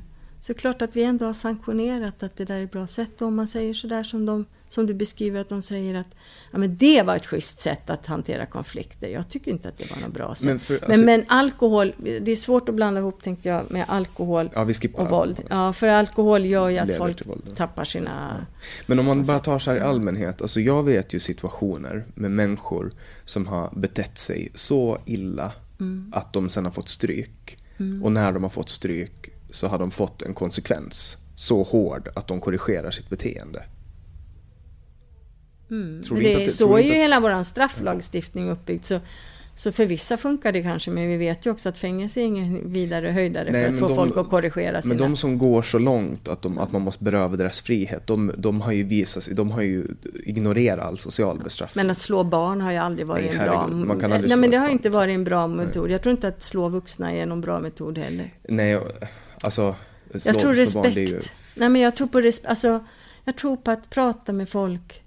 så 0.47 0.53
klart 0.53 0.81
att 0.81 0.95
vi 0.95 1.03
ändå 1.03 1.25
har 1.25 1.33
sanktionerat 1.33 2.23
att 2.23 2.35
det 2.37 2.45
där 2.45 2.55
är 2.55 2.63
ett 2.63 2.71
bra 2.71 2.87
sätt. 2.87 3.21
Och 3.21 3.27
om 3.27 3.35
man 3.35 3.47
säger 3.47 3.73
sådär 3.73 4.03
som, 4.03 4.25
de, 4.25 4.45
som 4.69 4.85
du 4.85 4.93
beskriver, 4.93 5.41
att 5.41 5.49
de 5.49 5.61
säger 5.61 5.95
att 5.95 6.07
ja, 6.51 6.57
men 6.57 6.77
det 6.77 7.01
var 7.01 7.15
ett 7.15 7.25
schysst 7.25 7.59
sätt 7.59 7.89
att 7.89 8.05
hantera 8.05 8.45
konflikter. 8.45 9.07
Jag 9.07 9.29
tycker 9.29 9.51
inte 9.51 9.69
att 9.69 9.77
det 9.77 9.91
var 9.91 10.01
något 10.01 10.13
bra 10.13 10.35
sätt. 10.35 10.45
Men, 10.45 10.59
för, 10.59 10.73
alltså, 10.73 10.89
men, 10.89 11.05
men, 11.05 11.23
alkohol, 11.27 11.93
det 11.97 12.31
är 12.31 12.35
svårt 12.35 12.69
att 12.69 12.75
blanda 12.75 12.99
ihop 12.99 13.23
tänkte 13.23 13.49
jag 13.49 13.71
med 13.71 13.85
alkohol 13.87 14.49
ja, 14.53 14.67
och 14.93 15.09
våld. 15.09 15.43
Ja, 15.49 15.73
för 15.73 15.87
alkohol 15.87 16.45
gör 16.45 16.69
ju 16.69 16.77
att 16.77 16.97
folk 16.97 17.27
våld, 17.27 17.55
tappar 17.55 17.83
sina... 17.83 18.45
Men 18.85 18.99
om 18.99 19.05
man 19.05 19.23
bara 19.23 19.39
tar 19.39 19.59
så 19.59 19.71
här 19.71 19.77
i 19.77 19.81
allmänhet, 19.81 20.41
alltså 20.41 20.59
jag 20.59 20.83
vet 20.83 21.13
ju 21.13 21.19
situationer 21.19 22.05
med 22.15 22.31
människor 22.31 22.91
som 23.25 23.47
har 23.47 23.69
betett 23.75 24.17
sig 24.17 24.51
så 24.53 24.97
illa 25.05 25.51
mm. 25.79 26.11
att 26.15 26.33
de 26.33 26.49
sen 26.49 26.65
har 26.65 26.71
fått 26.71 26.89
stryk. 26.89 27.57
Mm. 27.79 28.03
Och 28.03 28.11
när 28.11 28.31
de 28.31 28.43
har 28.43 28.49
fått 28.49 28.69
stryk 28.69 29.31
så 29.49 29.67
har 29.67 29.79
de 29.79 29.91
fått 29.91 30.21
en 30.21 30.33
konsekvens 30.33 31.17
så 31.35 31.63
hård 31.63 32.09
att 32.15 32.27
de 32.27 32.41
korrigerar 32.41 32.91
sitt 32.91 33.09
beteende. 33.09 33.63
Mm. 35.71 36.03
Tror 36.03 36.17
det, 36.17 36.45
det, 36.45 36.51
så 36.51 36.77
är 36.77 36.81
ju 36.81 36.91
att... 36.91 36.97
hela 36.97 37.19
vår 37.19 37.43
strafflagstiftning 37.43 38.49
uppbyggd. 38.49 38.85
Så, 38.85 38.99
så 39.55 39.71
för 39.71 39.85
vissa 39.85 40.17
funkar 40.17 40.51
det 40.51 40.61
kanske, 40.61 40.91
men 40.91 41.07
vi 41.07 41.17
vet 41.17 41.45
ju 41.45 41.51
också 41.51 41.69
att 41.69 41.77
fängelse 41.77 42.21
är 42.21 42.23
ingen 42.23 42.71
vidare 42.71 43.07
höjdare 43.07 43.51
Nej, 43.51 43.65
för 43.65 43.73
att 43.73 43.79
få 43.79 43.87
de, 43.87 43.95
folk 43.95 44.17
att 44.17 44.29
korrigera 44.29 44.81
sina... 44.81 44.93
Men 44.93 44.97
de 44.97 45.15
som 45.15 45.37
går 45.37 45.61
så 45.61 45.79
långt 45.79 46.27
att, 46.27 46.41
de, 46.41 46.57
att 46.57 46.71
man 46.71 46.81
måste 46.81 47.03
beröva 47.03 47.35
deras 47.35 47.61
frihet, 47.61 48.07
de, 48.07 48.31
de 48.37 48.61
har 48.61 48.71
ju 48.71 48.83
visat 48.83 49.23
sig, 49.23 49.35
de 49.35 49.51
har 49.51 49.61
ju 49.61 49.85
ignorerat 50.25 50.85
all 50.85 50.97
social 50.97 51.39
bestraffning. 51.43 51.85
Men 51.85 51.91
att 51.91 51.97
slå 51.97 52.23
barn 52.23 52.61
har 52.61 52.71
ju 52.71 52.77
aldrig 52.77 53.07
varit 53.07 53.25
Nej, 53.25 53.35
en 53.35 53.45
bra... 53.45 53.67
Man 53.67 53.99
kan 53.99 54.11
aldrig 54.11 54.29
Nej, 54.29 54.37
men 54.37 54.51
det 54.51 54.57
har 54.57 54.69
inte 54.69 54.89
varit 54.89 55.13
en 55.13 55.23
bra 55.23 55.47
metod. 55.47 55.91
Jag 55.91 56.01
tror 56.01 56.11
inte 56.11 56.27
att 56.27 56.43
slå 56.43 56.69
vuxna 56.69 57.13
är 57.13 57.25
någon 57.25 57.41
bra 57.41 57.59
metod 57.59 57.97
heller. 57.97 58.33
Nej, 58.49 58.79
Alltså, 59.41 59.75
jag 60.25 60.39
tror 60.39 60.53
respekt. 60.53 60.97
Ju... 60.97 61.19
Nej, 61.55 61.69
men 61.69 61.81
jag 61.81 61.95
tror 61.95 62.07
på 62.07 62.21
respekt. 62.21 62.49
Alltså, 62.49 62.85
jag 63.23 63.35
tror 63.35 63.57
på 63.57 63.71
att 63.71 63.89
prata 63.89 64.33
med 64.33 64.49
folk 64.49 65.03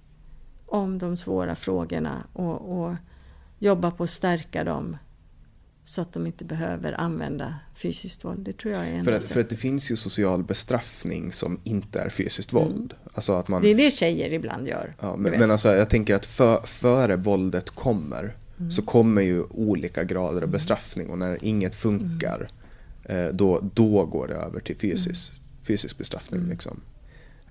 om 0.67 0.99
de 0.99 1.17
svåra 1.17 1.55
frågorna 1.55 2.23
och, 2.33 2.83
och 2.83 2.95
jobba 3.59 3.91
på 3.91 4.05
att 4.05 4.11
stärka 4.11 4.65
dem 4.65 4.97
så 5.85 6.01
att 6.03 6.13
de 6.13 6.27
inte 6.27 6.45
behöver 6.45 7.01
använda 7.01 7.55
fysiskt 7.75 8.25
våld. 8.25 8.41
Det 8.41 8.53
tror 8.53 8.75
jag 8.75 8.89
är 8.89 8.93
en 8.93 9.05
för 9.05 9.13
att, 9.13 9.25
för 9.25 9.41
att 9.41 9.49
det 9.49 9.57
finns 9.57 9.91
ju 9.91 9.97
social 9.97 10.43
bestraffning 10.43 11.33
som 11.33 11.61
inte 11.65 12.01
är 12.01 12.09
fysiskt 12.09 12.53
våld. 12.53 12.93
Mm. 12.93 13.11
Alltså 13.15 13.33
att 13.33 13.49
man, 13.49 13.63
det 13.63 13.69
är 13.69 13.75
det 13.75 13.91
tjejer 13.91 14.33
ibland 14.33 14.69
gör. 14.69 14.95
Ja, 15.01 15.17
men, 15.17 15.33
men 15.33 15.51
alltså, 15.51 15.75
jag 15.77 15.91
tänker 15.91 16.15
att 16.15 16.27
för, 16.27 16.67
före 16.67 17.17
våldet 17.17 17.71
kommer 17.71 18.37
mm. 18.59 18.71
så 18.71 18.83
kommer 18.83 19.23
ju 19.23 19.43
olika 19.43 20.05
grader 20.05 20.37
av 20.37 20.39
mm. 20.39 20.51
bestraffning 20.51 21.11
och 21.11 21.19
när 21.19 21.45
inget 21.45 21.75
funkar 21.75 22.37
mm. 22.37 22.49
Då, 23.33 23.71
då 23.75 24.07
går 24.07 24.29
det 24.29 24.35
över 24.35 24.61
till 24.61 24.77
fysisk, 24.77 25.33
mm. 25.33 25.65
fysisk 25.65 25.99
bestraffning. 25.99 26.41
Mm. 26.41 26.51
Liksom. 26.51 26.81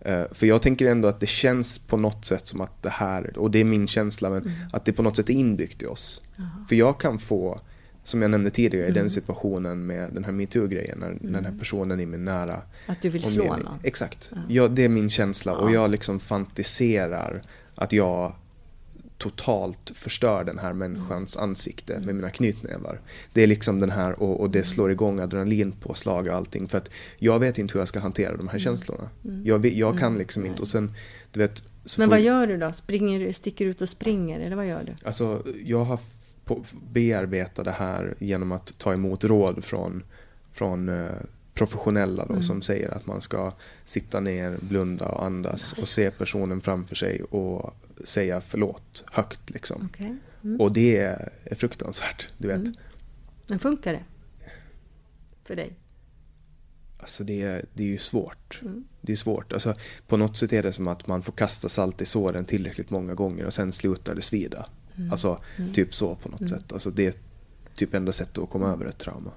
Eh, 0.01 0.23
för 0.31 0.47
jag 0.47 0.61
tänker 0.61 0.87
ändå 0.87 1.07
att 1.07 1.19
det 1.19 1.29
känns 1.29 1.79
på 1.79 1.97
något 1.97 2.25
sätt 2.25 2.47
som 2.47 2.61
att 2.61 2.83
det 2.83 2.89
här, 2.89 3.37
och 3.37 3.51
det 3.51 3.59
är 3.59 3.63
min 3.63 3.87
känsla, 3.87 4.29
men 4.29 4.41
mm. 4.41 4.53
att 4.73 4.85
det 4.85 4.93
på 4.93 5.03
något 5.03 5.15
sätt 5.15 5.29
är 5.29 5.33
inbyggt 5.33 5.83
i 5.83 5.85
oss. 5.85 6.21
Aha. 6.39 6.65
För 6.69 6.75
jag 6.75 6.99
kan 6.99 7.19
få 7.19 7.59
som 8.03 8.21
jag 8.21 8.31
nämnde 8.31 8.49
tidigare, 8.49 8.85
i 8.85 8.89
Mm. 8.89 9.01
den 9.01 9.09
situationen 9.09 9.85
med 9.85 10.09
den 10.13 10.23
här 10.23 10.31
metoo-grejen, 10.31 10.99
när, 10.99 11.17
när 11.21 11.41
den 11.41 11.45
här 11.45 11.59
personen 11.59 11.99
i 11.99 12.05
min 12.05 12.25
nära 12.25 12.61
Att 12.85 13.01
du 13.01 13.09
vill 13.09 13.23
slå 13.23 13.43
någon. 13.45 13.67
Exakt. 13.83 14.31
Ja. 14.47 14.67
det 14.67 14.83
är 14.83 14.89
min 14.89 15.09
känsla 15.09 15.57
och 15.57 15.69
Ja. 15.69 15.73
jag 15.73 15.91
liksom 15.91 16.19
fantiserar 16.19 17.41
att 17.75 17.93
jag 17.93 18.33
totalt 19.19 19.91
förstör 19.95 20.43
den 20.43 20.59
här 20.59 20.73
människans 20.73 21.35
Mm. 21.35 21.49
ansikte 21.49 21.99
med 21.99 22.15
mina 22.15 22.29
knytnävar. 22.29 23.01
Det 23.33 23.41
är 23.41 23.47
liksom 23.47 23.79
den 23.79 23.91
här 23.91 24.11
och, 24.23 24.33
och 24.33 24.39
Mm. 24.45 24.51
det 24.51 24.63
slår 24.63 24.91
igång 24.91 25.19
adrenalinpåslag 25.19 26.27
och 26.27 26.33
allting 26.33 26.67
för 26.67 26.77
att 26.77 26.89
jag 27.17 27.39
vet 27.39 27.57
inte 27.57 27.73
hur 27.73 27.81
jag 27.81 27.87
ska 27.87 27.99
hantera 27.99 28.31
de 28.37 28.47
här 28.47 28.53
Mm. 28.55 28.59
känslorna. 28.59 29.09
Jag, 29.43 29.65
jag 29.65 29.99
kan 29.99 30.17
liksom 30.17 30.45
inte 30.45 30.61
och 30.61 30.67
sen, 30.67 30.91
du 31.31 31.39
vet. 31.39 31.63
Men 31.97 32.09
vad 32.09 32.21
gör 32.21 32.47
du 32.47 32.57
då? 32.57 32.71
Springer, 32.73 33.19
du- 33.19 33.33
sticker 33.33 33.65
ut 33.65 33.81
och 33.81 33.89
springer 33.89 34.39
eller 34.39 34.55
vad 34.55 34.67
gör 34.67 34.83
du? 34.83 35.07
Alltså, 35.07 35.43
jag 35.63 35.83
har 35.85 35.99
bearbetat 36.91 37.65
det 37.65 37.71
här 37.71 38.15
genom 38.19 38.51
att 38.51 38.77
ta 38.77 38.93
emot 38.93 39.23
råd 39.23 39.63
från, 39.63 40.03
från 40.53 40.89
professionella 41.59 42.23
Mm. 42.23 42.35
då, 42.35 42.41
som 42.41 42.61
säger 42.61 42.89
att 42.93 43.05
man 43.05 43.21
ska 43.21 43.51
sitta 43.83 44.19
ner, 44.19 44.57
blunda 44.61 45.05
och 45.05 45.25
andas 45.25 45.71
och 45.71 45.77
se 45.87 46.11
personen 46.11 46.61
framför 46.61 46.95
sig 46.95 47.23
och 47.23 47.73
säga 48.03 48.41
förlåt 48.41 49.03
högt 49.11 49.49
liksom. 49.49 49.89
Okej. 49.93 50.15
Mm. 50.43 50.61
Och 50.61 50.73
det 50.73 50.97
är, 50.97 51.29
är 51.43 51.55
fruktansvärt, 51.55 52.29
du 52.37 52.47
vet. 52.47 52.61
Men 53.47 53.59
funkar 53.59 53.93
det? 53.93 54.03
För 55.43 55.55
dig? 55.55 55.73
Alltså 56.99 57.23
det, 57.23 57.41
är- 57.41 57.65
det 57.73 57.83
är 57.83 57.87
ju 57.87 57.97
svårt. 57.97 58.59
Mm. 58.61 58.83
Det 59.01 59.11
är 59.11 59.15
svårt. 59.15 59.53
Alltså, 59.53 59.73
på 60.07 60.17
något 60.17 60.37
sätt 60.37 60.53
är 60.53 60.63
det 60.63 60.73
som 60.73 60.87
att 60.87 61.07
man 61.07 61.21
får 61.21 61.33
kasta 61.33 61.69
salt 61.69 62.01
i 62.01 62.05
såren 62.05 62.45
tillräckligt 62.45 62.89
många 62.89 63.13
gånger 63.13 63.45
och 63.45 63.53
sen 63.53 63.71
slutar 63.71 64.15
det 64.15 64.21
svida. 64.21 64.65
Mm. 64.97 65.11
Alltså 65.11 65.39
typ 65.73 65.95
så 65.95 66.15
på 66.15 66.29
något 66.29 66.49
sätt. 66.49 66.73
Alltså, 66.73 66.89
det 66.91 67.05
är 67.07 67.13
typ 67.73 67.93
enda 67.93 68.11
sättet 68.13 68.37
att 68.37 68.49
komma 68.49 68.71
över 68.71 68.85
ett 68.85 68.97
trauma. 68.97 69.31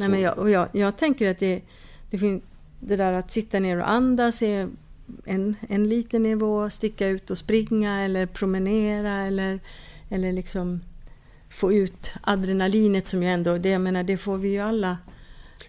Nej, 0.00 0.08
men 0.08 0.20
jag, 0.20 0.38
och 0.38 0.50
jag, 0.50 0.68
jag 0.72 0.96
tänker 0.96 1.30
att 1.30 1.38
det, 1.38 1.62
det 2.10 2.18
finns 2.18 2.42
det 2.80 2.96
där 2.96 3.12
att 3.12 3.32
sitta 3.32 3.58
ner 3.58 3.78
och 3.78 3.90
andas 3.90 4.42
är 4.42 4.68
en, 5.24 5.56
en 5.68 5.88
liten 5.88 6.22
nivå, 6.22 6.70
sticka 6.70 7.08
ut 7.08 7.30
och 7.30 7.38
springa 7.38 8.04
eller 8.04 8.26
promenera 8.26 9.26
eller, 9.26 9.60
eller 10.08 10.32
liksom 10.32 10.80
få 11.50 11.72
ut 11.72 12.12
adrenalinet 12.22 13.06
som 13.06 13.22
ju 13.22 13.28
ändå, 13.28 13.58
det, 13.58 13.68
jag 13.68 13.80
menar, 13.80 14.02
det 14.02 14.16
får 14.16 14.38
vi 14.38 14.48
ju 14.48 14.58
alla. 14.58 14.98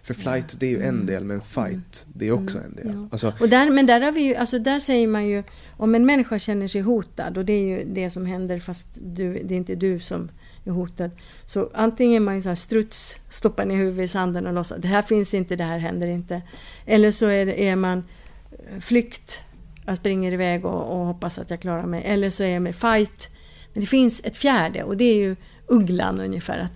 För 0.02 0.14
flight 0.14 0.60
det 0.60 0.66
är 0.66 0.70
ju 0.70 0.82
en 0.82 1.06
del 1.06 1.24
men 1.24 1.40
fight 1.40 2.06
det 2.14 2.28
är 2.28 2.32
också 2.32 2.58
en 2.58 2.74
del. 2.74 2.86
Mm. 2.86 3.00
Ja. 3.00 3.08
Alltså, 3.12 3.32
Och 3.40 3.48
där, 3.48 3.70
men 3.70 3.86
där, 3.86 4.00
har 4.00 4.12
vi 4.12 4.22
ju, 4.22 4.34
alltså 4.34 4.58
där 4.58 4.78
säger 4.78 5.06
man 5.06 5.26
ju, 5.26 5.42
om 5.76 5.94
en 5.94 6.06
människa 6.06 6.38
känner 6.38 6.68
sig 6.68 6.80
hotad 6.80 7.38
och 7.38 7.44
det 7.44 7.52
är 7.52 7.78
ju 7.78 7.84
det 7.84 8.10
som 8.10 8.26
händer 8.26 8.58
fast 8.58 8.98
du, 9.02 9.42
det 9.44 9.54
är 9.54 9.56
inte 9.56 9.74
du 9.74 10.00
som 10.00 10.30
är 10.64 10.70
hotad. 10.70 11.10
Så 11.44 11.70
antingen 11.74 12.22
är 12.22 12.24
man 12.24 12.34
ju 12.34 12.42
så 12.42 12.48
här 12.48 12.56
struts, 12.56 13.16
stoppar 13.28 13.64
ner 13.64 13.76
huvudet 13.76 14.04
i 14.04 14.08
sanden 14.08 14.46
och 14.46 14.52
låtsas 14.52 14.78
det 14.80 14.88
här 14.88 15.02
finns 15.02 15.34
inte, 15.34 15.56
det 15.56 15.64
här 15.64 15.78
händer 15.78 16.06
inte. 16.06 16.42
Eller 16.86 17.10
så 17.10 17.26
är, 17.26 17.46
det, 17.46 17.68
är 17.68 17.76
man 17.76 18.04
eh, 18.50 18.80
flykt, 18.80 19.38
jag 19.86 19.96
springer 19.96 20.32
iväg 20.32 20.64
och, 20.64 21.00
och 21.00 21.06
hoppas 21.06 21.38
att 21.38 21.50
jag 21.50 21.60
klarar 21.60 21.86
mig. 21.86 22.02
Eller 22.04 22.30
så 22.30 22.42
är 22.42 22.60
man 22.60 22.72
fight. 22.72 23.30
Men 23.72 23.80
det 23.80 23.86
finns 23.86 24.24
ett 24.24 24.36
fjärde 24.36 24.82
och 24.82 24.96
det 24.96 25.04
är 25.04 25.16
ju 25.16 25.36
ugglan 25.66 26.20
ungefär. 26.20 26.58
att 26.58 26.72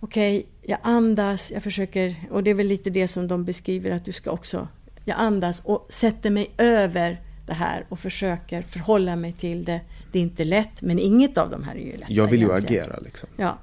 Okej, 0.00 0.46
jag 0.62 0.78
andas, 0.82 1.52
jag 1.52 1.62
försöker, 1.62 2.16
och 2.30 2.42
det 2.42 2.50
är 2.50 2.54
väl 2.54 2.66
lite 2.66 2.90
det 2.90 3.08
som 3.08 3.28
de 3.28 3.44
beskriver 3.44 3.90
att 3.90 4.04
du 4.04 4.12
ska 4.12 4.30
också, 4.30 4.68
jag 5.04 5.18
andas 5.18 5.60
och 5.60 5.86
sätter 5.88 6.30
mig 6.30 6.50
över 6.58 7.20
det 7.46 7.54
här 7.54 7.86
och 7.88 7.98
försöker 7.98 8.62
förhålla 8.62 9.16
mig 9.16 9.32
till 9.32 9.64
det. 9.64 9.80
Det 10.12 10.18
är 10.18 10.22
inte 10.22 10.44
lätt, 10.44 10.82
men 10.82 10.98
inget 10.98 11.38
av 11.38 11.50
de 11.50 11.64
här 11.64 11.74
är 11.74 11.86
ju 11.86 11.96
lätta 11.96 12.12
jag 12.12 12.26
vill 12.26 12.40
ju 12.40 12.46
egentligen. 12.50 12.84
agera 12.84 13.00
liksom. 13.04 13.28
Ja, 13.36 13.58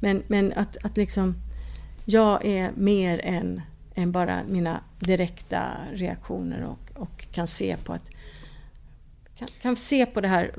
men, 0.00 0.22
men 0.26 0.52
att, 0.52 0.76
att 0.82 0.96
liksom, 0.96 1.34
jag 2.04 2.44
är 2.46 2.72
mer 2.74 3.20
än, 3.24 3.60
än 3.94 4.12
bara 4.12 4.40
mina 4.48 4.80
direkta 4.98 5.62
reaktioner 5.92 6.64
och, 6.64 7.02
och 7.02 7.26
kan 7.32 7.46
se 7.46 7.76
på 7.84 7.92
att 7.92 8.10
kan, 9.38 9.48
kan 9.62 9.76
se 9.76 10.06
på 10.06 10.20
det 10.20 10.28
här 10.28 10.50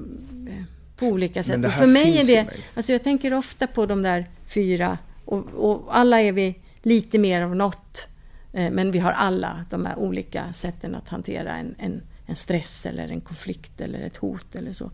eh, 0.48 0.64
på 0.98 1.06
olika 1.06 1.44
sätt. 1.44 1.66
Och 1.66 1.74
för 1.74 1.88
mig 1.88 2.18
är 2.18 2.26
det, 2.26 2.44
mig. 2.46 2.56
alltså 2.74 2.92
jag 2.92 3.04
tänker 3.04 3.34
ofta 3.34 3.68
på 3.68 3.86
de 3.86 4.02
där 4.02 4.26
fyra 4.48 4.98
och, 5.26 5.46
och 5.54 5.98
alla 5.98 6.22
är 6.22 6.32
vi 6.32 6.56
lite 6.82 7.20
mer 7.20 7.42
av 7.42 7.56
något. 7.56 8.08
Eh, 8.54 8.72
Men 8.72 8.92
vi 8.92 9.00
har 9.00 9.12
alla 9.12 9.66
de 9.70 9.86
här 9.86 10.00
olika 10.00 10.54
sätten 10.54 10.96
att 10.96 11.10
hantera 11.10 11.56
en, 11.58 11.76
en, 11.78 12.02
en 12.32 12.36
stress 12.36 12.86
eller 12.86 13.08
en 13.08 13.22
konflikt 13.22 13.82
eller 13.82 14.00
ett 14.00 14.18
hot 14.18 14.56
eller 14.56 14.74
så. 14.74 14.92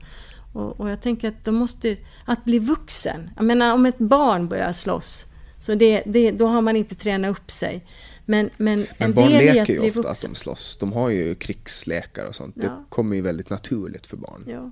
Och, 0.53 0.79
och 0.79 0.89
jag 0.89 1.01
tänker 1.01 1.27
att 1.27 1.45
de 1.45 1.55
måste, 1.55 1.97
att 2.25 2.45
bli 2.45 2.59
vuxen. 2.59 3.29
Jag 3.35 3.45
menar 3.45 3.73
om 3.73 3.85
ett 3.85 3.97
barn 3.97 4.47
börjar 4.47 4.73
slåss, 4.73 5.25
så 5.59 5.75
det, 5.75 6.03
det, 6.05 6.31
då 6.31 6.47
har 6.47 6.61
man 6.61 6.75
inte 6.75 6.95
tränat 6.95 7.31
upp 7.31 7.51
sig. 7.51 7.85
Men, 8.25 8.49
men, 8.57 8.79
Men 8.79 8.87
en 8.97 9.13
barn 9.13 9.31
leker 9.31 9.73
ju 9.73 9.89
ofta 9.89 10.09
att 10.09 10.21
de 10.21 10.35
slåss. 10.35 10.77
De 10.79 10.93
har 10.93 11.09
ju 11.09 11.35
krigslekar 11.35 12.25
och 12.25 12.35
sånt. 12.35 12.55
Det 12.55 12.65
Ja. 12.65 12.85
kommer 12.89 13.15
ju 13.15 13.21
väldigt 13.21 13.49
naturligt 13.49 14.07
för 14.07 14.17
barn. 14.17 14.45
Ja. 14.47 14.71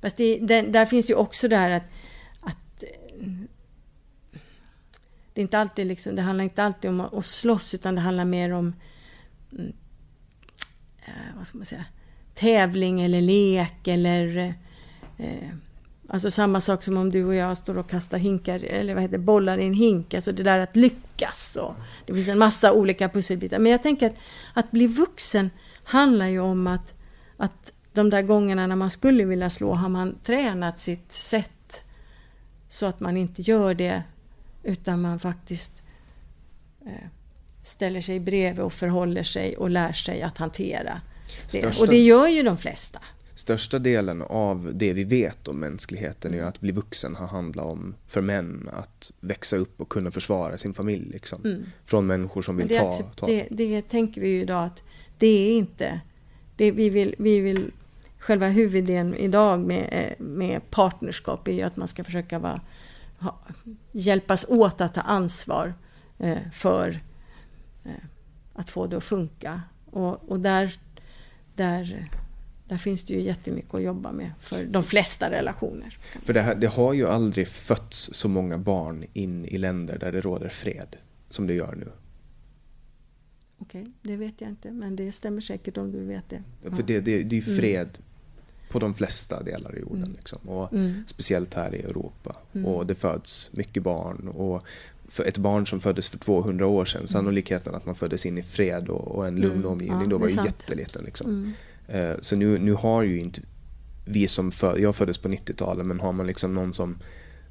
Fast 0.00 0.16
det, 0.16 0.38
det, 0.38 0.62
där 0.62 0.86
finns 0.86 1.10
ju 1.10 1.14
också 1.14 1.48
det 1.48 1.56
här 1.56 1.70
att, 1.70 1.82
att 2.40 2.84
det, 5.32 5.40
är 5.40 5.42
inte 5.42 5.58
alltid 5.58 5.86
liksom, 5.86 6.16
det 6.16 6.22
handlar 6.22 6.44
inte 6.44 6.62
alltid 6.62 6.90
om 6.90 7.00
att, 7.00 7.14
att 7.14 7.26
slåss 7.26 7.74
utan 7.74 7.94
det 7.94 8.00
handlar 8.00 8.24
mer 8.24 8.52
om 8.52 8.74
mm, 9.52 9.72
eh, 11.06 11.36
vad 11.36 11.46
ska 11.46 11.58
man 11.58 11.66
säga, 11.66 11.84
tävling 12.38 13.00
eller 13.00 13.20
lek 13.20 13.88
eller 13.88 14.54
eh, 15.18 15.48
Alltså 16.10 16.30
samma 16.30 16.60
sak 16.60 16.82
som 16.82 16.96
om 16.96 17.10
du 17.10 17.24
och 17.24 17.34
jag 17.34 17.56
står 17.56 17.78
och 17.78 17.90
kastar 17.90 18.18
hinkar, 18.18 18.64
eller 18.64 18.94
vad 18.94 19.02
heter 19.02 19.18
bollar 19.18 19.58
i 19.58 19.66
en 19.66 19.74
hink. 19.74 20.14
Alltså 20.14 20.32
det 20.32 20.42
där 20.42 20.58
att 20.58 20.76
lyckas. 20.76 21.56
Och 21.56 21.74
det 22.06 22.14
finns 22.14 22.28
en 22.28 22.38
massa 22.38 22.72
olika 22.72 23.08
pusselbitar. 23.08 23.58
Men 23.58 23.72
jag 23.72 23.82
tänker 23.82 24.06
att, 24.06 24.16
att 24.54 24.70
bli 24.70 24.86
vuxen 24.86 25.50
handlar 25.84 26.26
ju 26.26 26.40
om 26.40 26.66
att, 26.66 26.94
att 27.36 27.72
de 27.92 28.10
där 28.10 28.22
gångerna 28.22 28.66
när 28.66 28.76
man 28.76 28.90
skulle 28.90 29.24
vilja 29.24 29.50
slå 29.50 29.74
har 29.74 29.88
man 29.88 30.18
tränat 30.24 30.80
sitt 30.80 31.12
sätt 31.12 31.82
så 32.68 32.86
att 32.86 33.00
man 33.00 33.16
inte 33.16 33.42
gör 33.42 33.74
det 33.74 34.02
utan 34.62 35.00
man 35.00 35.18
faktiskt 35.18 35.82
eh, 36.86 37.08
ställer 37.62 38.00
sig 38.00 38.20
bredvid 38.20 38.64
och 38.64 38.72
förhåller 38.72 39.22
sig 39.22 39.56
och 39.56 39.70
lär 39.70 39.92
sig 39.92 40.22
att 40.22 40.38
hantera. 40.38 41.00
Största- 41.46 41.82
Och 41.82 41.88
det 41.88 42.02
gör 42.02 42.28
ju 42.28 42.42
de 42.42 42.58
flesta. 42.58 43.00
Största 43.34 43.78
delen 43.78 44.22
av 44.22 44.70
det 44.74 44.92
vi 44.92 45.04
vet 45.04 45.48
om 45.48 45.60
mänskligheten 45.60 46.34
är 46.34 46.38
ju 46.38 46.44
att 46.44 46.60
bli 46.60 46.72
vuxen 46.72 47.16
har 47.16 47.26
handlat 47.26 47.66
om 47.66 47.94
för 48.06 48.20
män 48.20 48.70
att 48.72 49.12
växa 49.20 49.56
upp 49.56 49.80
och 49.80 49.88
kunna 49.88 50.10
försvara 50.10 50.58
sin 50.58 50.74
familj. 50.74 51.10
Liksom. 51.12 51.64
Från 51.84 52.06
människor 52.06 52.42
som 52.42 52.54
Mm. 52.56 52.68
Vill 52.68 52.76
det, 52.76 52.82
ta, 52.82 53.02
ta. 53.02 53.26
det, 53.26 53.46
det 53.50 53.82
tänker 53.88 54.20
vi 54.20 54.28
ju 54.28 54.40
idag 54.42 54.64
att 54.64 54.82
det 55.18 55.26
är 55.26 55.56
inte... 55.56 56.00
Det 56.56 56.70
vi, 56.70 56.90
vill, 56.90 57.14
vi 57.18 57.40
vill... 57.40 57.70
Själva 58.18 58.48
huvudidén 58.48 59.14
idag 59.14 59.60
med, 59.60 59.88
eh, 59.92 60.24
med 60.24 60.70
partnerskap 60.70 61.48
är 61.48 61.52
ju 61.52 61.62
att 61.62 61.76
man 61.76 61.88
ska 61.88 62.04
försöka 62.04 62.38
vara, 62.38 62.60
ha, 63.18 63.38
hjälpas 63.92 64.46
åt 64.48 64.80
att 64.80 64.94
ta 64.94 65.00
ansvar 65.00 65.74
eh, 66.18 66.38
för 66.52 67.00
eh, 67.84 67.90
att 68.54 68.70
få 68.70 68.86
det 68.86 68.96
att 68.96 69.04
funka. 69.04 69.62
Och, 69.90 70.30
och 70.30 70.40
där, 70.40 70.78
där, 71.58 72.10
där 72.68 72.78
finns 72.78 73.04
det 73.04 73.14
ju 73.14 73.20
jättemycket 73.20 73.74
att 73.74 73.82
jobba 73.82 74.12
med 74.12 74.30
för 74.40 74.64
de 74.64 74.82
flesta 74.84 75.30
relationer. 75.30 75.96
För 76.24 76.32
det, 76.34 76.40
här, 76.40 76.54
det 76.54 76.66
har 76.66 76.92
ju 76.92 77.08
aldrig 77.08 77.48
fötts 77.48 78.10
så 78.12 78.28
många 78.28 78.58
barn 78.58 79.04
in 79.12 79.44
i 79.44 79.58
länder 79.58 79.98
där 79.98 80.12
det 80.12 80.20
råder 80.20 80.48
fred 80.48 80.96
som 81.28 81.46
det 81.46 81.54
gör 81.54 81.74
nu. 81.76 81.88
Okej, 83.58 83.86
det 84.02 84.16
vet 84.16 84.40
jag 84.40 84.50
inte, 84.50 84.70
men 84.70 84.96
det 84.96 85.12
stämmer 85.12 85.40
säkert 85.40 85.76
om 85.76 85.92
du 85.92 86.04
vet 86.04 86.28
det. 86.28 86.42
För 86.62 86.82
det, 86.82 87.00
det, 87.00 87.00
det 87.00 87.10
är 87.10 87.22
Mm. 87.22 87.30
ju 87.30 87.42
fred 87.42 87.98
på 88.70 88.78
de 88.78 88.94
flesta 88.94 89.42
delar 89.42 89.76
i 89.76 89.80
jorden. 89.80 90.12
Liksom. 90.16 90.38
Och 90.48 90.72
Mm. 90.72 91.04
Speciellt 91.06 91.54
här 91.54 91.74
i 91.74 91.78
Europa. 91.82 92.36
Och 92.64 92.86
det 92.86 92.94
föds 92.94 93.50
mycket 93.52 93.82
barn. 93.82 94.28
Och 94.28 94.62
för 95.08 95.24
ett 95.24 95.38
barn 95.38 95.66
som 95.66 95.80
föddes 95.80 96.08
för 96.08 96.18
200 96.18 96.66
år 96.66 96.84
sedan, 96.84 97.06
sannolikheten 97.06 97.74
att 97.74 97.86
man 97.86 97.94
föddes 97.94 98.26
in 98.26 98.38
i 98.38 98.42
fred 98.42 98.88
och, 98.88 99.16
och 99.16 99.26
en 99.26 99.36
lugn 99.36 99.54
Mm. 99.56 99.66
omgivning, 99.66 100.00
Ja, 100.00 100.06
då 100.06 100.18
var 100.18 100.28
ju 100.28 100.34
sant. 100.34 100.46
jätteliten. 100.46 101.02
Liksom. 101.04 101.54
Mm. 101.88 102.10
Eh, 102.12 102.16
Så 102.20 102.36
nu, 102.36 102.58
nu 102.58 102.72
har 102.72 103.02
ju 103.02 103.20
inte 103.20 103.40
vi 104.04 104.28
som 104.28 104.50
föd, 104.50 104.78
jag 104.80 104.96
föddes 104.96 105.18
på 105.18 105.28
90-talet, 105.28 105.86
men 105.86 106.00
har 106.00 106.12
man 106.12 106.26
liksom 106.26 106.54
någon 106.54 106.74
som 106.74 106.98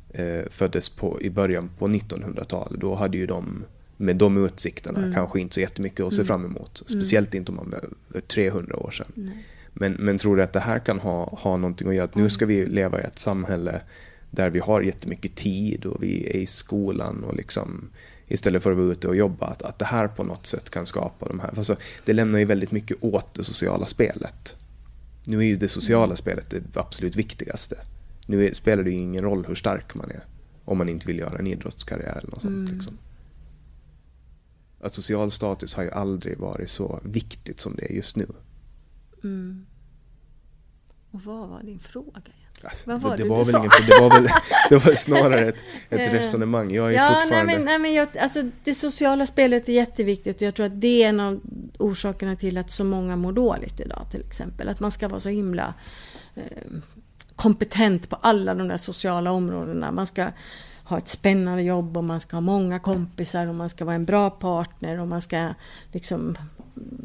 eh, 0.10 0.42
föddes 0.50 0.90
på, 0.90 1.22
i 1.22 1.30
början 1.30 1.70
på 1.78 1.88
1900-talet, 1.88 2.80
då 2.82 2.96
hade 2.96 3.18
ju 3.18 3.26
de 3.26 3.64
med 3.98 4.16
de 4.16 4.46
utsikterna 4.46 5.00
Mm. 5.00 5.14
kanske 5.14 5.40
inte 5.40 5.54
så 5.54 5.60
jättemycket 5.62 6.06
att 6.06 6.14
se 6.14 6.24
fram 6.24 6.46
emot. 6.46 6.84
Speciellt 6.86 7.34
inte 7.34 7.52
om 7.52 7.56
man 7.56 7.70
var 7.70 8.22
300 8.22 8.76
år 8.76 8.92
sedan. 8.92 9.32
Men, 9.74 9.94
men 9.94 10.18
tror 10.18 10.36
du 10.38 10.44
att 10.44 10.54
det 10.54 10.60
här 10.60 10.80
kan 10.80 11.00
ha, 11.00 11.26
ha 11.42 11.58
någonting 11.58 11.88
att 11.90 11.96
göra? 11.96 12.06
Att 12.06 12.16
nu 12.16 12.30
ska 12.30 12.46
vi 12.46 12.66
leva 12.66 13.02
i 13.02 13.04
ett 13.04 13.20
samhälle 13.20 13.82
där 14.32 14.50
vi 14.50 14.60
har 14.60 14.82
jättemycket 14.82 15.36
tid 15.36 15.86
och 15.86 16.04
vi 16.04 16.30
är 16.30 16.36
i 16.36 16.46
skolan 16.46 17.24
och 17.24 17.36
liksom 17.36 17.90
istället 18.28 18.64
för 18.64 18.72
att 18.72 18.78
vara 18.78 18.92
ute 18.92 19.08
och 19.08 19.16
jobba. 19.16 19.46
Att, 19.46 19.62
att 19.62 19.80
det 19.80 19.86
här 19.86 20.08
på 20.08 20.24
något 20.24 20.46
sätt 20.46 20.70
kan 20.70 20.86
skapa 20.86 21.28
de 21.28 21.40
här. 21.40 21.54
Alltså, 21.58 21.76
det 22.06 22.14
lämnar 22.14 22.40
ju 22.40 22.46
väldigt 22.46 22.72
mycket 22.72 22.98
åt 23.04 23.34
det 23.34 23.44
sociala 23.44 23.86
spelet. 23.86 24.56
Nu 25.24 25.38
är 25.38 25.44
ju 25.44 25.56
det 25.56 25.70
sociala 25.70 26.16
spelet 26.16 26.50
det 26.50 26.80
absolut 26.80 27.16
viktigaste. 27.16 27.76
Nu 28.28 28.46
är, 28.46 28.54
spelar 28.54 28.84
det 28.84 28.90
ju 28.90 28.98
ingen 28.98 29.24
roll 29.24 29.46
hur 29.48 29.56
stark 29.56 29.96
man 29.96 30.12
är. 30.12 30.26
Om 30.66 30.78
man 30.78 30.90
inte 30.90 31.08
vill 31.08 31.20
göra 31.20 31.40
en 31.40 31.48
idrottskarriär 31.48 32.18
eller 32.18 32.30
något 32.30 32.42
sånt. 32.42 32.54
Mm. 32.54 32.74
Liksom. 32.74 32.98
Att 34.82 34.94
social 34.94 35.32
status 35.32 35.76
har 35.76 35.84
ju 35.84 35.92
aldrig 35.92 36.38
varit 36.38 36.70
så 36.70 37.00
viktigt 37.04 37.60
som 37.60 37.76
det 37.76 37.92
är 37.92 37.96
just 37.96 38.16
nu. 38.16 38.28
Mm. 39.24 39.66
Och 41.12 41.22
vad 41.24 41.50
var 41.50 41.64
din 41.64 41.80
fråga? 41.80 42.22
Alltså, 42.64 42.84
Vad 42.90 43.02
var 43.02 43.10
det, 43.10 43.18
det 43.18 43.24
det, 43.24 43.28
du 43.28 43.30
var 43.30 43.44
väl 43.46 43.52
sa? 43.52 43.58
ingen, 43.58 43.72
det, 43.88 44.00
var 44.02 44.10
väl, 44.10 44.30
det 44.70 44.76
var 44.86 44.96
snarare 44.96 45.50
ett, 45.50 45.58
ett 45.90 46.14
resonemang. 46.14 46.74
Jag 46.74 46.88
är 46.88 46.96
Ja, 46.96 47.10
nej 47.10 47.22
fortfarande... 47.22 47.54
men, 47.54 47.66
nej, 47.66 47.80
men 47.80 47.94
jag, 47.94 48.08
alltså, 48.18 48.44
det 48.64 48.76
sociala 48.76 49.26
spelet 49.26 49.70
är 49.70 49.74
jätteviktigt 49.74 50.36
och 50.36 50.42
jag 50.42 50.56
tror 50.56 50.66
att 50.66 50.82
det 50.82 51.04
är 51.04 51.10
en 51.10 51.20
av 51.20 51.40
orsakerna 51.78 52.36
till 52.36 52.58
att 52.58 52.72
så 52.72 52.84
många 52.84 53.16
mår 53.16 53.32
dåligt 53.32 53.80
idag 53.80 54.08
till 54.12 54.22
exempel. 54.22 54.70
Att 54.70 54.80
man 54.80 54.92
ska 54.92 55.08
vara 55.08 55.20
så 55.20 55.30
himla 55.30 55.74
eh, 56.36 56.44
kompetent 57.36 58.10
på 58.10 58.16
alla 58.16 58.54
de 58.54 58.68
där 58.68 58.78
sociala 58.78 59.32
områdena. 59.32 59.92
Man 59.92 60.08
ska 60.08 60.28
ha 60.84 60.98
ett 60.98 61.08
spännande 61.08 61.64
jobb 61.64 61.98
och 61.98 62.04
man 62.04 62.20
ska 62.20 62.36
ha 62.36 62.42
många 62.42 62.80
kompisar 62.80 63.48
och 63.48 63.56
man 63.56 63.70
ska 63.70 63.86
vara 63.86 63.96
en 63.96 64.06
bra 64.06 64.30
partner 64.30 65.00
och 65.00 65.08
man 65.08 65.22
ska 65.22 65.54
liksom 65.92 66.38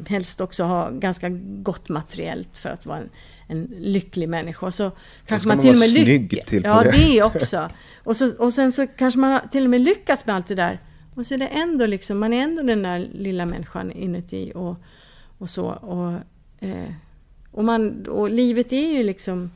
helst 0.06 0.40
också 0.40 0.64
ha 0.64 0.90
ganska 0.90 1.28
gott 1.62 1.88
materiellt 1.88 2.58
för 2.58 2.68
att 2.70 2.86
vara 2.86 2.98
en, 2.98 3.10
en 3.52 3.74
lycklig 3.78 4.28
människa. 4.28 4.70
Så 4.70 4.90
kanske 5.26 5.48
man 5.48 5.60
till 5.60 5.70
och 5.70 5.78
med 5.78 5.90
lyckas. 5.90 6.46
till 6.46 6.62
Ja, 6.64 6.82
det. 6.82 6.90
det 6.90 7.22
också. 7.22 7.70
Och, 8.04 8.16
så, 8.16 8.36
och 8.36 8.54
sen 8.54 8.72
så 8.72 8.86
kanske 8.86 9.20
man 9.20 9.48
till 9.48 9.64
och 9.64 9.70
med 9.70 9.80
lyckats 9.80 10.26
med 10.26 10.36
allt 10.36 10.48
det 10.48 10.54
där. 10.54 10.78
Och 11.14 11.26
så 11.26 11.34
är 11.34 11.38
det 11.38 11.46
ändå 11.46 11.86
liksom, 11.86 12.18
man 12.18 12.32
är 12.32 12.42
ändå 12.42 12.62
den 12.62 12.82
där 12.82 13.08
lilla 13.12 13.46
människan 13.46 13.92
inuti 13.92 14.52
och, 14.54 14.76
och 15.38 15.50
så. 15.50 15.66
Och, 15.66 16.12
eh, 16.68 16.92
och, 17.50 17.64
man, 17.64 18.06
och 18.06 18.30
livet 18.30 18.72
är 18.72 18.88
ju 18.88 19.02
liksom 19.02 19.50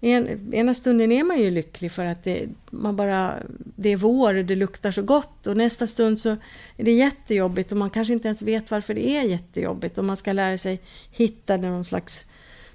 en, 0.00 0.54
ena 0.54 0.74
stunden 0.74 1.12
är 1.12 1.24
man 1.24 1.38
ju 1.38 1.50
lycklig 1.50 1.92
för 1.92 2.04
att 2.04 2.24
det, 2.24 2.48
man 2.70 2.96
bara, 2.96 3.34
det 3.76 3.88
är 3.88 3.96
vår 3.96 4.34
och 4.34 4.44
det 4.44 4.56
luktar 4.56 4.90
så 4.90 5.02
gott 5.02 5.46
och 5.46 5.56
nästa 5.56 5.86
stund 5.86 6.20
så 6.20 6.28
är 6.76 6.84
det 6.84 6.92
jättejobbigt 6.92 7.72
och 7.72 7.78
man 7.78 7.90
kanske 7.90 8.12
inte 8.12 8.28
ens 8.28 8.42
vet 8.42 8.70
varför 8.70 8.94
det 8.94 9.08
är 9.08 9.22
jättejobbigt 9.22 9.98
och 9.98 10.04
man 10.04 10.16
ska 10.16 10.32
lära 10.32 10.58
sig 10.58 10.80
hitta 11.10 11.56
någon 11.56 11.84
slags 11.84 12.26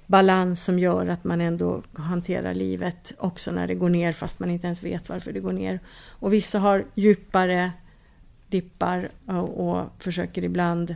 balans 0.06 0.64
som 0.64 0.78
gör 0.78 1.06
att 1.06 1.24
man 1.24 1.40
ändå 1.40 1.82
hanterar 1.92 2.54
livet 2.54 3.12
också 3.18 3.52
när 3.52 3.66
det 3.66 3.74
går 3.74 3.88
ner 3.88 4.12
fast 4.12 4.38
man 4.38 4.50
inte 4.50 4.66
ens 4.66 4.82
vet 4.82 5.08
varför 5.08 5.32
det 5.32 5.40
går 5.40 5.52
ner. 5.52 5.80
Och 6.08 6.32
vissa 6.32 6.58
har 6.58 6.84
djupare 6.94 7.72
dippar 8.48 9.08
och, 9.26 9.68
och 9.68 9.86
försöker 9.98 10.44
ibland 10.44 10.94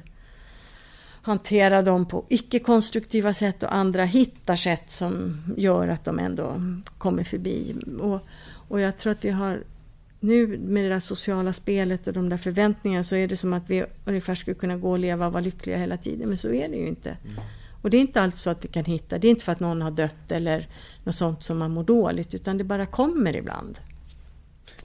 hantera 1.23 1.83
dem 1.83 2.07
på 2.07 2.25
icke-konstruktiva 2.29 3.35
sätt 3.35 3.63
och 3.63 3.75
andra 3.75 4.05
hittar 4.05 4.57
sätt 4.57 4.91
som 4.91 5.41
gör 5.57 5.89
att 5.89 6.05
de 6.05 6.19
ändå 6.19 6.63
kommer 6.99 7.25
förbi. 7.25 7.77
Och, 8.01 8.21
och 8.69 8.81
jag 8.81 8.97
tror 8.99 9.13
att 9.13 9.25
vi 9.25 9.31
har 9.31 9.63
nu 10.21 10.59
med 10.59 10.85
det 10.85 10.89
där 10.89 11.01
sociala 11.01 11.53
spelet 11.53 12.07
och 12.07 12.13
de 12.13 12.29
där 12.29 12.37
förväntningarna 12.37 13.05
så 13.05 13.17
är 13.17 13.29
det 13.29 13.37
som 13.37 13.53
att 13.53 13.71
vi 13.71 13.85
ungefär 14.05 14.35
skulle 14.35 14.55
kunna 14.55 14.77
gå 14.77 14.91
och 14.91 14.99
leva 14.99 15.27
och 15.27 15.33
vara 15.33 15.43
lyckliga 15.43 15.79
hela 15.79 15.97
tiden. 15.97 16.29
Men 16.29 16.39
så 16.39 16.49
är 16.49 16.69
det 16.69 16.77
ju 16.77 16.87
inte. 16.87 17.17
Mm. 17.25 17.45
Och 17.83 17.91
det 17.91 17.97
är 17.97 18.01
inte 18.01 18.23
alls 18.23 18.41
så 18.41 18.51
att 18.51 18.65
vi 18.65 18.69
kan 18.69 18.85
hitta, 18.85 19.19
det 19.19 19.27
är 19.27 19.31
inte 19.31 19.45
för 19.45 19.53
att 19.53 19.61
någon 19.61 19.83
har 19.83 19.91
dött 19.91 20.33
eller 20.33 20.69
något 21.05 21.15
sånt 21.15 21.43
som 21.43 21.59
man 21.59 21.71
mår 21.71 21.85
dåligt 21.85 22.35
utan 22.35 22.59
det 22.59 22.65
bara 22.65 22.87
kommer 22.87 23.37
ibland. 23.37 23.79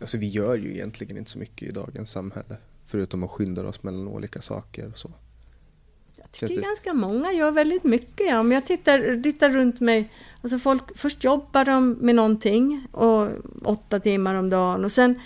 Alltså 0.01 0.17
vi 0.17 0.27
gör 0.27 0.55
ju 0.57 0.71
egentligen 0.73 1.17
inte 1.17 1.31
så 1.31 1.39
mycket 1.39 1.67
i 1.69 1.71
dagens 1.71 2.11
samhälle. 2.11 2.57
Förutom 2.85 3.23
att 3.23 3.31
skynda 3.31 3.67
oss 3.67 3.83
mellan 3.83 4.07
olika 4.07 4.41
saker 4.41 4.87
och 4.87 4.97
så. 4.99 5.11
Jag 6.15 6.31
tycker 6.31 6.55
det- 6.55 6.61
ganska 6.61 6.93
många 6.93 7.31
gör 7.31 7.51
väldigt 7.51 7.83
mycket. 7.83 8.27
Ja. 8.29 8.39
Om 8.39 8.51
jag 8.51 8.65
tittar, 8.65 9.21
tittar 9.23 9.49
runt 9.49 9.79
mig, 9.79 10.09
alltså 10.41 10.59
folk, 10.59 10.97
först 10.97 11.23
jobbar 11.23 11.65
de 11.65 11.89
med 11.91 12.15
någonting 12.15 12.87
och 12.91 13.29
åtta 13.63 13.99
timmar 13.99 14.35
om 14.35 14.49
dagen 14.49 14.85
och 14.85 14.91
sen 14.91 15.19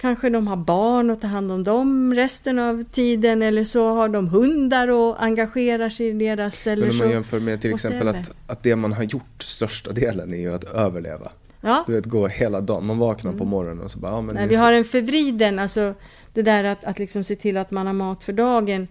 kanske 0.00 0.30
de 0.30 0.46
har 0.46 0.56
barn 0.56 1.10
och 1.10 1.20
tar 1.20 1.28
hand 1.28 1.52
om 1.52 1.64
dem 1.64 2.14
resten 2.14 2.58
av 2.58 2.84
tiden 2.84 3.42
eller 3.42 3.64
så 3.64 3.94
har 3.94 4.08
de 4.08 4.28
hundar 4.28 4.88
och 4.88 5.22
engagerar 5.22 5.88
sig 5.88 6.08
i 6.08 6.12
deras 6.12 6.66
eller 6.66 6.86
Men 6.86 6.90
om 6.90 6.98
man 6.98 7.06
så. 7.06 7.12
jämför 7.12 7.40
med 7.40 7.60
till 7.60 7.74
exempel 7.74 8.08
att, 8.08 8.30
att 8.46 8.62
det 8.62 8.76
man 8.76 8.92
har 8.92 9.02
gjort 9.02 9.42
största 9.42 9.92
delen 9.92 10.34
är 10.34 10.38
ju 10.38 10.54
att 10.54 10.64
överleva. 10.64 11.32
Ja. 11.60 11.84
Du 11.86 11.92
vet, 11.92 12.04
gå 12.04 12.26
hela 12.26 12.60
dagen. 12.60 12.86
Man 12.86 12.98
vaknar 12.98 13.32
på 13.32 13.44
morgonen 13.44 13.84
och 13.84 13.90
så 13.90 13.98
bara, 13.98 14.12
ja 14.12 14.20
men 14.20 14.34
Nej, 14.34 14.48
vi 14.48 14.54
har 14.54 14.72
en 14.72 14.84
förvriden, 14.84 15.58
alltså 15.58 15.94
det 16.34 16.42
där 16.42 16.64
att, 16.64 16.84
att 16.84 16.98
liksom 16.98 17.24
se 17.24 17.36
till 17.36 17.56
att 17.56 17.70
man 17.70 17.86
har 17.86 17.94
mat 17.94 18.24
för 18.24 18.32
dagen 18.32 18.88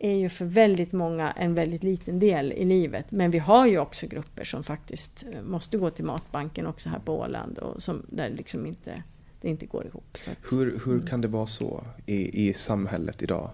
är 0.00 0.14
ju 0.14 0.28
för 0.28 0.44
väldigt 0.44 0.92
många 0.92 1.30
en 1.30 1.54
väldigt 1.54 1.82
liten 1.82 2.18
del 2.18 2.52
i 2.52 2.64
livet. 2.64 3.10
Men 3.10 3.30
vi 3.30 3.38
har 3.38 3.66
ju 3.66 3.78
också 3.78 4.06
grupper 4.06 4.44
som 4.44 4.64
faktiskt 4.64 5.24
eh, 5.32 5.42
måste 5.42 5.78
gå 5.78 5.90
till 5.90 6.04
matbanken 6.04 6.66
också 6.66 6.88
här 6.88 6.98
på 6.98 7.18
Åland 7.20 7.58
och 7.58 7.82
som, 7.82 8.02
där 8.08 8.30
liksom 8.30 8.66
inte, 8.66 9.02
det 9.40 9.48
inte 9.48 9.66
går 9.66 9.86
ihop. 9.86 10.04
Att, 10.14 10.52
Hur, 10.52 10.80
hur 10.84 11.06
kan 11.06 11.20
det 11.20 11.28
vara 11.28 11.46
så 11.46 11.84
i, 12.06 12.48
i 12.48 12.54
samhället 12.54 13.22
idag? 13.22 13.50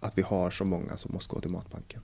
Att 0.00 0.18
vi 0.18 0.22
har 0.22 0.50
så 0.50 0.64
många 0.64 0.96
som 0.96 1.14
måste 1.14 1.34
gå 1.34 1.40
till 1.40 1.50
matbanken. 1.50 2.00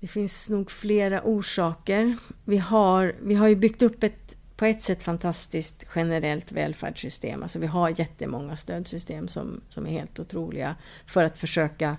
det 0.00 0.06
finns 0.06 0.48
nog 0.48 0.70
flera 0.70 1.22
orsaker. 1.24 2.16
Vi 2.44 2.58
har, 2.58 3.14
vi 3.22 3.34
har 3.34 3.48
ju 3.48 3.56
byggt 3.56 3.82
upp 3.82 4.02
ett 4.02 4.36
på 4.56 4.64
ett 4.64 4.82
sätt 4.82 5.02
fantastiskt 5.02 5.86
generellt 5.94 6.52
välfärdssystem. 6.52 7.42
Alltså 7.42 7.58
vi 7.58 7.66
har 7.66 8.00
jättemånga 8.00 8.56
stödsystem 8.56 9.28
som, 9.28 9.60
som 9.68 9.86
är 9.86 9.90
helt 9.90 10.18
otroliga 10.18 10.76
för 11.06 11.24
att 11.24 11.38
försöka 11.38 11.96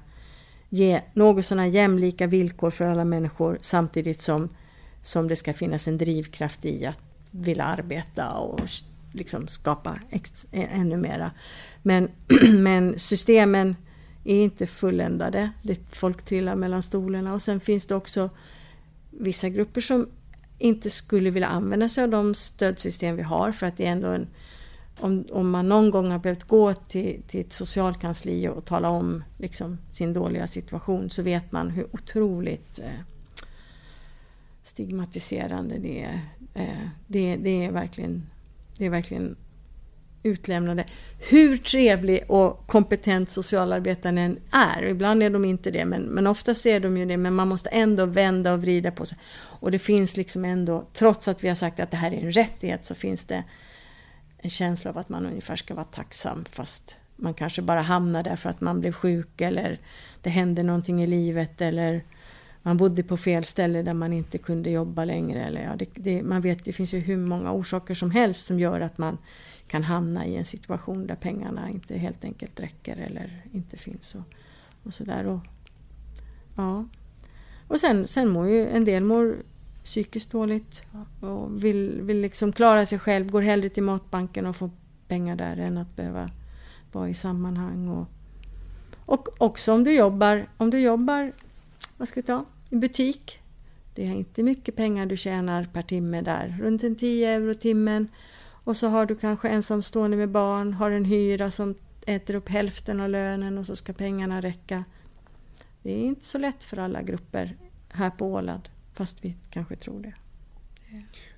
ge 0.69 1.01
något 1.13 1.45
sådana 1.45 1.67
jämlika 1.67 2.27
villkor 2.27 2.69
för 2.69 2.85
alla 2.85 3.05
människor 3.05 3.57
samtidigt 3.61 4.21
som, 4.21 4.49
som 5.01 5.27
det 5.27 5.35
ska 5.35 5.53
finnas 5.53 5.87
en 5.87 5.97
drivkraft 5.97 6.65
i 6.65 6.85
att 6.85 7.04
vill 7.39 7.61
arbeta 7.61 8.31
och 8.31 8.59
liksom 9.11 9.47
skapa 9.47 9.99
ex, 10.09 10.47
e- 10.51 10.67
ännu 10.71 10.97
mera. 10.97 11.31
Men, 11.81 12.09
men 12.53 12.99
systemen 12.99 13.75
är 14.23 14.43
inte 14.43 14.67
fulländade. 14.67 15.49
Det, 15.61 15.79
folk 15.91 16.25
trillar 16.25 16.55
mellan 16.55 16.83
stolarna 16.83 17.33
och 17.33 17.41
sen 17.41 17.59
finns 17.59 17.85
det 17.85 17.95
också 17.95 18.29
vissa 19.09 19.49
grupper 19.49 19.81
som 19.81 20.07
inte 20.57 20.89
skulle 20.89 21.29
vilja 21.29 21.47
använda 21.47 21.89
sig 21.89 22.03
av 22.03 22.09
de 22.09 22.35
stödsystem 22.35 23.15
vi 23.15 23.23
har 23.23 23.51
för 23.51 23.67
att 23.67 23.77
det 23.77 23.85
är 23.85 23.91
ändå 23.91 24.07
en 24.07 24.27
om, 24.99 25.25
om 25.31 25.49
man 25.49 25.69
någon 25.69 25.91
gång 25.91 26.11
har 26.11 26.19
behövt 26.19 26.43
gå 26.43 26.73
till, 26.73 27.21
till 27.27 27.41
ett 27.41 27.53
socialkansli 27.53 28.47
och 28.47 28.65
tala 28.65 28.89
om 28.89 29.23
liksom, 29.37 29.77
sin 29.91 30.13
dåliga 30.13 30.47
situation 30.47 31.09
så 31.09 31.21
vet 31.21 31.51
man 31.51 31.69
hur 31.69 31.87
otroligt 31.91 32.79
eh, 32.79 32.99
stigmatiserande 34.63 35.77
det 35.77 36.03
är. 36.03 36.21
Eh, 36.55 36.87
det, 37.07 37.35
det, 37.35 37.65
är 37.65 37.71
verkligen, 37.71 38.29
det 38.77 38.85
är 38.85 38.89
verkligen 38.89 39.35
utlämnande. 40.23 40.85
Hur 41.29 41.57
trevlig 41.57 42.23
och 42.27 42.67
kompetent 42.67 43.29
socialarbetaren 43.29 44.17
än 44.17 44.39
är, 44.51 44.83
ibland 44.83 45.23
är 45.23 45.29
de 45.29 45.45
inte 45.45 45.71
det, 45.71 45.85
men, 45.85 46.01
men 46.01 46.27
oftast 46.27 46.65
är 46.65 46.79
de 46.79 46.97
ju 46.97 47.05
det, 47.05 47.17
men 47.17 47.33
man 47.33 47.47
måste 47.47 47.69
ändå 47.69 48.05
vända 48.05 48.53
och 48.53 48.61
vrida 48.61 48.91
på 48.91 49.05
sig. 49.05 49.17
Och 49.35 49.71
det 49.71 49.79
finns 49.79 50.17
liksom 50.17 50.45
ändå, 50.45 50.87
trots 50.93 51.27
att 51.27 51.43
vi 51.43 51.47
har 51.47 51.55
sagt 51.55 51.79
att 51.79 51.91
det 51.91 51.97
här 51.97 52.11
är 52.11 52.25
en 52.25 52.31
rättighet, 52.31 52.85
så 52.85 52.95
finns 52.95 53.25
det 53.25 53.43
en 54.37 54.49
känsla 54.49 54.91
av 54.91 54.97
att 54.97 55.09
man 55.09 55.25
ungefär 55.25 55.55
ska 55.55 55.73
vara 55.73 55.85
tacksam, 55.85 56.45
fast 56.51 56.95
man 57.15 57.33
kanske 57.33 57.61
bara 57.61 57.81
hamnar 57.81 58.23
där 58.23 58.35
för 58.35 58.49
att 58.49 58.61
man 58.61 58.79
blev 58.79 58.91
sjuk 58.91 59.41
eller 59.41 59.79
det 60.21 60.29
hände 60.29 60.63
någonting 60.63 61.03
i 61.03 61.07
livet 61.07 61.61
eller 61.61 62.03
man 62.65 62.77
bodde 62.77 63.03
på 63.03 63.17
fel 63.17 63.43
ställe 63.43 63.81
där 63.81 63.93
man 63.93 64.13
inte 64.13 64.37
kunde 64.37 64.69
jobba 64.69 65.05
längre. 65.05 65.43
Eller 65.43 65.63
ja, 65.63 65.75
det, 65.75 65.89
det, 65.93 66.23
man 66.23 66.41
vet, 66.41 66.65
det 66.65 66.73
finns 66.73 66.93
ju 66.93 66.99
hur 66.99 67.17
många 67.17 67.51
orsaker 67.51 67.93
som 67.93 68.11
helst 68.11 68.47
som 68.47 68.59
gör 68.59 68.81
att 68.81 68.97
man 68.97 69.17
kan 69.67 69.83
hamna 69.83 70.25
i 70.25 70.35
en 70.35 70.45
situation 70.45 71.07
där 71.07 71.15
pengarna 71.15 71.69
inte 71.69 71.97
helt 71.97 72.23
enkelt 72.23 72.59
räcker 72.59 72.97
eller 72.97 73.41
inte 73.51 73.77
finns. 73.77 74.15
Och, 74.15 74.21
och 74.83 74.93
sådär. 74.93 75.25
Och, 75.25 75.39
ja. 76.55 76.85
och 77.67 77.79
sen, 77.79 78.07
sen 78.07 78.29
mår 78.29 78.47
ju 78.47 78.67
en 78.67 78.85
del 78.85 79.03
mår 79.03 79.35
psykiskt 79.83 80.31
dåligt 80.31 80.83
och 81.19 81.63
vill, 81.63 82.01
vill 82.01 82.21
liksom 82.21 82.51
klara 82.51 82.85
sig 82.85 82.99
själv, 82.99 83.31
går 83.31 83.41
hellre 83.41 83.69
till 83.69 83.83
matbanken 83.83 84.45
och 84.45 84.55
får 84.55 84.69
pengar 85.07 85.35
där 85.35 85.57
än 85.57 85.77
att 85.77 85.95
behöva 85.95 86.31
vara 86.91 87.09
i 87.09 87.13
sammanhang. 87.13 87.89
Och, 87.89 88.07
och 89.05 89.41
också 89.41 89.73
om 89.73 89.83
du 89.83 89.93
jobbar, 89.93 90.47
om 90.57 90.69
du 90.69 90.79
jobbar 90.79 91.31
vad 91.97 92.07
ska 92.07 92.21
vi 92.21 92.27
ta, 92.27 92.45
i 92.69 92.75
butik. 92.75 93.39
Det 93.93 94.07
är 94.07 94.11
inte 94.11 94.43
mycket 94.43 94.75
pengar 94.75 95.05
du 95.05 95.17
tjänar 95.17 95.65
per 95.73 95.81
timme 95.81 96.21
där, 96.21 96.57
runt 96.61 96.83
en 96.83 96.95
10 96.95 97.29
euro 97.29 97.53
timmen. 97.53 98.07
Och 98.63 98.77
så 98.77 98.87
har 98.87 99.05
du 99.05 99.15
kanske 99.15 99.49
ensamstående 99.49 100.17
med 100.17 100.29
barn, 100.29 100.73
har 100.73 100.91
en 100.91 101.05
hyra 101.05 101.51
som 101.51 101.75
äter 102.05 102.35
upp 102.35 102.49
hälften 102.49 102.99
av 102.99 103.09
lönen 103.09 103.57
och 103.57 103.65
så 103.65 103.75
ska 103.75 103.93
pengarna 103.93 104.41
räcka. 104.41 104.83
Det 105.83 105.91
är 105.91 106.05
inte 106.05 106.25
så 106.25 106.37
lätt 106.37 106.63
för 106.63 106.77
alla 106.77 107.01
grupper 107.01 107.57
här 107.89 108.09
på 108.09 108.33
Åland, 108.33 108.69
fast 108.93 109.25
vi 109.25 109.35
kanske 109.49 109.75
tror 109.75 110.01
det. 110.01 110.13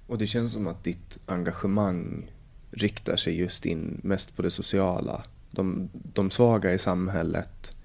Och 0.08 0.18
det 0.18 0.28
känns 0.28 0.52
som 0.52 0.68
att 0.68 0.84
ditt 0.84 1.20
engagemang 1.26 2.32
riktar 2.72 3.16
sig 3.16 3.40
just 3.40 3.66
in 3.66 4.02
mest 4.04 4.36
på 4.36 4.42
det 4.42 4.52
sociala. 4.52 5.24
De, 5.52 5.90
de 5.94 6.32
svaga 6.32 6.74
i 6.74 6.78
samhället, 6.78 7.76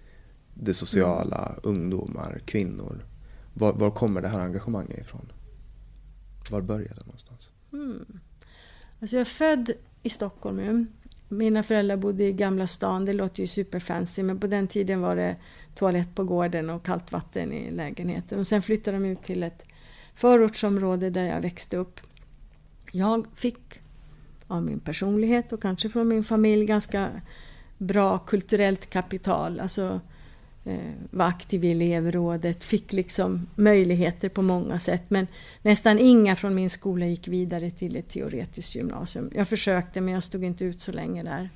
det 0.54 0.74
sociala, 0.74 1.46
mm. 1.46 1.60
ungdomar, 1.62 2.40
kvinnor. 2.44 3.04
Var, 3.54 3.72
var, 3.72 3.90
kommer 3.90 4.20
det 4.22 4.28
här 4.28 4.40
engagemanget 4.40 4.98
ifrån? 4.98 5.32
Var 6.50 6.60
började 6.60 6.94
det 6.94 7.06
någonstans? 7.06 7.50
Mm. 7.72 8.20
Alltså 9.00 9.16
jag 9.16 9.20
är 9.20 9.24
född 9.24 9.70
i 10.02 10.10
Stockholm 10.10 10.56
nu. 10.56 10.86
Mina 11.28 11.62
föräldrar 11.62 11.96
bodde 11.96 12.24
i 12.24 12.32
Gamla 12.32 12.66
stan, 12.66 13.04
det 13.04 13.12
låter 13.12 13.40
ju 13.40 13.46
superfancy 13.46 14.22
men 14.22 14.40
på 14.40 14.46
den 14.46 14.68
tiden 14.68 15.00
var 15.00 15.16
det 15.16 15.36
toalett 15.74 16.14
på 16.14 16.24
gården 16.24 16.70
och 16.70 16.84
kallt 16.84 17.12
vatten 17.12 17.52
i 17.52 17.70
lägenheten. 17.70 18.38
Och 18.38 18.46
sen 18.46 18.62
flyttade 18.62 18.96
de 18.96 19.04
ut 19.04 19.22
till 19.22 19.42
ett 19.42 19.62
förortsområde 20.14 21.10
där 21.10 21.24
jag 21.24 21.40
växte 21.40 21.76
upp. 21.76 22.00
Jag 22.90 23.26
fick 23.34 23.80
av 24.46 24.62
min 24.62 24.80
personlighet 24.80 25.52
och 25.52 25.62
kanske 25.62 25.88
från 25.88 26.08
min 26.08 26.24
familj 26.24 26.66
ganska 26.66 27.08
bra 27.78 28.18
kulturellt 28.18 28.90
kapital. 28.90 29.60
Alltså 29.60 30.00
Eh, 30.64 30.92
var 31.10 31.26
aktiv 31.26 31.64
i 31.64 31.70
elevrådet, 31.70 32.64
fick 32.64 32.92
liksom 32.92 33.46
möjligheter 33.54 34.28
på 34.28 34.42
många 34.42 34.78
sätt. 34.78 35.02
Men 35.08 35.26
nästan 35.62 35.98
inga 35.98 36.36
från 36.36 36.54
min 36.54 36.70
skola 36.70 37.06
gick 37.06 37.28
vidare 37.28 37.70
till 37.70 37.96
ett 37.96 38.08
teoretiskt 38.08 38.74
gymnasium. 38.74 39.30
Jag 39.34 39.48
försökte 39.48 40.00
men 40.00 40.14
jag 40.14 40.22
stod 40.22 40.44
inte 40.44 40.64
ut 40.64 40.80
så 40.80 40.92
länge 40.92 41.22
där. 41.22 41.50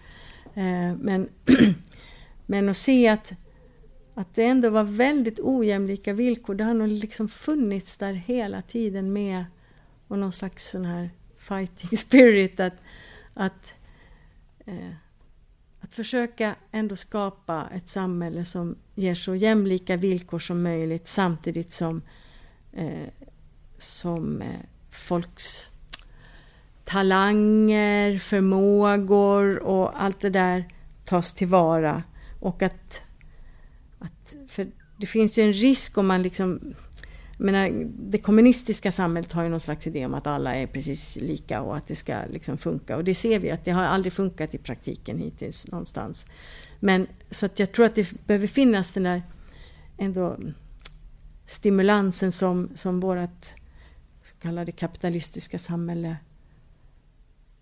Eh, 0.54 0.96
men, 1.00 1.28
men 2.46 2.68
att 2.68 2.76
se 2.76 3.08
att, 3.08 3.32
att 4.14 4.34
det 4.34 4.44
ändå 4.44 4.70
var 4.70 4.84
väldigt 4.84 5.40
ojämlika 5.40 6.12
villkor, 6.12 6.54
det 6.54 6.64
har 6.64 6.74
nog 6.74 6.88
liksom 6.88 7.28
funnits 7.28 7.96
där 7.96 8.12
hela 8.12 8.62
tiden 8.62 9.12
med 9.12 9.44
och 10.08 10.18
någon 10.18 10.32
slags 10.32 10.70
sån 10.70 10.84
här 10.84 11.10
fighting 11.36 11.98
spirit 11.98 12.60
att, 12.60 12.76
att 13.34 13.72
eh, 14.64 14.94
att 15.80 15.94
försöka 15.94 16.54
ändå 16.70 16.96
skapa 16.96 17.68
ett 17.74 17.88
samhälle 17.88 18.44
som 18.44 18.76
ger 18.96 19.14
så 19.14 19.34
jämlika 19.34 19.96
villkor 19.96 20.38
som 20.38 20.62
möjligt 20.62 21.06
samtidigt 21.06 21.72
som, 21.72 22.02
eh, 22.72 23.08
som 23.78 24.42
eh, 24.42 24.60
folks 24.90 25.68
talanger, 26.84 28.18
förmågor 28.18 29.62
och 29.62 30.02
allt 30.02 30.20
det 30.20 30.30
där 30.30 30.68
tas 31.04 31.34
tillvara. 31.34 32.02
Och 32.40 32.62
att, 32.62 33.02
att 33.98 34.36
för 34.48 34.66
det 34.96 35.06
finns 35.06 35.38
ju 35.38 35.42
en 35.42 35.52
risk 35.52 35.98
om 35.98 36.06
man 36.06 36.22
liksom 36.22 36.74
menar, 37.38 37.70
det 38.10 38.18
kommunistiska 38.18 38.92
samhället 38.92 39.32
har 39.32 39.42
ju 39.42 39.48
någon 39.48 39.60
slags 39.60 39.86
idé 39.86 40.06
om 40.06 40.14
att 40.14 40.26
alla 40.26 40.54
är 40.54 40.66
precis 40.66 41.16
lika 41.16 41.60
och 41.60 41.76
att 41.76 41.86
det 41.86 41.96
ska 41.96 42.18
liksom 42.30 42.58
funka. 42.58 42.96
Och 42.96 43.04
det 43.04 43.14
ser 43.14 43.38
vi 43.38 43.50
att 43.50 43.64
det 43.64 43.70
har 43.70 43.84
aldrig 43.84 44.12
funkat 44.12 44.54
i 44.54 44.58
praktiken 44.58 45.18
hittills 45.18 45.68
någonstans. 45.68 46.26
Men 46.80 47.06
så 47.30 47.46
att 47.46 47.58
jag 47.58 47.72
tror 47.72 47.86
att 47.86 47.94
det 47.94 48.26
behöver 48.26 48.46
finnas 48.46 48.92
den 48.92 49.02
där 49.02 49.22
ändå 49.98 50.36
stimulansen 51.46 52.32
som, 52.32 52.70
som 52.74 53.00
vårt 53.00 53.54
så 54.22 54.34
kallade 54.40 54.72
kapitalistiska 54.72 55.58
samhälle 55.58 56.16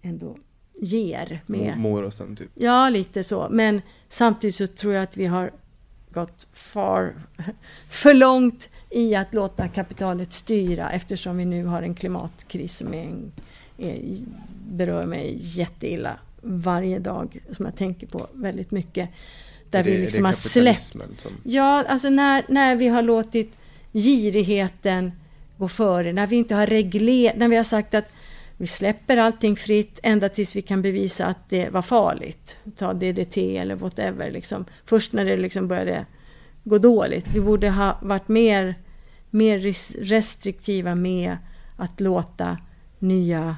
ändå 0.02 0.36
ger. 0.80 1.42
Med. 1.46 1.78
Moröten 1.78 2.36
typ? 2.36 2.50
Ja, 2.54 2.88
lite 2.88 3.24
så. 3.24 3.48
Men 3.50 3.82
samtidigt 4.08 4.54
så 4.54 4.66
tror 4.66 4.94
jag 4.94 5.02
att 5.02 5.16
vi 5.16 5.26
har 5.26 5.52
gått 6.10 6.48
far, 6.52 7.14
för 7.90 8.14
långt 8.14 8.68
i 8.90 9.14
att 9.14 9.34
låta 9.34 9.68
kapitalet 9.68 10.32
styra 10.32 10.90
eftersom 10.90 11.36
vi 11.36 11.44
nu 11.44 11.64
har 11.64 11.82
en 11.82 11.94
klimatkris 11.94 12.76
som 12.76 12.94
är 12.94 13.02
en, 13.02 13.32
är, 13.78 14.18
berör 14.68 15.06
mig 15.06 15.36
jätteilla 15.40 16.18
varje 16.44 16.98
dag 16.98 17.38
som 17.52 17.64
jag 17.64 17.76
tänker 17.76 18.06
på 18.06 18.26
väldigt 18.32 18.70
mycket. 18.70 19.08
Där 19.70 19.84
det, 19.84 19.90
vi 19.90 19.98
liksom 19.98 20.24
har 20.24 20.32
släppt... 20.32 21.20
Som... 21.20 21.32
Ja, 21.42 21.84
alltså 21.88 22.10
när, 22.10 22.44
när 22.48 22.76
vi 22.76 22.88
har 22.88 23.02
låtit 23.02 23.58
girigheten 23.92 25.12
gå 25.56 25.68
före, 25.68 26.12
när 26.12 26.26
vi 26.26 26.36
inte 26.36 26.54
har 26.54 26.66
reglerat, 26.66 27.36
när 27.36 27.48
vi 27.48 27.56
har 27.56 27.64
sagt 27.64 27.94
att 27.94 28.12
vi 28.56 28.66
släpper 28.66 29.16
allting 29.16 29.56
fritt 29.56 30.00
ända 30.02 30.28
tills 30.28 30.56
vi 30.56 30.62
kan 30.62 30.82
bevisa 30.82 31.26
att 31.26 31.48
det 31.48 31.70
var 31.70 31.82
farligt. 31.82 32.56
Ta 32.76 32.94
DDT 32.94 33.36
eller 33.36 33.74
whatever. 33.74 34.30
Liksom. 34.30 34.64
Först 34.84 35.12
när 35.12 35.24
det 35.24 35.36
liksom 35.36 35.68
började 35.68 36.06
gå 36.64 36.78
dåligt. 36.78 37.26
Vi 37.34 37.40
borde 37.40 37.70
ha 37.70 37.98
varit 38.02 38.28
mer 38.28 38.74
mer 39.34 39.58
restriktiva 40.04 40.94
med 40.94 41.36
att 41.76 42.00
låta 42.00 42.58
nya 42.98 43.56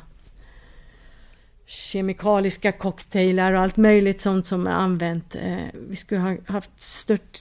kemikaliska 1.67 2.73
cocktailar 2.73 3.53
och 3.53 3.61
allt 3.61 3.77
möjligt 3.77 4.21
sånt 4.21 4.47
som 4.47 4.67
är 4.67 4.71
använt. 4.71 5.35
Eh, 5.35 5.67
vi 5.89 5.97
skulle 5.97 6.21
ha 6.21 6.37
haft, 6.47 6.81
stört, 6.81 7.39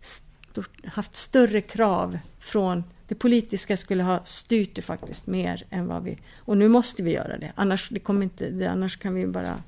stört, 0.00 0.86
haft 0.86 1.16
större 1.16 1.60
krav 1.60 2.18
från 2.38 2.84
det 3.08 3.14
politiska 3.14 3.76
skulle 3.76 4.02
ha 4.02 4.24
styrt 4.24 4.74
det 4.74 4.82
faktiskt 4.82 5.26
mer 5.26 5.64
än 5.70 5.86
vad 5.86 6.02
vi... 6.02 6.18
Och 6.36 6.56
nu 6.56 6.68
måste 6.68 7.02
vi 7.02 7.12
göra 7.12 7.38
det. 7.38 7.52
Annars, 7.54 7.88
det 7.88 8.00
kommer 8.00 8.22
inte, 8.22 8.70
annars 8.70 8.96
kan 8.96 9.14
vi 9.14 9.26
bara 9.26 9.62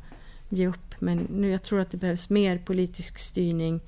ge 0.49 0.67
upp. 0.67 0.95
Men 0.99 1.19
nu, 1.19 1.51
jag 1.51 1.63
tror 1.63 1.81
att 1.81 1.91
det 1.91 1.97
behövs 1.97 2.31
mer 2.31 2.59
politisk 2.59 3.19
styrning 3.19 3.81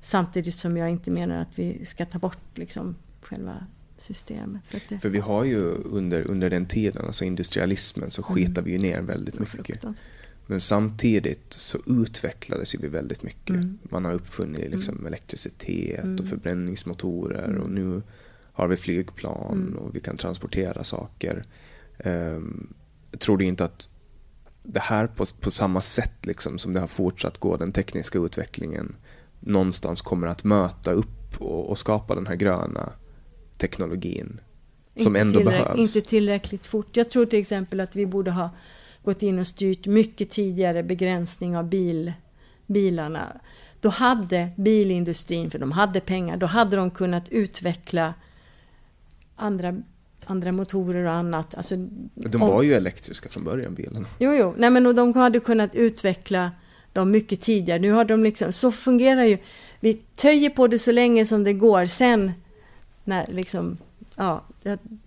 samtidigt 0.00 0.54
som 0.54 0.76
jag 0.76 0.90
inte 0.90 1.10
menar 1.10 1.42
att 1.42 1.58
vi 1.58 1.84
ska 1.84 2.06
ta 2.06 2.18
bort 2.18 2.58
liksom, 2.58 2.96
själva 3.20 3.66
systemet. 3.98 4.62
För, 4.68 4.80
det... 4.88 4.98
för 4.98 5.08
vi 5.08 5.18
har 5.18 5.44
ju 5.44 5.60
under, 5.70 6.22
under 6.22 6.50
den 6.50 6.66
tiden, 6.66 7.06
alltså 7.06 7.24
industrialismen, 7.24 8.10
så 8.10 8.22
mm. 8.22 8.34
sketar 8.34 8.62
vi 8.62 8.72
ju 8.72 8.78
ner 8.78 9.00
väldigt 9.00 9.38
mycket. 9.38 9.84
Men 10.46 10.60
samtidigt 10.60 11.52
så 11.52 11.78
utvecklades 11.86 12.74
vi 12.74 12.88
väldigt 12.88 13.22
mycket. 13.22 13.56
Mm. 13.56 13.78
Man 13.82 14.04
har 14.04 14.12
uppfunnit 14.12 14.70
liksom 14.70 14.94
mm. 14.94 15.06
elektricitet 15.06 16.04
mm. 16.04 16.16
och 16.16 16.28
förbränningsmotorer 16.28 17.48
mm. 17.48 17.62
och 17.62 17.70
nu 17.70 18.02
har 18.52 18.68
vi 18.68 18.76
flygplan 18.76 19.52
mm. 19.52 19.76
och 19.76 19.94
vi 19.94 20.00
kan 20.00 20.16
transportera 20.16 20.84
saker. 20.84 21.44
Um, 22.04 22.74
tror 23.18 23.38
du 23.38 23.44
inte 23.44 23.64
att 23.64 23.88
det 24.62 24.80
här 24.80 25.06
på, 25.06 25.24
på 25.40 25.50
samma 25.50 25.82
sätt 25.82 26.26
liksom, 26.26 26.58
som 26.58 26.72
det 26.72 26.80
har 26.80 26.86
fortsatt 26.86 27.38
gå, 27.38 27.56
den 27.56 27.72
tekniska 27.72 28.18
utvecklingen, 28.18 28.94
någonstans 29.40 30.02
kommer 30.02 30.26
att 30.26 30.44
möta 30.44 30.92
upp 30.92 31.40
och, 31.40 31.70
och 31.70 31.78
skapa 31.78 32.14
den 32.14 32.26
här 32.26 32.34
gröna 32.34 32.92
teknologin 33.58 34.40
som 34.96 35.16
inte 35.16 35.20
ändå 35.20 35.44
behövs. 35.44 35.78
Inte 35.78 36.08
tillräckligt 36.08 36.66
fort. 36.66 36.96
Jag 36.96 37.10
tror 37.10 37.26
till 37.26 37.38
exempel 37.38 37.80
att 37.80 37.96
vi 37.96 38.06
borde 38.06 38.30
ha 38.30 38.50
gått 39.04 39.22
in 39.22 39.38
och 39.38 39.46
styrt 39.46 39.86
mycket 39.86 40.30
tidigare 40.30 40.82
begränsning 40.82 41.56
av 41.56 41.68
bil, 41.68 42.12
bilarna. 42.66 43.40
Då 43.80 43.88
hade 43.88 44.48
bilindustrin, 44.56 45.50
för 45.50 45.58
de 45.58 45.72
hade 45.72 46.00
pengar, 46.00 46.36
då 46.36 46.46
hade 46.46 46.76
de 46.76 46.90
kunnat 46.90 47.28
utveckla 47.28 48.14
andra, 49.36 49.82
andra 50.24 50.52
motorer 50.52 51.04
och 51.04 51.12
annat. 51.12 51.54
Alltså, 51.54 51.76
de 52.14 52.40
var 52.40 52.62
ju 52.62 52.74
elektriska 52.74 53.28
från 53.28 53.44
början, 53.44 53.74
bilarna. 53.74 54.06
Jo, 54.18 54.34
jo. 54.34 54.54
Nej, 54.56 54.70
men 54.70 54.96
de 54.96 55.14
hade 55.14 55.40
kunnat 55.40 55.74
utveckla 55.74 56.50
dem 56.92 57.10
mycket 57.10 57.40
tidigare. 57.40 57.78
Nu 57.78 57.90
har 57.90 58.04
de 58.04 58.24
liksom, 58.24 58.52
så 58.52 58.72
fungerar 58.72 59.24
ju. 59.24 59.38
Vi 59.80 59.94
töjer 59.94 60.50
på 60.50 60.66
det 60.66 60.78
så 60.78 60.92
länge 60.92 61.24
som 61.24 61.44
det 61.44 61.52
går. 61.52 61.86
Sen 61.86 62.32
när 63.06 63.26
liksom, 63.26 63.78
ja, 64.16 64.44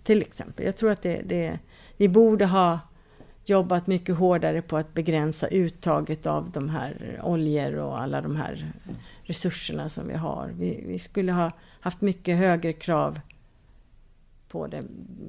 till 0.02 0.22
exempel. 0.22 0.66
Jag 0.66 0.76
tror 0.76 0.90
att 0.90 1.02
det, 1.02 1.22
det, 1.24 1.58
vi 1.96 2.08
borde 2.08 2.46
ha 2.46 2.78
jobbat 3.44 3.86
mycket 3.86 4.16
hårdare 4.16 4.62
på 4.62 4.76
att 4.76 4.94
begränsa 4.94 5.48
uttaget 5.48 6.26
av 6.26 6.50
de 6.50 6.68
här 6.68 7.20
oljor 7.22 7.74
och 7.74 8.00
alla 8.00 8.20
de 8.20 8.36
här 8.36 8.72
resurserna 9.22 9.88
som 9.88 10.08
vi 10.08 10.14
har. 10.14 10.50
Vi, 10.58 10.84
vi 10.86 10.98
skulle 10.98 11.32
ha 11.32 11.50
haft 11.80 12.00
mycket 12.00 12.38
högre 12.38 12.72
krav 12.72 13.20
på 14.48 14.66
det. 14.66 14.82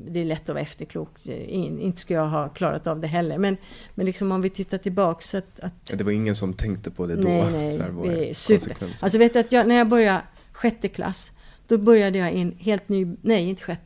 Det 0.07 0.19
är 0.19 0.25
lätt 0.25 0.41
att 0.41 0.55
vara 0.55 0.59
efterklok. 0.59 1.25
Inte 1.25 2.01
skulle 2.01 2.19
jag 2.19 2.27
ha 2.27 2.49
klarat 2.49 2.87
av 2.87 2.99
det 2.99 3.07
heller. 3.07 3.37
Men, 3.37 3.57
men 3.95 4.05
liksom 4.05 4.31
om 4.31 4.41
vi 4.41 4.49
tittar 4.49 4.77
tillbaks. 4.77 5.29
Så 5.29 5.37
att, 5.37 5.59
att, 5.59 5.97
det 5.97 6.03
var 6.03 6.11
ingen 6.11 6.35
som 6.35 6.53
tänkte 6.53 6.91
på 6.91 7.07
det 7.07 7.15
då? 7.15 7.27
Nej, 7.27 7.51
nej. 7.51 7.71
Så 7.71 8.53
här, 8.53 8.59
super. 8.59 8.87
Alltså 9.01 9.17
vet 9.17 9.33
du 9.33 9.39
att 9.39 9.51
jag, 9.51 9.67
när 9.67 9.75
jag 9.75 9.89
började 9.89 10.21
sjätte 10.51 10.87
klass 10.87 11.31
då 11.71 11.77
började 11.77 12.17
jag 12.17 12.33
i 12.33 12.41
en 12.41 12.55
helt 12.59 12.89
ny, 12.89 13.07
nej 13.21 13.49
inte 13.49 13.63
sjätte, 13.63 13.85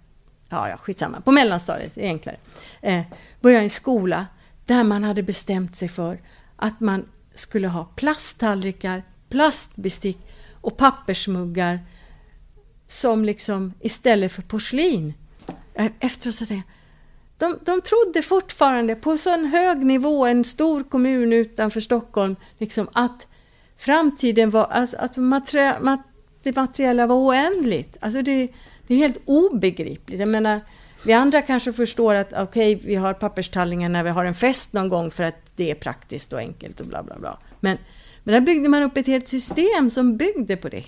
ja, 0.50 0.70
ja 0.70 0.78
skitsamma, 0.78 1.22
på 1.22 1.32
mellanstadiet, 1.32 1.92
det 1.96 2.06
är 2.06 2.08
enklare. 2.08 2.38
Eh, 2.82 3.02
började 3.42 3.62
i 3.62 3.64
en 3.64 3.70
skola 3.70 4.26
där 4.66 4.84
man 4.84 5.04
hade 5.04 5.24
bestämt 5.24 5.76
sig 5.76 5.88
för 5.88 6.22
att 6.56 6.80
man 6.80 7.10
skulle 7.36 7.68
ha 7.68 7.86
plasttallrikar, 7.86 9.04
plastbestick 9.30 10.18
och 10.62 10.78
pappersmuggar 10.78 11.80
som 12.88 13.26
liksom 13.26 13.74
istället 13.80 14.32
för 14.32 14.42
porslin. 14.42 15.14
Eh, 15.74 15.92
efteråt 16.00 16.36
så 16.36 16.46
tänkte 16.46 16.72
jag, 17.40 17.52
de, 17.52 17.60
de 17.66 17.82
trodde 17.82 18.22
fortfarande 18.22 18.96
på 18.96 19.18
så 19.18 19.34
en 19.34 19.46
hög 19.46 19.86
nivå, 19.86 20.26
en 20.26 20.44
stor 20.44 20.84
kommun 20.84 21.34
utanför 21.34 21.80
Stockholm, 21.82 22.36
liksom 22.58 22.90
att 22.94 23.28
framtiden 23.78 24.50
var, 24.50 24.66
alltså, 24.66 24.98
att 24.98 25.18
material, 25.18 26.00
det 26.46 26.56
materiella 26.56 27.08
var 27.08 27.16
oändligt. 27.16 27.98
Alltså 28.00 28.22
det, 28.22 28.48
det 28.88 28.94
är 28.94 28.98
helt 28.98 29.22
obegripligt. 29.26 30.20
Jag 30.20 30.30
menar, 30.30 30.60
vi 31.06 31.14
andra 31.14 31.42
kanske 31.42 31.74
förstår 31.74 32.16
att 32.16 32.34
okej, 32.34 32.76
okay, 32.76 32.88
vi 32.88 32.96
har 32.96 33.14
papperstallningar 33.14 33.90
när 33.90 34.04
vi 34.04 34.10
har 34.10 34.26
en 34.26 34.36
fest 34.36 34.74
någon 34.74 34.90
gång 34.90 35.12
för 35.12 35.24
att 35.24 35.36
det 35.56 35.72
är 35.72 35.76
praktiskt 35.76 36.34
och 36.34 36.40
enkelt 36.40 36.80
och 36.80 36.88
bla 36.88 37.04
bla 37.04 37.20
bla. 37.20 37.40
Men, 37.60 37.78
men 38.24 38.34
där 38.34 38.42
byggde 38.42 38.70
man 38.70 38.84
upp 38.84 38.98
ett 38.98 39.08
helt 39.08 39.28
system 39.28 39.90
som 39.90 40.18
byggde 40.18 40.58
på 40.58 40.70
det. 40.70 40.86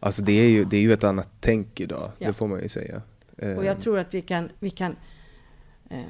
Alltså 0.00 0.22
det 0.22 0.32
är 0.32 0.48
ju, 0.48 0.64
det 0.64 0.76
är 0.76 0.80
ju 0.80 0.92
ett 0.92 1.04
annat 1.04 1.28
tänk 1.40 1.80
idag, 1.80 2.10
ja. 2.18 2.28
det 2.28 2.34
får 2.34 2.48
man 2.48 2.62
ju 2.62 2.68
säga. 2.68 3.02
Och 3.56 3.64
jag 3.64 3.80
tror 3.80 3.98
att 3.98 4.14
vi 4.14 4.22
kan, 4.22 4.48
vi 4.58 4.70
kan 4.70 4.96
eh, 5.90 6.00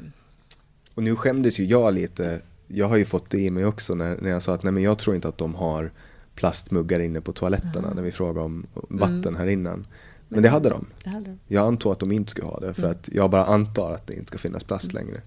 Och 0.94 1.02
nu 1.02 1.16
skämdes 1.16 1.61
ju 1.61 1.64
jag 1.64 1.94
lite, 1.94 2.40
jag 2.66 2.88
har 2.88 2.96
ju 2.96 3.04
fått 3.04 3.30
det 3.30 3.38
i 3.38 3.50
mig 3.50 3.64
också 3.64 3.94
när, 3.94 4.16
när 4.16 4.30
jag 4.30 4.42
sa 4.42 4.54
att 4.54 4.62
nej 4.62 4.72
men 4.72 4.82
jag 4.82 4.98
tror 4.98 5.16
inte 5.16 5.28
att 5.28 5.38
de 5.38 5.54
har 5.54 5.92
plastmuggar 6.39 7.01
inne 7.01 7.20
på 7.20 7.32
toaletterna 7.32 7.95
när 7.95 8.03
vi 8.03 8.12
frågade 8.12 8.41
om 8.41 8.66
vatten 8.72 9.18
Mm. 9.28 9.36
här 9.36 9.47
innan. 9.47 9.86
Men 10.28 10.43
det 10.43 10.49
hade 10.49 10.68
de. 10.68 10.86
Det 11.05 11.11
hade 11.11 11.24
de. 11.24 11.39
Jag 11.47 11.66
antog 11.66 11.93
att 11.93 11.99
de 11.99 12.12
inte 12.12 12.30
skulle 12.30 12.47
ha 12.47 12.61
det 12.61 12.74
för 12.74 12.82
Mm. 12.82 12.91
att 12.91 13.09
jag 13.12 13.30
bara 13.30 13.45
antar 13.45 13.93
att 13.93 14.07
det 14.07 14.14
inte 14.14 14.26
ska 14.28 14.39
finnas 14.39 14.64
plast 14.64 14.93
längre. 14.93 15.20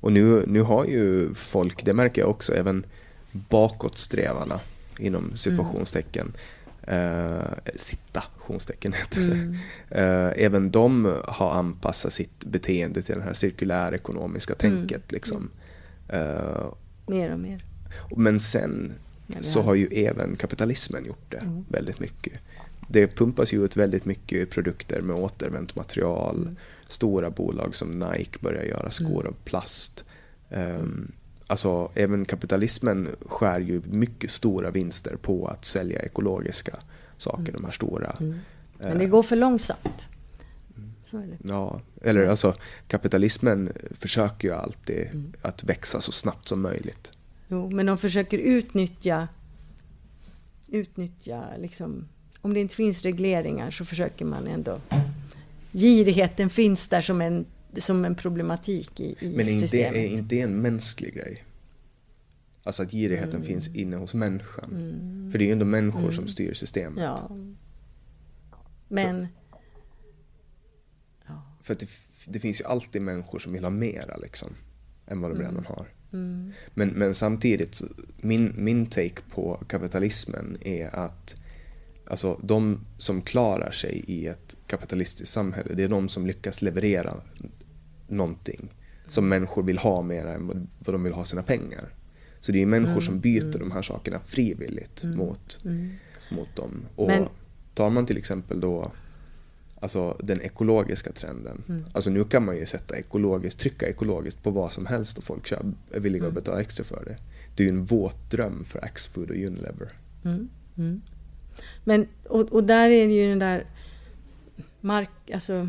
Och 0.00 0.12
nu, 0.12 0.44
nu 0.46 0.60
har 0.62 0.84
ju 0.84 1.34
folk, 1.34 1.84
det 1.84 1.92
märker 1.92 2.22
jag 2.22 2.30
också, 2.30 2.54
även 2.54 2.84
bakåtsträvarna 3.32 4.60
inom 4.98 5.36
situationstecken, 5.36 6.32
eh, 6.82 7.38
citationstecken 7.76 8.92
heter 8.92 9.20
det. 9.20 9.32
Mm. 9.32 9.54
Eh, 9.90 10.32
även 10.44 10.70
de 10.70 11.14
har 11.24 11.50
anpassat 11.50 12.12
sitt 12.12 12.44
beteende 12.44 13.02
till 13.02 13.14
det 13.14 13.22
här 13.22 13.32
cirkulärekonomiska 13.32 14.54
Mm. 14.62 14.76
tänket. 14.78 15.12
Liksom. 15.12 15.50
Eh, 16.08 16.66
Mer 17.06 17.32
och 17.32 17.40
mer. 17.40 17.64
men 18.16 18.40
sen 18.40 18.88
det 18.88 19.05
så 19.40 19.62
har- 19.62 19.74
ju 19.74 19.86
även 19.86 20.36
kapitalismen 20.36 21.04
gjort 21.04 21.24
det 21.30 21.36
Mm. 21.36 21.64
väldigt 21.68 22.00
mycket. 22.00 22.32
Det 22.88 23.06
pumpas 23.16 23.52
ju 23.54 23.64
ut 23.64 23.76
väldigt 23.76 24.04
mycket 24.04 24.50
produkter 24.50 25.00
med 25.00 25.16
återvänt 25.16 25.76
material. 25.76 26.36
Mm. 26.36 26.56
Stora 26.88 27.30
bolag 27.30 27.74
som 27.74 27.98
Nike 27.98 28.38
börjar 28.40 28.62
göra 28.64 28.90
skor 28.90 29.26
av 29.26 29.34
plast. 29.44 30.04
Um, 30.50 31.12
alltså 31.46 31.90
även 31.94 32.24
kapitalismen 32.24 33.08
skär 33.26 33.60
ju 33.60 33.82
mycket 33.90 34.30
stora 34.30 34.70
vinster 34.70 35.16
på 35.16 35.46
att 35.48 35.64
sälja 35.64 36.02
ekologiska 36.02 36.76
saker, 37.16 37.52
de 37.52 37.64
här 37.64 37.72
stora. 37.72 38.16
Mm. 38.20 38.32
Eh, 38.80 38.88
Men 38.88 38.98
det 38.98 39.06
går 39.06 39.22
för 39.22 39.36
långsamt. 39.36 40.06
Ja, 41.42 41.80
eller 42.02 42.26
alltså 42.26 42.54
kapitalismen 42.88 43.72
försöker 43.90 44.48
ju 44.48 44.54
alltid 44.54 45.06
Mm. 45.06 45.32
att 45.42 45.64
växa 45.64 46.00
så 46.00 46.12
snabbt 46.12 46.48
som 46.48 46.60
möjligt. 46.62 47.12
Jo, 47.48 47.70
men 47.70 47.86
de 47.86 47.98
försöker 47.98 48.38
utnyttja, 48.38 49.28
utnyttja 50.68 51.44
liksom, 51.58 52.08
om 52.40 52.54
det 52.54 52.60
inte 52.60 52.74
finns 52.76 53.02
regleringar 53.02 53.70
så 53.70 53.84
försöker 53.84 54.24
man 54.24 54.46
ändå, 54.46 54.80
girigheten 55.72 56.50
finns 56.50 56.88
där 56.88 57.02
som 57.02 57.20
en, 57.20 57.46
som 57.78 58.04
en 58.04 58.14
problematik 58.14 59.00
i, 59.00 59.16
i 59.20 59.36
Men 59.36 59.60
systemet. 59.60 59.94
är 59.94 60.06
inte 60.06 60.34
det 60.34 60.40
en 60.40 60.62
mänsklig 60.62 61.14
grej? 61.14 61.44
Alltså 62.62 62.82
att 62.82 62.90
girigheten 62.90 63.34
Mm. 63.34 63.42
finns 63.46 63.74
inne 63.74 63.96
hos 63.96 64.14
människan. 64.14 64.70
För 65.32 65.38
det 65.38 65.44
är 65.44 65.46
ju 65.46 65.52
ändå 65.52 65.64
människor 65.64 66.10
som 66.10 66.28
styr 66.28 66.54
systemet. 66.54 67.04
Ja. 67.04 67.30
Men, 68.88 69.26
För 71.62 71.72
att 71.74 71.80
det, 71.80 71.88
det 72.26 72.38
finns 72.40 72.60
ju 72.60 72.64
alltid 72.64 73.02
människor 73.02 73.38
som 73.38 73.52
vill 73.52 73.62
ha 73.64 73.70
mera 73.70 74.16
liksom. 74.16 74.48
Än 75.06 75.20
vad 75.20 75.30
de 75.30 75.34
Mm. 75.40 75.48
redan 75.50 75.66
har. 75.66 75.86
Men, 76.74 76.88
men 76.88 77.14
samtidigt, 77.14 77.82
min, 78.16 78.52
min 78.56 78.86
take 78.86 79.22
på 79.34 79.60
kapitalismen 79.68 80.58
är 80.60 80.94
att 80.96 81.36
alltså, 82.06 82.40
de 82.42 82.80
som 82.98 83.22
klarar 83.22 83.70
sig 83.70 84.04
i 84.06 84.26
ett 84.26 84.56
kapitalistiskt 84.66 85.32
samhälle, 85.34 85.74
det 85.74 85.82
är 85.82 85.88
de 85.88 86.08
som 86.08 86.26
lyckas 86.26 86.62
leverera 86.62 87.14
någonting 88.08 88.68
som 89.06 89.28
människor 89.28 89.62
vill 89.62 89.78
ha 89.78 90.02
mer 90.02 90.26
än 90.26 90.46
vad, 90.46 90.94
de 90.94 91.02
vill 91.02 91.12
ha 91.12 91.24
sina 91.24 91.42
pengar. 91.42 91.88
Så 92.40 92.52
det 92.52 92.62
är 92.62 92.66
människor 92.66 92.92
Mm, 92.92 93.02
som 93.02 93.20
byter 93.20 93.58
de 93.58 93.70
här 93.70 93.82
sakerna 93.82 94.20
frivilligt 94.24 95.04
mot, 95.04 95.58
mot 96.30 96.56
dem. 96.56 96.84
Och 96.96 97.06
Men- 97.06 97.28
tar 97.74 97.90
man 97.90 98.06
till 98.06 98.18
exempel 98.18 98.60
då 98.60 98.92
alltså 99.86 100.16
den 100.22 100.40
ekologiska 100.42 101.12
trenden. 101.12 101.62
Mm. 101.68 101.84
Alltså 101.92 102.10
nu 102.10 102.24
kan 102.24 102.44
man 102.44 102.56
ju 102.56 102.66
sätta 102.66 102.96
ekologiskt, 102.96 103.60
trycka 103.60 103.88
ekologiskt 103.88 104.42
på 104.42 104.50
vad 104.50 104.72
som 104.72 104.86
helst 104.86 105.18
och 105.18 105.24
folk 105.24 105.52
är 105.52 106.00
villiga 106.00 106.22
Mm. 106.22 106.28
att 106.28 106.34
betala 106.34 106.60
extra 106.60 106.84
för 106.84 107.04
det. 107.04 107.16
Det 107.54 107.62
är 107.62 107.64
ju 107.64 107.72
en 107.72 107.84
våt 107.84 108.30
dröm 108.30 108.64
för 108.64 108.84
Axfood 108.84 109.30
och 109.30 109.36
Unilever. 109.36 109.92
men 111.84 112.08
och, 112.24 112.52
och 112.52 112.64
där 112.64 112.90
är 112.90 113.06
det 113.06 113.12
ju 113.14 113.28
den 113.28 113.38
där 113.38 113.66
mark, 114.80 115.30
alltså 115.34 115.68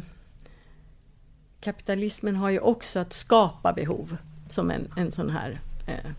kapitalismen 1.59 2.35
har 2.35 2.49
ju 2.49 2.59
också 2.59 2.99
att 2.99 3.13
skapa 3.13 3.73
behov 3.73 4.17
som 4.49 4.71
en, 4.71 4.93
en 4.97 5.11
sån 5.11 5.29
här 5.29 5.59
eh, 5.87 6.11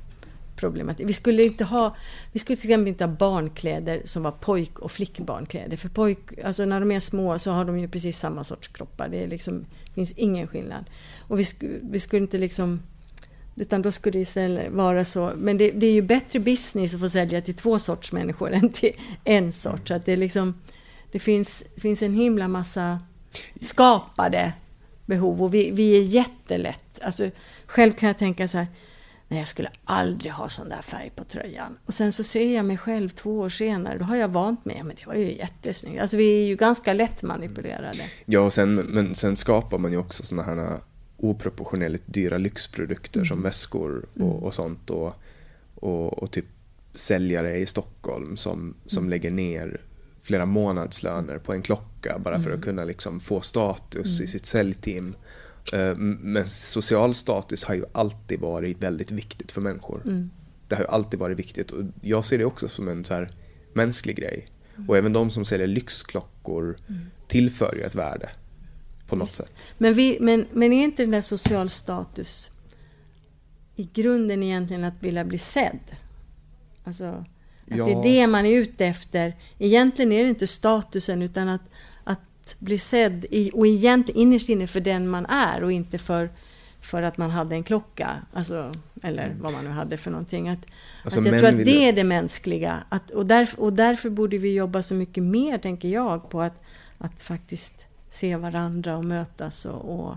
problematik. 0.59 1.09
Vi 1.09 1.13
skulle 1.13 1.45
inte 1.45 1.65
ha, 1.65 1.97
vi 2.33 2.39
skulle 2.39 2.57
till 2.57 2.71
exempel 2.71 2.89
inte 2.89 3.05
ha 3.05 3.13
barnkläder 3.13 4.03
som 4.05 4.23
var 4.23 4.31
pojk 4.31 4.79
och 4.79 4.93
flickbarnkläder. 4.93 5.77
För 5.77 5.89
pojk, 5.89 6.19
alltså 6.45 6.65
när 6.65 6.81
de 6.81 6.93
är 6.93 7.01
små 7.01 7.39
så 7.39 7.51
har 7.51 7.65
de 7.65 7.79
ju 7.79 7.89
precis 7.89 8.19
samma 8.19 8.45
sorts 8.45 8.69
kroppar. 8.69 9.09
Det 9.09 9.27
liksom, 9.27 9.67
finns 9.95 10.13
ingen 10.13 10.47
skillnad. 10.47 10.85
Och 11.21 11.39
vi, 11.39 11.45
sku, 11.45 11.79
vi 11.83 11.99
skulle 11.99 12.23
inte 12.23 12.39
liksom 12.39 12.81
utan 13.61 13.83
då 13.83 13.93
skulle 13.93 14.19
det 14.19 14.23
istället 14.23 14.73
vara 14.73 15.05
så. 15.05 15.33
Men 15.37 15.59
det, 15.59 15.71
det 15.71 15.87
är 15.87 15.93
ju 15.93 16.03
bättre 16.03 16.39
business 16.39 16.95
att 16.95 17.01
få 17.01 17.09
sälja 17.09 17.41
till 17.41 17.55
två 17.55 17.79
sorts 17.79 18.13
människor 18.13 18.53
än 18.53 18.73
till 18.73 18.93
en 19.25 19.53
sort. 19.53 19.89
Så 19.89 19.95
att 19.95 20.07
det 20.07 20.13
är 20.13 20.17
liksom, 20.17 20.55
det 21.13 21.19
finns, 21.19 21.65
finns 21.77 22.03
en 22.03 22.15
himla 22.15 22.49
massa 22.49 23.01
skapade 23.61 24.53
behov 25.07 25.43
och 25.43 25.55
vi, 25.55 25.71
vi 25.71 25.97
är 25.97 26.03
jättelätt. 26.03 27.01
Alltså, 27.03 27.31
själv 27.67 27.93
kan 27.93 28.07
jag 28.07 28.19
tänka 28.19 28.49
så 28.49 28.59
här, 28.59 28.67
nej 29.29 29.39
jag 29.39 29.49
skulle 29.49 29.71
aldrig 29.85 30.33
ha 30.33 30.49
sån 30.49 30.69
där 30.69 30.83
färg 30.83 31.11
på 31.17 31.25
tröjan. 31.25 31.79
Och 31.87 31.95
sen 31.95 32.13
så 32.13 32.25
ser 32.25 32.55
jag 32.55 32.65
mig 32.65 32.77
själv 32.77 33.09
två 33.09 33.39
år 33.39 33.49
senare, 33.49 33.99
då 33.99 34.05
har 34.05 34.17
jag 34.17 34.29
vant 34.29 34.65
mig, 34.65 34.83
men 34.83 34.97
det 34.97 35.07
var 35.07 35.15
ju 35.15 35.37
jättesnyggt. 35.37 36.01
Alltså 36.03 36.17
vi 36.17 36.43
är 36.43 36.47
ju 36.47 36.57
ganska 36.57 36.93
lätt 36.93 37.23
manipulerade. 37.23 38.03
Ja, 38.27 38.41
och 38.41 38.53
sen, 38.53 38.75
men 38.75 39.15
sen 39.15 39.37
skapar 39.37 39.79
man 39.79 39.93
ju 39.93 39.99
också 39.99 40.23
såna 40.23 40.43
här 40.43 40.81
oproportionerligt 41.17 42.05
dyra 42.07 42.39
lyxprodukter 42.39 43.25
som 43.25 43.43
väskor 43.43 44.07
och, 44.21 44.43
och 44.43 44.55
sånt. 44.55 44.91
Och, 44.91 45.15
och, 45.75 46.23
och 46.23 46.31
typ 46.31 46.47
säljare 46.95 47.59
i 47.59 47.67
Stockholm 47.67 48.37
som, 48.37 48.75
som 48.87 49.09
lägger 49.09 49.31
ner 49.31 49.81
flera 50.21 50.47
månadslöner 50.47 51.39
på 51.39 51.53
en 51.53 51.63
klocka 51.63 52.19
bara 52.19 52.41
för 52.41 52.51
att 52.51 52.63
kunna 52.63 52.85
liksom 52.85 53.21
få 53.21 53.41
status 53.41 54.21
i 54.21 54.27
sitt 54.27 54.47
säljteam. 54.47 55.15
Eh, 55.73 55.95
Men 55.97 56.47
social 56.49 57.15
status 57.15 57.65
har 57.65 57.75
ju 57.75 57.85
alltid 57.93 58.41
varit 58.41 58.83
väldigt 58.83 59.11
viktigt 59.11 59.53
för 59.53 59.61
människor. 59.61 60.29
Det 60.69 60.75
har 60.75 60.83
ju 60.83 60.89
alltid 60.89 61.21
varit 61.21 61.39
viktigt 61.39 61.71
och 61.71 61.85
jag 62.01 62.25
ser 62.25 62.39
det 62.39 62.45
också 62.45 62.69
som 62.69 62.89
en 62.89 63.05
så 63.05 63.15
här 63.15 63.31
mänsklig 63.73 64.17
grej. 64.17 64.47
Och 64.89 64.97
även 64.97 65.13
de 65.13 65.31
som 65.31 65.45
säljer 65.45 65.67
lyxklockor 65.67 66.77
tillför 67.29 67.75
ju 67.77 67.83
ett 67.83 67.95
värde 67.95 68.29
på 69.07 69.17
något 69.17 69.31
sätt. 69.31 69.53
Men, 69.79 69.95
vi, 69.95 70.19
men, 70.21 70.47
men 70.53 70.73
är 70.73 70.85
inte 70.85 71.03
den 71.03 71.11
där 71.11 71.21
social 71.21 71.69
status 71.69 72.51
i 73.77 73.89
grunden 73.95 74.43
egentligen 74.43 74.85
att 74.85 74.95
vilja 75.03 75.25
bli 75.25 75.39
sedd? 75.39 75.79
Alltså, 76.85 77.05
att 77.05 77.25
Ja. 77.77 77.85
det 77.85 77.93
är 77.93 78.03
det 78.03 78.27
man 78.27 78.47
är 78.47 78.51
ute 78.51 78.87
efter. 78.87 79.37
Egentligen 79.59 80.13
är 80.13 80.23
det 80.23 80.29
inte 80.29 80.47
statusen 80.47 81.23
utan 81.23 81.49
att, 81.49 81.61
att 82.53 82.61
bli 82.61 82.79
sedd 82.79 83.27
i, 83.31 83.51
och 83.55 83.67
egentligen 83.67 84.21
innerst 84.21 84.49
inne 84.49 84.67
för 84.67 84.81
den 84.81 85.09
man 85.09 85.27
är 85.27 85.65
och 85.65 85.73
inte 85.73 85.99
för, 85.99 86.31
för 86.81 87.03
att 87.03 87.19
man 87.19 87.31
hade 87.31 87.55
en 87.55 87.63
klocka. 87.63 88.23
Alltså, 88.33 88.73
eller 89.03 89.37
vad 89.41 89.53
man 89.53 89.65
nu 89.65 89.71
hade 89.71 89.97
för 89.97 90.11
någonting. 90.11 90.49
Att, 90.49 90.67
Alltså, 91.05 91.21
att 91.21 91.27
jag 91.27 91.39
tror 91.39 91.49
att 91.49 91.65
det 91.65 91.89
är 91.89 91.93
det 91.93 92.05
mänskliga. 92.05 92.83
Att, 92.89 93.11
och, 93.11 93.27
därför, 93.27 93.61
och 93.61 93.73
därför 93.73 94.11
borde 94.11 94.39
vi 94.39 94.55
jobba 94.55 94.83
så 94.83 94.95
mycket 94.95 95.23
mer, 95.23 95.59
tänker 95.59 95.89
jag, 95.89 96.31
på 96.31 96.43
att, 96.43 96.63
att 96.99 97.23
faktiskt 97.23 97.87
se 98.09 98.37
varandra 98.37 98.97
och 98.97 99.05
mötas 99.05 99.65
och, 99.65 99.95
och, 99.95 100.17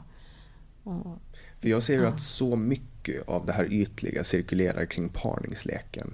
och 0.84 1.20
För 1.60 1.70
jag 1.70 1.84
ser 1.84 1.94
ju 1.94 2.08
att 2.08 2.22
så 2.22 2.56
mycket 2.56 3.28
av 3.28 3.46
det 3.46 3.54
här 3.54 3.74
ytliga 3.74 4.24
cirkulerar 4.24 4.86
kring 4.86 5.10
parningsleken. 5.10 6.14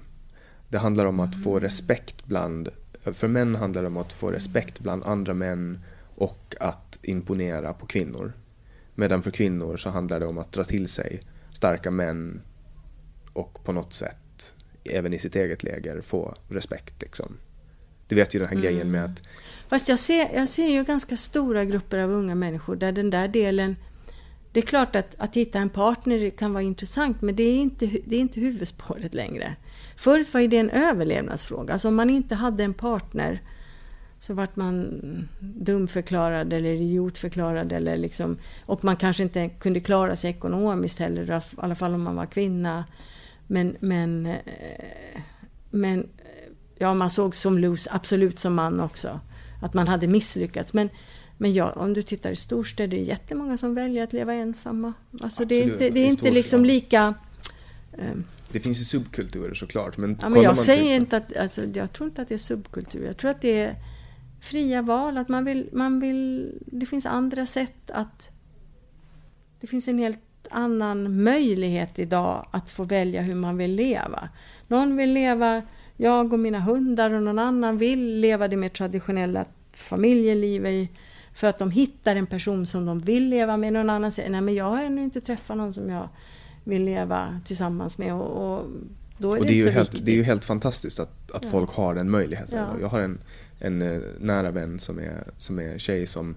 Det 0.69 0.77
handlar 0.77 1.05
om 1.05 1.19
att 1.19 1.43
få 1.43 1.59
respekt 1.59 2.25
bland, 2.25 2.69
för 3.03 3.27
män 3.27 3.55
handlar 3.55 3.81
det 3.81 3.87
om 3.87 3.97
att 3.97 4.13
få 4.13 4.31
respekt 4.31 4.79
bland 4.79 5.03
andra 5.03 5.33
män 5.33 5.79
och 6.17 6.55
att 6.59 6.99
imponera 7.01 7.73
på 7.73 7.85
kvinnor. 7.85 8.33
Medan 8.95 9.23
för 9.23 9.31
kvinnor 9.31 9.77
så 9.77 9.89
handlar 9.89 10.19
det 10.19 10.25
om 10.25 10.37
att 10.37 10.51
dra 10.51 10.63
till 10.63 10.87
sig 10.87 11.19
starka 11.51 11.91
män 11.91 12.41
och 13.33 13.63
på 13.63 13.71
något 13.71 13.93
sätt, 13.93 14.55
även 14.83 15.13
i 15.13 15.19
sitt 15.19 15.35
eget 15.35 15.63
läger, 15.63 16.01
få 16.01 16.35
respekt. 16.49 17.01
Liksom. 17.01 17.37
Du 18.07 18.15
vet 18.15 18.35
ju 18.35 18.39
den 18.39 18.49
här 18.49 18.55
grejen 18.55 18.91
med 18.91 19.05
att 19.05 19.23
Fast 19.67 19.89
jag 19.89 19.99
ser, 19.99 20.35
jag 20.35 20.49
ser 20.49 20.67
ju 20.67 20.83
ganska 20.83 21.17
stora 21.17 21.65
grupper 21.65 21.97
av 21.97 22.11
unga 22.11 22.35
människor 22.35 22.75
där 22.75 22.91
den 22.91 23.09
där 23.09 23.27
delen... 23.27 23.75
Det 24.51 24.59
är 24.59 24.65
klart 24.65 24.95
att, 24.95 25.15
att 25.17 25.35
hitta 25.35 25.59
en 25.59 25.69
partner 25.69 26.29
kan 26.29 26.53
vara 26.53 26.63
intressant, 26.63 27.21
men 27.21 27.35
det 27.35 27.43
är, 27.43 27.57
inte, 27.57 27.85
det 28.05 28.15
är 28.15 28.19
inte 28.19 28.39
huvudspåret 28.39 29.13
längre. 29.13 29.55
Förut 29.95 30.33
var 30.33 30.41
det 30.41 30.57
en 30.57 30.69
överlevnadsfråga. 30.69 31.73
Alltså 31.73 31.87
om 31.87 31.95
man 31.95 32.09
inte 32.09 32.35
hade 32.35 32.63
en 32.63 32.73
partner 32.73 33.41
så 34.19 34.33
vart 34.33 34.55
man 34.55 34.99
dumförklarad 35.39 36.53
eller 36.53 36.69
idiotförklarad. 36.69 37.71
Eller 37.71 37.97
liksom, 37.97 38.37
och 38.65 38.83
man 38.83 38.95
kanske 38.95 39.23
inte 39.23 39.49
kunde 39.49 39.79
klara 39.79 40.15
sig 40.15 40.29
ekonomiskt 40.31 40.99
heller, 40.99 41.37
i 41.37 41.41
alla 41.57 41.75
fall 41.75 41.93
om 41.93 42.01
man 42.03 42.15
var 42.15 42.25
kvinna. 42.25 42.85
Men, 43.47 43.75
men, 43.79 44.25
eh, 44.25 45.21
men 45.69 45.99
eh, 45.99 46.51
ja, 46.77 46.93
man 46.93 47.09
såg 47.09 47.35
som 47.35 47.57
los 47.59 47.87
absolut 47.91 48.39
som 48.39 48.53
man 48.55 48.79
också. 48.81 49.19
Att 49.61 49.73
man 49.73 49.87
hade 49.87 50.07
misslyckats. 50.07 50.73
Men, 50.73 50.89
Men 51.37 51.53
ja, 51.53 51.71
om 51.71 51.93
du 51.93 52.03
tittar 52.03 52.31
i 52.31 52.35
storstäder, 52.35 52.87
det 52.97 53.03
är 53.03 53.05
jättemånga 53.05 53.57
som 53.57 53.75
väljer 53.75 54.03
att 54.03 54.13
leva 54.13 54.33
ensamma. 54.33 54.93
Alltså 55.21 55.45
det 55.45 55.55
är 55.55 55.63
inte, 55.63 55.89
det 55.89 55.99
är 55.99 56.05
inte 56.07 56.31
liksom 56.31 56.65
lika... 56.65 57.13
ehm, 57.97 58.23
Det 58.51 58.59
finns 58.59 58.79
ju 58.79 58.83
subkulturer 58.83 59.53
såklart. 59.53 59.97
Men, 59.97 60.17
Ja, 60.21 60.29
men 60.29 60.41
jag 60.41 60.57
säger 60.57 60.83
typ- 60.83 61.01
inte 61.01 61.17
att, 61.17 61.37
alltså, 61.37 61.61
jag 61.73 61.93
tror 61.93 62.09
inte 62.09 62.21
att 62.21 62.27
det 62.27 62.33
är 62.33 62.37
subkultur. 62.37 63.05
Jag 63.05 63.17
tror 63.17 63.31
att 63.31 63.41
det 63.41 63.61
är 63.61 63.75
fria 64.39 64.81
val, 64.81 65.17
att 65.17 65.29
man 65.29 65.45
vill, 65.45 65.69
man 65.71 65.99
vill, 65.99 66.51
det 66.65 66.85
finns 66.85 67.05
andra 67.05 67.45
sätt 67.45 67.91
att... 67.91 68.29
Det 69.59 69.67
finns 69.67 69.87
en 69.87 69.97
helt 69.97 70.19
annan 70.51 71.23
möjlighet 71.23 71.99
idag 71.99 72.47
att 72.51 72.69
få 72.69 72.83
välja 72.83 73.21
hur 73.21 73.35
man 73.35 73.57
vill 73.57 73.75
leva. 73.75 74.29
Någon 74.67 74.97
vill 74.97 75.13
leva, 75.13 75.61
jag 75.97 76.33
och 76.33 76.39
mina 76.39 76.59
hundar 76.59 77.11
och 77.11 77.23
någon 77.23 77.39
annan 77.39 77.77
vill 77.77 78.19
leva 78.19 78.47
det 78.47 78.57
mer 78.57 78.69
traditionella 78.69 79.45
familjelivet 79.73 80.89
för 81.33 81.47
att 81.47 81.59
de 81.59 81.71
hittar 81.71 82.15
en 82.15 82.27
person 82.27 82.65
som 82.65 82.85
de 82.85 82.99
vill 82.99 83.29
leva 83.29 83.57
med. 83.57 83.73
Någon 83.73 83.89
annan 83.89 84.11
säger, 84.11 84.29
nej 84.29 84.41
men 84.41 84.53
jag 84.55 84.65
har 84.65 84.83
ännu 84.83 85.03
inte 85.03 85.21
träffat 85.21 85.57
någon 85.57 85.73
som 85.73 85.89
jag 85.89 86.09
vill 86.63 86.83
leva 86.83 87.41
tillsammans 87.45 87.97
med. 87.97 88.13
Och, 88.13 88.55
och 88.57 88.65
då 89.17 89.33
är 89.33 89.39
Och 89.39 89.45
det, 89.45 89.51
det 89.51 89.59
är, 89.61 89.65
ju 89.65 89.69
helt, 89.69 89.89
viktigt. 89.89 90.05
det 90.05 90.11
är 90.11 90.15
ju 90.15 90.23
helt 90.23 90.45
fantastiskt 90.45 90.99
att, 90.99 91.31
att 91.31 91.43
Ja. 91.43 91.49
folk 91.49 91.71
har 91.71 91.95
den 91.95 92.09
möjligheten. 92.09 92.59
Ja. 92.59 92.79
Jag 92.81 92.87
har 92.87 92.99
en, 92.99 93.19
en 93.59 93.81
eh, 93.81 94.01
nära 94.19 94.51
vän 94.51 94.79
som 94.79 94.99
är, 94.99 95.23
som 95.37 95.59
är 95.59 95.77
tjej 95.77 96.05
som 96.05 96.35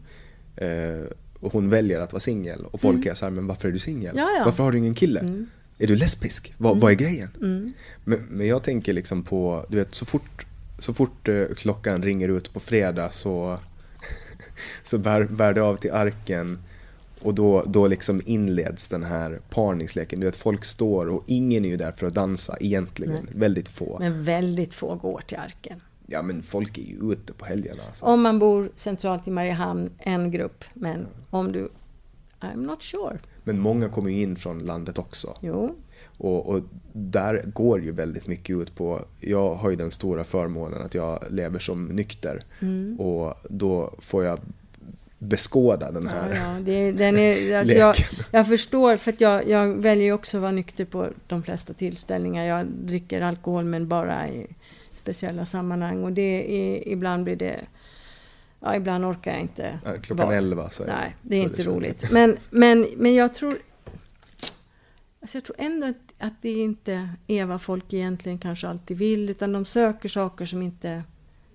eh, 0.56 1.04
och 1.40 1.52
hon 1.52 1.68
väljer 1.68 2.00
att 2.00 2.12
vara 2.12 2.20
singel 2.20 2.64
och 2.64 2.80
folk 2.80 3.06
är 3.06 3.14
så 3.14 3.24
här, 3.24 3.30
men 3.30 3.46
varför 3.46 3.68
är 3.68 3.72
du 3.72 3.78
singel? 3.78 4.10
Mm. 4.10 4.24
Ja, 4.24 4.30
ja. 4.38 4.44
Varför 4.44 4.64
har 4.64 4.72
du 4.72 4.78
ingen 4.78 4.94
kille? 4.94 5.20
Mm. 5.20 5.46
Är 5.78 5.86
du 5.86 5.96
lesbisk? 5.96 6.54
Vad, 6.58 6.80
vad 6.80 6.92
är 6.92 6.96
grejen? 6.96 7.28
Mm. 7.36 7.72
Men, 8.04 8.26
men 8.30 8.46
jag 8.46 8.62
tänker 8.62 8.92
liksom 8.92 9.22
på, 9.22 9.66
du 9.68 9.76
vet 9.76 9.94
så 9.94 10.04
fort, 10.04 10.46
så 10.78 10.94
fort 10.94 11.28
eh, 11.28 11.44
klockan 11.56 12.02
ringer 12.02 12.28
ut 12.28 12.52
på 12.52 12.60
fredag 12.60 13.10
så, 13.10 13.58
så 14.84 14.98
bär, 14.98 15.24
bär 15.24 15.52
det 15.52 15.62
av 15.62 15.76
till 15.76 15.92
arken 15.92 16.58
och 17.22 17.34
då, 17.34 17.62
då 17.66 17.86
liksom 17.86 18.22
inleds 18.24 18.88
den 18.88 19.04
här 19.04 19.40
parningsleken. 19.50 20.20
Du 20.20 20.26
vet 20.26 20.36
folk 20.36 20.64
står 20.64 21.08
och 21.08 21.24
ingen 21.26 21.64
är 21.64 21.68
ju 21.68 21.76
där 21.76 21.92
för 21.92 22.06
att 22.06 22.14
dansa 22.14 22.56
egentligen. 22.60 23.12
Nej. 23.12 23.34
Väldigt 23.34 23.68
få. 23.68 23.96
Men 24.00 24.24
väldigt 24.24 24.74
få 24.74 24.94
går 24.94 25.22
till 25.26 25.38
Arken. 25.38 25.80
Ja 26.12 26.22
men 26.22 26.42
folk 26.42 26.78
är 26.78 26.82
ju 26.82 27.12
ute 27.12 27.32
på 27.32 27.44
helgerna. 27.44 27.82
Alltså. 27.86 28.04
Om 28.04 28.22
man 28.22 28.38
bor 28.38 28.70
centralt 28.74 29.28
i 29.28 29.30
Mariehamn, 29.30 29.90
en 29.98 30.30
grupp. 30.30 30.64
Men 30.74 31.06
om 31.30 31.52
du... 31.52 31.68
I'm 32.40 32.66
not 32.66 32.82
sure. 32.82 33.18
Men 33.44 33.61
många 33.61 33.88
kommer 33.88 34.11
ju 34.11 34.22
in 34.22 34.36
från 34.36 34.58
landet 34.58 34.98
också. 34.98 35.36
Jo, 35.40 35.76
Och, 36.16 36.46
och 36.46 36.62
där 36.92 37.42
går 37.46 37.80
ju 37.80 37.92
väldigt 37.92 38.26
mycket 38.26 38.56
ut 38.56 38.74
på, 38.74 39.04
jag 39.20 39.54
har 39.54 39.70
ju 39.70 39.76
den 39.76 39.90
stora 39.90 40.24
förmånen 40.24 40.82
att 40.82 40.94
jag 40.94 41.24
lever 41.30 41.58
som 41.58 41.86
nykter. 41.86 42.42
Mm. 42.61 43.00
Och 43.00 43.34
då 43.48 43.94
får 43.98 44.24
jag 44.24 44.38
beskåda 45.18 45.90
den 45.90 46.04
ja, 46.04 46.11
här 46.11 46.34
ja, 46.34 46.61
det, 46.61 46.92
den 46.92 47.18
är, 47.18 47.58
alltså 47.58 47.74
jag, 47.74 47.96
leken. 47.98 48.24
jag 48.30 48.48
förstår, 48.48 48.96
för 48.96 49.12
att 49.12 49.20
jag, 49.20 49.48
jag 49.48 49.68
väljer 49.68 50.12
också 50.12 50.36
att 50.36 50.40
vara 50.40 50.52
nykter 50.52 50.84
på 50.84 51.08
de 51.26 51.42
flesta 51.42 51.72
tillställningar. 51.72 52.44
Jag 52.44 52.66
dricker 52.66 53.20
alkohol 53.20 53.64
men 53.64 53.88
bara 53.88 54.28
i 54.28 54.46
speciella 55.14 55.44
sammanhang. 55.44 56.04
Och 56.04 56.12
det 56.12 56.56
är, 56.58 56.88
ibland 56.88 57.24
blir 57.24 57.36
det... 57.36 57.61
Ja, 58.61 58.76
ibland 58.76 59.04
orkar 59.04 59.30
jag 59.30 59.40
inte. 59.40 59.78
Ja, 59.84 59.96
Klockan 60.02 60.26
vara- 60.26 60.36
11 60.36 60.70
så 60.70 60.82
är 60.82 60.86
Nej, 60.86 61.16
det 61.22 61.36
är 61.36 61.42
inte 61.42 61.62
roligt. 61.62 62.11
Men, 62.11 62.36
men, 62.50 62.86
men 62.96 63.14
jag 63.14 63.34
tror... 63.34 63.58
Alltså 65.20 65.36
jag 65.36 65.44
tror 65.44 65.56
ändå 65.58 65.86
att, 65.86 65.96
att 66.18 66.32
det 66.42 66.52
inte 66.52 67.08
är 67.26 67.46
vad 67.46 67.62
folk 67.62 67.92
egentligen 67.92 68.38
kanske 68.38 68.68
alltid 68.68 68.98
vill. 68.98 69.30
Utan 69.30 69.52
de 69.52 69.64
söker 69.64 70.08
saker 70.08 70.44
som, 70.44 70.62
inte, 70.62 71.02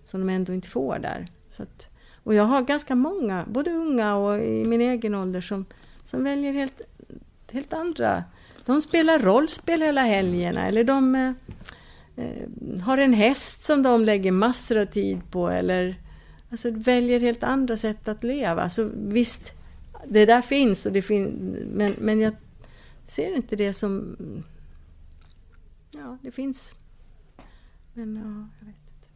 som 0.03 0.19
de 0.19 0.29
ändå 0.29 0.53
inte 0.53 0.67
får 0.67 0.99
där. 0.99 1.27
Så 1.49 1.63
att, 1.63 1.87
och 2.23 2.33
jag 2.33 2.43
har 2.43 2.61
ganska 2.61 2.95
många, 2.95 3.45
både 3.47 3.71
unga 3.71 4.15
och 4.15 4.39
i 4.39 4.65
min 4.65 4.81
egen 4.81 5.15
ålder, 5.15 5.41
som, 5.41 5.65
som 6.05 6.23
väljer 6.23 6.53
helt, 6.53 6.81
helt 7.51 7.73
andra... 7.73 8.23
De 8.65 8.81
spelar 8.81 9.19
rollspel 9.19 9.81
hela 9.81 10.01
helgerna 10.01 10.67
eller 10.67 10.83
de 10.83 11.15
eh, 11.15 11.31
Eh, 12.17 12.79
har 12.81 12.97
en 12.97 13.13
häst 13.13 13.63
som 13.63 13.83
de 13.83 14.05
lägger 14.05 14.31
massor 14.31 14.77
av 14.77 14.85
tid 14.85 15.21
på 15.31 15.49
eller 15.49 15.95
alltså, 16.51 16.71
väljer 16.71 17.19
helt 17.19 17.43
andra 17.43 17.77
sätt 17.77 18.07
att 18.07 18.23
leva. 18.23 18.69
Så 18.69 18.89
visst, 18.95 19.51
det 20.07 20.25
där 20.25 20.41
finns, 20.41 20.85
och 20.85 20.91
det 20.91 21.01
fin 21.01 21.25
men, 21.73 21.95
men 21.99 22.19
jag 22.19 22.35
ser 23.05 23.35
inte 23.35 23.55
det 23.55 23.73
som... 23.73 24.17
Ja, 25.91 26.17
det 26.21 26.31
finns. 26.31 26.73
Men 27.93 28.15
ja, 28.15 28.47
jag 28.59 28.65
vet 28.65 28.75
inte. 28.75 29.07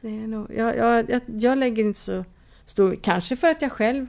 Det 0.00 0.24
är 0.24 0.26
nog, 0.26 0.50
jag, 0.54 0.76
jag, 0.76 1.10
jag, 1.10 1.22
jag 1.26 1.58
lägger 1.58 1.84
inte 1.84 2.00
så 2.00 2.24
stor... 2.64 2.96
Kanske 3.02 3.36
för 3.36 3.48
att 3.48 3.62
jag 3.62 3.72
själv 3.72 4.06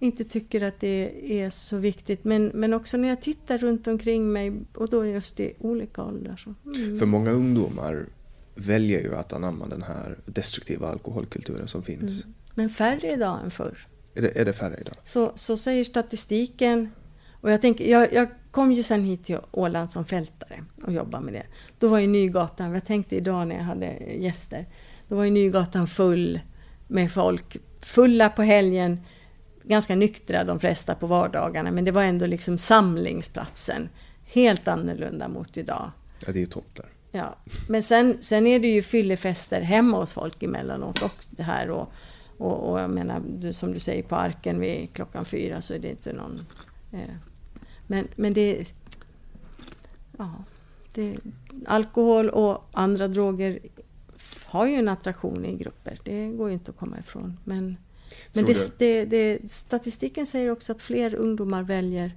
inte 0.00 0.24
tycker 0.24 0.60
att 0.60 0.80
det 0.80 1.12
är 1.42 1.50
så 1.50 1.76
viktigt. 1.76 2.24
Men, 2.24 2.46
men 2.54 2.74
också 2.74 2.96
när 2.96 3.08
jag 3.08 3.22
tittar 3.22 3.58
runt 3.58 3.86
omkring 3.86 4.32
mig 4.32 4.52
och 4.74 4.88
då 4.88 5.06
just 5.06 5.40
i 5.40 5.54
olika 5.58 6.04
åldrar. 6.04 6.44
Mm. 6.64 6.98
För 6.98 7.06
många 7.06 7.30
ungdomar 7.30 8.06
väljer 8.54 9.00
ju 9.00 9.14
att 9.14 9.32
anamma 9.32 9.66
den 9.66 9.82
här 9.82 10.18
destruktiva 10.26 10.88
alkoholkulturen 10.88 11.68
som 11.68 11.82
finns. 11.82 12.24
Men 12.54 12.70
färre 12.70 13.12
idag 13.12 13.38
än 13.44 13.50
förr. 13.50 13.86
Är, 14.14 14.22
det, 14.22 14.40
är 14.40 14.44
det 14.44 14.52
färre 14.52 14.76
idag? 14.80 14.94
Så, 15.04 15.32
så 15.34 15.56
säger 15.56 15.84
statistiken. 15.84 16.90
Och 17.32 17.50
jag, 17.50 17.60
tänker, 17.60 17.90
jag, 17.90 18.12
jag 18.12 18.28
kom 18.50 18.72
ju 18.72 18.82
sen 18.82 19.04
hit 19.04 19.24
till 19.24 19.38
Åland 19.50 19.92
som 19.92 20.04
fältare 20.04 20.64
och 20.82 20.92
jobbade 20.92 21.24
med 21.24 21.34
det. 21.34 21.46
Då 21.78 21.88
var 21.88 21.98
ju 21.98 22.06
Nygatan, 22.06 22.74
jag 22.74 22.86
tänkte 22.86 23.16
idag 23.16 23.48
när 23.48 23.56
jag 23.56 23.64
hade 23.64 23.86
gäster, 24.18 24.66
då 25.08 25.16
var 25.16 25.24
ju 25.24 25.30
Nygatan 25.30 25.86
full 25.86 26.40
med 26.88 27.12
folk. 27.12 27.56
Fulla 27.80 28.28
på 28.28 28.42
helgen, 28.42 28.98
ganska 29.62 29.96
nyktra 29.96 30.44
de 30.44 30.60
flesta 30.60 30.94
på 30.94 31.06
vardagarna. 31.06 31.70
Men 31.70 31.84
det 31.84 31.90
var 31.90 32.02
ändå 32.02 32.26
liksom 32.26 32.58
samlingsplatsen. 32.58 33.88
Helt 34.24 34.68
annorlunda 34.68 35.28
mot 35.28 35.56
idag. 35.56 35.90
Ja, 36.26 36.32
det 36.32 36.38
är 36.38 36.40
ju 36.40 36.46
tomt 36.46 36.74
där. 36.76 36.86
Ja, 37.12 37.36
men 37.68 37.82
sen, 37.82 38.18
sen 38.20 38.46
är 38.46 38.60
det 38.60 38.68
ju 38.68 38.82
fyllefester 38.82 39.60
hemma 39.60 39.96
hos 39.96 40.12
folk 40.12 40.42
emellanåt 40.42 41.02
och 41.02 41.24
det 41.30 41.42
här 41.42 41.70
och, 41.70 41.92
och, 42.38 42.70
och 42.70 42.80
jag 42.80 42.90
menar, 42.90 43.22
du, 43.38 43.52
som 43.52 43.72
du 43.72 43.80
säger 43.80 44.02
på 44.02 44.16
Arken 44.16 44.60
vid 44.60 44.92
klockan 44.92 45.24
fyra 45.24 45.60
så 45.60 45.74
är 45.74 45.78
det 45.78 45.90
inte 45.90 46.12
någon... 46.12 46.46
Eh, 46.92 47.14
men, 47.86 48.08
men 48.16 48.34
det... 48.34 48.66
Ja, 50.18 50.34
det, 50.94 51.16
alkohol 51.66 52.30
och 52.30 52.64
andra 52.72 53.08
droger 53.08 53.58
har 54.44 54.66
ju 54.66 54.74
en 54.74 54.88
attraktion 54.88 55.44
i 55.44 55.56
grupper. 55.56 55.98
Det 56.04 56.28
går 56.28 56.48
ju 56.48 56.54
inte 56.54 56.70
att 56.70 56.76
komma 56.76 56.98
ifrån. 56.98 57.38
Men, 57.44 57.76
men 58.32 58.44
det, 58.44 58.78
det, 58.78 59.04
det, 59.04 59.52
statistiken 59.52 60.26
säger 60.26 60.50
också 60.50 60.72
att 60.72 60.82
fler 60.82 61.14
ungdomar 61.14 61.62
väljer 61.62 62.16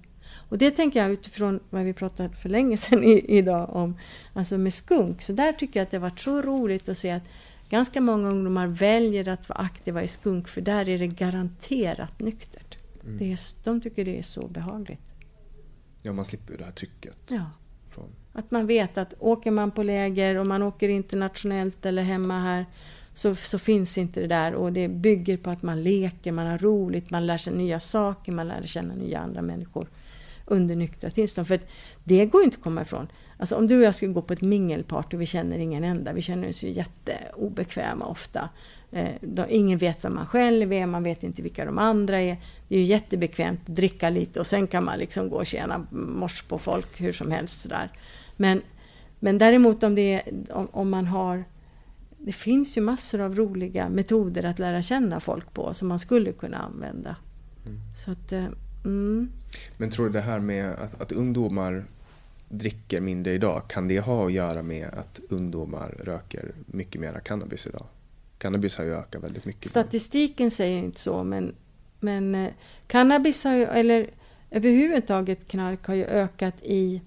och 0.50 0.58
det 0.58 0.72
tänker 0.72 1.02
jag 1.02 1.12
utifrån 1.12 1.60
vad 1.70 1.84
vi 1.84 1.94
pratade 1.94 2.30
för 2.30 2.50
länge 2.50 2.78
sedan 2.78 3.04
i, 3.04 3.26
idag 3.28 3.76
om, 3.76 3.98
alltså 4.34 4.58
med 4.58 4.74
skunk. 4.74 5.22
Så 5.22 5.34
där 5.34 5.54
tycker 5.54 5.80
jag 5.80 5.86
att 5.86 5.92
det 5.92 6.00
varit 6.00 6.20
så 6.20 6.42
roligt 6.42 6.90
att 6.90 6.98
se 6.98 7.12
att 7.12 7.24
ganska 7.70 8.02
många 8.02 8.30
ungdomar 8.30 8.68
väljer 8.68 9.28
att 9.28 9.50
vara 9.50 9.60
aktiva 9.60 10.04
i 10.04 10.08
skunk 10.08 10.48
för 10.48 10.62
där 10.62 10.90
är 10.90 11.00
det 11.00 11.08
garanterat 11.08 12.20
nyktert. 12.20 12.78
Det 13.20 13.32
är, 13.32 13.40
de 13.64 13.82
tycker 13.82 14.06
det 14.06 14.20
är 14.20 14.24
så 14.24 14.48
behagligt. 14.48 15.12
Ja, 16.02 16.14
man 16.14 16.26
slipper 16.26 16.58
det 16.58 16.64
här 16.64 16.72
trycket. 16.72 17.18
Ja. 17.28 17.46
Från, 17.92 18.10
Att 18.34 18.52
man 18.52 18.68
vet 18.68 18.98
att 18.98 19.14
åker 19.20 19.52
man 19.52 19.72
på 19.72 19.84
läger 19.84 20.36
och 20.36 20.48
man 20.48 20.64
åker 20.64 20.90
internationellt 20.90 21.86
eller 21.86 22.04
hemma 22.04 22.40
här 22.42 22.66
så, 23.14 23.36
så 23.36 23.60
finns 23.60 23.98
inte 23.98 24.20
det 24.20 24.28
där 24.28 24.54
och 24.54 24.74
det 24.74 24.88
bygger 24.88 25.38
på 25.38 25.50
att 25.50 25.64
man 25.64 25.84
leker, 25.84 26.32
man 26.32 26.48
har 26.48 26.58
roligt, 26.58 27.10
man 27.10 27.26
lär 27.26 27.38
sig 27.38 27.54
nya 27.54 27.80
saker, 27.80 28.32
man 28.32 28.48
lär 28.48 28.62
känna 28.66 28.96
nya 28.96 29.20
andra 29.20 29.42
människor 29.42 29.88
under 30.46 30.76
nyktra 30.76 31.10
tillstånd. 31.10 31.48
För 31.48 31.60
det 32.04 32.26
går 32.26 32.42
ju 32.42 32.46
inte 32.46 32.58
att 32.58 32.64
komma 32.64 32.82
ifrån. 32.82 33.08
Alltså 33.38 33.56
om 33.56 33.68
du 33.68 33.78
och 33.78 33.84
jag 33.84 33.96
skulle 33.96 34.14
gå 34.14 34.22
på 34.22 34.34
ett 34.34 34.42
mingelparty, 34.42 35.18
vi 35.18 35.26
känner 35.26 35.58
ingen 35.58 35.84
enda, 35.84 36.14
vi 36.14 36.22
känner 36.22 36.50
oss 36.50 36.64
ju 36.64 36.70
jätteobekväma 36.70 38.06
ofta. 38.06 38.50
Eh, 38.92 39.10
då, 39.22 39.46
ingen 39.50 39.78
vet 39.78 40.06
vem 40.06 40.16
man 40.16 40.26
själv 40.26 40.74
är, 40.74 40.86
man 40.86 41.04
vet 41.04 41.24
inte 41.24 41.42
vilka 41.42 41.66
de 41.66 41.78
andra 41.78 42.22
är. 42.22 42.38
Det 42.68 42.76
är 42.76 42.80
ju 42.80 42.86
jättebekvämt 42.86 43.60
att 43.66 43.76
dricka 43.76 44.10
lite 44.10 44.40
och 44.40 44.48
sen 44.48 44.68
kan 44.68 44.86
man 44.86 45.00
liksom 45.00 45.30
gå 45.30 45.36
och 45.36 45.46
tjäna 45.46 45.86
mors 45.92 46.42
på 46.42 46.60
folk 46.60 47.02
hur 47.02 47.12
som 47.12 47.32
helst 47.32 47.62
sådär. 47.62 47.92
Men, 48.38 48.62
men 49.20 49.38
däremot 49.38 49.84
om, 49.84 49.96
det 49.96 50.14
är, 50.14 50.22
om, 50.52 50.68
om 50.72 50.90
man 50.90 51.08
har 51.08 51.44
det 52.26 52.32
finns 52.32 52.78
ju 52.78 52.82
massor 52.82 53.22
av 53.22 53.36
roliga 53.36 53.90
metoder 53.90 54.44
att 54.44 54.60
lära 54.60 54.82
känna 54.82 55.20
folk 55.20 55.54
på 55.54 55.74
som 55.74 55.88
man 55.88 56.00
skulle 56.00 56.32
kunna 56.32 56.58
använda. 56.58 57.16
Så 58.06 58.12
att, 58.12 58.32
eh, 58.32 58.46
mm. 58.86 59.30
Men 59.78 59.90
tror 59.90 60.06
du 60.06 60.12
det 60.12 60.22
här 60.22 60.40
med 60.40 60.74
att, 60.74 61.02
att 61.02 61.12
ungdomar 61.12 61.86
dricker 62.50 63.02
mindre 63.02 63.34
idag, 63.34 63.62
kan 63.68 63.88
det 63.88 64.00
ha 64.00 64.26
att 64.26 64.34
göra 64.34 64.64
med 64.64 64.88
att 64.88 65.20
ungdomar 65.30 65.96
röker 66.04 66.52
mycket 66.66 67.02
mer 67.02 67.20
cannabis 67.26 67.68
idag? 67.68 67.86
Cannabis 68.38 68.78
har 68.78 68.86
ju 68.86 68.94
ökat 68.94 69.24
väldigt 69.24 69.46
mycket. 69.46 69.70
Statistiken 69.70 70.52
säger 70.52 70.78
inte 70.78 71.00
så, 71.00 71.24
men, 71.24 71.56
men 72.00 72.36
eh, 72.36 72.52
cannabis 72.88 73.44
har 73.44 73.54
ju, 73.54 73.64
eller 73.64 74.10
överhuvudtaget 74.52 75.48
knark 75.48 75.86
har 75.86 75.96
ju 75.96 76.06
ökat 76.06 76.56
i, 76.62 77.02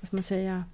vad 0.00 0.06
ska 0.06 0.16
man 0.16 0.22
säga, 0.22 0.64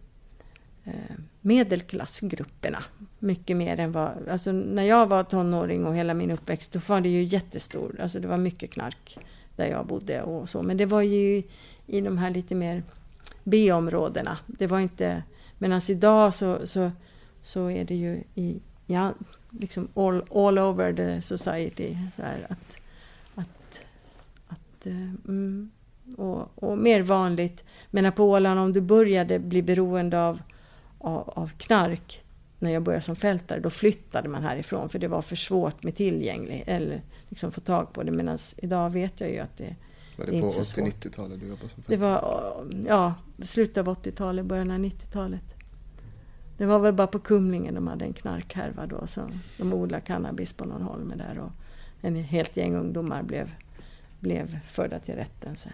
eh, 0.84 1.16
medelklassgrupperna. 1.40 2.84
Mycket 3.24 3.56
mer 3.56 3.80
än 3.80 3.92
vad... 3.92 4.28
Alltså 4.28 4.52
när 4.52 4.82
jag 4.82 5.06
var 5.06 5.24
tonåring 5.24 5.86
och 5.86 5.96
hela 5.96 6.14
min 6.14 6.30
uppväxt, 6.30 6.72
då 6.72 6.80
var 6.86 7.00
det 7.00 7.08
ju 7.08 7.22
jättestor. 7.22 8.00
Alltså 8.00 8.20
det 8.20 8.28
var 8.28 8.36
mycket 8.36 8.70
knark 8.70 9.18
där 9.56 9.66
jag 9.66 9.86
bodde 9.86 10.22
och 10.22 10.48
så. 10.48 10.62
Men 10.62 10.76
det 10.76 10.86
var 10.86 11.02
ju 11.02 11.42
i 11.86 12.00
de 12.00 12.18
här 12.18 12.30
lite 12.30 12.54
mer 12.54 12.82
B-områdena. 13.44 14.38
Det 14.46 14.66
var 14.66 14.80
inte... 14.80 15.22
Medan 15.58 15.80
idag 15.88 16.34
så, 16.34 16.66
så, 16.66 16.90
så 17.42 17.70
är 17.70 17.84
det 17.84 17.94
ju 17.94 18.22
i, 18.34 18.60
ja, 18.86 19.12
liksom 19.50 19.88
all, 19.94 20.22
all 20.34 20.58
over 20.58 20.92
the 20.92 21.22
society. 21.22 21.96
Så 22.16 22.22
här, 22.22 22.46
att, 22.48 22.76
att, 23.34 23.84
att, 24.48 24.86
eh, 24.86 25.10
mm, 25.28 25.70
och, 26.16 26.62
och 26.62 26.78
mer 26.78 27.02
vanligt. 27.02 27.64
Men 27.90 28.12
på 28.12 28.24
Åland, 28.24 28.60
om 28.60 28.72
du 28.72 28.80
började 28.80 29.38
bli 29.38 29.62
beroende 29.62 30.22
av, 30.22 30.42
av, 30.98 31.30
av 31.30 31.50
knark 31.56 32.23
när 32.58 32.70
jag 32.70 32.82
började 32.82 33.04
som 33.04 33.16
fältare, 33.16 33.60
då 33.60 33.70
flyttade 33.70 34.28
man 34.28 34.42
härifrån 34.42 34.88
för 34.88 34.98
det 34.98 35.08
var 35.08 35.22
för 35.22 35.36
svårt 35.36 35.82
med 35.82 35.96
tillgänglig 35.96 36.64
eller 36.66 37.02
liksom 37.28 37.52
få 37.52 37.60
tag 37.60 37.92
på 37.92 38.02
det. 38.02 38.10
Medan 38.10 38.38
idag 38.56 38.90
vet 38.90 39.20
jag 39.20 39.30
ju 39.30 39.38
att 39.38 39.56
det, 39.56 39.76
Var 40.18 40.24
det, 40.26 40.30
det 40.30 40.36
är 40.36 40.40
på 40.40 40.46
inte 40.46 40.64
så 40.64 40.80
80-90-talet 40.80 41.40
du 41.40 41.46
jobbade 41.46 41.68
som 41.68 41.82
det 41.86 41.96
var 41.96 42.42
ja, 42.88 43.14
slutet 43.42 43.76
av 43.88 44.02
80-talet, 44.02 44.46
början 44.46 44.70
av 44.70 44.78
90-talet. 44.78 45.54
Det 46.56 46.66
var 46.66 46.78
väl 46.78 46.94
bara 46.94 47.06
på 47.06 47.18
Kumlingen 47.18 47.74
de 47.74 47.86
hade 47.86 48.04
en 48.04 48.12
knarkhärva 48.12 48.86
då. 48.86 49.06
Så 49.06 49.20
de 49.58 49.72
odlade 49.72 50.02
cannabis 50.06 50.52
på 50.52 50.64
någon 50.64 50.82
holme 50.82 51.14
där 51.14 51.38
och 51.38 51.50
en 52.00 52.14
helt 52.14 52.56
gäng 52.56 52.74
ungdomar 52.74 53.22
blev, 53.22 53.50
blev 54.20 54.58
förda 54.68 54.98
till 55.00 55.14
rätten 55.14 55.56
sen. 55.56 55.72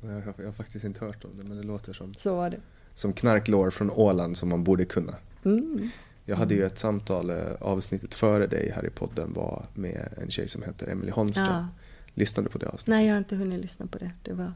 Jag 0.00 0.08
har, 0.08 0.34
jag 0.36 0.44
har 0.44 0.52
faktiskt 0.52 0.84
inte 0.84 1.04
hört 1.04 1.24
om 1.24 1.30
det 1.38 1.44
men 1.48 1.56
det 1.56 1.62
låter 1.62 1.92
som, 1.92 2.14
Så 2.14 2.36
var 2.36 2.50
det. 2.50 2.60
som 2.94 3.12
knarklår 3.12 3.70
från 3.70 3.90
Åland 3.90 4.36
som 4.36 4.48
man 4.48 4.64
borde 4.64 4.84
kunna. 4.84 5.14
Mm. 5.46 5.90
Jag 6.24 6.36
hade 6.36 6.54
ju 6.54 6.66
ett 6.66 6.78
samtal, 6.78 7.30
eh, 7.30 7.52
avsnittet 7.60 8.14
före 8.14 8.46
dig 8.46 8.72
här 8.74 8.86
i 8.86 8.90
podden 8.90 9.32
var 9.32 9.66
med 9.74 10.08
en 10.22 10.30
tjej 10.30 10.48
som 10.48 10.62
heter 10.62 10.88
Emily 10.88 11.10
Holmström. 11.10 11.46
Ja. 11.46 11.68
Lyssnade 12.14 12.48
på 12.48 12.58
det 12.58 12.66
avsnittet? 12.66 12.86
Nej, 12.86 13.06
jag 13.06 13.14
har 13.14 13.18
inte 13.18 13.36
hunnit 13.36 13.60
lyssna 13.60 13.86
på 13.86 13.98
det. 13.98 14.10
det 14.22 14.32
var... 14.32 14.52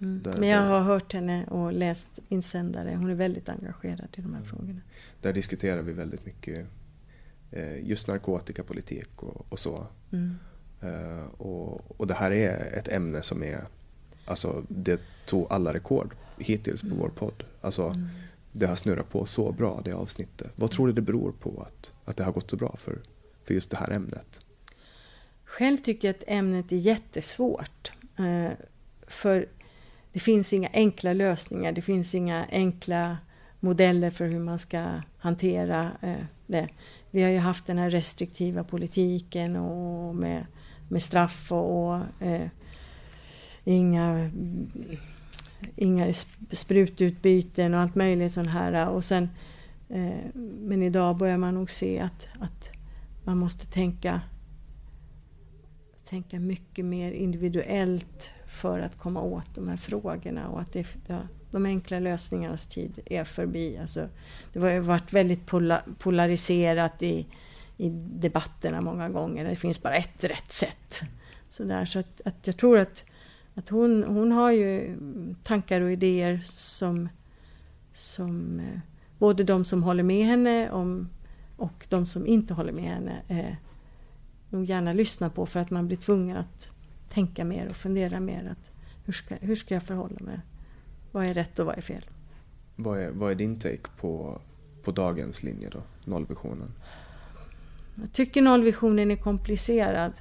Mm. 0.00 0.22
Men 0.38 0.48
jag 0.48 0.60
har 0.62 0.80
hört 0.80 1.12
henne 1.12 1.46
och 1.46 1.72
läst 1.72 2.18
insändare. 2.28 2.94
Hon 2.96 3.10
är 3.10 3.14
väldigt 3.14 3.48
engagerad 3.48 4.08
i 4.12 4.20
de 4.20 4.20
Mm. 4.20 4.34
här 4.34 4.44
frågorna. 4.44 4.80
Där 5.22 5.32
diskuterar 5.32 5.82
vi 5.82 5.92
väldigt 5.92 6.26
mycket 6.26 6.66
eh, 7.50 7.86
just 7.88 8.08
narkotikapolitik 8.08 9.22
och, 9.22 9.46
och 9.48 9.58
så. 9.58 9.86
Mm. 10.10 10.38
Eh, 10.80 11.24
och, 11.38 12.00
och 12.00 12.06
det 12.06 12.14
här 12.14 12.30
är 12.30 12.72
ett 12.78 12.88
ämne 12.88 13.22
som 13.22 13.42
är, 13.42 13.64
alltså 14.24 14.64
det 14.68 15.00
tog 15.26 15.46
alla 15.50 15.74
rekord 15.74 16.14
hittills 16.38 16.82
på 16.82 16.94
vår 16.94 17.08
podd. 17.08 17.44
Alltså 17.60 17.94
det 18.58 18.66
har 18.66 18.76
snurrat 18.76 19.10
på 19.10 19.26
så 19.26 19.52
bra 19.52 19.80
det 19.84 19.92
avsnittet. 19.92 20.52
Vad 20.54 20.70
tror 20.70 20.86
du 20.86 20.92
det 20.92 21.02
beror 21.02 21.32
på 21.32 21.66
att, 21.66 21.92
att 22.04 22.16
det 22.16 22.24
har 22.24 22.32
gått 22.32 22.50
så 22.50 22.56
bra 22.56 22.76
för, 22.78 22.98
för 23.44 23.54
just 23.54 23.70
det 23.70 23.76
här 23.76 23.90
ämnet? 23.90 24.40
Själv 25.44 25.78
tycker 25.78 26.08
jag 26.08 26.16
att 26.16 26.24
ämnet 26.26 26.72
är 26.72 26.76
jättesvårt. 26.76 27.92
Eh, 28.18 28.52
för 29.06 29.48
det 30.12 30.18
finns 30.18 30.52
inga 30.52 30.68
enkla 30.72 31.12
lösningar. 31.12 31.72
Det 31.72 31.82
finns 31.82 32.14
inga 32.14 32.46
enkla 32.50 33.18
modeller 33.60 34.10
för 34.10 34.26
hur 34.26 34.40
man 34.40 34.58
ska 34.58 35.02
hantera 35.18 35.90
eh, 36.02 36.24
det. 36.46 36.68
Vi 37.10 37.22
har 37.22 37.30
ju 37.30 37.38
haft 37.38 37.66
den 37.66 37.78
här 37.78 37.90
restriktiva 37.90 38.64
politiken 38.64 39.56
och 39.56 40.14
med, 40.14 40.46
med 40.88 41.02
straff 41.02 41.52
och, 41.52 41.88
och 41.88 42.22
eh, 42.22 42.48
inga, 43.64 44.30
inga 45.76 46.14
sprututbyten 46.52 47.74
och 47.74 47.80
allt 47.80 47.94
möjligt 47.94 48.32
sånt 48.32 48.48
här. 48.48 48.88
Och 48.88 49.04
sen, 49.04 49.30
eh, 49.88 50.30
men 50.34 50.82
idag 50.82 51.16
börjar 51.16 51.38
man 51.38 51.54
nog 51.54 51.70
se 51.70 52.00
att, 52.00 52.28
att 52.40 52.70
man 53.24 53.38
måste 53.38 53.66
tänka 53.66 54.20
tänka 56.08 56.40
mycket 56.40 56.84
mer 56.84 57.12
individuellt 57.12 58.30
för 58.46 58.80
att 58.80 58.98
komma 58.98 59.22
åt 59.22 59.54
de 59.54 59.68
här 59.68 59.76
frågorna 59.76 60.48
och 60.48 60.60
att 60.60 60.72
det, 60.72 60.86
ja, 61.06 61.20
de 61.50 61.66
enkla 61.66 61.98
lösningarnas 61.98 62.66
tid 62.66 63.00
är 63.06 63.24
förbi. 63.24 63.78
Alltså, 63.78 64.08
det 64.52 64.60
har 64.60 64.80
varit 64.80 65.12
väldigt 65.12 65.46
pola, 65.46 65.82
polariserat 65.98 67.02
i, 67.02 67.26
i 67.76 67.88
debatterna 67.90 68.80
många 68.80 69.08
gånger. 69.08 69.44
Det 69.44 69.56
finns 69.56 69.82
bara 69.82 69.94
ett 69.94 70.24
rätt 70.24 70.52
sätt. 70.52 71.00
Så, 71.50 71.64
där, 71.64 71.84
så 71.84 71.98
att, 71.98 72.20
att 72.24 72.46
jag 72.46 72.56
tror 72.56 72.78
att, 72.78 73.04
att 73.58 73.68
hon, 73.68 74.04
hon 74.04 74.32
har 74.32 74.50
ju 74.50 74.96
tankar 75.42 75.80
och 75.80 75.92
idéer 75.92 76.40
som, 76.44 77.08
som 77.94 78.60
eh, 78.60 78.80
både 79.18 79.44
de 79.44 79.64
som 79.64 79.82
håller 79.82 80.02
med 80.02 80.26
henne 80.26 80.70
om, 80.70 81.08
och 81.56 81.86
de 81.88 82.06
som 82.06 82.26
inte 82.26 82.54
håller 82.54 82.72
med 82.72 82.84
henne 82.84 83.22
eh, 83.28 83.54
nog 84.50 84.64
gärna 84.64 84.92
lyssna 84.92 85.30
på 85.30 85.46
för 85.46 85.60
att 85.60 85.70
man 85.70 85.86
blir 85.86 85.96
tvungen 85.96 86.36
att 86.36 86.68
tänka 87.08 87.44
mer 87.44 87.68
och 87.68 87.76
fundera 87.76 88.20
mer. 88.20 88.48
Att 88.50 88.70
hur, 89.04 89.12
ska, 89.12 89.34
hur 89.40 89.56
ska 89.56 89.74
jag 89.74 89.82
förhålla 89.82 90.20
mig? 90.20 90.40
Vad 91.12 91.26
är 91.26 91.34
rätt 91.34 91.58
och 91.58 91.66
vad 91.66 91.78
är 91.78 91.82
fel? 91.82 92.02
Vad 92.76 92.98
är, 92.98 93.10
vad 93.10 93.30
är 93.30 93.34
din 93.34 93.58
take 93.58 93.88
på, 94.00 94.40
på 94.82 94.90
dagens 94.90 95.42
linje 95.42 95.68
då? 95.70 95.82
Nollvisionen? 96.04 96.72
Jag 97.94 98.12
tycker 98.12 98.42
nollvisionen 98.42 99.10
är 99.10 99.16
komplicerad. 99.16 100.12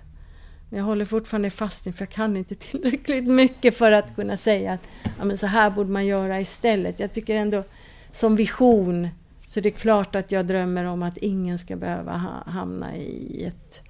Men 0.70 0.80
jag 0.80 0.86
håller 0.86 1.06
fortfarande 1.06 1.50
fast 1.50 1.88
i 1.88 1.92
för 1.92 2.02
jag 2.02 2.10
kan 2.10 2.38
inte 2.38 2.56
tillräckligt 2.72 3.28
mycket 3.28 3.78
för 3.78 3.92
att 3.92 4.16
kunna 4.16 4.38
säga 4.38 4.74
att 4.74 4.88
ja, 5.18 5.26
men 5.26 5.38
så 5.38 5.48
här 5.48 5.70
borde 5.70 5.90
man 5.90 6.06
göra 6.06 6.40
istället. 6.40 7.00
Jag 7.00 7.14
tycker 7.14 7.36
ändå 7.36 7.64
som 8.12 8.36
vision 8.36 9.10
så 9.48 9.60
det 9.60 9.70
är 9.70 9.72
klart 9.72 10.16
att 10.16 10.32
jag 10.32 10.46
drömmer 10.46 10.86
om 10.86 11.04
att 11.04 11.18
ingen 11.18 11.58
ska 11.58 11.76
behöva 11.76 12.18
ha, 12.18 12.52
hamna 12.52 12.98
i 12.98 13.44
ett, 13.44 13.82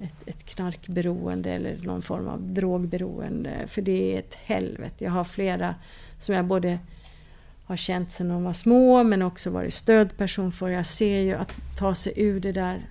ett, 0.00 0.28
ett 0.28 0.44
knarkberoende 0.44 1.50
eller 1.52 1.76
någon 1.82 2.02
form 2.02 2.28
av 2.28 2.42
drogberoende. 2.42 3.66
För 3.66 3.82
det 3.82 4.14
är 4.14 4.18
ett 4.18 4.34
helvete. 4.34 5.04
Jag 5.04 5.12
har 5.12 5.24
flera 5.24 5.74
som 6.20 6.34
jag 6.34 6.44
både 6.44 6.78
har 7.64 7.76
känt 7.76 8.12
sedan 8.12 8.28
de 8.28 8.44
var 8.44 8.52
små 8.52 9.02
men 9.02 9.22
också 9.22 9.50
varit 9.50 9.74
stödperson 9.74 10.52
för. 10.52 10.68
Jag 10.68 10.86
ser 10.86 11.20
ju 11.20 11.32
att 11.32 11.52
ta 11.78 11.94
sig 11.94 12.12
ur 12.16 12.40
det 12.40 12.52
där 12.52 12.86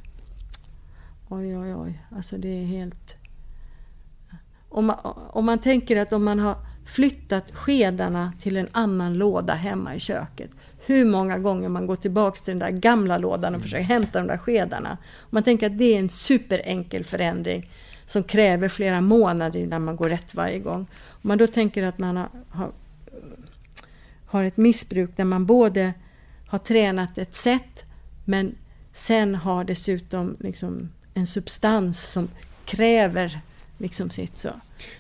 Oj, 1.33 1.57
oj, 1.57 1.75
oj. 1.75 2.01
Alltså 2.15 2.37
det 2.37 2.61
är 2.61 2.65
helt... 2.65 3.15
Om 4.69 4.85
man, 4.85 4.97
om 5.29 5.45
man 5.45 5.59
tänker 5.59 5.97
att 5.97 6.13
om 6.13 6.23
man 6.23 6.39
har 6.39 6.55
flyttat 6.85 7.51
skedarna 7.51 8.33
till 8.41 8.57
en 8.57 8.67
annan 8.71 9.13
låda 9.13 9.53
hemma 9.53 9.95
i 9.95 9.99
köket. 9.99 10.49
Hur 10.85 11.05
många 11.05 11.37
gånger 11.37 11.69
man 11.69 11.87
går 11.87 11.95
tillbaks 11.95 12.41
till 12.41 12.51
den 12.51 12.59
där 12.59 12.79
gamla 12.79 13.17
lådan 13.17 13.55
och 13.55 13.61
försöker 13.61 13.83
hämta 13.83 14.19
de 14.19 14.27
där 14.27 14.37
skedarna. 14.37 14.97
Om 15.19 15.29
man 15.29 15.43
tänker 15.43 15.65
att 15.65 15.77
det 15.77 15.95
är 15.95 15.99
en 15.99 16.09
superenkel 16.09 17.03
förändring 17.03 17.71
som 18.05 18.23
kräver 18.23 18.67
flera 18.67 19.01
månader 19.01 19.59
innan 19.59 19.83
man 19.83 19.95
går 19.95 20.09
rätt 20.09 20.35
varje 20.35 20.59
gång. 20.59 20.87
Om 21.09 21.27
man 21.27 21.37
då 21.37 21.47
tänker 21.47 21.83
att 21.83 21.97
man 21.97 22.17
har, 22.17 22.29
har, 22.49 22.71
har 24.25 24.43
ett 24.43 24.57
missbruk 24.57 25.17
där 25.17 25.25
man 25.25 25.45
både 25.45 25.93
har 26.47 26.59
tränat 26.59 27.17
ett 27.17 27.35
sätt 27.35 27.85
men 28.25 28.55
sen 28.91 29.35
har 29.35 29.63
dessutom 29.63 30.37
liksom 30.39 30.89
en 31.21 31.27
substans 31.27 32.01
som 32.11 32.29
kräver 32.65 33.41
liksom 33.77 34.09
sitt 34.09 34.37
så. 34.37 34.49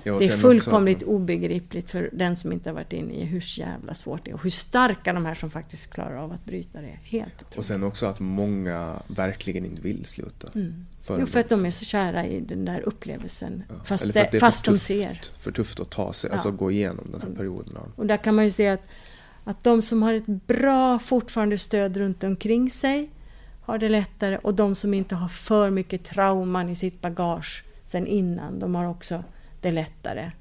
Ja, 0.03 0.19
det 0.19 0.25
är 0.25 0.37
fullkomligt 0.37 0.97
också- 0.97 1.09
obegripligt 1.15 1.91
för 1.91 2.09
den 2.13 2.35
som 2.35 2.51
inte 2.51 2.69
har 2.69 2.73
varit 2.75 2.93
inne 2.93 3.13
i 3.13 3.25
hur 3.25 3.59
jävla 3.59 3.93
svårt 3.93 4.25
det 4.25 4.31
är 4.31 4.35
och 4.35 4.43
hur 4.43 4.49
starka 4.49 5.13
de 5.13 5.25
här 5.25 5.35
som 5.35 5.51
faktiskt 5.51 5.93
klarar 5.93 6.15
av 6.17 6.31
att 6.31 6.45
bryta 6.45 6.81
det 6.81 6.87
är. 6.87 6.99
Helt 7.03 7.33
otroligt. 7.35 7.57
Och 7.57 7.65
sen 7.65 7.83
också 7.83 8.05
att 8.05 8.19
många 8.19 9.01
verkligen 9.07 9.65
inte 9.65 9.81
vill 9.81 10.05
sluta. 10.05 10.47
Mm. 10.55 10.85
Förrän 11.01 11.19
Jo, 11.19 11.25
för 11.25 11.39
att 11.39 11.49
de 11.49 11.65
är 11.65 11.71
så 11.71 11.85
kära 11.85 12.25
i 12.25 12.39
den 12.39 12.65
där 12.65 12.81
upplevelsen. 12.81 13.63
Ja. 13.69 13.75
Fast, 13.83 14.03
Eller 14.03 14.13
för 14.13 14.19
att 14.19 14.31
det 14.31 14.37
är 14.37 14.39
för 14.39 14.47
fast 14.47 14.65
de 14.65 14.71
tufft, 14.71 14.85
ser. 14.85 15.21
För 15.39 15.51
tufft 15.51 15.79
att 15.79 15.89
ta 15.89 16.13
sig, 16.13 16.31
alltså 16.31 16.47
Ja. 16.47 16.51
gå 16.55 16.71
igenom 16.71 17.07
den 17.11 17.21
här 17.21 17.29
perioden. 17.37 17.71
Ja. 17.75 17.81
Och 17.95 18.05
där 18.05 18.17
kan 18.17 18.35
man 18.35 18.45
ju 18.45 18.51
se 18.51 18.67
att, 18.67 18.87
att 19.43 19.63
de 19.63 19.81
som 19.81 20.03
har 20.03 20.13
ett 20.13 20.25
bra 20.27 20.99
fortfarande 20.99 21.57
stöd 21.57 21.97
runt 21.97 22.23
omkring 22.23 22.69
sig 22.69 23.09
har 23.61 23.77
det 23.77 23.89
lättare 23.89 24.37
och 24.37 24.53
de 24.53 24.75
som 24.75 24.93
inte 24.93 25.15
har 25.15 25.27
för 25.27 25.69
mycket 25.69 26.03
trauman 26.03 26.69
i 26.69 26.75
sitt 26.75 27.01
bagage 27.01 27.63
sen 27.83 28.07
innan, 28.07 28.59
de 28.59 28.75
har 28.75 28.85
också 28.85 29.23
det 29.61 29.71
lättare. 29.71 30.31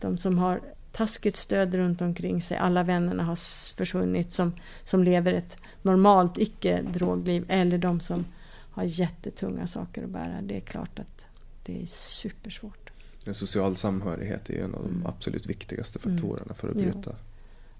De 0.00 0.18
som 0.18 0.38
har 0.38 0.60
taskigt 0.92 1.36
stöd 1.36 1.74
runt 1.74 2.00
omkring 2.00 2.42
sig, 2.42 2.56
alla 2.56 2.82
vännerna 2.82 3.24
har 3.24 3.36
försvunnit 3.76 4.32
som, 4.32 4.52
som 4.84 5.04
lever 5.04 5.32
ett 5.32 5.56
normalt 5.82 6.38
icke-drogliv 6.38 7.44
eller 7.48 7.78
de 7.78 8.00
som 8.00 8.24
har 8.70 8.84
jättetunga 8.84 9.66
saker 9.66 10.04
att 10.04 10.10
bära. 10.10 10.42
Det 10.42 10.56
är 10.56 10.60
klart 10.60 10.98
att 10.98 11.26
det 11.66 11.82
är 11.82 11.86
supersvårt. 11.86 12.90
En 13.24 13.34
social 13.34 13.76
samhörighet 13.76 14.50
är 14.50 14.54
ju 14.54 14.60
en 14.60 14.74
av 14.74 14.82
de 14.82 15.06
absolut 15.06 15.46
viktigaste 15.46 15.98
faktorerna 15.98 16.54
för 16.54 16.68
att 16.68 16.74
Mm. 16.74 16.86
Jo. 16.86 16.92
bryta 16.92 17.16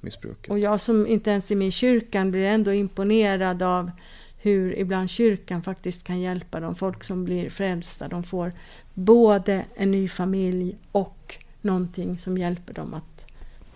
missbruket. 0.00 0.50
Och 0.50 0.58
jag 0.58 0.80
som 0.80 1.06
inte 1.06 1.30
ens 1.30 1.50
är 1.50 1.56
med 1.56 1.68
i 1.68 1.70
kyrkan 1.70 2.30
blir 2.30 2.44
ändå 2.44 2.72
imponerad 2.72 3.62
av 3.62 3.90
hur 4.40 4.78
ibland 4.78 5.10
kyrkan 5.10 5.62
faktiskt 5.62 6.04
kan 6.04 6.20
hjälpa 6.20 6.60
de 6.60 6.74
folk 6.74 7.04
som 7.04 7.24
blir 7.24 7.50
frälsta. 7.50 8.08
De 8.08 8.22
får 8.24 8.52
både 8.94 9.64
en 9.76 9.90
ny 9.90 10.08
familj 10.08 10.76
och 10.92 11.36
någonting 11.60 12.18
som 12.18 12.38
hjälper 12.38 12.74
dem 12.74 12.94
att 12.94 13.26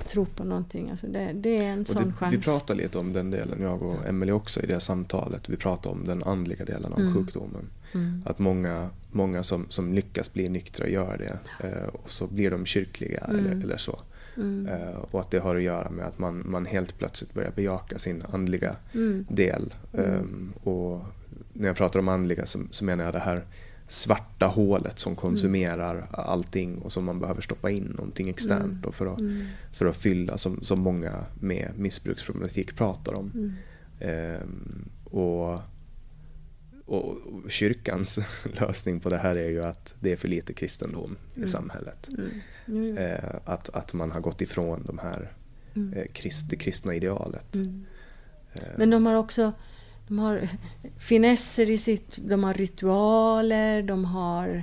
tro 0.08 0.24
på 0.24 0.44
någonting. 0.44 0.90
Alltså 0.90 1.06
det, 1.06 1.32
det 1.32 1.56
är 1.64 1.70
en 1.72 1.80
Och 1.80 1.86
sån 1.86 2.04
det, 2.06 2.12
chans. 2.12 2.34
vi 2.34 2.38
pratar 2.38 2.74
lite 2.74 2.98
om 2.98 3.12
den 3.12 3.30
delen, 3.30 3.62
jag 3.62 3.82
och 3.82 4.06
Emelie 4.06 4.32
också 4.32 4.60
i 4.62 4.66
det 4.66 4.80
samtalet. 4.80 5.48
Vi 5.48 5.56
pratar 5.56 5.90
om 5.90 6.04
den 6.06 6.22
andliga 6.22 6.64
delen 6.64 6.92
av 6.92 7.00
Mm. 7.00 7.14
sjukdomen. 7.14 7.64
Att 8.24 8.38
många, 8.38 8.90
många 9.10 9.42
som, 9.42 9.66
som 9.68 9.94
lyckas 9.94 10.32
bli 10.32 10.48
nyktra 10.48 10.88
gör 10.88 11.16
det. 11.18 11.66
Eh, 11.68 11.84
och 11.88 12.10
så 12.10 12.26
blir 12.26 12.50
de 12.50 12.66
kyrkliga 12.66 13.20
eller, 13.20 13.38
Mm. 13.52 13.62
eller 13.62 13.76
så. 13.76 14.00
Eh, 14.68 14.96
och 15.10 15.20
att 15.20 15.30
det 15.30 15.38
har 15.38 15.56
att 15.56 15.62
göra 15.62 15.90
med 15.90 16.06
att 16.06 16.18
man, 16.18 16.42
man 16.46 16.66
helt 16.66 16.98
plötsligt 16.98 17.34
börjar 17.34 17.50
bejaka 17.50 17.98
sin 17.98 18.22
andliga 18.32 18.76
Mm. 18.94 19.26
del. 19.30 19.74
Ehm, 19.92 20.52
och 20.62 21.00
när 21.52 21.66
jag 21.66 21.76
pratar 21.76 22.00
om 22.00 22.08
andliga 22.08 22.46
så, 22.46 22.58
så 22.70 22.84
menar 22.84 23.04
jag 23.04 23.14
det 23.14 23.18
här 23.18 23.44
svarta 23.88 24.46
hålet 24.46 24.98
som 24.98 25.16
konsumerar 25.16 26.06
allting 26.12 26.78
och 26.78 26.92
som 26.92 27.04
man 27.04 27.20
behöver 27.20 27.40
stoppa 27.40 27.70
in 27.70 27.84
någonting 27.84 28.28
externt 28.28 28.86
och 28.86 28.94
för, 28.94 29.06
att, 29.06 29.18
för 29.72 29.86
att 29.86 29.96
fylla 29.96 30.38
som, 30.38 30.60
som 30.62 30.80
många 30.80 31.24
med 31.40 31.70
missbruksproblematik 31.76 32.76
pratar 32.76 33.14
om. 33.14 33.52
Ehm, 34.00 34.88
och, 35.04 35.58
och, 36.86 37.16
kyrkans 37.48 38.18
lösning 38.60 39.00
på 39.00 39.08
det 39.08 39.18
här 39.18 39.36
är 39.36 39.48
ju 39.48 39.64
att 39.64 39.94
det 40.00 40.12
är 40.12 40.16
för 40.16 40.28
lite 40.28 40.52
kristendom 40.52 41.16
i 41.34 41.46
samhället. 41.46 42.08
Jo, 42.08 42.24
jo. 42.66 42.96
Eh, 42.96 43.34
att, 43.44 43.68
att 43.68 43.94
man 43.94 44.10
har 44.10 44.20
gått 44.20 44.42
ifrån 44.42 44.84
de 44.86 44.98
här 44.98 45.32
eh, 45.94 46.12
krist, 46.12 46.50
det 46.50 46.56
kristna 46.56 46.94
idealet. 46.94 47.56
Men 48.76 48.90
de 48.90 49.06
har 49.06 49.14
också 49.14 49.52
de 50.08 50.18
har 50.18 50.48
finesser 50.98 51.70
i 51.70 51.78
sitt... 51.78 52.18
De 52.22 52.44
har 52.44 52.54
ritualer, 52.54 53.82
de 53.82 54.04
har 54.04 54.62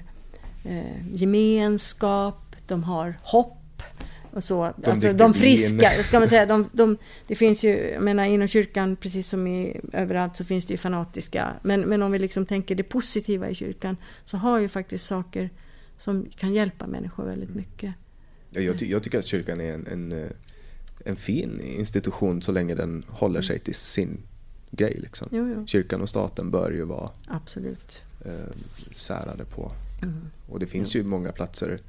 eh, 0.66 1.16
gemenskap, 1.16 2.56
de 2.68 2.84
har 2.84 3.20
hopp. 3.24 3.84
Och 4.32 4.44
så. 4.44 4.74
De 4.78 4.92
alltså, 4.92 5.14
de 5.14 5.34
friska, 5.34 6.04
ska 6.04 6.20
man 6.20 6.28
säga. 6.28 6.46
De, 6.46 6.70
de, 6.72 6.98
det 7.28 7.36
finns 7.36 7.64
ju, 7.64 7.90
jag 7.94 8.04
menar 8.04 8.24
inom 8.24 8.48
kyrkan, 8.48 8.96
precis 8.96 9.28
som 9.28 9.48
i, 9.48 9.82
överallt, 9.94 10.38
så 10.38 10.46
finns 10.46 10.66
det 10.66 10.74
ju 10.74 10.78
fanatiska. 10.78 11.54
Men, 11.62 11.82
men 11.82 12.04
om 12.04 12.12
vi 12.12 12.20
liksom 12.20 12.46
tänker 12.46 12.76
det 12.76 12.84
positiva 12.84 13.50
i 13.50 13.56
kyrkan, 13.56 13.98
så 14.26 14.38
har 14.38 14.60
ju 14.60 14.70
faktiskt 14.70 15.06
saker 15.06 15.50
som 16.00 16.26
kan 16.36 16.54
hjälpa 16.54 16.88
människor 16.88 17.26
väldigt 17.26 17.56
mycket. 17.56 17.94
Ja, 18.50 18.62
Jag, 18.62 18.80
ty- 18.80 18.92
jag 18.92 19.04
tycker 19.04 19.20
att 19.20 19.26
kyrkan 19.26 19.62
är 19.62 19.74
en, 19.74 19.88
en, 19.88 20.30
en 21.06 21.16
fin 21.16 21.62
institution 21.62 22.42
så 22.42 22.52
länge 22.52 22.76
den 22.76 23.06
håller 23.08 23.42
sig 23.42 23.60
till 23.60 23.76
sin 23.76 24.18
grej. 24.72 25.00
Liksom. 25.02 25.28
Jo, 25.32 25.54
jo. 25.56 25.68
Kyrkan 25.68 26.02
och 26.02 26.10
staten 26.10 26.52
bör 26.52 26.72
ju 26.72 26.84
vara 26.86 27.10
Absolut. 27.28 28.02
eh, 28.26 28.56
särade 28.96 29.46
på. 29.46 29.72
Mm. 30.02 30.16
Och 30.50 30.60
det 30.60 30.68
finns 30.68 30.96
ju 30.96 31.04
många 31.04 31.32
platser 31.32 31.80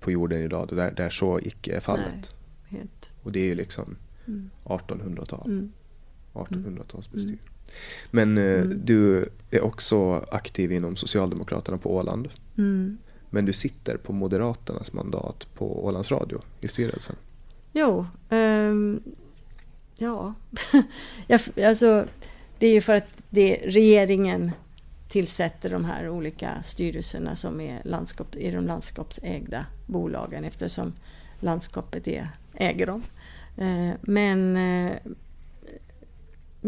på 0.00 0.10
jorden 0.10 0.40
idag 0.42 0.68
där, 0.68 0.90
där 0.90 1.10
så 1.10 1.40
icke 1.40 1.76
är 1.76 1.80
fallet. 1.80 2.34
Helt. 2.68 3.10
Och 3.22 3.32
det 3.32 3.40
är 3.40 3.44
ju 3.44 3.54
liksom 3.54 3.96
1800-tal. 4.64 5.46
Mm. 5.50 5.72
1800-talsbestyr. 6.34 7.38
Men 8.10 8.38
eh, 8.38 8.60
du 8.64 9.28
är 9.50 9.60
också 9.60 10.24
aktiv 10.30 10.72
inom 10.72 10.96
Socialdemokraterna 10.96 11.78
på 11.78 11.96
Åland. 11.96 12.28
Mm. 12.58 12.98
Men 13.30 13.44
du 13.44 13.52
sitter 13.52 13.96
på 13.96 14.12
Moderaternas 14.12 14.92
mandat 14.92 15.46
på 15.54 15.84
Ålands 15.86 16.10
Radio 16.10 16.40
i 16.60 16.68
styrelsen. 16.68 17.16
Jo, 17.72 18.06
um, 18.28 19.02
ja. 19.96 20.34
Jag, 21.26 21.40
alltså, 21.64 22.06
det 22.58 22.66
är 22.66 22.72
ju 22.72 22.80
för 22.80 22.94
att 22.94 23.14
det, 23.30 23.60
regeringen 23.64 24.52
tillsätter 25.08 25.70
de 25.70 25.84
här 25.84 26.08
olika 26.08 26.62
styrelserna 26.62 27.36
som 27.36 27.60
är 27.60 27.82
landskap, 27.84 28.36
i 28.36 28.50
de 28.50 28.66
landskapsägda 28.66 29.66
bolagen 29.86 30.44
eftersom 30.44 30.92
landskapet 31.40 32.08
är, 32.08 32.30
äger 32.54 32.86
dem. 32.86 33.02
Eh, 33.56 33.94
men 34.00 34.56
eh, 34.56 34.96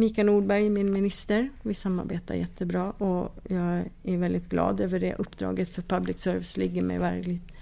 Mikael 0.01 0.27
Nordberg, 0.27 0.71
min 0.71 0.93
minister, 0.93 1.51
vi 1.63 1.75
samarbetar 1.75 2.35
jättebra 2.35 2.91
och 2.91 3.37
jag 3.49 3.85
är 4.03 4.17
väldigt 4.17 4.49
glad 4.49 4.81
över 4.81 5.01
det 5.01 5.15
uppdraget 5.15 5.69
för 5.69 5.83
public 5.83 6.21
service 6.21 6.57
ligger 6.57 6.83
mig 6.83 6.99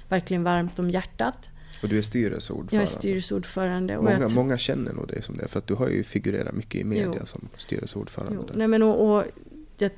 verkligen, 0.08 0.44
varmt 0.44 0.78
om 0.78 0.90
hjärtat. 0.90 1.50
Och 1.82 1.88
du 1.88 1.98
är 1.98 2.02
styrelseordförande. 2.02 2.76
Jag 2.76 2.82
är 2.82 2.86
styrelseordförande. 2.86 3.96
Och 3.96 4.04
Många, 4.04 4.28
många 4.28 4.58
känner 4.58 4.92
nog 4.92 5.08
dig 5.08 5.22
som 5.22 5.36
det, 5.36 5.48
för 5.48 5.58
att 5.58 5.66
du 5.66 5.74
har 5.74 5.88
ju 5.88 6.04
figurerat 6.04 6.54
mycket 6.54 6.80
i 6.80 6.84
media 6.84 7.16
Jo. 7.20 7.26
som 7.26 7.48
styrelseordförande. 7.56 8.52
Nej 8.54 8.68
men 8.68 8.82
och, 8.82 9.16
och 9.16 9.24
jag 9.78 9.90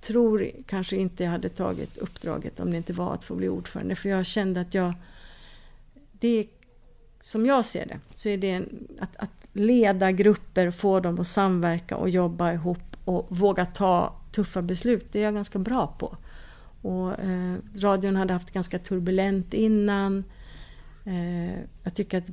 tror 0.00 0.50
kanske 0.66 0.96
inte 0.96 1.24
jag 1.24 1.30
hade 1.30 1.48
tagit 1.48 1.98
uppdraget 1.98 2.60
om 2.60 2.70
det 2.70 2.76
inte 2.76 2.92
var 2.92 3.14
att 3.14 3.24
få 3.24 3.34
bli 3.34 3.48
ordförande. 3.48 3.94
För 3.94 4.08
jag 4.08 4.26
kände 4.26 4.60
att 4.60 4.74
jag... 4.74 4.94
Det 6.12 6.46
som 7.20 7.46
jag 7.46 7.64
ser 7.64 7.86
det, 7.86 7.98
så 8.14 8.28
är 8.28 8.36
det 8.36 8.50
en, 8.50 8.88
att, 8.98 9.16
att 9.16 9.30
leda 9.58 10.12
grupper, 10.12 10.70
få 10.70 11.00
dem 11.00 11.20
att 11.20 11.28
samverka 11.28 11.96
och 11.96 12.10
jobba 12.10 12.52
ihop 12.52 12.96
och 13.04 13.26
våga 13.28 13.66
ta 13.66 14.14
tuffa 14.32 14.62
beslut, 14.62 15.12
det 15.12 15.18
är 15.18 15.24
jag 15.24 15.34
ganska 15.34 15.58
bra 15.58 15.86
på. 15.98 16.16
Och 16.82 17.20
eh, 17.20 17.54
radion 17.76 18.16
hade 18.16 18.32
haft 18.32 18.50
ganska 18.50 18.78
turbulent 18.78 19.54
innan. 19.54 20.24
Eh, 21.04 21.60
jag 21.82 21.94
tycker 21.94 22.18
att 22.18 22.30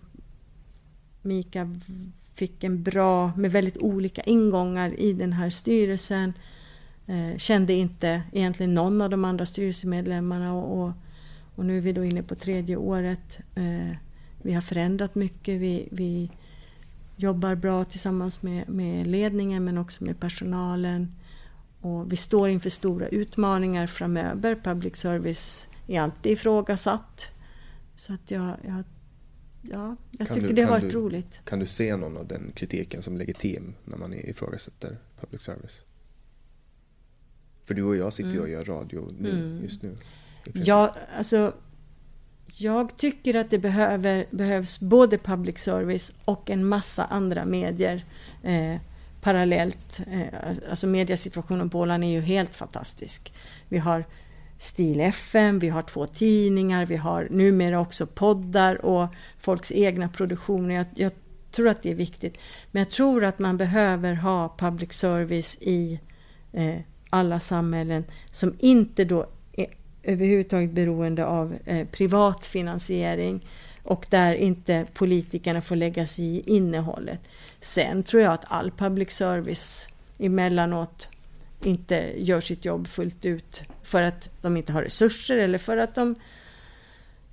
Mika 1.21 1.79
fick 2.35 2.63
en 2.63 2.83
bra, 2.83 3.31
med 3.35 3.51
väldigt 3.51 3.77
olika 3.77 4.21
ingångar 4.21 4.99
i 4.99 5.13
den 5.13 5.33
här 5.33 5.49
styrelsen. 5.49 6.33
Eh, 7.07 7.37
kände 7.37 7.73
inte 7.73 8.21
egentligen 8.31 8.73
någon 8.73 9.01
av 9.01 9.09
de 9.09 9.25
andra 9.25 9.45
styrelsemedlemmarna 9.45 10.53
och, 10.53 10.79
och, 10.79 10.91
och 11.55 11.65
nu 11.65 11.77
är 11.77 11.81
vi 11.81 11.93
då 11.93 12.03
inne 12.03 12.23
på 12.23 12.35
tredje 12.35 12.75
året. 12.75 13.39
Eh, 13.55 13.97
vi 14.41 14.53
har 14.53 14.61
förändrat 14.61 15.15
mycket, 15.15 15.61
vi, 15.61 15.87
vi 15.91 16.31
jobbar 17.15 17.55
bra 17.55 17.85
tillsammans 17.85 18.43
med, 18.43 18.69
med 18.69 19.07
ledningen 19.07 19.63
men 19.63 19.77
också 19.77 20.03
med 20.03 20.19
personalen. 20.19 21.15
Och 21.81 22.11
vi 22.11 22.15
står 22.15 22.49
inför 22.49 22.69
stora 22.69 23.07
utmaningar 23.07 23.87
framöver. 23.87 24.55
Public 24.63 24.95
service 24.95 25.67
är 25.87 26.01
alltid 26.01 26.31
ifrågasatt. 26.31 27.27
Så 27.95 28.13
att 28.13 28.31
jag, 28.31 28.55
jag, 28.67 28.83
ja, 29.61 29.95
jag 30.17 30.27
Kan 30.27 30.35
tycker 30.35 30.47
du- 30.47 30.53
det 30.53 30.61
har 30.61 30.69
varit 30.71 30.83
du- 30.83 30.89
roligt. 30.97 31.39
Kan 31.45 31.59
du 31.59 31.65
se 31.65 31.95
någon 31.95 32.17
av 32.17 32.27
den 32.27 32.51
kritiken 32.55 33.01
som 33.01 33.17
legitim 33.17 33.73
när 33.85 33.97
man 33.97 34.13
ifrågasätter 34.13 34.97
public 35.19 35.41
service? 35.41 35.81
För 37.65 37.73
du 37.73 37.83
och 37.83 37.95
jag 37.95 38.13
sitter 38.13 38.31
ju 38.31 38.39
och 38.39 38.49
gör 38.49 38.65
radio 38.65 39.09
nu, 39.19 39.59
just 39.63 39.81
nu. 39.83 39.95
Ja, 40.53 40.95
alltså, 41.17 41.53
jag 42.47 42.97
tycker 42.97 43.35
att 43.35 43.49
det 43.49 43.59
behöver, 43.59 44.25
behövs 44.31 44.79
både 44.79 45.17
public 45.17 45.59
service 45.59 46.11
och 46.25 46.49
en 46.49 46.65
massa 46.65 47.05
andra 47.05 47.45
medier 47.45 48.05
eh, 48.43 48.81
parallellt. 49.21 49.99
Eh, 50.11 50.57
alltså 50.69 50.87
mediesituationen 50.87 51.69
på 51.69 51.79
Åland 51.79 52.03
är 52.03 52.07
ju 52.07 52.21
helt 52.21 52.55
fantastisk. 52.55 53.33
Vi 53.69 53.77
har 53.77 54.05
Stil 54.57 55.01
FM, 55.01 55.59
vi 55.59 55.69
har 55.69 55.81
två 55.81 56.07
tidningar, 56.07 56.85
vi 56.85 56.95
har 56.95 57.27
numera 57.31 57.79
också 57.79 58.05
poddar 58.05 58.85
och 58.85 59.07
folks 59.39 59.71
egna 59.71 60.09
produktioner. 60.09 60.75
Jag, 60.75 60.85
jag 60.95 61.11
tror 61.51 61.67
att 61.67 61.83
det 61.83 61.91
är 61.91 61.95
viktigt. 61.95 62.37
Men 62.71 62.79
jag 62.79 62.89
tror 62.89 63.23
att 63.23 63.39
man 63.39 63.57
behöver 63.57 64.13
ha 64.13 64.55
public 64.57 64.93
service 64.93 65.57
i 65.61 65.99
eh, 66.51 66.75
alla 67.09 67.39
samhällen 67.39 68.03
som 68.31 68.55
inte 68.59 69.05
då 69.05 69.27
överhuvudtaget 70.05 70.71
beroende 70.71 71.25
av 71.25 71.57
eh, 71.65 71.87
privat 71.87 72.45
finansiering 72.45 73.47
och 73.83 74.05
där 74.09 74.33
inte 74.33 74.85
politikerna 74.93 75.61
får 75.61 75.75
lägga 75.75 76.05
sig 76.05 76.25
i 76.25 76.43
innehållet. 76.55 77.19
Sen 77.61 78.03
tror 78.03 78.21
jag 78.21 78.33
att 78.33 78.45
all 78.47 78.71
public 78.71 79.11
service 79.11 79.89
emellanåt 80.19 81.07
inte 81.63 82.13
gör 82.17 82.41
sitt 82.41 82.65
jobb 82.65 82.87
fullt 82.87 83.25
ut 83.25 83.63
för 83.83 84.01
att 84.01 84.29
de 84.41 84.57
inte 84.57 84.73
har 84.73 84.81
resurser 84.81 85.37
eller 85.37 85.57
för 85.57 85.77
att 85.77 85.95
de 85.95 86.15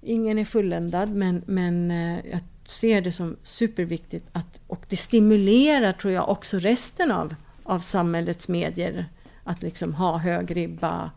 ingen 0.03 0.39
är 0.39 0.45
fulländad 0.45 1.15
men, 1.15 1.43
men 1.47 1.91
eh, 1.91 2.19
jag 2.31 2.41
ser 2.65 3.01
det 3.01 3.13
som 3.13 3.37
superviktigt 3.43 4.27
att, 4.33 4.61
och 4.67 4.85
det 4.89 4.97
stimulerar 4.97 5.93
tror 5.93 6.13
jag 6.13 6.29
också 6.29 6.59
resten 6.59 7.13
av, 7.13 7.35
av 7.65 7.81
samhällets 7.81 8.49
medier 8.49 9.07
att 9.45 9.63
liksom 9.63 9.95
ha 9.95 10.19
hög 10.19 10.57
ribba, 10.57 11.11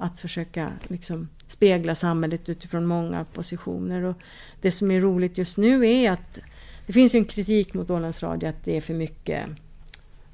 att 0.00 0.20
försöka 0.20 0.72
liksom 0.88 1.28
spegla 1.46 1.94
samhället 1.94 2.48
utifrån 2.48 2.86
många 2.86 3.24
positioner. 3.24 4.02
Och 4.02 4.16
det 4.60 4.72
som 4.72 4.90
är 4.90 5.00
roligt 5.00 5.38
just 5.38 5.56
nu 5.56 5.88
är 5.88 6.10
att 6.10 6.38
det 6.86 6.92
finns 6.92 7.14
ju 7.14 7.18
en 7.18 7.24
kritik 7.24 7.74
mot 7.74 7.90
Ålands 7.90 8.22
Radio 8.22 8.48
att 8.48 8.64
det 8.64 8.76
är 8.76 8.80
för 8.80 8.94
mycket, 8.94 9.46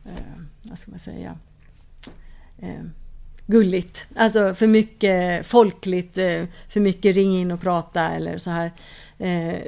eh, 0.04 0.40
vad 0.62 0.78
ska 0.78 0.90
man 0.90 1.00
säga, 1.00 1.38
eh, 2.58 2.84
gulligt. 3.46 4.06
Alltså 4.16 4.54
för 4.54 4.66
mycket 4.66 5.46
folkligt, 5.46 6.18
eh, 6.18 6.44
för 6.68 6.80
mycket 6.80 7.16
ring 7.16 7.36
in 7.36 7.50
och 7.50 7.60
prata 7.60 8.10
eller 8.10 8.38
så 8.38 8.50
här. 8.50 8.72
Eh, 9.18 9.62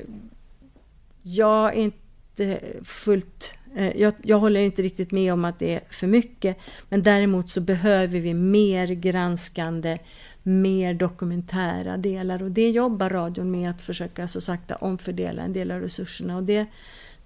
jag 1.23 1.69
är 1.69 1.79
inte 1.79 2.61
fullt 2.85 3.57
Eh, 3.77 3.97
jag, 3.97 4.15
jag 4.23 4.39
håller 4.39 4.61
inte 4.61 4.82
riktigt 4.82 5.12
med 5.12 5.32
om 5.32 5.45
att 5.45 5.59
det 5.59 5.74
är 5.74 5.81
för 5.90 6.07
mycket. 6.07 6.57
Men 6.89 7.03
däremot 7.03 7.51
så 7.51 7.61
behöver 7.61 8.20
vi 8.20 8.35
mer 8.35 8.86
granskande, 8.86 9.99
mer 10.43 10.95
dokumentära 10.95 11.97
delar. 11.97 12.43
Och 12.43 12.51
det 12.51 12.70
jobbar 12.70 13.11
radion 13.11 13.51
med 13.51 13.70
att 13.70 13.82
försöka 13.82 14.28
så 14.28 14.40
sakta 14.40 14.77
omfördela 14.77 15.43
en 15.43 15.53
del 15.53 15.70
av 15.70 15.81
resurserna. 15.81 16.36
Och 16.36 16.43
det 16.43 16.66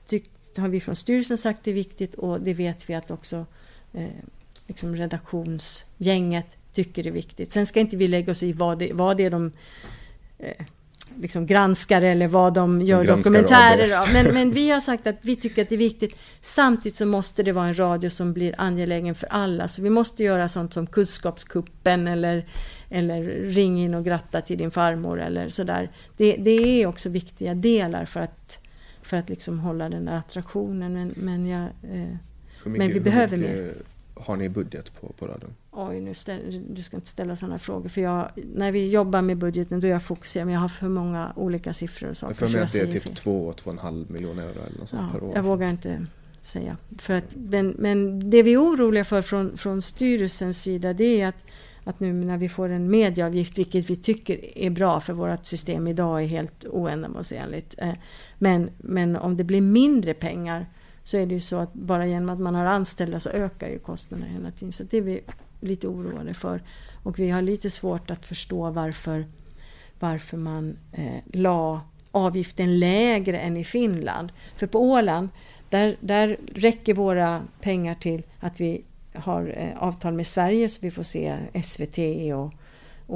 tyck, 0.06 0.30
har 0.56 0.68
vi 0.68 0.80
från 0.80 0.96
styrelsen 0.96 1.38
sagt 1.38 1.68
är 1.68 1.72
viktigt 1.72 2.14
och 2.14 2.40
det 2.40 2.54
vet 2.54 2.90
vi 2.90 2.94
att 2.94 3.10
också 3.10 3.46
eh, 3.92 4.06
liksom 4.66 4.96
redaktionsgänget 4.96 6.56
tycker 6.72 7.06
är 7.06 7.10
viktigt. 7.10 7.52
Sen 7.52 7.66
ska 7.66 7.80
inte 7.80 7.96
vi 7.96 8.08
lägga 8.08 8.32
oss 8.32 8.42
i 8.42 8.52
vad 8.52 8.78
det, 8.78 8.92
vad 8.92 9.16
det 9.16 9.24
är 9.24 9.30
de 9.30 9.52
eh, 10.38 10.66
liksom 11.20 11.46
granskar 11.46 12.02
eller 12.02 12.28
vad 12.28 12.54
de 12.54 12.80
gör 12.80 13.04
dokumentärer 13.04 14.00
av. 14.00 14.12
Men, 14.12 14.34
men 14.34 14.50
vi 14.50 14.70
har 14.70 14.80
sagt 14.80 15.06
att 15.06 15.16
vi 15.20 15.36
tycker 15.36 15.62
att 15.62 15.68
det 15.68 15.74
är 15.74 15.78
viktigt. 15.78 16.16
Samtidigt 16.40 16.96
så 16.96 17.06
måste 17.06 17.42
det 17.42 17.52
vara 17.52 17.66
en 17.66 17.78
radio 17.78 18.10
som 18.10 18.32
blir 18.32 18.54
angelägen 18.58 19.14
för 19.14 19.26
alla. 19.26 19.68
Så 19.68 19.82
vi 19.82 19.90
måste 19.90 20.24
göra 20.24 20.48
sånt 20.48 20.72
som 20.72 20.86
Kunskapskuppen 20.86 22.08
eller, 22.08 22.46
eller 22.90 23.22
ring 23.50 23.84
in 23.84 23.94
och 23.94 24.04
gratta 24.04 24.40
till 24.40 24.58
din 24.58 24.70
farmor 24.70 25.20
eller 25.20 25.48
sådär. 25.48 25.90
Det, 26.16 26.36
det 26.36 26.82
är 26.82 26.86
också 26.86 27.08
viktiga 27.08 27.54
delar 27.54 28.04
för 28.04 28.20
att, 28.20 28.58
för 29.02 29.16
att 29.16 29.28
liksom 29.28 29.58
hålla 29.58 29.88
den 29.88 30.04
där 30.04 30.16
attraktionen. 30.16 30.92
Men, 30.92 31.14
men, 31.16 31.46
jag, 31.46 31.62
eh, 31.62 31.68
mycket, 31.90 32.18
men 32.64 32.92
vi 32.92 33.00
behöver 33.00 33.36
mer. 33.36 33.72
Har 34.14 34.36
ni 34.36 34.48
budget 34.48 35.00
på, 35.00 35.12
på 35.18 35.26
radion? 35.26 35.54
Oj, 35.74 36.00
nu 36.00 36.14
ställ, 36.14 36.64
du 36.68 36.82
ska 36.82 36.96
inte 36.96 37.08
ställa 37.08 37.36
sådana 37.36 37.58
frågor. 37.58 37.88
För 37.88 38.00
jag, 38.00 38.30
när 38.54 38.72
vi 38.72 38.90
jobbar 38.90 39.22
med 39.22 39.38
budgeten 39.38 39.80
då 39.80 39.86
är 39.86 39.90
jag 39.90 40.02
fokuserad. 40.02 40.46
Men 40.46 40.54
jag 40.54 40.60
har 40.60 40.68
för 40.68 40.88
många 40.88 41.32
olika 41.36 41.72
siffror 41.72 42.10
och 42.10 42.16
saker. 42.16 42.30
Jag 42.40 42.50
får 42.50 42.58
med 42.58 42.64
att 42.64 42.72
det 42.72 42.80
är 42.80 42.86
typ 42.86 43.04
2-2,5 43.04 44.12
miljoner 44.12 44.42
euro 44.42 44.60
eller 44.66 44.78
något 44.78 44.88
sånt 44.88 45.02
ja, 45.12 45.18
per 45.18 45.26
år. 45.26 45.32
Jag 45.34 45.42
vågar 45.42 45.68
inte 45.68 46.06
säga. 46.40 46.76
För 46.98 47.14
att, 47.14 47.34
men, 47.36 47.74
men 47.78 48.30
det 48.30 48.42
vi 48.42 48.52
är 48.52 48.62
oroliga 48.62 49.04
för 49.04 49.22
från, 49.22 49.56
från 49.56 49.82
styrelsens 49.82 50.62
sida 50.62 50.92
det 50.92 51.20
är 51.20 51.28
att, 51.28 51.44
att 51.84 52.00
nu 52.00 52.12
när 52.12 52.38
vi 52.38 52.48
får 52.48 52.68
en 52.68 52.90
medieavgift, 52.90 53.58
vilket 53.58 53.90
vi 53.90 53.96
tycker 53.96 54.58
är 54.58 54.70
bra 54.70 55.00
för 55.00 55.12
vårt 55.12 55.46
system 55.46 55.86
idag 55.86 56.22
är 56.22 56.26
helt 56.26 56.64
oändamålsenligt. 56.64 57.74
Eh, 57.78 57.94
men, 58.38 58.70
men 58.78 59.16
om 59.16 59.36
det 59.36 59.44
blir 59.44 59.60
mindre 59.60 60.14
pengar 60.14 60.66
så 61.04 61.16
är 61.16 61.26
det 61.26 61.34
ju 61.34 61.40
så 61.40 61.56
att 61.56 61.72
bara 61.72 62.06
genom 62.06 62.28
att 62.28 62.40
man 62.40 62.54
har 62.54 62.64
anställda 62.64 63.20
så 63.20 63.30
ökar 63.30 63.68
ju 63.68 63.78
kostnaderna 63.78 64.30
hela 64.30 64.50
tiden. 64.50 64.72
Så 64.72 64.82
det 64.82 64.96
är 64.96 65.02
vi 65.02 65.20
lite 65.62 65.88
oroade 65.88 66.34
för. 66.34 66.62
Och 67.02 67.18
vi 67.18 67.30
har 67.30 67.42
lite 67.42 67.70
svårt 67.70 68.10
att 68.10 68.24
förstå 68.24 68.70
varför, 68.70 69.26
varför 69.98 70.36
man 70.36 70.76
eh, 70.92 71.18
la 71.32 71.80
avgiften 72.10 72.78
lägre 72.78 73.38
än 73.38 73.56
i 73.56 73.64
Finland. 73.64 74.32
För 74.56 74.66
på 74.66 74.80
Åland, 74.80 75.28
där, 75.68 75.96
där 76.00 76.38
räcker 76.54 76.94
våra 76.94 77.42
pengar 77.60 77.94
till 77.94 78.22
att 78.40 78.60
vi 78.60 78.84
har 79.14 79.54
eh, 79.56 79.82
avtal 79.82 80.14
med 80.14 80.26
Sverige 80.26 80.68
så 80.68 80.78
vi 80.82 80.90
får 80.90 81.02
se 81.02 81.36
SVT 81.64 81.98
och, 82.34 82.52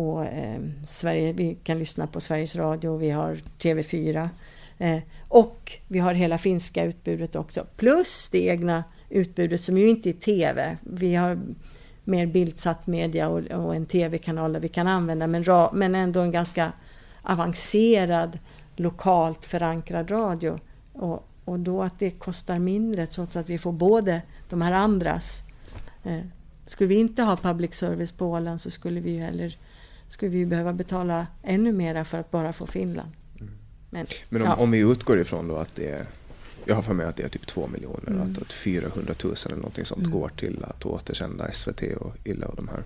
och 0.01 0.25
eh, 0.25 0.61
Sverige, 0.85 1.33
vi 1.33 1.57
kan 1.65 1.79
lyssna 1.79 2.07
på 2.07 2.21
Sveriges 2.21 2.57
Radio, 2.57 2.97
vi 2.97 3.11
har 3.11 3.41
TV4 3.59 4.29
eh, 4.79 4.99
och 5.29 5.73
vi 5.89 5.99
har 5.99 6.15
hela 6.15 6.39
finska 6.39 6.85
utbudet 6.85 7.37
också. 7.37 7.67
Plus 7.77 8.29
det 8.33 8.47
egna 8.47 8.85
utbudet 9.09 9.61
som 9.61 9.79
ju 9.79 9.89
inte 9.89 10.09
är 10.09 10.13
TV. 10.13 10.77
Vi 10.83 11.15
har 11.15 11.39
mer 12.07 12.27
bildsatt 12.27 12.87
media 12.87 13.29
och, 13.29 13.39
och 13.39 13.75
en 13.75 13.87
tv-kanal 13.87 14.53
där 14.53 14.61
vi 14.61 14.69
kan 14.69 14.87
använda, 14.87 15.27
men, 15.27 15.45
ra, 15.45 15.71
men 15.73 15.95
ändå 15.95 16.21
en 16.21 16.31
ganska 16.31 16.73
avancerad 17.23 18.39
lokalt 18.77 19.45
förankrad 19.45 20.11
radio. 20.11 20.59
Och, 20.93 21.29
och 21.45 21.61
då 21.61 21.83
att 21.83 21.99
det 21.99 22.11
kostar 22.11 22.59
mindre 22.59 23.07
trots 23.07 23.37
att 23.37 23.51
vi 23.51 23.59
får 23.59 23.73
både 23.73 24.23
de 24.49 24.63
här 24.63 24.73
andras. 24.73 25.43
Eh, 26.05 26.21
skulle 26.67 26.89
vi 26.89 26.95
inte 26.95 27.23
ha 27.23 27.37
public 27.37 27.75
service 27.75 28.13
på 28.13 28.27
Åland 28.27 28.61
så 28.61 28.71
skulle 28.71 29.01
vi 29.01 29.19
heller 29.19 29.57
skulle 30.09 30.31
vi 30.31 30.47
behöva 30.47 30.73
betala 30.73 31.27
ännu 31.43 31.73
mera 31.73 32.05
för 32.05 32.19
att 32.19 32.31
bara 32.31 32.53
få 32.53 32.67
Finland. 32.67 33.11
Mm. 33.41 33.53
Men, 33.91 34.07
Men 34.29 34.43
om, 34.43 34.49
ja. 34.49 34.55
om, 34.55 34.71
vi 34.71 34.79
utgår 34.79 35.21
ifrån 35.21 35.49
då 35.49 35.57
att 35.57 35.75
det 35.75 35.91
är 35.91 36.07
jag 36.67 36.75
har 36.75 36.83
för 36.83 36.95
mig 36.95 37.07
att 37.07 37.17
det 37.17 37.23
är 37.23 37.29
typ 37.29 37.47
2 37.47 37.67
miljoner, 37.67 38.11
mm. 38.11 38.23
att, 38.23 38.39
att 38.39 38.53
400 38.53 39.15
000 39.25 39.35
eller 39.47 39.57
någonting 39.57 39.85
sånt 39.85 40.07
mm. 40.07 40.19
går 40.19 40.29
till 40.29 40.65
att 40.65 40.87
återsända 40.87 41.53
SVT 41.53 41.83
och 41.83 42.15
Illa 42.25 42.47
och 42.47 42.57
de 42.57 42.69
här. 42.69 42.85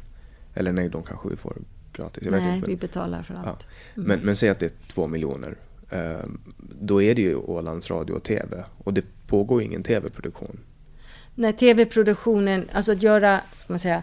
Eller 0.54 0.72
nej, 0.72 0.88
de 0.88 1.02
kanske 1.02 1.28
vi 1.28 1.36
får 1.36 1.56
gratis. 1.92 2.24
Jag 2.24 2.32
nej, 2.32 2.56
inte, 2.56 2.68
vi 2.68 2.76
betalar 2.76 3.22
för 3.22 3.34
allt. 3.34 3.66
Ja. 3.94 4.02
Mm. 4.02 4.08
Men, 4.08 4.20
men 4.20 4.36
säg 4.36 4.48
att 4.48 4.58
det 4.58 4.66
är 4.66 4.92
2 4.92 5.06
miljoner. 5.06 5.56
Eh, 5.90 6.24
då 6.80 7.02
är 7.02 7.14
det 7.14 7.22
ju 7.22 7.36
Ålands 7.36 7.90
Radio 7.90 8.12
och 8.12 8.22
TV 8.22 8.64
och 8.78 8.94
det 8.94 9.04
pågår 9.26 9.62
ingen 9.62 9.82
TV-produktion. 9.82 10.58
Nej, 11.34 11.52
TV-produktionen, 11.52 12.70
alltså 12.72 12.92
att 12.92 13.02
göra, 13.02 13.40
ska 13.56 13.72
man 13.72 13.78
säga, 13.78 14.02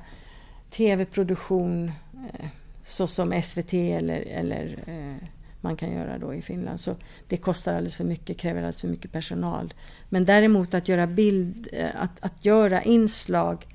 TV-produktion 0.71 1.91
eh, 2.13 2.47
så 2.83 3.07
som 3.07 3.41
SVT 3.41 3.73
eller, 3.73 4.21
eller 4.21 4.83
eh, 4.85 5.27
man 5.61 5.75
kan 5.75 5.91
göra 5.91 6.17
då 6.17 6.33
i 6.33 6.41
Finland. 6.41 6.79
Så 6.79 6.95
det 7.27 7.37
kostar 7.37 7.73
alldeles 7.73 7.95
för 7.95 8.03
mycket, 8.03 8.37
kräver 8.37 8.59
alldeles 8.59 8.81
för 8.81 8.87
mycket 8.87 9.11
personal. 9.11 9.73
Men 10.09 10.25
däremot 10.25 10.73
att 10.73 10.87
göra 10.87 11.07
bild, 11.07 11.67
eh, 11.73 11.89
att, 11.95 12.11
att 12.19 12.45
göra 12.45 12.83
inslag 12.83 13.67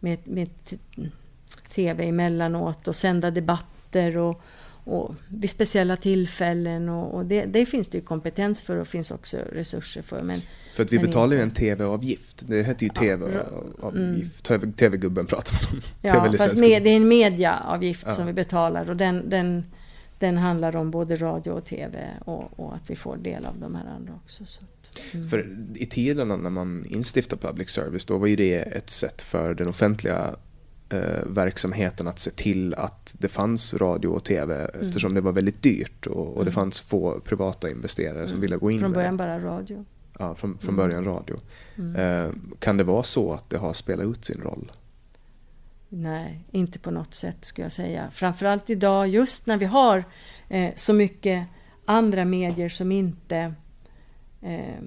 med, 0.00 0.18
med 0.24 0.50
TV 1.74 2.08
emellanåt 2.08 2.88
och 2.88 2.96
sända 2.96 3.30
debatter 3.30 4.16
och, 4.16 4.42
och 4.84 5.14
vid 5.28 5.50
speciella 5.50 5.96
tillfällen. 5.96 6.88
Och, 6.88 7.14
och 7.14 7.26
det, 7.26 7.44
det, 7.44 7.66
finns 7.66 7.88
det 7.88 7.98
ju 7.98 8.04
kompetens 8.04 8.62
för 8.62 8.76
och 8.76 8.88
finns 8.88 9.10
också 9.10 9.36
resurser 9.52 10.02
för. 10.02 10.22
Men, 10.22 10.40
för 10.76 10.82
att 10.82 10.92
vi 10.92 10.98
betalar 10.98 11.36
ju 11.36 11.42
en 11.42 11.50
TV-avgift. 11.50 12.44
Det 12.48 12.62
heter 12.62 12.82
ju 12.82 12.88
TV-avgift. 12.88 14.50
Mm. 14.50 14.72
TV-gubben 14.72 15.26
pratar 15.26 15.60
man 15.62 15.72
om. 15.72 15.82
Ja, 16.02 16.38
fast 16.38 16.58
med, 16.58 16.82
det 16.82 16.90
är 16.90 16.96
en 16.96 17.08
mediaavgift 17.08 18.04
ja. 18.06 18.12
som 18.12 18.26
vi 18.26 18.32
betalar 18.32 18.90
och 18.90 18.96
den, 18.96 19.30
den 19.30 19.64
den 20.18 20.38
handlar 20.38 20.76
om 20.76 20.90
både 20.90 21.16
radio 21.16 21.50
och 21.50 21.64
TV 21.64 22.08
och, 22.24 22.60
och, 22.60 22.74
att 22.74 22.90
vi 22.90 22.96
får 22.96 23.16
del 23.16 23.46
av 23.46 23.58
de 23.58 23.74
här 23.74 23.86
andra 23.96 24.12
också. 24.24 24.44
Att, 24.44 25.14
mm. 25.14 25.28
För 25.28 25.58
i 25.74 25.86
tiderna 25.86 26.36
när 26.36 26.50
man 26.50 26.84
instiftar 26.88 27.36
public 27.36 27.70
service 27.70 28.04
då 28.04 28.18
var 28.18 28.26
ju 28.26 28.36
det 28.36 28.54
ett 28.54 28.90
sätt 28.90 29.22
för 29.22 29.54
den 29.54 29.68
offentliga 29.68 30.34
eh, 30.88 31.26
verksamheten 31.26 32.08
att 32.08 32.18
se 32.18 32.30
till 32.30 32.74
att 32.74 33.14
det 33.18 33.28
fanns 33.28 33.74
radio 33.74 34.08
och 34.08 34.24
TV 34.24 34.54
mm. 34.54 34.86
eftersom 34.86 35.14
det 35.14 35.20
var 35.20 35.32
väldigt 35.32 35.62
dyrt 35.62 36.06
och, 36.06 36.28
och 36.28 36.44
det 36.44 36.50
mm. 36.50 36.52
fanns 36.52 36.80
få 36.80 37.20
privata 37.20 37.70
investerare 37.70 38.28
som 38.28 38.34
mm. 38.34 38.40
ville 38.40 38.56
gå 38.56 38.70
in 38.70 38.80
Från 38.80 38.92
början 38.92 39.16
bara 39.16 39.40
radio. 39.40 39.84
Ja, 40.18 40.34
från, 40.34 40.58
från 40.58 40.76
början 40.76 41.04
radio. 41.04 41.36
Eh, 41.96 42.30
kan 42.58 42.76
det 42.76 42.84
vara 42.84 43.02
så 43.02 43.32
att 43.32 43.50
det 43.50 43.58
har 43.58 43.72
spelat 43.72 44.06
ut 44.06 44.24
sin 44.24 44.40
roll? 44.40 44.72
Nej, 45.88 46.44
inte 46.50 46.78
på 46.78 46.90
något 46.90 47.14
sätt 47.14 47.44
skulle 47.44 47.64
jag 47.64 47.72
säga. 47.72 48.10
Framförallt 48.10 48.70
idag, 48.70 49.08
just 49.08 49.46
när 49.46 49.56
vi 49.56 49.66
har 49.66 50.04
eh, 50.48 50.74
så 50.74 50.92
mycket 50.92 51.46
andra 51.84 52.24
medier 52.24 52.68
som 52.68 52.92
inte 52.92 53.54
eh, 54.42 54.82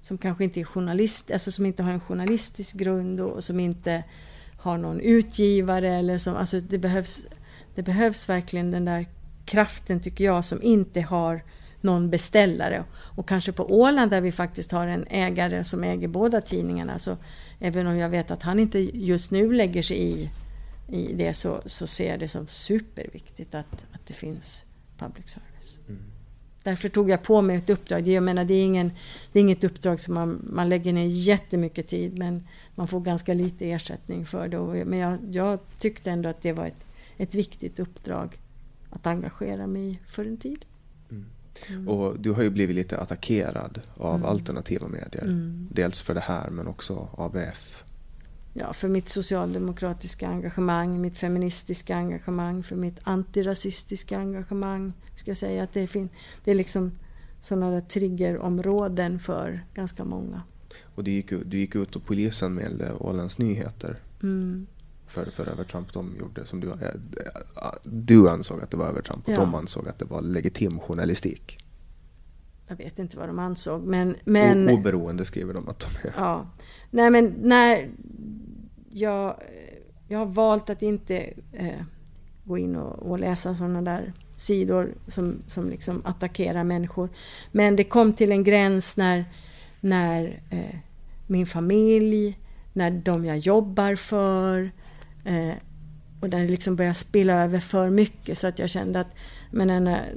som 0.00 0.18
kanske 0.18 0.44
inte 0.44 0.60
är 0.60 0.64
journalist, 0.64 1.30
alltså 1.30 1.52
som 1.52 1.66
inte 1.66 1.82
har 1.82 1.92
en 1.92 2.00
journalistisk 2.00 2.76
grund 2.76 3.20
och, 3.20 3.30
och 3.30 3.44
som 3.44 3.60
inte 3.60 4.04
har 4.56 4.78
någon 4.78 5.00
utgivare 5.00 5.88
eller 5.88 6.18
som, 6.18 6.36
alltså 6.36 6.60
det 6.60 6.78
behövs, 6.78 7.26
det 7.74 7.82
behövs 7.82 8.28
verkligen 8.28 8.70
den 8.70 8.84
där 8.84 9.06
kraften 9.44 10.00
tycker 10.00 10.24
jag 10.24 10.44
som 10.44 10.62
inte 10.62 11.00
har 11.00 11.42
någon 11.80 12.10
beställare. 12.10 12.84
Och 12.92 13.28
kanske 13.28 13.52
på 13.52 13.74
Åland 13.74 14.10
där 14.10 14.20
vi 14.20 14.32
faktiskt 14.32 14.72
har 14.72 14.86
en 14.86 15.06
ägare 15.10 15.64
som 15.64 15.84
äger 15.84 16.08
båda 16.08 16.40
tidningarna 16.40 16.98
så 16.98 17.16
Även 17.60 17.86
om 17.86 17.96
jag 17.96 18.08
vet 18.08 18.30
att 18.30 18.42
han 18.42 18.58
inte 18.58 18.78
just 18.78 19.30
nu 19.30 19.52
lägger 19.52 19.82
sig 19.82 20.02
i, 20.02 20.30
i 20.88 21.12
det 21.12 21.34
så, 21.34 21.62
så 21.66 21.86
ser 21.86 22.10
jag 22.10 22.20
det 22.20 22.28
som 22.28 22.48
superviktigt 22.48 23.54
att, 23.54 23.86
att 23.92 24.06
det 24.06 24.14
finns 24.14 24.64
public 24.98 25.28
service. 25.28 25.78
Mm. 25.88 26.02
Därför 26.62 26.88
tog 26.88 27.10
jag 27.10 27.22
på 27.22 27.42
mig 27.42 27.56
ett 27.56 27.70
uppdrag. 27.70 28.08
Jag 28.08 28.22
menar, 28.22 28.44
det, 28.44 28.54
är 28.54 28.64
ingen, 28.64 28.92
det 29.32 29.38
är 29.38 29.40
inget 29.40 29.64
uppdrag 29.64 30.00
som 30.00 30.14
man, 30.14 30.48
man 30.52 30.68
lägger 30.68 30.92
ner 30.92 31.06
jättemycket 31.06 31.88
tid 31.88 32.18
men 32.18 32.46
man 32.74 32.88
får 32.88 33.00
ganska 33.00 33.34
lite 33.34 33.70
ersättning 33.70 34.26
för 34.26 34.48
det. 34.48 34.84
Men 34.84 34.98
jag, 34.98 35.18
jag 35.30 35.58
tyckte 35.78 36.10
ändå 36.10 36.28
att 36.28 36.42
det 36.42 36.52
var 36.52 36.66
ett, 36.66 36.86
ett 37.16 37.34
viktigt 37.34 37.78
uppdrag 37.78 38.38
att 38.90 39.06
engagera 39.06 39.66
mig 39.66 39.90
i 39.90 39.98
för 40.08 40.24
en 40.24 40.36
tid. 40.36 40.64
Mm. 41.68 41.88
Och 41.88 42.20
du 42.20 42.30
har 42.30 42.42
ju 42.42 42.50
blivit 42.50 42.76
lite 42.76 42.98
attackerad 42.98 43.80
av 43.96 44.14
mm. 44.14 44.26
alternativa 44.26 44.88
medier. 44.88 45.24
Mm. 45.24 45.68
Dels 45.70 46.02
för 46.02 46.14
det 46.14 46.20
här 46.20 46.50
men 46.50 46.66
också 46.66 47.08
ABF. 47.16 47.84
Ja, 48.54 48.72
för 48.72 48.88
mitt 48.88 49.08
socialdemokratiska 49.08 50.28
engagemang, 50.28 51.00
mitt 51.00 51.18
feministiska 51.18 51.96
engagemang, 51.96 52.62
för 52.62 52.76
mitt 52.76 52.98
antirasistiska 53.02 54.18
engagemang. 54.18 54.92
Ska 55.14 55.30
jag 55.30 55.38
säga 55.38 55.62
att 55.62 55.72
det, 55.72 55.80
är, 55.80 56.08
det 56.44 56.50
är 56.50 56.54
liksom 56.54 56.92
sådana 57.40 57.70
där 57.70 57.80
triggerområden 57.80 59.18
för 59.18 59.64
ganska 59.74 60.04
många. 60.04 60.42
Och 60.94 61.04
du 61.04 61.10
gick, 61.10 61.30
du 61.44 61.58
gick 61.58 61.74
ut 61.74 61.96
och 61.96 62.04
polisanmälde 62.04 62.92
Ålands 62.92 63.38
Nyheter. 63.38 63.96
Mm 64.22 64.66
för, 65.08 65.26
för 65.26 65.48
övertramp 65.48 65.92
de 65.92 66.16
gjorde 66.20 66.44
som 66.44 66.60
du, 66.60 66.70
äh, 66.70 66.76
du 67.82 68.30
ansåg 68.30 68.62
att 68.62 68.70
det 68.70 68.76
var 68.76 68.86
övertramp 68.86 69.28
och 69.28 69.32
ja. 69.32 69.40
de 69.40 69.54
ansåg 69.54 69.88
att 69.88 69.98
det 69.98 70.04
var 70.04 70.22
legitim 70.22 70.80
journalistik. 70.80 71.58
jag 72.68 72.76
vet 72.76 72.98
inte 72.98 73.16
vad 73.16 73.28
de 73.28 73.38
ansåg, 73.38 73.82
men... 73.82 74.16
men 74.24 74.68
oberoende 74.68 75.24
skriver 75.24 75.54
de 75.54 75.68
att 75.68 75.80
de 75.80 76.08
är. 76.08 76.14
Ja. 76.16 76.50
Nej, 76.90 77.10
men 77.10 77.34
när 77.42 77.90
jag, 78.90 79.40
jag 80.08 80.18
har 80.18 80.26
valt 80.26 80.70
att 80.70 80.82
inte 80.82 81.32
eh, 81.52 81.82
gå 82.44 82.58
in 82.58 82.76
och, 82.76 83.10
och 83.10 83.18
läsa 83.18 83.54
sådana 83.54 83.82
där 83.82 84.12
sidor 84.36 84.94
som, 85.08 85.42
som 85.46 85.70
liksom 85.70 86.02
attackerar 86.04 86.64
människor. 86.64 87.08
Men 87.52 87.76
det 87.76 87.84
kom 87.84 88.12
till 88.12 88.32
en 88.32 88.44
gräns 88.44 88.96
när, 88.96 89.24
när 89.80 90.42
eh, 90.50 90.76
min 91.26 91.46
familj, 91.46 92.38
när 92.72 92.90
de 92.90 93.24
jag 93.24 93.38
jobbar 93.38 93.96
för 93.96 94.70
eh, 95.28 95.54
och 96.20 96.30
där 96.30 96.38
det 96.38 96.48
liksom 96.48 96.76
började 96.76 96.94
spilla 96.94 97.44
över 97.44 97.60
för 97.60 97.90
mycket 97.90 98.38
så 98.38 98.46
att 98.46 98.58
jag 98.58 98.70
kände 98.70 99.00
att 99.00 99.14
men 99.50 99.68
den 99.68 99.86
här 99.86 100.12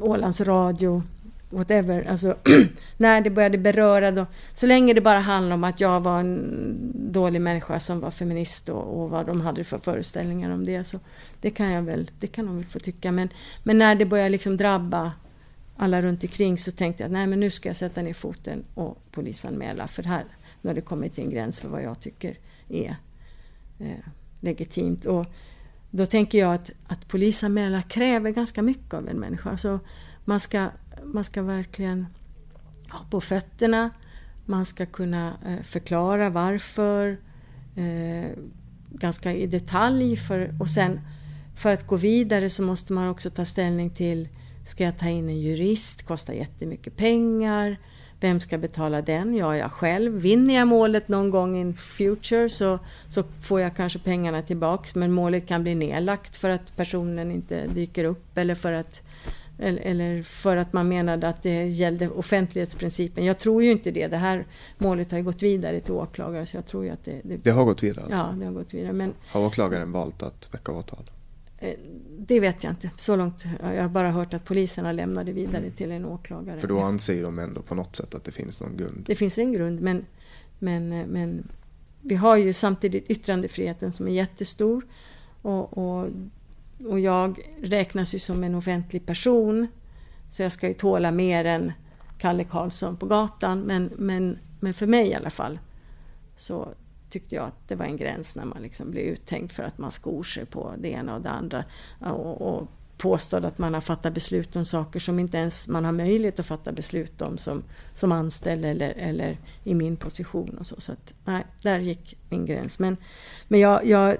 Ålands 0.00 0.40
Radio 0.40 1.02
whatever, 1.50 2.08
alltså 2.08 2.36
när 2.96 3.20
det 3.20 3.30
började 3.30 3.58
beröra 3.58 4.10
då, 4.10 4.26
så 4.54 4.66
länge 4.66 4.94
det 4.94 5.00
bara 5.00 5.18
handlade 5.18 5.54
om 5.54 5.64
att 5.64 5.80
jag 5.80 6.00
var 6.00 6.20
en 6.20 6.76
dålig 7.12 7.40
människa 7.40 7.80
som 7.80 8.00
var 8.00 8.10
feminist 8.10 8.68
och, 8.68 9.02
och 9.02 9.10
vad 9.10 9.26
de 9.26 9.40
hade 9.40 9.64
för 9.64 9.78
föreställningar 9.78 10.50
om 10.50 10.64
det, 10.64 10.84
så 10.84 10.98
det 11.40 11.50
kan 11.50 11.72
jag 11.72 11.82
väl, 11.82 12.10
det 12.20 12.26
kan 12.26 12.46
de 12.46 12.56
väl 12.56 12.64
få 12.64 12.78
tycka. 12.78 13.12
Men, 13.12 13.28
men 13.62 13.78
när 13.78 13.94
det 13.94 14.04
började 14.04 14.30
liksom 14.30 14.56
drabba 14.56 15.12
alla 15.76 16.02
runt 16.02 16.22
omkring 16.22 16.58
så 16.58 16.72
tänkte 16.72 17.02
jag 17.02 17.08
att 17.08 17.12
nej 17.12 17.26
men 17.26 17.40
nu 17.40 17.50
ska 17.50 17.68
jag 17.68 17.76
sätta 17.76 18.02
ner 18.02 18.14
foten 18.14 18.64
och 18.74 18.98
polisanmäla 19.10 19.86
för 19.88 20.02
här, 20.02 20.24
nu 20.60 20.70
har 20.70 20.74
det 20.74 20.80
kommit 20.80 21.14
till 21.14 21.24
en 21.24 21.30
gräns 21.30 21.60
för 21.60 21.68
vad 21.68 21.82
jag 21.82 22.00
tycker 22.00 22.36
är 22.68 22.96
eh, 23.82 24.08
legitimt. 24.40 25.04
Och 25.04 25.26
då 25.90 26.06
tänker 26.06 26.38
jag 26.38 26.54
att, 26.54 26.70
att 26.86 27.08
polisanmäla 27.08 27.82
kräver 27.82 28.30
ganska 28.30 28.62
mycket 28.62 28.94
av 28.94 29.08
en 29.08 29.16
människa. 29.16 29.50
Alltså, 29.50 29.80
man 30.24 30.40
ska 30.40 30.68
man 31.04 31.24
ska 31.24 31.42
verkligen 31.42 32.06
ha 32.90 33.04
på 33.10 33.20
fötterna. 33.20 33.90
Man 34.44 34.66
ska 34.66 34.86
kunna 34.86 35.36
eh, 35.46 35.62
förklara 35.62 36.30
varför 36.30 37.18
eh, 37.76 38.30
ganska 38.88 39.32
i 39.32 39.46
detalj. 39.46 40.16
För, 40.16 40.56
och 40.60 40.68
sen 40.68 41.00
för 41.56 41.72
att 41.72 41.86
gå 41.86 41.96
vidare 41.96 42.50
så 42.50 42.62
måste 42.62 42.92
man 42.92 43.08
också 43.08 43.30
ta 43.30 43.44
ställning 43.44 43.90
till 43.90 44.28
Ska 44.64 44.84
jag 44.84 44.98
ta 44.98 45.08
in 45.08 45.28
en 45.28 45.40
jurist? 45.40 46.02
Kostar 46.02 46.34
jättemycket 46.34 46.96
pengar. 46.96 47.76
Vem 48.22 48.40
ska 48.40 48.58
betala 48.58 49.02
den? 49.02 49.36
Ja, 49.36 49.56
jag 49.56 49.72
själv. 49.72 50.12
Vinner 50.12 50.54
jag 50.54 50.68
målet 50.68 51.08
någon 51.08 51.30
gång 51.30 51.56
in 51.56 51.74
future 51.74 52.48
så, 52.48 52.78
så 53.08 53.22
får 53.42 53.60
jag 53.60 53.76
kanske 53.76 53.98
pengarna 53.98 54.42
tillbaks 54.42 54.94
men 54.94 55.12
målet 55.12 55.46
kan 55.46 55.62
bli 55.62 55.74
nedlagt 55.74 56.36
för 56.36 56.50
att 56.50 56.76
personen 56.76 57.30
inte 57.30 57.66
dyker 57.66 58.04
upp 58.04 58.38
eller 58.38 58.54
för 58.54 58.72
att 58.72 59.02
eller 59.58 60.22
för 60.22 60.56
att 60.56 60.72
man 60.72 60.88
menade 60.88 61.28
att 61.28 61.42
det 61.42 61.64
gällde 61.64 62.08
offentlighetsprincipen. 62.08 63.24
Jag 63.24 63.38
tror 63.38 63.62
ju 63.62 63.72
inte 63.72 63.90
det. 63.90 64.06
Det 64.06 64.16
här 64.16 64.46
målet 64.78 65.10
har 65.10 65.18
ju 65.18 65.24
gått 65.24 65.42
vidare 65.42 65.80
till 65.80 65.92
åklagare 65.92 66.46
så 66.46 66.56
jag 66.56 66.66
tror 66.66 66.84
ju 66.84 66.90
att 66.90 67.04
det... 67.04 67.20
Det, 67.24 67.36
det 67.36 67.50
har 67.50 67.64
gått 67.64 67.82
vidare 67.82 68.04
alltså? 68.04 68.26
Ja, 68.30 68.34
det 68.38 68.44
har 68.44 68.52
gått 68.52 68.74
vidare. 68.74 68.92
Men, 68.92 69.14
har 69.28 69.46
åklagaren 69.46 69.92
valt 69.92 70.22
att 70.22 70.54
väcka 70.54 70.72
åtal? 70.72 71.10
Eh, 71.62 71.74
det 72.18 72.40
vet 72.40 72.64
jag 72.64 72.72
inte. 72.72 72.90
Så 72.96 73.16
långt. 73.16 73.44
Jag 73.60 73.82
har 73.82 73.88
bara 73.88 74.10
hört 74.10 74.34
att 74.34 74.44
lämnat 74.92 75.26
det 75.26 75.32
vidare 75.32 75.70
till 75.70 75.90
en 75.90 76.04
åklagare. 76.04 76.60
För 76.60 76.68
då 76.68 76.80
anser 76.80 77.22
de 77.22 77.38
ändå 77.38 77.62
på 77.62 77.74
något 77.74 77.96
sätt 77.96 78.14
att 78.14 78.24
det 78.24 78.32
finns 78.32 78.60
någon 78.60 78.76
grund? 78.76 79.04
Det 79.06 79.14
finns 79.14 79.38
en 79.38 79.52
grund 79.52 79.80
men, 79.80 80.06
men, 80.58 80.92
eh, 80.92 81.06
men 81.06 81.48
vi 82.00 82.14
har 82.14 82.36
ju 82.36 82.52
samtidigt 82.52 83.10
yttrandefriheten 83.10 83.92
som 83.92 84.08
är 84.08 84.12
jättestor. 84.12 84.86
Och, 85.42 85.78
och 85.78 86.08
och 86.86 87.00
jag 87.00 87.40
räknas 87.62 88.14
ju 88.14 88.18
som 88.18 88.44
en 88.44 88.54
offentlig 88.54 89.06
person. 89.06 89.66
Så 90.28 90.42
jag 90.42 90.52
ska 90.52 90.68
ju 90.68 90.74
tåla 90.74 91.10
mer 91.10 91.44
än 91.44 91.72
Kalle 92.18 92.44
Karlsson 92.44 92.96
på 92.96 93.06
gatan. 93.06 93.60
Men, 93.60 93.90
men, 93.96 94.38
men 94.60 94.74
för 94.74 94.86
mig 94.86 95.08
i 95.08 95.14
alla 95.14 95.30
fall 95.30 95.58
så 96.36 96.68
tyckte 97.12 97.34
jag 97.34 97.44
att 97.44 97.68
det 97.68 97.74
var 97.74 97.84
en 97.84 97.96
gräns 97.96 98.36
när 98.36 98.44
man 98.44 98.62
liksom 98.62 98.90
blir 98.90 99.02
uttänkt 99.02 99.52
för 99.52 99.62
att 99.62 99.78
man 99.78 99.90
skor 99.90 100.22
sig 100.22 100.46
på 100.46 100.74
det 100.78 100.88
ena 100.88 101.14
och 101.14 101.20
det 101.20 101.30
andra. 101.30 101.64
Och, 102.00 102.40
och 102.40 102.68
påstod 103.02 103.44
att 103.44 103.58
man 103.58 103.74
har 103.74 103.80
fattat 103.80 104.14
beslut 104.14 104.56
om 104.56 104.64
saker 104.64 105.00
som 105.00 105.18
inte 105.18 105.36
ens 105.36 105.68
man 105.68 105.84
har 105.84 105.92
möjlighet 105.92 106.40
att 106.40 106.46
fatta 106.46 106.72
beslut 106.72 107.22
om 107.22 107.38
som, 107.38 107.62
som 107.94 108.12
anställd 108.12 108.64
eller, 108.64 108.90
eller 108.90 109.38
i 109.64 109.74
min 109.74 109.96
position. 109.96 110.56
Och 110.58 110.66
så. 110.66 110.80
så 110.80 110.92
att, 110.92 111.14
nej, 111.24 111.44
där 111.62 111.78
gick 111.78 112.16
min 112.28 112.46
gräns. 112.46 112.78
Men, 112.78 112.96
men 113.48 113.60
jag, 113.60 113.86
jag 113.86 114.16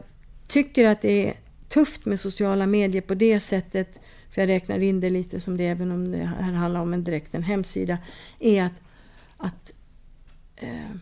tycker 0.46 0.84
att 0.84 1.00
det 1.00 1.28
är 1.28 1.34
tufft 1.68 2.04
med 2.04 2.20
sociala 2.20 2.66
medier 2.66 3.02
på 3.02 3.14
det 3.14 3.40
sättet, 3.40 4.00
för 4.30 4.42
jag 4.42 4.48
räknar 4.48 4.78
in 4.78 5.00
det 5.00 5.10
lite 5.10 5.40
som 5.40 5.56
det, 5.56 5.66
även 5.66 5.92
om 5.92 6.12
det 6.12 6.24
här 6.24 6.52
handlar 6.52 6.80
om 6.80 6.94
en 6.94 7.04
direkt 7.04 7.34
en 7.34 7.42
hemsida, 7.42 7.98
är 8.38 8.62
att, 8.62 8.82
att 9.36 9.72
eh, 10.56 10.96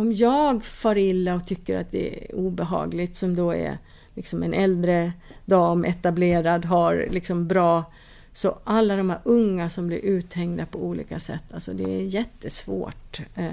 om 0.00 0.12
jag 0.12 0.64
far 0.64 0.98
illa 0.98 1.34
och 1.34 1.46
tycker 1.46 1.78
att 1.78 1.90
det 1.90 2.24
är 2.24 2.34
obehagligt, 2.34 3.16
som 3.16 3.36
då 3.36 3.50
är 3.50 3.78
liksom 4.14 4.42
en 4.42 4.54
äldre 4.54 5.12
dam, 5.44 5.84
etablerad, 5.84 6.64
har 6.64 7.06
liksom 7.10 7.48
bra 7.48 7.84
så 8.32 8.58
alla 8.64 8.96
de 8.96 9.10
här 9.10 9.20
unga 9.24 9.70
som 9.70 9.86
blir 9.86 9.98
uthängda 9.98 10.66
på 10.66 10.78
olika 10.78 11.20
sätt, 11.20 11.42
alltså 11.54 11.72
det 11.72 11.84
är 11.84 12.02
jättesvårt 12.02 13.20
eh, 13.34 13.52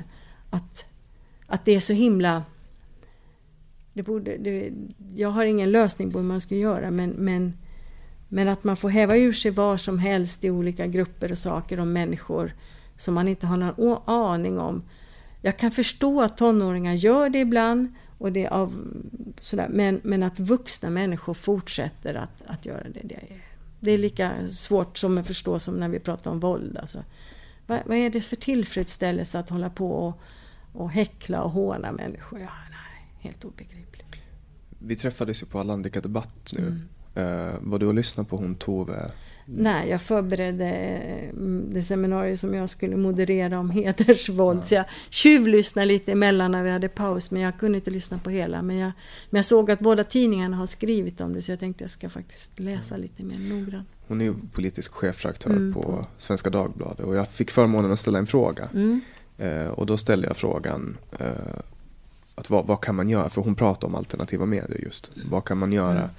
att, 0.50 0.86
att 1.48 1.66
det 1.66 1.76
är 1.76 1.80
så 1.80 1.94
himla 1.94 2.44
det 3.94 4.04
borde, 4.04 4.38
det, 4.38 4.72
jag 5.16 5.30
har 5.30 5.46
ingen 5.46 5.72
lösning 5.72 6.12
på 6.12 6.18
hur 6.18 6.26
man 6.26 6.42
ska 6.42 6.56
göra 6.56 6.92
men, 6.92 7.10
men, 7.10 7.54
men 8.28 8.48
att 8.48 8.64
man 8.64 8.76
får 8.78 8.90
häva 8.90 9.18
ur 9.18 9.34
sig 9.34 9.52
var 9.52 9.78
som 9.78 10.00
helst 10.00 10.46
i 10.46 10.50
olika 10.50 10.88
grupper 10.88 11.32
och 11.32 11.38
saker 11.38 11.80
om 11.80 11.94
människor 11.94 12.54
som 12.98 13.14
man 13.14 13.28
inte 13.28 13.48
har 13.48 13.58
någon 13.58 13.98
aning 14.06 14.60
om. 14.60 14.84
Jag 15.48 15.58
kan 15.58 15.72
förstå 15.72 16.22
att 16.22 16.38
tonåringar 16.38 16.94
gör 16.94 17.30
det 17.30 17.40
ibland, 17.40 17.96
och 18.18 18.32
det 18.32 18.48
av, 18.48 18.74
sådär, 19.40 19.68
men, 19.70 20.02
men 20.04 20.24
att 20.24 20.40
vuxna 20.40 20.90
människor 20.90 21.34
fortsätter 21.34 22.16
att, 22.16 22.44
att 22.48 22.66
göra 22.66 22.84
det, 22.84 23.00
det 23.04 23.16
är, 23.16 23.42
det 23.80 23.92
är 23.92 23.98
lika 23.98 24.48
svårt 24.48 24.98
som 24.98 25.18
att 25.18 25.28
förstå 25.28 25.60
som 25.60 25.76
när 25.76 25.90
vi 25.90 26.00
pratar 26.00 26.32
om 26.32 26.40
våld. 26.40 26.78
Alltså, 26.78 27.04
vad, 27.68 27.80
vad 27.86 27.98
är 27.98 28.10
det 28.10 28.22
för 28.22 28.36
tillfredsställelse 28.36 29.40
att 29.40 29.50
hålla 29.50 29.70
på 29.70 29.92
och, 29.92 30.22
och 30.74 30.92
häckla 30.92 31.44
och 31.44 31.52
håna 31.52 31.92
människor? 31.92 32.40
Ja, 32.40 32.52
nej, 32.70 33.12
helt 33.20 33.46
obegripligt. 33.46 34.16
Vi 34.80 34.96
träffades 34.96 35.42
ju 35.42 35.46
på 35.46 35.60
Allandica 35.60 36.02
Debatt 36.02 36.54
nu. 36.58 36.82
Mm. 37.16 37.48
Uh, 37.48 37.56
var 37.62 37.80
du 37.80 37.86
och 37.86 37.94
lyssnade 37.94 38.30
på 38.30 38.38
hon 38.38 38.56
Tove? 38.56 39.12
Nej, 39.50 39.90
jag 39.90 40.02
förberedde 40.02 40.66
mm, 40.66 41.74
det 41.74 41.84
seminarium 41.84 42.38
som 42.38 42.54
jag 42.54 42.70
skulle 42.70 42.98
moderera 42.98 43.60
om 43.60 43.70
hedersvåld. 43.70 44.60
Ja. 44.60 44.64
Så 44.64 44.76
jag 44.76 44.86
tjuvlyssnade 45.10 45.86
lite 45.86 46.12
emellan 46.12 46.52
när 46.52 46.64
vi 46.64 46.70
hade 46.70 46.90
paus. 46.90 47.32
Men 47.32 47.42
jag 47.42 47.60
kunde 47.60 47.78
inte 47.78 47.92
lyssna 47.92 48.18
på 48.18 48.30
hela. 48.30 48.62
Men 48.62 48.78
jag, 48.78 48.92
men 49.30 49.38
jag 49.38 49.46
såg 49.46 49.72
att 49.72 49.80
båda 49.80 50.04
tidningarna 50.04 50.58
har 50.58 50.66
skrivit 50.66 51.22
om 51.22 51.34
det. 51.34 51.42
Så 51.42 51.52
jag 51.52 51.60
tänkte 51.60 51.84
att 51.84 51.86
jag 51.86 51.92
ska 51.92 52.10
faktiskt 52.10 52.60
läsa 52.60 52.96
mm. 52.96 53.02
lite 53.02 53.24
mer 53.24 53.56
noggrant. 53.56 53.88
Hon 54.08 54.22
är 54.22 54.26
ju 54.26 54.34
politisk 54.54 54.94
chefredaktör 54.94 55.50
mm. 55.50 55.74
på 55.74 56.06
Svenska 56.18 56.50
Dagbladet. 56.50 57.06
Och 57.06 57.16
jag 57.16 57.30
fick 57.30 57.52
förmånen 57.52 57.92
att 57.92 58.00
ställa 58.00 58.20
en 58.20 58.28
fråga. 58.28 58.70
Mm. 58.74 59.02
Uh, 59.42 59.68
och 59.68 59.86
då 59.86 59.98
ställde 59.98 60.28
jag 60.28 60.38
frågan 60.38 60.98
uh, 61.22 61.28
att 62.36 62.50
vad, 62.50 62.68
vad, 62.68 62.82
kan 62.82 62.96
man 62.96 63.10
göra? 63.10 63.30
För 63.30 63.42
hon 63.42 63.56
pratar 63.56 63.88
om 63.88 63.96
alternativa 63.96 64.46
medier 64.46 64.82
just. 64.84 65.12
Vad 65.30 65.46
kan 65.46 65.58
man 65.58 65.72
göra? 65.72 66.00
Mm. 66.00 66.10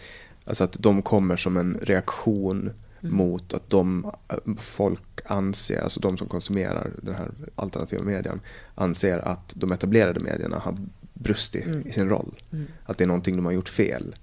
Alltså 0.45 0.65
att 0.65 0.77
de 0.81 1.03
kommer 1.03 1.37
som 1.37 1.57
en 1.57 1.79
reaktion 1.83 2.71
mm. 3.01 3.17
mot 3.17 3.55
att 3.55 3.71
de 3.71 4.13
folk 4.59 5.21
anser, 5.25 5.81
alltså 5.81 6.01
de 6.01 6.17
som 6.17 6.29
konsumerar 6.29 6.91
den 7.03 7.15
här 7.15 7.31
alternativa 7.55 8.03
medien, 8.03 8.41
anser 8.75 9.19
att 9.19 9.53
de 9.57 9.73
etablerade 9.73 10.21
medierna 10.21 10.59
har 10.59 10.77
brustit 11.13 11.67
mm. 11.67 11.89
i 11.89 11.93
sin 11.93 12.09
roll. 12.09 12.43
Mm. 12.53 12.67
Att 12.85 12.99
det 12.99 13.05
är 13.05 13.09
någonting 13.09 13.37
de 13.37 13.45
har 13.45 13.53
gjort 13.53 13.69
fel. 13.69 14.17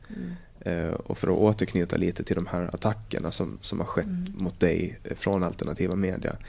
Uh, 0.67 0.89
och 0.89 1.17
för 1.17 1.27
att 1.27 1.37
återknyta 1.37 1.97
lite 1.97 2.23
till 2.23 2.35
de 2.35 2.47
här 2.47 2.69
attackerna 2.73 3.31
som, 3.31 3.57
som 3.61 3.79
har 3.79 3.87
skett 3.87 4.05
mm. 4.05 4.33
mot 4.37 4.59
dig 4.59 4.99
från 5.15 5.43
alternativa 5.43 5.95
medier. 5.95 6.45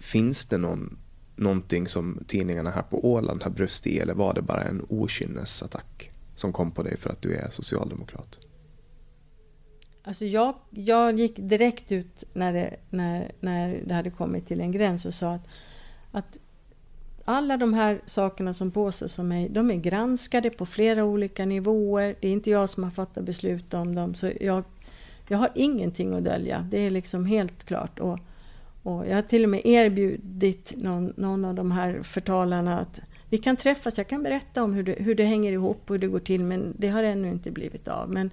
Finns 0.00 0.46
det 0.46 0.58
någon 0.58 0.96
någonting 1.36 1.88
som 1.88 2.24
tidningarna 2.26 2.70
här 2.70 2.82
på 2.82 3.12
Åland 3.12 3.42
har 3.42 3.50
brustit 3.50 3.92
i 3.92 3.98
eller 3.98 4.14
var 4.14 4.34
det 4.34 4.42
bara 4.42 4.62
en 4.62 4.86
okynnesattack 4.88 6.10
som 6.34 6.52
kom 6.52 6.70
på 6.70 6.82
dig 6.82 6.96
för 6.96 7.10
att 7.10 7.22
du 7.22 7.34
är 7.34 7.50
socialdemokrat? 7.50 8.38
Alltså 10.06 10.24
jag, 10.24 10.54
jag 10.70 11.18
gick 11.18 11.36
direkt 11.36 11.92
ut 11.92 12.24
när 12.32 12.52
det, 12.52 12.76
när, 12.90 13.32
när 13.40 13.80
det 13.86 13.94
hade 13.94 14.10
kommit 14.10 14.46
till 14.46 14.60
en 14.60 14.72
gräns 14.72 15.06
och 15.06 15.14
sa 15.14 15.34
att, 15.34 15.48
att 16.12 16.38
alla 17.24 17.56
de 17.56 17.74
här 17.74 18.00
sakerna 18.06 18.54
som 18.54 18.70
påstås 18.70 19.18
om 19.18 19.28
mig, 19.28 19.48
de 19.48 19.70
är 19.70 19.74
granskade 19.74 20.50
på 20.50 20.66
flera 20.66 21.04
olika 21.04 21.46
nivåer. 21.46 22.16
Det 22.20 22.28
är 22.28 22.32
inte 22.32 22.50
jag 22.50 22.68
som 22.68 22.84
har 22.84 22.90
fattat 22.90 23.24
beslut 23.24 23.74
om 23.74 23.94
dem, 23.94 24.14
så 24.14 24.30
jag, 24.40 24.64
jag 25.28 25.38
har 25.38 25.50
ingenting 25.54 26.14
att 26.14 26.24
dölja. 26.24 26.66
Det 26.70 26.86
är 26.86 26.90
liksom 26.90 27.26
helt 27.26 27.64
klart. 27.64 27.98
Och, 27.98 28.18
och 28.82 29.06
jag 29.06 29.14
har 29.14 29.22
till 29.22 29.44
och 29.44 29.50
med 29.50 29.60
erbjudit 29.64 30.72
någon, 30.76 31.12
någon 31.16 31.44
av 31.44 31.54
de 31.54 31.72
här 31.72 32.02
förtalarna 32.02 32.78
att 32.78 33.00
vi 33.30 33.38
kan 33.38 33.56
träffas, 33.56 33.98
jag 33.98 34.08
kan 34.08 34.22
berätta 34.22 34.64
om 34.64 34.74
hur 34.74 34.82
det, 34.82 34.92
hur 34.92 35.14
det 35.14 35.24
hänger 35.24 35.52
ihop 35.52 35.82
och 35.84 35.94
hur 35.94 35.98
det 35.98 36.06
går 36.06 36.18
till 36.18 36.44
men 36.44 36.74
det 36.78 36.88
har 36.88 37.02
ännu 37.02 37.28
inte 37.28 37.50
blivit 37.50 37.88
av. 37.88 38.10
Men, 38.10 38.30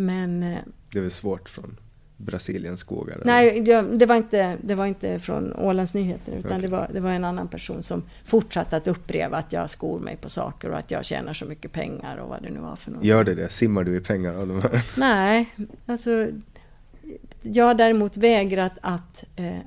men, 0.00 0.42
eh, 0.42 0.58
det 0.92 0.98
är 0.98 1.02
väl 1.02 1.10
svårt 1.10 1.48
från 1.48 1.76
Brasiliens 2.16 2.80
skogar? 2.80 3.22
Nej, 3.24 3.60
det 3.92 4.06
var 4.06 4.16
inte, 4.16 4.56
det 4.62 4.74
var 4.74 4.86
inte 4.86 5.18
från 5.18 5.52
Ålands 5.52 5.94
Nyheter 5.94 6.32
utan 6.32 6.46
okay. 6.46 6.60
det, 6.60 6.68
var, 6.68 6.90
det 6.92 7.00
var 7.00 7.10
en 7.10 7.24
annan 7.24 7.48
person 7.48 7.82
som 7.82 8.02
fortsatte 8.24 8.76
att 8.76 8.88
upprepa 8.88 9.36
att 9.36 9.52
jag 9.52 9.70
skor 9.70 9.98
mig 9.98 10.16
på 10.16 10.28
saker 10.28 10.70
och 10.70 10.78
att 10.78 10.90
jag 10.90 11.04
tjänar 11.04 11.34
så 11.34 11.44
mycket 11.44 11.72
pengar 11.72 12.16
och 12.16 12.28
vad 12.28 12.42
det 12.42 12.50
nu 12.50 12.60
var 12.60 12.76
för 12.76 12.90
något. 12.90 13.04
Gör 13.04 13.24
det 13.24 13.34
det? 13.34 13.48
Simmar 13.48 13.84
du 13.84 13.96
i 13.96 14.00
pengar 14.00 14.34
av 14.34 14.48
de 14.48 14.62
här? 14.62 14.82
Nej, 14.96 15.54
alltså 15.86 16.28
jag 17.42 17.64
har 17.64 17.74
däremot 17.74 18.16
vägrat 18.16 18.78
att 18.80 19.24
eh, 19.36 19.58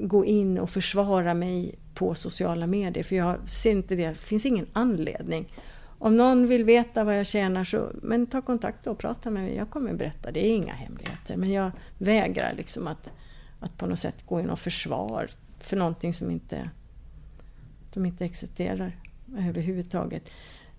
gå 0.00 0.24
in 0.24 0.58
och 0.58 0.70
försvara 0.70 1.34
mig 1.34 1.74
på 1.94 2.14
sociala 2.14 2.66
medier 2.66 3.04
för 3.04 3.16
jag 3.16 3.48
ser 3.48 3.70
inte 3.70 3.96
det, 3.96 4.08
det 4.08 4.14
finns 4.14 4.46
ingen 4.46 4.66
anledning. 4.72 5.48
Om 6.02 6.16
någon 6.16 6.46
vill 6.46 6.64
veta 6.64 7.04
vad 7.04 7.18
jag 7.18 7.26
tjänar 7.26 7.64
så 7.64 7.92
men 8.02 8.26
ta 8.26 8.42
kontakt 8.42 8.86
och 8.86 8.98
prata 8.98 9.30
med 9.30 9.42
mig. 9.42 9.56
Jag 9.56 9.70
kommer 9.70 9.92
berätta, 9.92 10.30
det 10.30 10.46
är 10.46 10.56
inga 10.56 10.72
hemligheter. 10.72 11.36
Men 11.36 11.50
jag 11.50 11.70
vägrar 11.98 12.54
liksom 12.56 12.86
att, 12.86 13.12
att 13.60 13.78
på 13.78 13.86
något 13.86 13.98
sätt 13.98 14.26
gå 14.26 14.40
in 14.40 14.50
och 14.50 14.58
försvar 14.58 15.28
för 15.60 15.76
någonting 15.76 16.14
som 16.14 16.30
inte, 16.30 16.70
som 17.94 18.06
inte 18.06 18.24
existerar 18.24 18.96
överhuvudtaget. 19.38 20.28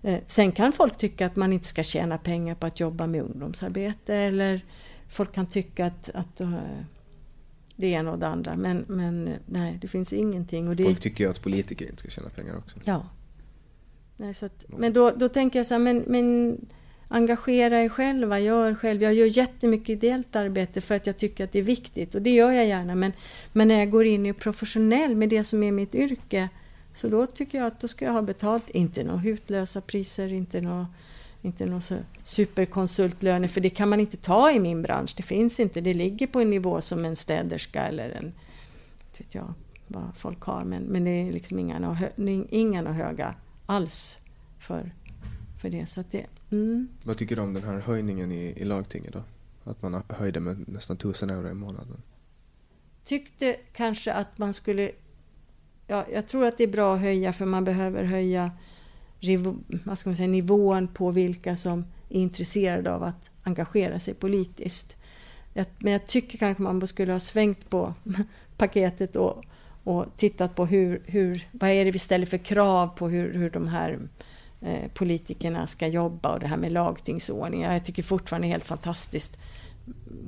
Eh, 0.02 0.20
sen 0.26 0.52
kan 0.52 0.72
folk 0.72 0.98
tycka 0.98 1.26
att 1.26 1.36
man 1.36 1.52
inte 1.52 1.66
ska 1.66 1.82
tjäna 1.82 2.18
pengar 2.18 2.54
på 2.54 2.66
att 2.66 2.80
jobba 2.80 3.06
med 3.06 3.22
ungdomsarbete 3.22 4.14
eller 4.14 4.64
folk 5.08 5.32
kan 5.32 5.46
tycka 5.46 5.86
att, 5.86 6.10
att 6.14 6.40
uh, 6.40 6.58
det 7.76 7.86
ena 7.86 8.12
och 8.12 8.18
det 8.18 8.26
andra. 8.26 8.56
Men, 8.56 8.84
men 8.88 9.30
nej, 9.46 9.78
det 9.80 9.88
finns 9.88 10.12
ingenting. 10.12 10.68
Och 10.68 10.76
det... 10.76 10.84
Folk 10.84 11.00
tycker 11.00 11.24
ju 11.24 11.30
att 11.30 11.42
politiker 11.42 11.86
inte 11.86 12.00
ska 12.00 12.10
tjäna 12.10 12.28
pengar 12.28 12.56
också. 12.56 12.78
Ja, 12.84 13.06
Nej, 14.22 14.34
så 14.34 14.46
att, 14.46 14.64
men 14.68 14.92
då, 14.92 15.10
då 15.10 15.28
tänker 15.28 15.58
jag 15.58 15.66
så 15.66 15.74
här, 15.74 15.78
men, 15.78 16.04
men 16.06 16.56
engagera 17.08 17.82
er 17.82 17.88
själva, 17.88 18.40
gör 18.40 18.74
själv. 18.74 19.02
Jag 19.02 19.14
gör 19.14 19.26
jättemycket 19.26 19.88
ideellt 19.88 20.36
arbete 20.36 20.80
för 20.80 20.94
att 20.94 21.06
jag 21.06 21.16
tycker 21.16 21.44
att 21.44 21.52
det 21.52 21.58
är 21.58 21.62
viktigt 21.62 22.14
och 22.14 22.22
det 22.22 22.30
gör 22.30 22.50
jag 22.50 22.66
gärna. 22.66 22.94
Men, 22.94 23.12
men 23.52 23.68
när 23.68 23.78
jag 23.78 23.90
går 23.90 24.06
in 24.06 24.26
i 24.26 24.32
professionell 24.32 25.16
med 25.16 25.28
det 25.28 25.44
som 25.44 25.62
är 25.62 25.72
mitt 25.72 25.94
yrke 25.94 26.48
så 26.94 27.08
då 27.08 27.26
tycker 27.26 27.58
jag 27.58 27.66
att 27.66 27.80
då 27.80 27.88
ska 27.88 28.04
jag 28.04 28.12
ha 28.12 28.22
betalt. 28.22 28.70
Inte 28.70 29.04
några 29.04 29.18
hutlösa 29.18 29.80
priser, 29.80 30.32
inte 30.32 30.60
några 30.60 30.86
inte 31.42 31.66
någon 31.66 31.82
superkonsultlöner, 32.24 33.48
för 33.48 33.60
det 33.60 33.70
kan 33.70 33.88
man 33.88 34.00
inte 34.00 34.16
ta 34.16 34.50
i 34.50 34.58
min 34.58 34.82
bransch. 34.82 35.14
Det 35.16 35.22
finns 35.22 35.60
inte. 35.60 35.80
Det 35.80 35.94
ligger 35.94 36.26
på 36.26 36.40
en 36.40 36.50
nivå 36.50 36.80
som 36.80 37.04
en 37.04 37.16
städerska 37.16 37.86
eller 37.86 38.10
en... 38.10 38.32
vet 39.18 39.34
jag 39.34 39.54
vad 39.86 40.12
folk 40.16 40.40
har, 40.40 40.64
men, 40.64 40.82
men 40.82 41.04
det 41.04 41.10
är 41.10 41.32
liksom 41.32 41.58
inga, 41.58 41.96
inga 42.50 42.92
höga 42.92 43.34
alls 43.66 44.18
för, 44.58 44.94
för 45.60 45.70
det. 45.70 45.86
Så 45.86 46.04
det 46.10 46.26
mm. 46.50 46.88
Vad 47.04 47.16
tycker 47.16 47.36
du 47.36 47.42
om 47.42 47.54
den 47.54 47.64
här 47.64 47.80
höjningen 47.80 48.32
i, 48.32 48.54
i 48.56 48.64
lagtinget 48.64 49.12
då? 49.12 49.22
Att 49.64 49.82
man 49.82 50.02
höjde 50.08 50.40
med 50.40 50.68
nästan 50.68 50.96
tusen 50.96 51.30
euro 51.30 51.50
i 51.50 51.54
månaden. 51.54 52.02
Tyckte 53.04 53.56
kanske 53.72 54.12
att 54.12 54.38
man 54.38 54.54
skulle... 54.54 54.90
Ja, 55.86 56.06
jag 56.12 56.28
tror 56.28 56.46
att 56.46 56.58
det 56.58 56.64
är 56.64 56.68
bra 56.68 56.94
att 56.94 57.00
höja 57.00 57.32
för 57.32 57.46
man 57.46 57.64
behöver 57.64 58.04
höja 58.04 58.50
vad 59.84 59.98
ska 59.98 60.10
man 60.10 60.16
säga, 60.16 60.28
nivån 60.28 60.88
på 60.88 61.10
vilka 61.10 61.56
som 61.56 61.84
är 62.08 62.20
intresserade 62.20 62.92
av 62.92 63.02
att 63.02 63.30
engagera 63.42 63.98
sig 63.98 64.14
politiskt. 64.14 64.96
Men 65.78 65.92
jag 65.92 66.06
tycker 66.06 66.38
kanske 66.38 66.62
man 66.62 66.86
skulle 66.86 67.12
ha 67.12 67.18
svängt 67.18 67.70
på 67.70 67.94
paketet 68.56 69.16
och 69.16 69.44
och 69.84 70.06
tittat 70.16 70.54
på 70.54 70.66
hur, 70.66 71.02
hur, 71.06 71.48
vad 71.52 71.70
är 71.70 71.84
det 71.84 71.90
vi 71.90 71.98
ställer 71.98 72.26
för 72.26 72.38
krav 72.38 72.88
på 72.88 73.08
hur, 73.08 73.34
hur 73.34 73.50
de 73.50 73.68
här 73.68 73.98
eh, 74.60 74.90
politikerna 74.94 75.66
ska 75.66 75.86
jobba 75.86 76.32
och 76.32 76.40
det 76.40 76.46
här 76.46 76.56
med 76.56 76.72
lagtingsordningar. 76.72 77.72
Jag 77.72 77.84
tycker 77.84 78.02
fortfarande 78.02 78.46
är 78.46 78.50
helt 78.50 78.64
fantastiskt 78.64 79.38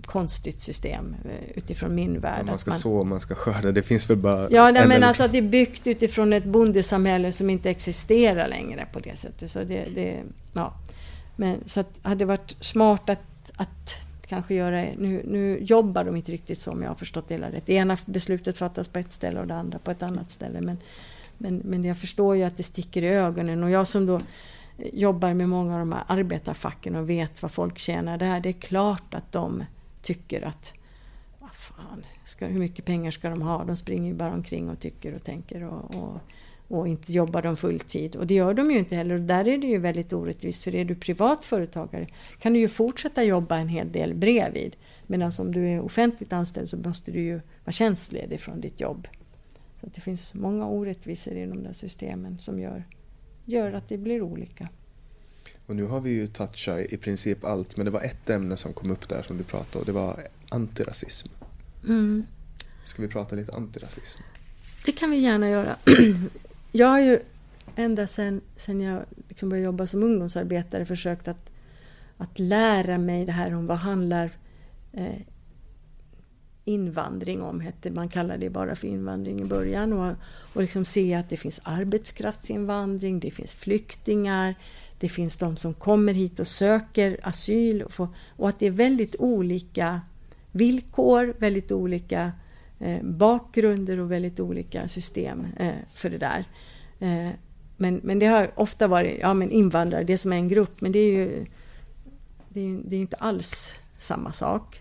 konstigt 0.05 0.60
system 0.60 1.16
eh, 1.24 1.59
utifrån 1.59 1.94
min 1.94 2.20
värld. 2.20 2.47
man 2.47 2.59
ska 2.59 2.70
man, 2.70 2.78
så, 2.78 3.05
man 3.05 3.20
ska 3.20 3.35
skörda, 3.35 3.72
det 3.72 3.82
finns 3.82 4.10
väl 4.10 4.16
bara... 4.16 4.51
Ja, 4.51 4.70
nej, 4.70 4.89
men 4.89 5.02
alltså 5.02 5.24
att 5.24 5.32
det 5.32 5.39
är 5.39 5.43
byggt 5.43 5.86
utifrån 5.86 6.32
ett 6.32 6.44
bondesamhälle 6.44 7.32
som 7.32 7.51
inte 7.51 7.70
existerar 7.70 8.48
längre 8.48 8.86
på 8.93 9.01
det 9.01 9.16
sättet. 9.16 9.51
Så 9.51 9.59
det, 9.59 9.86
det 9.94 10.22
ja. 10.52 10.74
Men 11.36 11.59
så 11.66 11.81
att 11.81 12.01
hade 12.02 12.16
det 12.16 12.24
varit 12.24 12.56
smart 12.60 13.10
att, 13.10 13.52
att 13.56 13.94
kanske 14.35 14.55
göra... 14.55 14.81
Nu, 14.81 15.23
nu 15.27 15.59
jobbar 15.62 16.05
de 16.05 16.16
inte 16.16 16.32
riktigt 16.32 16.59
så 16.59 16.73
om 16.73 16.82
jag 16.82 16.90
har 16.90 16.94
förstått 16.94 17.28
det 17.28 17.35
hela 17.35 17.51
rätt. 17.51 17.66
Det 17.66 17.74
ena 17.74 17.97
beslutet 18.06 18.59
fattas 18.59 18.89
på 18.89 18.98
ett 18.98 19.12
ställe 19.12 19.40
och 19.40 19.47
det 19.47 19.55
andra 19.55 19.78
på 19.78 19.90
ett 19.90 20.02
annat 20.02 20.31
ställe. 20.31 20.61
Men, 20.61 20.78
men, 21.39 21.56
men 21.65 21.85
jag 21.85 21.98
förstår 21.98 22.36
ju 22.36 22.43
att 22.43 22.56
det 22.56 22.62
sticker 22.62 23.02
i 23.02 23.09
ögonen 23.09 23.62
och 23.62 23.70
jag 23.70 23.89
som 23.89 24.06
då 24.06 24.20
jobbar 24.93 25.35
med 25.35 25.48
många 25.48 25.73
av 25.73 25.78
de 25.78 25.93
här 25.93 26.05
arbetarfacken 26.06 26.97
och 26.97 27.11
vet 27.11 27.43
vad 27.43 27.51
folk 27.51 27.78
tjänar 27.78 28.19
där. 28.19 28.40
Det 28.40 28.48
är 28.48 28.52
klart 28.52 29.15
att 29.15 29.32
de 29.32 29.65
tycker 30.02 30.43
att 30.43 30.73
vad 31.40 31.55
fan, 31.55 32.05
ska, 32.24 32.47
hur 32.47 32.59
mycket 32.59 32.85
pengar 32.85 33.11
ska 33.11 33.31
de 33.31 33.43
ha? 33.43 33.65
De 33.65 33.77
springer 33.77 34.09
ju 34.09 34.15
bara 34.15 34.32
omkring 34.32 34.70
och 34.70 34.81
tycker 34.81 35.15
och 35.16 35.24
tänker 35.24 35.62
och, 35.62 35.94
och 35.94 36.20
och 36.68 36.88
inte 36.88 37.12
jobbar 37.12 37.42
de 37.42 37.56
fulltid. 37.56 38.16
Och 38.16 38.26
det 38.26 38.34
gör 38.34 38.54
de 38.54 38.70
ju 38.70 38.78
inte 38.78 38.96
heller. 38.96 39.14
Och 39.14 39.20
där 39.20 39.48
är 39.48 39.58
det 39.58 39.66
ju 39.66 39.78
väldigt 39.78 40.12
orättvist. 40.12 40.64
För 40.64 40.74
är 40.74 40.84
du 40.84 40.94
privat 40.94 41.44
företagare 41.44 42.06
kan 42.38 42.52
du 42.52 42.58
ju 42.58 42.68
fortsätta 42.68 43.24
jobba 43.24 43.58
en 43.58 43.68
hel 43.68 43.92
del 43.92 44.14
bredvid. 44.14 44.76
Medan 45.06 45.32
om 45.38 45.52
du 45.52 45.68
är 45.68 45.80
offentligt 45.80 46.32
anställd 46.32 46.68
så 46.68 46.76
måste 46.76 47.10
du 47.10 47.20
ju 47.20 47.40
vara 47.64 47.72
tjänstledig 47.72 48.40
från 48.40 48.60
ditt 48.60 48.80
jobb. 48.80 49.08
Så 49.80 49.86
det 49.94 50.00
finns 50.00 50.34
många 50.34 50.66
orättvisor 50.66 51.36
i 51.36 51.46
de 51.46 51.62
där 51.62 51.72
systemen 51.72 52.38
som 52.38 52.60
gör, 52.60 52.84
gör 53.44 53.72
att 53.72 53.88
det 53.88 53.98
blir 53.98 54.22
olika. 54.22 54.68
Och 55.66 55.76
nu 55.76 55.84
har 55.84 56.00
vi 56.00 56.10
ju 56.10 56.26
touchat 56.26 56.80
i 56.80 56.96
princip 56.96 57.44
allt, 57.44 57.76
men 57.76 57.84
det 57.84 57.90
var 57.90 58.00
ett 58.00 58.30
ämne 58.30 58.56
som 58.56 58.72
kom 58.72 58.90
upp 58.90 59.08
där 59.08 59.22
som 59.22 59.36
du 59.36 59.44
pratade 59.44 59.78
om. 59.78 59.84
Det 59.84 59.92
var 59.92 60.26
antirasism. 60.48 61.28
Mm. 61.88 62.26
Ska 62.84 63.02
vi 63.02 63.08
prata 63.08 63.36
lite 63.36 63.52
antirasism? 63.52 64.20
Det 64.84 64.92
kan 64.92 65.10
vi 65.10 65.16
gärna 65.16 65.50
göra. 65.50 65.76
Jag 66.76 66.86
har 66.86 67.01
ju 67.01 67.20
ända 67.76 68.06
sedan 68.06 68.40
sen 68.56 68.80
jag 68.80 69.05
liksom 69.28 69.48
började 69.48 69.64
jobba 69.64 69.86
som 69.86 70.02
ungdomsarbetare 70.02 70.84
försökt 70.84 71.28
att, 71.28 71.51
att 72.16 72.38
lära 72.38 72.98
mig 72.98 73.24
det 73.24 73.32
här 73.32 73.55
om 73.55 73.66
vad 73.66 73.76
handlar 73.76 74.30
eh, 74.92 75.20
invandring 76.64 77.42
om. 77.42 77.60
Hette, 77.60 77.90
man 77.90 78.09
kallade 78.09 78.40
det 78.40 78.51
bara 78.51 78.76
för 78.76 78.88
invandring 78.88 79.40
i 79.40 79.44
början. 79.44 79.92
Och, 79.92 80.14
och 80.55 80.60
liksom 80.62 80.84
se 80.84 81.14
att 81.14 81.28
det 81.28 81.36
finns 81.36 81.60
arbetskraftsinvandring, 81.62 83.20
det 83.20 83.30
finns 83.30 83.55
flyktingar, 83.55 84.55
det 84.98 85.09
finns 85.09 85.36
de 85.36 85.56
som 85.56 85.74
kommer 85.74 86.14
hit 86.14 86.40
och 86.40 86.48
söker 86.48 87.16
asyl. 87.22 87.82
Och, 87.82 87.92
får, 87.92 88.09
och 88.36 88.48
att 88.48 88.59
det 88.59 88.66
är 88.66 88.70
väldigt 88.70 89.16
olika 89.18 90.01
villkor, 90.52 91.34
väldigt 91.38 91.72
olika 91.72 92.22
eh, 92.22 92.30
Eh, 92.78 93.02
bakgrunder 93.02 94.01
och 94.01 94.12
väldigt 94.12 94.40
olika 94.40 94.88
system 94.88 95.46
eh, 95.56 95.72
för 95.94 96.10
det 96.10 96.18
där. 96.18 96.44
Eh, 97.01 97.32
men, 97.76 98.01
men 98.02 98.18
det 98.18 98.26
har 98.26 98.51
ofta 98.55 98.86
varit 98.86 99.18
ja, 99.20 99.34
men 99.34 99.51
invandrare, 99.51 100.05
det 100.05 100.18
som 100.18 100.32
är 100.32 100.36
en 100.36 100.48
grupp, 100.48 100.80
men 100.80 100.92
det 100.92 100.98
är 100.98 101.12
ju 101.12 101.46
det 102.48 102.60
är, 102.60 102.80
det 102.84 102.96
är 102.96 103.01
inte 103.01 103.16
alls 103.16 103.74
samma 103.98 104.32
sak. 104.32 104.80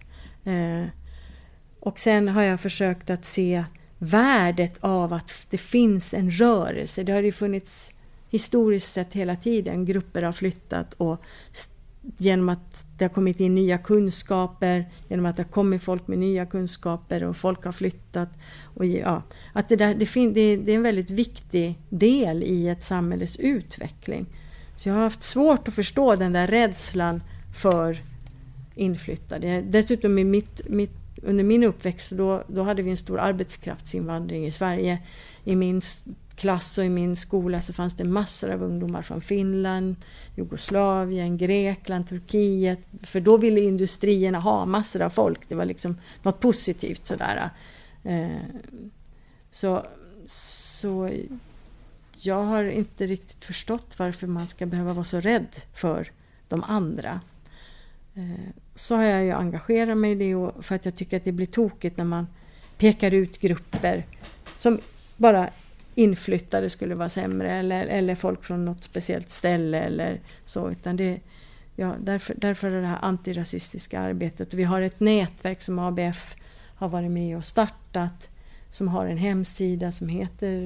Och 1.79 1.99
sen 1.99 2.27
har 2.27 2.43
jag 2.43 2.61
försökt 2.61 3.09
att 3.09 3.25
se 3.25 3.63
värdet 3.97 4.77
av 4.79 5.13
att 5.13 5.31
det 5.49 5.57
finns 5.57 6.13
en 6.13 6.31
rörelse. 6.31 7.03
Det 7.03 7.11
har 7.11 7.21
ju 7.21 7.31
funnits 7.31 7.93
historiskt 8.29 8.93
sett 8.93 9.13
hela 9.13 9.35
tiden. 9.35 9.85
Grupper 9.85 10.21
har 10.21 10.31
flyttat 10.31 10.93
och 10.93 11.21
genom 12.17 12.49
att 12.49 12.85
det 12.97 13.05
har 13.05 13.09
kommit 13.09 13.39
in 13.39 13.55
nya 13.55 13.77
kunskaper, 13.77 14.91
genom 15.07 15.25
att 15.25 15.37
det 15.37 15.43
har 15.43 15.49
kommit 15.49 15.83
folk 15.83 16.07
med 16.07 16.19
nya 16.19 16.45
kunskaper 16.45 17.23
och 17.23 17.37
folk 17.37 17.65
har 17.65 17.71
flyttat. 17.71 18.29
Och, 18.63 18.85
ja, 18.85 19.21
att 19.53 19.69
det, 19.69 19.75
där, 19.75 19.95
det, 19.95 20.05
fin, 20.05 20.33
det, 20.33 20.57
det 20.57 20.71
är 20.71 20.75
en 20.75 20.83
väldigt 20.83 21.09
viktig 21.09 21.79
del 21.89 22.43
i 22.43 22.67
ett 22.67 22.83
samhälles 22.83 23.35
utveckling. 23.35 24.25
Så 24.75 24.89
jag 24.89 24.95
har 24.95 25.01
haft 25.01 25.23
svårt 25.23 25.67
att 25.67 25.73
förstå 25.73 26.15
den 26.15 26.33
där 26.33 26.47
rädslan 26.47 27.21
för 27.55 28.01
inflyttade. 28.75 29.61
Dessutom 29.61 30.19
i 30.19 30.23
mitt, 30.23 30.69
mitt, 30.69 30.97
under 31.21 31.43
min 31.43 31.63
uppväxt 31.63 32.11
då, 32.11 32.43
då 32.47 32.63
hade 32.63 32.81
vi 32.81 32.91
en 32.91 32.97
stor 32.97 33.19
arbetskraftsinvandring 33.19 34.45
i 34.45 34.51
Sverige. 34.51 34.99
I 35.43 35.55
min 35.55 35.81
klass 36.35 36.77
och 36.77 36.85
i 36.85 36.89
min 36.89 37.15
skola 37.15 37.61
så 37.61 37.73
fanns 37.73 37.95
det 37.95 38.03
massor 38.03 38.49
av 38.49 38.63
ungdomar 38.63 39.01
från 39.01 39.21
Finland, 39.21 39.95
Jugoslavien, 40.35 41.37
Grekland, 41.37 42.07
Turkiet. 42.07 42.79
För 43.01 43.19
då 43.19 43.37
ville 43.37 43.61
industrierna 43.61 44.39
ha 44.39 44.65
massor 44.65 45.01
av 45.01 45.09
folk. 45.09 45.49
Det 45.49 45.55
var 45.55 45.65
liksom 45.65 45.97
något 46.23 46.39
positivt 46.39 47.07
sådär. 47.07 47.49
Eh, 48.03 48.27
så, 49.51 49.85
så 50.25 51.09
jag 52.25 52.43
har 52.43 52.63
inte 52.63 53.05
riktigt 53.05 53.45
förstått 53.45 53.99
varför 53.99 54.27
man 54.27 54.47
ska 54.47 54.65
behöva 54.65 54.93
vara 54.93 55.03
så 55.03 55.19
rädd 55.19 55.55
för 55.73 56.11
de 56.47 56.63
andra. 56.63 57.21
Eh, 58.13 58.49
så 58.75 58.95
har 58.95 59.03
jag 59.03 59.23
ju 59.23 59.31
engagerat 59.31 59.97
mig 59.97 60.11
i 60.11 60.15
det 60.15 60.51
för 60.61 60.75
att 60.75 60.85
jag 60.85 60.95
tycker 60.95 61.17
att 61.17 61.23
det 61.23 61.31
blir 61.31 61.45
tokigt 61.45 61.97
när 61.97 62.05
man 62.05 62.27
pekar 62.77 63.13
ut 63.13 63.39
grupper 63.39 64.05
som 64.55 64.79
bara 65.17 65.49
inflyttade 65.95 66.69
skulle 66.69 66.95
vara 66.95 67.09
sämre 67.09 67.53
eller, 67.53 67.85
eller 67.85 68.15
folk 68.15 68.43
från 68.43 68.65
något 68.65 68.83
speciellt 68.83 69.31
ställe 69.31 69.79
eller 69.79 70.19
så. 70.45 70.71
Utan 70.71 70.97
det, 70.97 71.19
ja, 71.75 71.95
därför, 71.99 72.35
därför 72.37 72.71
är 72.71 72.81
det 72.81 72.87
här 72.87 72.99
antirasistiska 73.01 73.99
arbetet. 73.99 74.53
Vi 74.53 74.63
har 74.63 74.81
ett 74.81 74.99
nätverk 74.99 75.61
som 75.61 75.79
ABF 75.79 76.35
har 76.75 76.89
varit 76.89 77.11
med 77.11 77.37
och 77.37 77.45
startat 77.45 78.29
som 78.69 78.87
har 78.87 79.05
en 79.05 79.17
hemsida 79.17 79.91
som 79.91 80.07
heter 80.09 80.65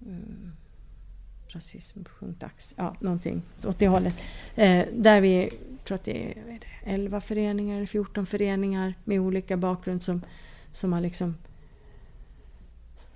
eh, 0.00 0.06
um, 0.06 0.52
rasism.ax, 1.48 2.74
ja 2.76 2.96
någonting 3.00 3.42
åt 3.64 3.78
det 3.78 3.88
hållet. 3.88 4.14
Eh, 4.54 4.84
där 4.92 5.20
vi, 5.20 5.50
tror 5.84 5.94
att 5.94 6.04
det 6.04 6.24
är, 6.24 6.28
är 6.28 6.58
det, 6.58 6.90
11 6.90 7.20
föreningar, 7.20 7.86
14 7.86 8.26
föreningar 8.26 8.94
med 9.04 9.20
olika 9.20 9.56
bakgrund 9.56 10.02
som, 10.02 10.22
som 10.72 10.92
har 10.92 11.00
liksom 11.00 11.34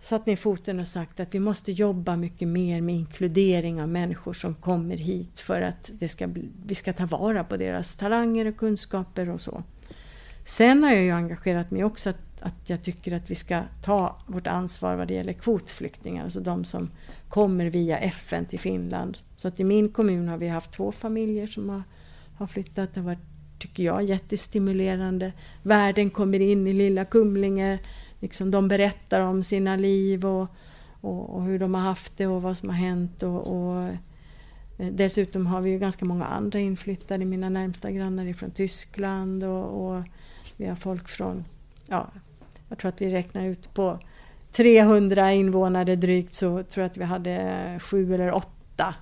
satt 0.07 0.27
ner 0.27 0.37
foten 0.37 0.81
och 0.81 0.87
sagt 0.87 1.21
att 1.21 1.35
vi 1.35 1.41
måste 1.41 1.73
jobba 1.73 2.17
mycket 2.17 2.49
mer 2.49 2.81
med 2.81 2.95
inkludering 2.95 3.83
av 3.83 3.89
människor 3.89 4.33
som 4.33 4.55
kommer 4.55 4.97
hit 4.97 5.41
för 5.41 5.61
att 5.63 5.91
det 5.99 6.09
ska 6.09 6.27
bli, 6.27 6.49
vi 6.67 6.75
ska 6.75 6.93
ta 6.93 7.07
vara 7.07 7.45
på 7.45 7.57
deras 7.57 7.97
talanger 7.97 8.47
och 8.47 8.57
kunskaper 8.57 9.29
och 9.29 9.41
så. 9.41 9.63
Sen 10.45 10.83
har 10.83 10.91
jag 10.91 11.03
ju 11.03 11.11
engagerat 11.11 11.71
mig 11.71 11.85
också 11.85 12.11
att, 12.11 12.43
att 12.43 12.71
jag 12.71 12.83
tycker 12.83 13.17
att 13.17 13.31
vi 13.31 13.35
ska 13.35 13.63
ta 13.85 14.17
vårt 14.27 14.47
ansvar 14.47 14.97
vad 14.97 15.09
det 15.09 15.15
gäller 15.15 15.33
kvotflyktingar, 15.33 16.25
alltså 16.25 16.41
de 16.41 16.65
som 16.65 16.91
kommer 17.29 17.71
via 17.71 17.99
FN 17.99 18.45
till 18.47 18.61
Finland. 18.61 19.19
Så 19.37 19.49
att 19.49 19.61
i 19.61 19.65
min 19.65 19.89
kommun 19.89 20.29
har 20.29 20.39
vi 20.39 20.49
haft 20.49 20.73
två 20.73 20.93
familjer 20.93 21.47
som 21.47 21.69
har, 21.69 21.83
har 22.37 22.47
flyttat. 22.47 22.95
Det 22.95 23.01
har 23.01 23.07
varit, 23.07 23.59
tycker 23.59 23.83
jag, 23.83 24.03
jättestimulerande. 24.03 25.33
Världen 25.63 26.11
kommer 26.11 26.41
in 26.41 26.67
i 26.67 26.73
lilla 26.73 27.05
Kumlinge 27.05 27.79
liksom, 28.27 28.51
de 28.51 28.69
berättar 28.69 29.21
om 29.21 29.43
sina 29.43 29.77
liv 29.77 30.27
och, 30.27 30.49
och, 31.01 31.35
och, 31.35 31.43
hur 31.43 31.59
de 31.59 31.75
har 31.75 31.83
haft 31.83 32.17
det 32.17 32.27
och 32.27 32.43
vad 32.43 32.57
som 32.57 32.69
har 32.69 32.77
hänt. 32.77 33.23
Och, 33.23 33.47
och, 33.47 33.83
eh, 34.79 34.87
dessutom 34.93 35.47
har 35.47 35.61
vi 35.61 35.71
ju 35.71 35.79
ganska 35.79 36.05
många 36.05 36.25
andra 36.25 36.59
inflyttade, 36.59 37.25
mina 37.25 37.49
närmsta 37.49 37.91
grannar 37.91 38.33
från 38.33 38.51
Tyskland 38.51 39.45
och, 39.45 39.87
och 39.87 40.03
vi 40.57 40.67
har 40.67 40.77
folk 40.77 41.09
från, 41.09 41.45
ja, 41.89 42.09
jag 42.69 42.79
tror 42.79 42.89
att 42.89 43.01
vi 43.01 43.13
räknar 43.13 43.45
ut 43.45 43.75
på 43.75 43.99
300 44.53 45.33
invånare 45.33 45.97
drygt 45.97 46.35
så 46.35 46.63
tror 46.63 46.83
jag 46.83 46.91
att 46.91 46.97
vi 46.97 47.05
hade 47.05 47.79
sju 47.81 48.15
eller 48.15 48.35
åtta 48.35 48.95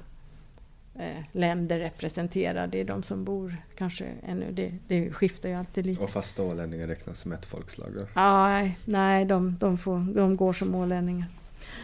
länder 1.33 1.79
representerade. 1.79 2.79
Är 2.79 2.85
de 2.85 3.03
som 3.03 3.25
bor 3.25 3.57
kanske 3.77 4.05
ännu, 4.27 4.53
det, 4.53 4.73
det 4.89 5.13
skiftar 5.13 5.49
ju 5.49 5.55
alltid 5.55 5.87
lite. 5.87 6.03
Och 6.03 6.11
fasta 6.11 6.43
ålänningar 6.43 6.87
räknas 6.87 7.21
som 7.21 7.33
ett 7.33 7.47
folkslag 7.47 7.95
då? 7.95 8.07
Ja, 8.15 8.69
nej, 8.85 9.25
de, 9.25 9.57
de, 9.61 9.79
får, 9.79 10.15
de 10.15 10.37
går 10.37 10.53
som 10.53 10.75
ålänningar. 10.75 11.27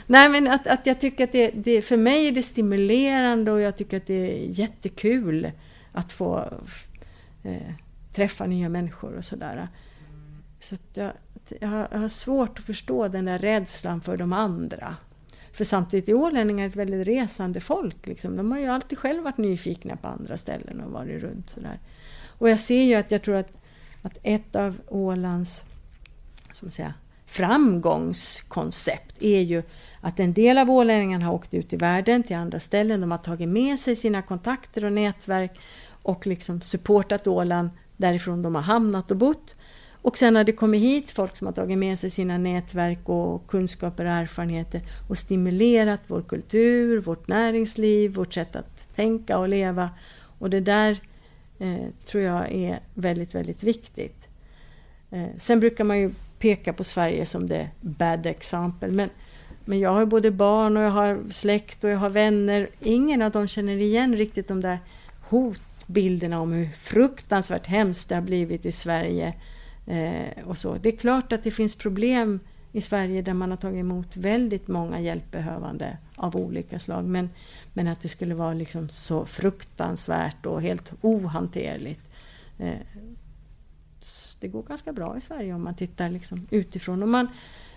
Nej 0.06 0.28
men 0.28 0.46
att, 0.46 0.66
att 0.66 0.86
jag 0.86 1.00
tycker 1.00 1.24
att 1.24 1.32
det, 1.32 1.50
det, 1.50 1.82
för 1.82 1.96
mig 1.96 2.28
är 2.28 2.32
det 2.32 2.42
stimulerande 2.42 3.52
och 3.52 3.60
jag 3.60 3.76
tycker 3.76 3.96
att 3.96 4.06
det 4.06 4.14
är 4.14 4.60
jättekul 4.60 5.50
att 5.92 6.12
få 6.12 6.60
eh, 7.42 7.72
träffa 8.14 8.46
nya 8.46 8.68
människor 8.68 9.14
och 9.14 9.24
sådär. 9.24 9.68
Så 10.60 10.74
att 10.74 10.96
jag, 10.96 11.12
jag 11.60 11.98
har 11.98 12.08
svårt 12.08 12.58
att 12.58 12.64
förstå 12.64 13.08
den 13.08 13.24
där 13.24 13.38
rädslan 13.38 14.00
för 14.00 14.16
de 14.16 14.32
andra. 14.32 14.96
För 15.52 15.64
samtidigt 15.64 16.08
är 16.08 16.14
ålänningar 16.14 16.66
ett 16.66 16.76
väldigt 16.76 17.06
resande 17.06 17.60
folk. 17.60 18.06
Liksom. 18.06 18.36
De 18.36 18.50
har 18.52 18.58
ju 18.58 18.66
alltid 18.66 18.98
själv 18.98 19.22
varit 19.22 19.38
nyfikna 19.38 19.96
på 19.96 20.08
andra 20.08 20.36
ställen 20.36 20.80
och 20.80 20.92
varit 20.92 21.22
runt 21.22 21.50
sådär. 21.50 21.78
Och 22.38 22.50
jag 22.50 22.58
ser 22.58 22.82
ju 22.82 22.94
att 22.94 23.10
jag 23.10 23.22
tror 23.22 23.36
att, 23.36 23.52
att 24.02 24.18
ett 24.22 24.56
av 24.56 24.80
Ålands 24.88 25.64
som 26.52 26.70
säga, 26.70 26.94
framgångskoncept 27.26 29.22
är 29.22 29.40
ju 29.40 29.62
att 30.00 30.20
en 30.20 30.32
del 30.32 30.58
av 30.58 30.70
ålänningarna 30.70 31.26
har 31.26 31.34
åkt 31.34 31.54
ut 31.54 31.72
i 31.72 31.76
världen 31.76 32.22
till 32.22 32.36
andra 32.36 32.60
ställen. 32.60 33.00
De 33.00 33.10
har 33.10 33.18
tagit 33.18 33.48
med 33.48 33.78
sig 33.78 33.96
sina 33.96 34.22
kontakter 34.22 34.84
och 34.84 34.92
nätverk 34.92 35.60
och 36.02 36.26
liksom 36.26 36.60
supportat 36.60 37.26
Åland 37.26 37.70
därifrån 37.96 38.42
de 38.42 38.54
har 38.54 38.62
hamnat 38.62 39.10
och 39.10 39.16
bott. 39.16 39.54
Och 40.02 40.18
sen 40.18 40.36
har 40.36 40.44
det 40.44 40.52
kommit 40.52 40.82
hit 40.82 41.10
folk 41.10 41.36
som 41.36 41.46
har 41.46 41.54
tagit 41.54 41.78
med 41.78 41.98
sig 41.98 42.10
sina 42.10 42.38
nätverk 42.38 43.08
och 43.08 43.46
kunskaper 43.46 44.04
och 44.04 44.10
erfarenheter 44.10 44.82
och 45.08 45.18
stimulerat 45.18 46.00
vår 46.06 46.22
kultur, 46.22 47.00
vårt 47.00 47.28
näringsliv, 47.28 48.14
vårt 48.14 48.32
sätt 48.32 48.56
att 48.56 48.94
tänka 48.96 49.38
och 49.38 49.48
leva. 49.48 49.90
Och 50.38 50.50
det 50.50 50.60
där 50.60 51.00
eh, 51.58 51.86
tror 52.04 52.22
jag 52.22 52.52
är 52.52 52.80
väldigt, 52.94 53.34
väldigt 53.34 53.62
viktigt. 53.62 54.28
Eh, 55.10 55.28
sen 55.36 55.60
brukar 55.60 55.84
man 55.84 55.98
ju 55.98 56.10
peka 56.38 56.72
på 56.72 56.84
Sverige 56.84 57.26
som 57.26 57.48
det 57.48 57.70
bad 57.80 58.26
exempel. 58.26 58.92
Men, 58.92 59.10
men 59.64 59.78
jag 59.78 59.94
har 59.94 60.06
både 60.06 60.30
barn 60.30 60.76
och 60.76 60.82
jag 60.82 60.90
har 60.90 61.20
släkt 61.30 61.84
och 61.84 61.90
jag 61.90 61.98
har 61.98 62.10
vänner. 62.10 62.68
Ingen 62.80 63.22
av 63.22 63.30
dem 63.30 63.48
känner 63.48 63.76
igen 63.76 64.16
riktigt 64.16 64.48
de 64.48 64.60
där 64.60 64.78
hotbilderna 65.28 66.40
om 66.40 66.52
hur 66.52 66.68
fruktansvärt 66.68 67.66
hemskt 67.66 68.08
det 68.08 68.14
har 68.14 68.22
blivit 68.22 68.66
i 68.66 68.72
Sverige 68.72 69.34
Eh, 69.90 70.44
och 70.48 70.58
så. 70.58 70.74
Det 70.74 70.88
är 70.88 70.96
klart 70.96 71.32
att 71.32 71.44
det 71.44 71.50
finns 71.50 71.76
problem 71.76 72.40
i 72.72 72.80
Sverige 72.80 73.22
där 73.22 73.34
man 73.34 73.50
har 73.50 73.56
tagit 73.56 73.80
emot 73.80 74.16
väldigt 74.16 74.68
många 74.68 75.00
hjälpbehövande 75.00 75.98
av 76.16 76.36
olika 76.36 76.78
slag. 76.78 77.04
Men, 77.04 77.30
men 77.72 77.88
att 77.88 78.00
det 78.00 78.08
skulle 78.08 78.34
vara 78.34 78.54
liksom 78.54 78.88
så 78.88 79.26
fruktansvärt 79.26 80.46
och 80.46 80.62
helt 80.62 80.92
ohanterligt. 81.00 82.08
Eh, 82.58 82.78
det 84.40 84.48
går 84.48 84.62
ganska 84.62 84.92
bra 84.92 85.16
i 85.16 85.20
Sverige 85.20 85.54
om 85.54 85.64
man 85.64 85.74
tittar 85.74 86.10
liksom 86.10 86.46
utifrån. 86.50 87.02
Och 87.02 87.08
man, 87.08 87.28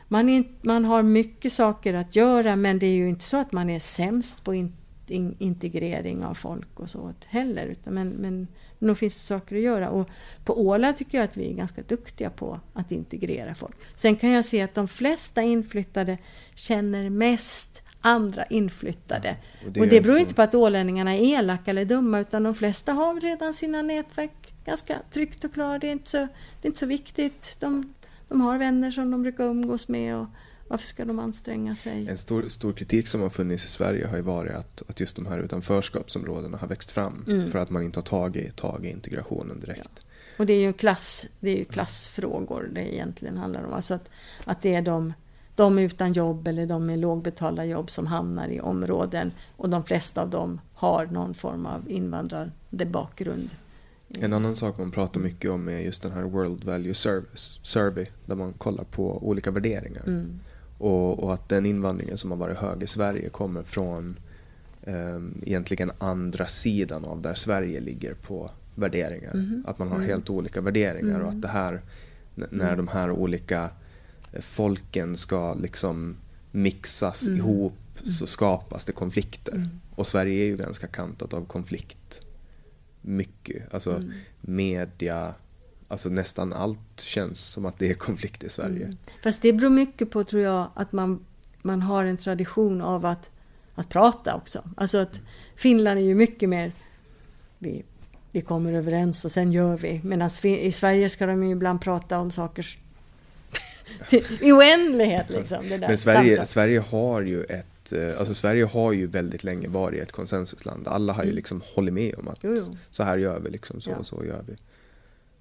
man, 0.07 0.29
är, 0.29 0.43
man 0.61 0.85
har 0.85 1.03
mycket 1.03 1.53
saker 1.53 1.93
att 1.93 2.15
göra 2.15 2.55
men 2.55 2.79
det 2.79 2.87
är 2.87 2.95
ju 2.95 3.09
inte 3.09 3.23
så 3.23 3.37
att 3.37 3.51
man 3.51 3.69
är 3.69 3.79
sämst 3.79 4.43
på 4.43 4.53
in, 4.53 4.73
in, 5.07 5.35
integrering 5.39 6.25
av 6.25 6.33
folk 6.33 6.79
och 6.79 6.89
så 6.89 7.13
heller. 7.25 7.65
Utan 7.65 7.93
men, 7.93 8.09
men 8.09 8.47
nog 8.83 8.97
finns 8.97 9.15
det 9.15 9.25
saker 9.25 9.55
att 9.55 9.61
göra. 9.61 9.89
Och 9.89 10.09
på 10.43 10.61
Åland 10.61 10.97
tycker 10.97 11.17
jag 11.17 11.25
att 11.25 11.37
vi 11.37 11.49
är 11.49 11.53
ganska 11.53 11.81
duktiga 11.81 12.29
på 12.29 12.59
att 12.73 12.91
integrera 12.91 13.55
folk. 13.55 13.75
Sen 13.95 14.15
kan 14.15 14.29
jag 14.29 14.45
se 14.45 14.61
att 14.61 14.75
de 14.75 14.87
flesta 14.87 15.41
inflyttade 15.41 16.17
känner 16.55 17.09
mest 17.09 17.83
andra 18.01 18.45
inflyttade. 18.45 19.35
och 19.65 19.71
det, 19.71 19.81
och 19.81 19.87
det 19.87 20.01
beror 20.01 20.17
inte 20.17 20.33
på 20.33 20.41
att 20.41 20.55
ålänningarna 20.55 21.15
är 21.15 21.21
elaka 21.21 21.71
eller 21.71 21.85
dumma 21.85 22.19
utan 22.19 22.43
de 22.43 22.55
flesta 22.55 22.93
har 22.93 23.21
redan 23.21 23.53
sina 23.53 23.81
nätverk 23.81 24.53
ganska 24.65 24.99
tryggt 25.11 25.43
och 25.43 25.53
klart. 25.53 25.81
Det 25.81 25.87
är 25.87 25.91
inte 25.91 26.09
så, 26.09 26.17
det 26.17 26.67
är 26.67 26.67
inte 26.67 26.79
så 26.79 26.85
viktigt. 26.85 27.57
De, 27.59 27.93
de 28.27 28.41
har 28.41 28.57
vänner 28.57 28.91
som 28.91 29.11
de 29.11 29.21
brukar 29.21 29.43
umgås 29.43 29.87
med 29.87 30.17
och 30.17 30.27
varför 30.73 30.87
ska 30.87 31.05
de 31.05 31.19
anstränga 31.19 31.75
sig? 31.75 32.07
En 32.09 32.17
stor, 32.17 32.43
stor 32.43 32.73
kritik 32.73 33.07
som 33.07 33.21
har 33.21 33.29
funnits 33.29 33.65
i 33.65 33.67
Sverige 33.67 34.07
har 34.07 34.15
ju 34.15 34.21
varit 34.21 34.55
att, 34.55 34.83
att 34.89 34.99
just 34.99 35.15
de 35.15 35.25
här 35.25 35.39
utanförskapsområdena 35.39 36.57
har 36.57 36.67
växt 36.67 36.91
fram 36.91 37.25
mm. 37.27 37.51
för 37.51 37.59
att 37.59 37.69
man 37.69 37.83
inte 37.83 37.99
har 37.99 38.03
tagit 38.03 38.55
tag 38.55 38.85
i 38.85 38.89
integrationen 38.89 39.59
direkt. 39.59 39.89
Ja. 39.95 40.01
Och 40.37 40.45
det 40.45 40.53
är 40.53 40.59
ju 40.59 40.73
klass, 40.73 41.27
det 41.39 41.49
är 41.49 41.57
ju 41.57 41.65
klassfrågor 41.65 42.69
det 42.73 42.93
egentligen 42.95 43.37
handlar 43.37 43.63
om. 43.63 43.73
Alltså 43.73 43.93
att, 43.93 44.09
att 44.45 44.61
det 44.61 44.75
är 44.75 44.81
de, 44.81 45.13
de 45.55 45.79
utan 45.79 46.13
jobb 46.13 46.47
eller 46.47 46.65
de 46.65 46.85
med 46.85 46.99
lågbetalda 46.99 47.65
jobb 47.65 47.91
som 47.91 48.07
hamnar 48.07 48.47
i 48.47 48.61
områden 48.61 49.31
och 49.55 49.69
de 49.69 49.83
flesta 49.83 50.21
av 50.21 50.29
dem 50.29 50.61
har 50.73 51.05
någon 51.05 51.33
form 51.33 51.65
av 51.65 51.91
invandrade 51.91 52.85
bakgrund. 52.85 53.49
En 54.19 54.33
annan 54.33 54.55
sak 54.55 54.77
man 54.77 54.91
pratar 54.91 55.19
mycket 55.19 55.51
om 55.51 55.67
är 55.67 55.79
just 55.79 56.03
den 56.03 56.11
här 56.11 56.23
World 56.23 56.63
Value 56.63 56.93
Service, 56.93 57.59
Survey 57.63 58.05
där 58.25 58.35
man 58.35 58.53
kollar 58.53 58.83
på 58.83 59.27
olika 59.27 59.51
värderingar. 59.51 60.03
Mm. 60.07 60.39
Och, 60.83 61.23
och, 61.23 61.33
att 61.33 61.49
den 61.49 61.65
invandringen 61.65 62.17
som 62.17 62.31
har 62.31 62.37
varit 62.37 62.57
hög 62.57 62.83
i 62.83 62.87
Sverige 62.87 63.29
kommer 63.29 63.63
från 63.63 64.19
um, 64.85 65.41
egentligen 65.45 65.91
andra 65.97 66.47
sidan 66.47 67.05
av 67.05 67.21
där 67.21 67.33
Sverige 67.33 67.79
ligger 67.79 68.13
på 68.13 68.51
värderingar. 68.75 69.33
Mm. 69.33 69.63
Att 69.67 69.79
man 69.79 69.87
har 69.87 69.95
mm. 69.95 70.07
helt 70.07 70.29
olika 70.29 70.61
värderingar 70.61 71.19
och 71.19 71.29
att 71.29 71.41
det 71.41 71.47
här, 71.47 71.81
när 72.35 72.73
mm. 72.73 72.77
de 72.77 72.87
här 72.87 73.11
olika 73.11 73.69
eh, 74.31 74.41
folken 74.41 75.17
ska 75.17 75.53
liksom 75.53 76.15
mixas 76.51 77.27
mm. 77.27 77.39
ihop 77.39 77.73
så 78.05 78.27
skapas 78.27 78.85
det 78.85 78.91
konflikter. 78.91 79.55
Mm. 79.55 79.69
Och 79.95 80.07
Sverige 80.07 80.43
är 80.43 80.47
ju 80.47 80.57
ganska 80.57 80.87
kantat 80.87 81.33
av 81.33 81.45
konflikt. 81.45 82.21
Mycket. 83.01 83.73
Alltså 83.73 84.03
media, 84.41 85.33
Alltså 85.93 86.09
nästan 86.09 86.53
allt 86.53 87.01
känns 87.01 87.51
som 87.51 87.65
att 87.65 87.79
det 87.79 87.89
är 87.89 87.93
konflikt 87.93 88.43
i 88.43 88.49
Sverige. 88.49 88.85
Mm. 88.85 88.97
Fast 89.23 89.41
det 89.41 89.53
beror 89.53 89.69
mycket 89.69 90.11
på, 90.11 90.23
tror 90.23 90.41
jag, 90.41 90.67
att 90.73 90.91
man, 90.91 91.25
man 91.61 91.81
har 91.81 92.05
en 92.05 92.17
tradition 92.17 92.81
av 92.81 93.05
att, 93.05 93.29
att 93.75 93.89
prata 93.89 94.35
också. 94.35 94.63
Alltså 94.77 94.97
att 94.97 95.19
Finland 95.55 95.99
är 95.99 96.03
ju 96.03 96.15
mycket 96.15 96.49
mer... 96.49 96.71
Vi, 97.59 97.83
vi 98.31 98.41
kommer 98.41 98.73
överens 98.73 99.25
och 99.25 99.31
sen 99.31 99.51
gör 99.51 99.77
vi. 99.77 100.01
Medan 100.03 100.29
i 100.43 100.71
Sverige 100.71 101.09
ska 101.09 101.25
de 101.25 101.43
ju 101.43 101.51
ibland 101.51 101.81
prata 101.81 102.19
om 102.19 102.31
saker 102.31 102.77
i 104.41 104.51
oändlighet. 104.51 105.29
Liksom, 105.29 105.65
Men 105.67 105.97
Sverige, 105.97 106.45
Sverige 106.45 106.79
har 106.79 107.21
ju 107.21 107.43
ett 107.43 107.93
eh, 107.93 108.19
Alltså 108.19 108.33
Sverige 108.33 108.65
har 108.65 108.91
ju 108.91 109.07
väldigt 109.07 109.43
länge 109.43 109.67
varit 109.67 110.01
ett 110.01 110.11
konsensusland. 110.11 110.87
Alla 110.87 111.13
har 111.13 111.23
ju 111.23 111.29
mm. 111.29 111.35
liksom 111.35 111.61
hållit 111.75 111.93
med 111.93 112.15
om 112.17 112.27
att 112.27 112.39
jo, 112.41 112.55
jo. 112.57 112.77
så 112.89 113.03
här 113.03 113.17
gör 113.17 113.39
vi, 113.39 113.49
liksom, 113.49 113.81
så 113.81 113.89
ja. 113.89 113.95
och 113.95 114.05
så 114.05 114.25
gör 114.25 114.43
vi. 114.47 114.55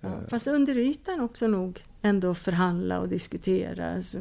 Ja, 0.02 0.20
fast 0.28 0.46
under 0.46 0.76
ytan 0.76 1.20
också 1.20 1.46
nog 1.46 1.82
ändå 2.02 2.34
förhandla 2.34 3.00
och 3.00 3.08
diskutera. 3.08 3.94
Alltså, 3.94 4.18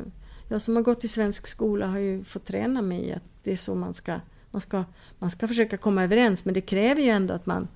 jag 0.49 0.61
som 0.61 0.75
har 0.75 0.83
gått 0.83 1.03
i 1.03 1.07
svensk 1.07 1.47
skola 1.47 1.87
har 1.87 1.99
ju 1.99 2.23
fått 2.23 2.45
träna 2.45 2.81
mig 2.81 3.07
i 3.07 3.13
att 3.13 3.23
det 3.43 3.51
är 3.51 3.57
så 3.57 3.75
man 3.75 3.93
ska, 3.93 4.19
man 4.51 4.61
ska, 4.61 4.83
man 5.19 5.31
ska 5.31 5.47
försöka 5.47 5.77
komma 5.77 6.03
överens 6.03 6.45
men 6.45 6.53
det 6.53 6.61
kräver 6.61 7.01
ju 7.01 7.09
ändå 7.09 7.33
att 7.33 7.45
man 7.45 7.67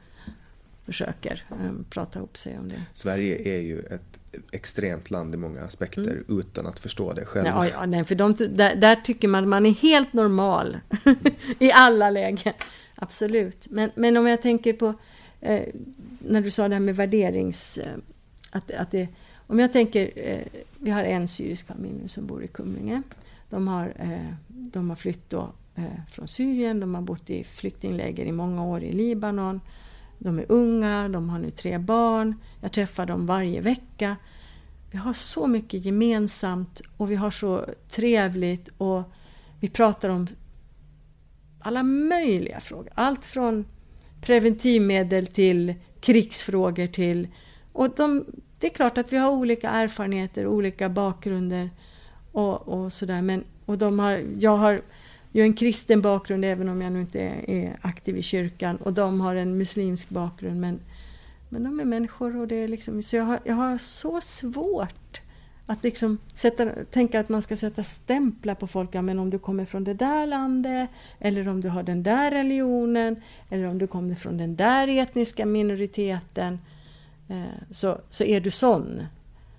försöker 0.86 1.44
eh, 1.52 1.72
prata 1.90 2.20
ihop 2.20 2.38
sig 2.38 2.60
om 2.60 2.70
det. 2.70 2.82
Sverige 2.94 3.58
är 3.58 3.62
ju 3.62 3.80
ett 3.80 4.20
extremt 4.52 5.12
land 5.12 5.34
i 5.34 5.38
många 5.38 5.62
aspekter 5.62 6.12
mm. 6.12 6.40
utan 6.40 6.68
att 6.68 6.80
förstå 6.80 7.14
det 7.14 7.26
själv. 7.26 7.48
Ja, 7.48 7.68
ja, 7.68 7.86
nej, 7.86 8.06
för 8.06 8.16
de, 8.16 8.34
där, 8.34 8.76
där, 8.76 8.96
tycker 8.96 9.28
man 9.28 9.44
att 9.44 9.50
man 9.50 9.66
är 9.66 9.72
helt 9.72 10.14
normal 10.14 10.78
i 11.60 11.72
alla 11.72 12.10
lägen. 12.10 12.54
Absolut. 12.96 13.68
Men, 13.70 13.92
men 13.96 14.18
om 14.18 14.28
jag 14.28 14.42
tänker 14.42 14.74
på 14.74 14.94
eh, 15.42 15.66
när 16.26 16.42
du 16.42 16.52
sa 16.52 16.68
det 16.68 16.76
här 16.76 16.80
med 16.80 16.96
värderings... 16.96 17.78
Eh, 17.78 17.98
att, 18.52 18.72
att 18.72 18.92
det, 18.92 19.08
om 19.48 19.60
jag 19.60 19.74
tänker, 19.74 20.12
eh, 20.16 20.62
vi 20.80 20.92
har 20.92 21.04
en 21.04 21.28
syrisk 21.28 21.68
familj 21.68 21.96
nu 22.02 22.08
som 22.08 22.28
bor 22.28 22.44
i 22.44 22.48
Kumlinge. 22.48 23.02
De 23.50 23.68
har, 23.68 23.94
eh, 23.96 24.34
de 24.48 24.90
har 24.90 24.96
flytt 24.96 25.30
då, 25.30 25.50
från 26.12 26.28
Syrien, 26.28 26.80
de 26.80 26.96
har 26.96 27.02
bott 27.02 27.30
i 27.30 27.44
flyktingläger 27.44 28.26
i 28.26 28.32
många 28.32 28.64
år 28.64 28.84
i 28.84 28.94
Libanon. 28.94 29.62
De 30.20 30.40
är 30.40 30.46
unga, 30.50 31.10
de 31.10 31.30
har 31.30 31.40
nu 31.40 31.52
tre 31.52 31.78
barn. 31.78 32.36
Jag 32.62 32.72
träffar 32.72 33.06
dem 33.06 33.26
varje 33.26 33.62
vecka. 33.62 34.16
Vi 34.92 34.98
har 34.98 35.14
så 35.14 35.48
mycket 35.48 35.86
gemensamt 35.86 36.82
och 36.98 37.12
vi 37.12 37.16
har 37.16 37.32
så 37.32 37.66
trevligt 37.90 38.70
och 38.78 39.04
vi 39.60 39.70
pratar 39.70 40.10
om 40.10 40.28
alla 41.60 41.84
möjliga 41.84 42.60
frågor. 42.60 42.90
Allt 42.94 43.26
från 43.26 43.66
preventivmedel 44.22 45.28
till 45.28 45.74
krigsfrågor 46.06 46.88
till... 46.88 47.28
Och 47.74 47.90
de, 47.90 48.26
det 48.60 48.68
är 48.68 48.72
klart 48.72 48.98
att 48.98 49.14
vi 49.14 49.18
har 49.18 49.32
olika 49.32 49.70
erfarenheter, 49.70 50.48
olika 50.48 50.90
bakgrunder 50.90 51.70
och, 52.32 52.68
och 52.68 52.94
sådär. 52.94 53.22
Men, 53.22 53.44
och 53.66 53.78
de 53.78 54.00
har, 54.00 54.24
jag 54.40 54.58
har 54.58 54.82
ju 55.32 55.42
en 55.42 55.54
kristen 55.54 56.02
bakgrund 56.02 56.46
även 56.46 56.70
om 56.70 56.82
jag 56.82 56.92
nu 56.92 57.02
inte 57.02 57.20
är, 57.20 57.50
är, 57.50 57.78
aktiv 57.82 58.18
i 58.18 58.22
kyrkan 58.22 58.78
och 58.78 58.94
de 58.94 59.22
har 59.22 59.36
en 59.36 59.58
muslimsk 59.58 60.10
bakgrund. 60.10 60.62
Men, 60.62 60.80
men 61.50 61.64
de 61.64 61.80
är 61.80 61.86
människor 61.86 62.38
och 62.38 62.48
det 62.48 62.56
är 62.56 62.68
liksom... 62.68 63.04
Så 63.04 63.16
jag 63.16 63.24
har, 63.24 63.40
jag 63.44 63.56
har 63.56 63.78
så 63.78 64.22
svårt 64.22 65.22
att 65.66 65.84
liksom 65.84 66.18
sätta, 66.34 66.72
tänka 66.92 67.20
att 67.20 67.30
man 67.30 67.42
ska 67.42 67.56
sätta 67.56 67.84
stämplar 67.84 68.56
på 68.56 68.68
folk. 68.68 68.96
Ja, 68.96 69.02
men 69.02 69.20
om 69.20 69.30
du 69.30 69.40
kommer 69.40 69.66
från 69.66 69.84
det 69.84 69.94
där 69.94 70.26
landet, 70.26 70.90
eller 71.20 71.48
om 71.48 71.62
du 71.62 71.70
har 71.70 71.84
den 71.84 72.04
där 72.04 72.32
religionen, 72.32 73.22
eller 73.50 73.68
om 73.68 73.78
du 73.78 73.88
kommer 73.88 74.16
från 74.16 74.38
den 74.38 74.56
där 74.56 74.88
etniska 74.88 75.46
minoriteten, 75.46 76.60
eh, 77.30 77.72
så, 77.72 78.02
så 78.10 78.24
är 78.24 78.42
du 78.42 78.52
sån. 78.52 79.04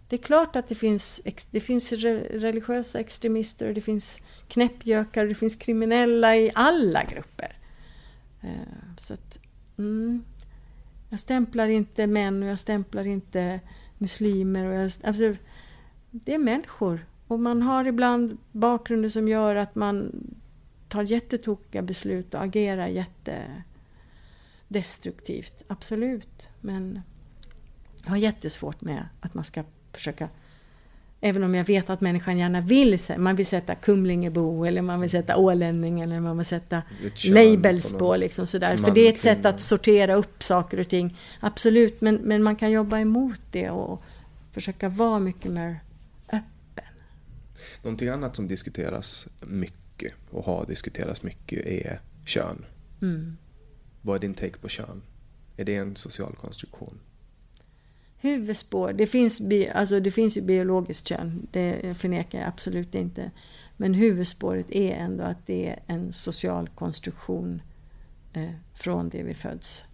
Det 0.08 0.16
är 0.16 0.20
klart 0.20 0.56
att 0.56 0.68
det 0.68 0.74
finns, 0.74 1.20
det 1.50 1.60
finns 1.60 1.92
religiösa 1.92 3.00
extremister, 3.00 3.74
det 3.74 3.80
finns 3.80 4.20
knäppjökar, 4.48 5.26
det 5.26 5.34
finns 5.34 5.56
kriminella 5.56 6.36
i 6.36 6.50
alla 6.54 7.04
grupper. 7.04 7.56
Eh, 8.42 8.96
så 8.98 9.14
att, 9.14 9.38
mm, 9.78 10.24
jag 11.10 11.20
stämplar 11.20 11.68
inte 11.68 12.06
män 12.06 12.42
och 12.42 12.48
jag 12.48 12.58
stämplar 12.58 13.04
inte 13.06 13.60
muslimer. 13.98 14.64
Och 14.64 14.74
jag, 14.74 14.90
alltså, 15.04 15.34
det 16.24 16.34
är 16.34 16.38
människor. 16.38 17.06
Och 17.26 17.40
man 17.40 17.62
har 17.62 17.86
ibland 17.86 18.38
bakgrunder 18.52 19.08
som 19.08 19.28
gör 19.28 19.56
att 19.56 19.74
man 19.74 20.12
tar 20.88 21.02
jättetokiga 21.02 21.82
beslut 21.82 22.34
och 22.34 22.42
agerar 22.42 22.86
jättedestruktivt. 22.86 25.62
Absolut. 25.66 26.48
Men 26.60 27.00
jag 28.02 28.10
har 28.10 28.16
jättesvårt 28.16 28.80
med 28.80 29.08
att 29.20 29.34
man 29.34 29.44
ska 29.44 29.64
försöka 29.92 30.28
Även 31.20 31.44
om 31.44 31.54
jag 31.54 31.64
vet 31.64 31.90
att 31.90 32.00
människan 32.00 32.38
gärna 32.38 32.60
vill, 32.60 32.98
man 33.18 33.36
vill 33.36 33.46
sätta 33.46 33.74
Kumlingebo 33.74 34.64
eller 34.64 34.82
man 34.82 35.00
vill 35.00 35.10
sätta 35.10 35.36
ålänning 35.36 36.00
eller 36.00 36.20
man 36.20 36.36
vill 36.36 36.46
sätta 36.46 36.82
labels 37.28 37.92
på 37.92 38.16
liksom 38.16 38.46
sådär. 38.46 38.76
För 38.76 38.90
det 38.90 39.00
är 39.00 39.12
ett 39.12 39.20
sätt 39.20 39.46
att 39.46 39.60
sortera 39.60 40.14
upp 40.14 40.42
saker 40.42 40.80
och 40.80 40.88
ting. 40.88 41.16
Absolut, 41.40 42.00
men, 42.00 42.14
men 42.14 42.42
man 42.42 42.56
kan 42.56 42.70
jobba 42.70 42.98
emot 42.98 43.40
det 43.50 43.70
och 43.70 44.02
försöka 44.52 44.88
vara 44.88 45.18
mycket 45.18 45.52
mer 45.52 45.80
Någonting 47.86 48.08
annat 48.08 48.36
som 48.36 48.48
diskuteras 48.48 49.28
mycket 49.40 50.12
och 50.30 50.44
har 50.44 50.66
diskuterats 50.66 51.22
mycket 51.22 51.66
är 51.66 52.00
kön. 52.24 52.64
Mm. 53.02 53.36
Vad 54.02 54.16
är 54.16 54.20
din 54.20 54.34
take 54.34 54.58
på 54.58 54.68
kön? 54.68 55.02
Är 55.56 55.64
det 55.64 55.76
en 55.76 55.96
social 55.96 56.36
konstruktion? 56.36 57.00
Huvudspår, 58.16 58.92
det 58.92 59.06
finns, 59.06 59.42
alltså 59.74 60.00
det 60.00 60.10
finns 60.10 60.36
ju 60.36 60.40
biologiskt 60.40 61.08
kön, 61.08 61.46
det 61.52 61.98
förnekar 61.98 62.38
jag 62.38 62.48
absolut 62.48 62.94
inte. 62.94 63.30
Men 63.76 63.94
huvudspåret 63.94 64.70
är 64.70 64.92
ändå 64.92 65.24
att 65.24 65.46
det 65.46 65.68
är 65.68 65.82
en 65.86 66.12
social 66.12 66.68
konstruktion 66.68 67.62
eh, 68.32 68.50
från 68.74 69.08
det 69.08 69.22
vi 69.22 69.34
föds 69.34 69.84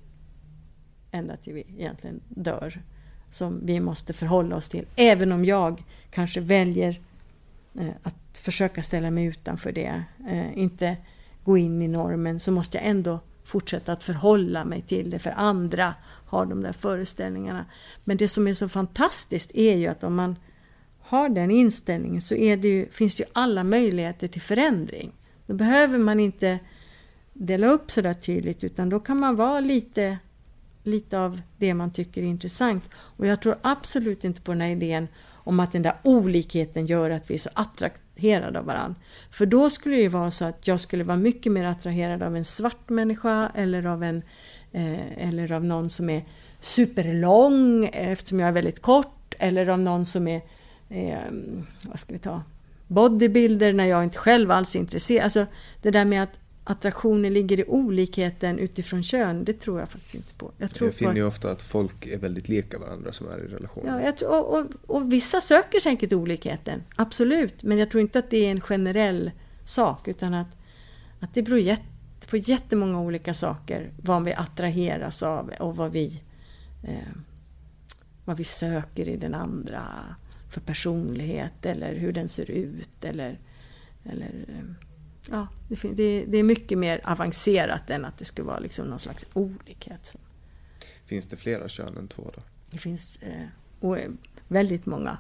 ända 1.11 1.37
till 1.37 1.55
vi 1.55 1.61
egentligen 1.61 2.21
dör. 2.29 2.83
Som 3.31 3.67
vi 3.67 3.81
måste 3.81 4.13
förhålla 4.13 4.57
oss 4.57 4.69
till. 4.69 4.87
Även 4.97 5.33
om 5.33 5.45
jag 5.45 5.85
kanske 6.11 6.41
väljer 6.41 7.01
Eh, 7.79 7.89
att 8.03 8.39
försöka 8.39 8.83
ställa 8.83 9.11
mig 9.11 9.25
utanför 9.25 9.73
det, 9.73 10.05
eh, 10.29 10.59
inte 10.59 10.97
gå 11.45 11.59
in 11.59 11.83
i 11.83 11.89
normen, 11.89 12.41
så 12.41 12.53
måste 12.53 12.79
jag 12.79 12.87
ändå 12.87 13.21
fortsätta 13.45 13.93
att 13.93 14.05
förhålla 14.05 14.65
mig 14.65 14.83
till 14.83 15.11
det, 15.11 15.19
för 15.19 15.31
andra 15.31 15.95
har 16.27 16.47
de 16.47 16.63
där 16.63 16.73
föreställningarna. 16.73 17.65
Men 18.05 18.17
det 18.17 18.29
som 18.29 18.49
är 18.49 18.55
så 18.55 18.69
fantastiskt 18.69 19.51
är 19.55 19.77
ju 19.77 19.87
att 19.87 20.05
om 20.05 20.15
man 20.15 20.37
har 21.01 21.29
den 21.29 21.51
inställningen 21.51 22.21
så 22.21 22.35
är 22.35 22.57
det 22.57 22.69
ju, 22.69 22.89
finns 22.91 23.17
det 23.17 23.23
ju 23.23 23.29
alla 23.33 23.65
möjligheter 23.65 24.29
till 24.29 24.43
förändring. 24.43 25.13
Då 25.47 25.55
behöver 25.55 25.99
man 25.99 26.21
inte 26.21 26.59
dela 27.33 27.67
upp 27.67 27.91
så 27.91 28.01
där 28.01 28.15
tydligt 28.15 28.65
utan 28.65 28.89
då 28.89 29.01
kan 29.01 29.19
man 29.19 29.37
vara 29.37 29.61
lite, 29.61 30.19
lite 30.83 31.21
av 31.21 31.41
det 31.57 31.75
man 31.75 31.91
tycker 31.91 32.23
är 32.23 32.27
intressant. 32.27 32.91
Och 32.95 33.27
jag 33.27 33.41
tror 33.41 33.57
absolut 33.63 34.25
inte 34.25 34.41
på 34.41 34.53
den 34.53 34.61
här 34.61 34.71
idén 34.71 35.09
om 35.45 35.61
att 35.61 35.73
den 35.73 35.83
där 35.83 35.95
olikheten 36.03 36.87
gör 36.87 37.11
att 37.11 37.31
vi 37.31 37.35
är 37.35 37.39
så 37.39 37.51
attraherade 37.55 38.59
av 38.59 38.65
varandra. 38.65 38.95
För 39.31 39.47
då 39.47 39.71
skulle 39.71 39.97
det 39.97 40.03
ju 40.03 40.09
vara 40.09 40.31
så 40.31 40.45
att 40.45 40.67
jag 40.67 40.81
skulle 40.81 41.05
vara 41.05 41.17
mycket 41.17 41.53
mer 41.53 41.65
attraherad 41.65 42.23
av 42.23 42.37
en 42.37 42.45
svart 42.45 42.89
människa 42.89 43.51
eller 43.55 43.87
av, 43.87 44.05
en, 44.05 44.23
eh, 44.73 45.29
eller 45.29 45.53
av 45.53 45.65
någon 45.65 45.91
som 45.91 46.11
är 46.11 46.25
superlång 46.61 47.91
eftersom 47.93 48.41
jag 48.41 48.49
är 48.49 48.53
väldigt 48.53 48.83
kort 48.83 49.35
eller 49.39 49.69
av 49.69 49.79
någon 49.79 50.07
som 50.07 50.29
är, 50.29 50.41
eh, 50.89 51.19
vad 51.85 52.01
ska 52.01 52.13
vi 52.13 52.19
ta, 52.19 52.43
bodybuilder 52.87 53.73
när 53.73 53.87
jag 53.87 54.05
inte 54.05 54.19
själv 54.19 54.51
alls 54.51 54.75
är 54.75 54.81
intresserad. 54.81 55.25
Alltså 55.25 55.47
det 55.83 55.91
där 55.91 56.05
med 56.05 56.23
att 56.23 56.39
attraktionen 56.65 57.33
ligger 57.33 57.61
i 57.61 57.65
olikheten 57.65 58.59
utifrån 58.59 59.03
kön, 59.03 59.45
det 59.45 59.61
tror 59.61 59.81
jag 59.81 59.89
faktiskt 59.89 60.15
inte 60.15 60.35
på. 60.35 60.53
Jag, 60.59 60.71
tror 60.71 60.89
jag 60.89 60.95
finner 60.95 61.15
ju 61.15 61.25
ofta 61.25 61.51
att 61.51 61.63
folk 61.63 62.07
är 62.07 62.19
väldigt 62.19 62.49
lika 62.49 62.79
varandra 62.79 63.13
som 63.13 63.29
är 63.29 63.39
i 63.39 63.49
relationer. 63.49 64.15
Ja, 64.21 64.29
och, 64.29 64.59
och, 64.59 64.67
och, 64.87 65.13
vissa 65.13 65.41
söker 65.41 65.81
säkert 65.81 66.13
olikheten, 66.13 66.83
absolut. 66.97 67.63
Men 67.63 67.79
jag 67.79 67.91
tror 67.91 68.01
inte 68.01 68.19
att 68.19 68.31
det 68.31 68.47
är 68.47 68.51
en 68.51 68.61
generell 68.61 69.31
sak, 69.65 70.09
utan 70.09 70.35
att, 70.35 70.57
att 71.21 71.35
det 71.35 71.43
beror 71.43 71.59
jätt, 71.59 71.83
på 72.31 72.37
jättemånga 72.37 73.01
olika 73.01 73.35
saker 73.35 73.91
vad 74.03 74.25
vi 74.25 74.35
attraheras 74.35 75.23
av 75.23 75.51
och 75.61 75.77
vad 75.77 75.93
vi, 75.93 76.23
eh, 76.85 77.13
vad 78.25 78.37
vi 78.37 78.45
söker 78.45 79.09
i 79.09 79.17
den 79.17 79.35
andra 79.35 79.83
för 80.51 80.61
personlighet 80.61 81.67
eller 81.67 81.95
hur 81.95 82.13
den 82.13 82.29
ser 82.29 82.51
ut 82.51 83.05
eller, 83.05 83.39
eller 84.05 84.45
eh, 84.49 84.92
ja, 85.31 85.47
det, 85.69 85.83
det, 85.83 86.25
det, 86.25 86.39
är 86.39 86.43
mycket 86.43 86.79
mer 86.79 87.01
avancerat 87.05 87.91
än 87.91 88.05
att 88.05 88.19
det 88.19 88.25
skulle 88.25 88.47
vara 88.47 88.59
liksom 88.59 88.87
någon 88.87 88.99
slags 88.99 89.27
olikhet. 89.33 90.17
Finns 91.05 91.27
det 91.27 91.37
flera 91.37 91.69
kön 91.69 91.97
än 91.97 92.09
två 92.09 92.31
då? 92.35 92.43
Det 92.71 92.79
finns 92.79 93.23
eh, 93.23 94.09
väldigt 94.49 94.87
många. 94.87 95.19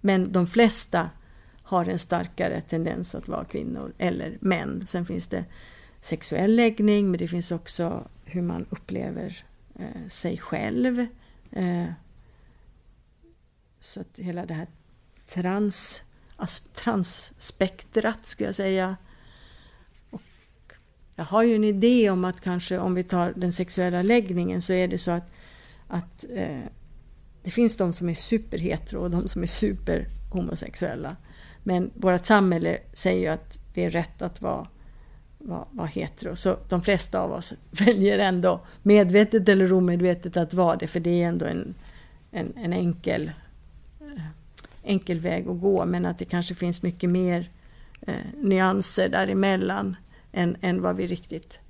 Men 0.00 0.32
de 0.32 0.46
flesta 0.46 1.10
har 1.62 1.84
en 1.84 1.98
starkare 1.98 2.60
tendens 2.60 3.14
att 3.14 3.28
vara 3.28 3.44
kvinnor 3.44 3.92
eller 3.98 4.38
män. 4.40 4.86
Sen 4.86 5.06
finns 5.06 5.26
det 5.26 5.44
sexuell 6.00 6.56
läggning, 6.56 7.10
men 7.10 7.18
det 7.18 7.28
finns 7.28 7.52
också 7.52 8.08
hur 8.24 8.42
man 8.42 8.66
upplever 8.70 9.44
eh, 9.78 10.08
sig 10.08 10.38
själv. 10.38 11.06
Eh, 11.50 11.86
så 13.80 14.00
att 14.00 14.18
hela 14.18 14.46
det 14.46 14.54
här 14.54 14.66
trans, 15.26 16.02
transspektrat, 16.74 18.26
skulle 18.26 18.48
jag 18.48 18.54
säga, 18.54 18.96
jag 21.16 21.24
har 21.24 21.42
ju 21.42 21.54
en 21.54 21.64
idé 21.64 22.10
om 22.10 22.24
att 22.24 22.40
kanske 22.40 22.78
om 22.78 22.94
vi 22.94 23.02
tar 23.02 23.32
den 23.36 23.52
sexuella 23.52 24.02
läggningen 24.02 24.62
så 24.62 24.72
är 24.72 24.88
det 24.88 24.98
så 24.98 25.10
att, 25.10 25.30
att 25.88 26.24
eh, 26.34 26.64
det 27.42 27.50
finns 27.50 27.76
de 27.76 27.92
som 27.92 28.08
är 28.08 28.14
superhetero 28.14 29.00
och 29.00 29.10
de 29.10 29.28
som 29.28 29.42
är 29.42 29.46
superhomosexuella. 29.46 31.16
Men 31.62 31.90
vårt 31.94 32.26
samhälle 32.26 32.78
säger 32.92 33.20
ju 33.20 33.26
att 33.26 33.58
det 33.74 33.84
är 33.84 33.90
rätt 33.90 34.22
att 34.22 34.42
vara, 34.42 34.66
vara, 35.38 35.66
vara 35.70 35.86
hetero. 35.86 36.36
Så 36.36 36.56
de 36.68 36.82
flesta 36.82 37.20
av 37.20 37.32
oss 37.32 37.54
väljer 37.70 38.18
ändå, 38.18 38.60
medvetet 38.82 39.48
eller 39.48 39.72
omedvetet, 39.72 40.36
att 40.36 40.54
vara 40.54 40.76
det. 40.76 40.86
För 40.86 41.00
det 41.00 41.22
är 41.22 41.28
ändå 41.28 41.46
en, 41.46 41.74
en, 42.30 42.52
en 42.56 42.72
enkel, 42.72 43.30
eh, 44.00 44.22
enkel 44.82 45.20
väg 45.20 45.48
att 45.48 45.60
gå. 45.60 45.84
Men 45.84 46.06
att 46.06 46.18
det 46.18 46.24
kanske 46.24 46.54
finns 46.54 46.82
mycket 46.82 47.10
mer 47.10 47.50
eh, 48.00 48.14
nyanser 48.34 49.08
däremellan 49.08 49.96
än, 50.36 50.56
än 50.60 50.82
vad 50.82 50.96
vi 50.96 51.06
riktigt 51.06 51.60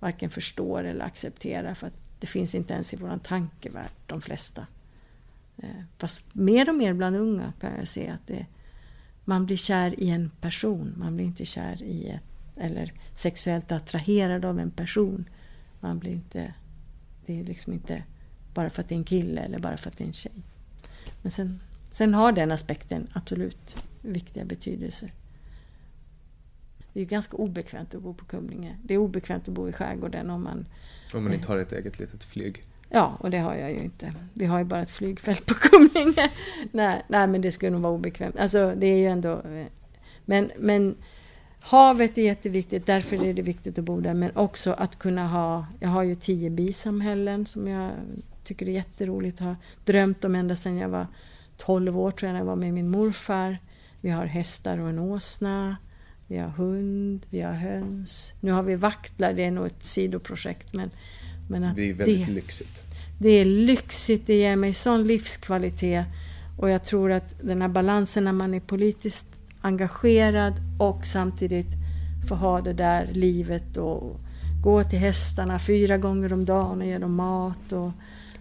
varken 0.00 0.30
förstår 0.30 0.84
eller 0.84 1.04
accepterar. 1.04 1.74
För 1.74 1.86
att 1.86 2.02
Det 2.18 2.26
finns 2.26 2.54
inte 2.54 2.74
ens 2.74 2.94
i 2.94 2.96
vår 2.96 3.18
tankevärld, 3.24 3.90
de 4.06 4.20
flesta. 4.20 4.66
Eh, 5.56 5.82
fast 5.98 6.34
mer 6.34 6.68
och 6.68 6.74
mer 6.74 6.92
bland 6.92 7.16
unga 7.16 7.52
kan 7.60 7.76
jag 7.78 7.88
se 7.88 8.08
att 8.08 8.26
det, 8.26 8.46
man 9.24 9.46
blir 9.46 9.56
kär 9.56 10.00
i 10.00 10.10
en 10.10 10.30
person. 10.40 10.94
Man 10.96 11.16
blir 11.16 11.26
inte 11.26 11.44
kär 11.44 11.82
i 11.82 12.08
ett, 12.08 12.22
eller 12.56 12.92
sexuellt 13.14 13.72
attraherad 13.72 14.44
av 14.44 14.60
en 14.60 14.70
person. 14.70 15.28
Man 15.80 15.98
blir 15.98 16.12
inte, 16.12 16.54
det 17.26 17.40
är 17.40 17.44
liksom 17.44 17.72
inte 17.72 18.02
bara 18.54 18.70
för 18.70 18.82
att 18.82 18.88
det 18.88 18.94
är 18.94 18.98
en 18.98 19.04
kille 19.04 19.40
eller 19.40 19.58
bara 19.58 19.76
för 19.76 19.90
att 19.90 19.98
det 19.98 20.04
är 20.04 20.06
en 20.06 20.12
tjej. 20.12 20.42
Men 21.22 21.30
sen, 21.30 21.60
sen 21.90 22.14
har 22.14 22.32
den 22.32 22.52
aspekten 22.52 23.08
absolut 23.12 23.76
viktiga 24.02 24.44
betydelser. 24.44 25.12
Det 26.92 27.00
är 27.00 27.04
ganska 27.04 27.36
obekvämt 27.36 27.94
att 27.94 28.02
bo 28.02 28.14
på 28.14 28.24
Kumlinge. 28.24 28.76
Det 28.82 28.94
är 28.94 28.98
obekvämt 28.98 29.48
att 29.48 29.54
bo 29.54 29.68
i 29.68 29.72
skärgården 29.72 30.30
om 30.30 30.44
man... 30.44 30.66
Om 31.14 31.24
man 31.24 31.34
inte 31.34 31.48
har 31.48 31.58
ett 31.58 31.72
eget 31.72 31.98
litet 31.98 32.24
flyg. 32.24 32.64
Ja, 32.88 33.16
och 33.20 33.30
det 33.30 33.38
har 33.38 33.54
jag 33.54 33.70
ju 33.70 33.78
inte. 33.78 34.14
Vi 34.34 34.46
har 34.46 34.58
ju 34.58 34.64
bara 34.64 34.82
ett 34.82 34.90
flygfält 34.90 35.46
på 35.46 35.54
Kumlinge. 35.54 36.30
nej, 36.72 37.02
nej, 37.08 37.26
men 37.26 37.40
det 37.40 37.50
skulle 37.50 37.70
nog 37.70 37.80
vara 37.80 37.92
obekvämt. 37.92 38.36
Alltså, 38.38 38.74
det 38.76 38.86
är 38.86 38.96
ju 38.96 39.06
ändå... 39.06 39.42
Men, 40.24 40.50
men 40.58 40.94
havet 41.60 42.18
är 42.18 42.22
jätteviktigt, 42.22 42.86
därför 42.86 43.24
är 43.24 43.34
det 43.34 43.42
viktigt 43.42 43.78
att 43.78 43.84
bo 43.84 44.00
där. 44.00 44.14
Men 44.14 44.36
också 44.36 44.72
att 44.72 44.98
kunna 44.98 45.28
ha... 45.28 45.66
Jag 45.80 45.88
har 45.88 46.02
ju 46.02 46.14
tio 46.14 46.50
bisamhällen 46.50 47.46
som 47.46 47.68
jag 47.68 47.90
tycker 48.44 48.68
är 48.68 48.72
jätteroligt. 48.72 49.40
Har 49.40 49.56
drömt 49.84 50.24
om 50.24 50.34
ända 50.34 50.56
sedan 50.56 50.76
jag 50.76 50.88
var 50.88 51.06
12 51.56 51.98
år, 51.98 52.10
tror 52.10 52.26
jag, 52.28 52.32
när 52.32 52.40
jag 52.40 52.46
var 52.46 52.56
med 52.56 52.74
min 52.74 52.90
morfar. 52.90 53.58
Vi 54.00 54.10
har 54.10 54.26
hästar 54.26 54.78
och 54.78 54.88
en 54.88 54.98
åsna. 54.98 55.76
Vi 56.30 56.38
har 56.38 56.48
hund, 56.48 57.26
vi 57.30 57.40
har 57.40 57.52
höns. 57.52 58.32
Nu 58.40 58.52
har 58.52 58.62
vi 58.62 58.76
vaktlar, 58.76 59.32
det 59.32 59.44
är 59.44 59.50
nog 59.50 59.66
ett 59.66 59.84
sidoprojekt. 59.84 60.72
Men, 60.72 60.90
men 61.48 61.64
att 61.64 61.76
det 61.76 61.90
är 61.90 61.94
väldigt 61.94 62.26
det, 62.26 62.32
lyxigt. 62.32 62.84
Det 63.18 63.28
är 63.28 63.44
lyxigt, 63.44 64.26
det 64.26 64.34
ger 64.34 64.56
mig 64.56 64.74
sån 64.74 65.04
livskvalitet. 65.04 66.06
Och 66.58 66.70
jag 66.70 66.84
tror 66.84 67.12
att 67.12 67.34
den 67.40 67.62
här 67.62 67.68
balansen 67.68 68.24
när 68.24 68.32
man 68.32 68.54
är 68.54 68.60
politiskt 68.60 69.26
engagerad 69.60 70.54
och 70.78 71.06
samtidigt 71.06 71.70
får 72.28 72.36
ha 72.36 72.60
det 72.60 72.72
där 72.72 73.08
livet 73.12 73.76
och 73.76 74.20
gå 74.62 74.84
till 74.84 74.98
hästarna 74.98 75.58
fyra 75.58 75.98
gånger 75.98 76.32
om 76.32 76.44
dagen 76.44 76.80
och 76.80 76.86
ge 76.86 76.98
dem 76.98 77.14
mat. 77.14 77.72
Och, 77.72 77.90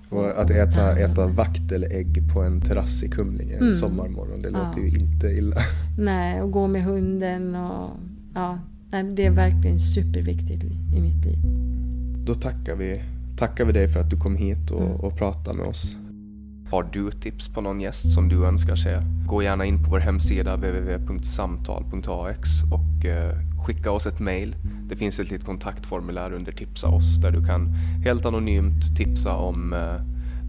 och 0.09 0.41
att 0.41 0.49
äta, 0.49 0.99
äta 0.99 1.27
vaktelägg 1.27 2.33
på 2.33 2.41
en 2.41 2.61
terrass 2.61 3.03
i 3.03 3.09
Kumlinge 3.09 3.53
en 3.53 3.61
mm. 3.61 3.73
sommarmorgon, 3.73 4.41
det 4.41 4.49
låter 4.49 4.81
ja. 4.81 4.87
ju 4.87 4.99
inte 4.99 5.27
illa. 5.27 5.55
Nej, 5.99 6.41
och 6.41 6.51
gå 6.51 6.67
med 6.67 6.83
hunden 6.83 7.55
och 7.55 7.89
ja, 8.33 8.59
det 9.15 9.25
är 9.25 9.31
verkligen 9.31 9.79
superviktigt 9.79 10.63
i 10.63 11.01
mitt 11.01 11.25
liv. 11.25 11.37
Då 12.25 12.33
tackar 12.35 12.75
vi, 12.75 13.01
tackar 13.37 13.65
vi 13.65 13.73
dig 13.73 13.87
för 13.87 13.99
att 13.99 14.09
du 14.09 14.17
kom 14.17 14.35
hit 14.35 14.71
och, 14.71 14.81
mm. 14.81 14.95
och 14.95 15.17
pratade 15.17 15.57
med 15.57 15.67
oss. 15.67 15.95
Har 16.71 16.89
du 16.93 17.11
tips 17.11 17.47
på 17.49 17.61
någon 17.61 17.81
gäst 17.81 18.13
som 18.13 18.29
du 18.29 18.45
önskar 18.45 18.75
se? 18.75 19.01
Gå 19.27 19.43
gärna 19.43 19.65
in 19.65 19.83
på 19.83 19.89
vår 19.89 19.99
hemsida 19.99 20.55
www.samtal.ax 20.55 22.49
och 22.71 23.05
eh, 23.05 23.48
skicka 23.65 23.91
oss 23.91 24.07
ett 24.07 24.19
mail. 24.19 24.55
Det 24.89 24.95
finns 24.95 25.19
ett 25.19 25.31
litet 25.31 25.45
kontaktformulär 25.45 26.33
under 26.33 26.51
Tipsa 26.51 26.87
oss 26.87 27.17
där 27.21 27.31
du 27.31 27.45
kan 27.45 27.73
helt 28.05 28.25
anonymt 28.25 28.97
tipsa 28.97 29.33
om 29.33 29.73
eh, 29.73 30.01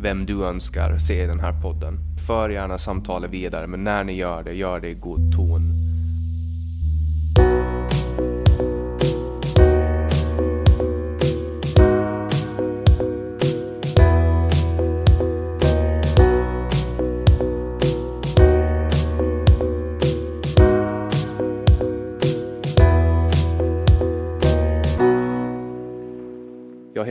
vem 0.02 0.26
du 0.26 0.44
önskar 0.44 0.98
se 0.98 1.22
i 1.22 1.26
den 1.26 1.40
här 1.40 1.60
podden. 1.62 1.98
För 2.26 2.50
gärna 2.50 2.78
samtalet 2.78 3.30
vidare, 3.30 3.66
men 3.66 3.84
när 3.84 4.04
ni 4.04 4.12
gör 4.12 4.42
det, 4.42 4.52
gör 4.52 4.80
det 4.80 4.88
i 4.88 4.94
god 4.94 5.32
ton. 5.36 5.60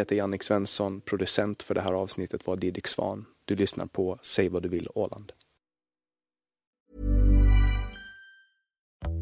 Heter 0.10 0.16
Jannik 0.16 0.44
Svensson, 0.44 1.02
producent 1.02 1.64
för 1.64 1.76
det 1.76 1.82
här 1.82 1.94
avsnittet 1.94 2.48
var 2.48 2.58
Didrik 2.58 2.88
Svan. 2.88 3.26
Du 3.46 3.56
lyssnar 3.56 3.86
på 3.86 4.20
Säg 4.22 4.50
vad 4.50 4.64
du 4.64 4.70
vill 4.70 4.88
Åland. 4.96 5.32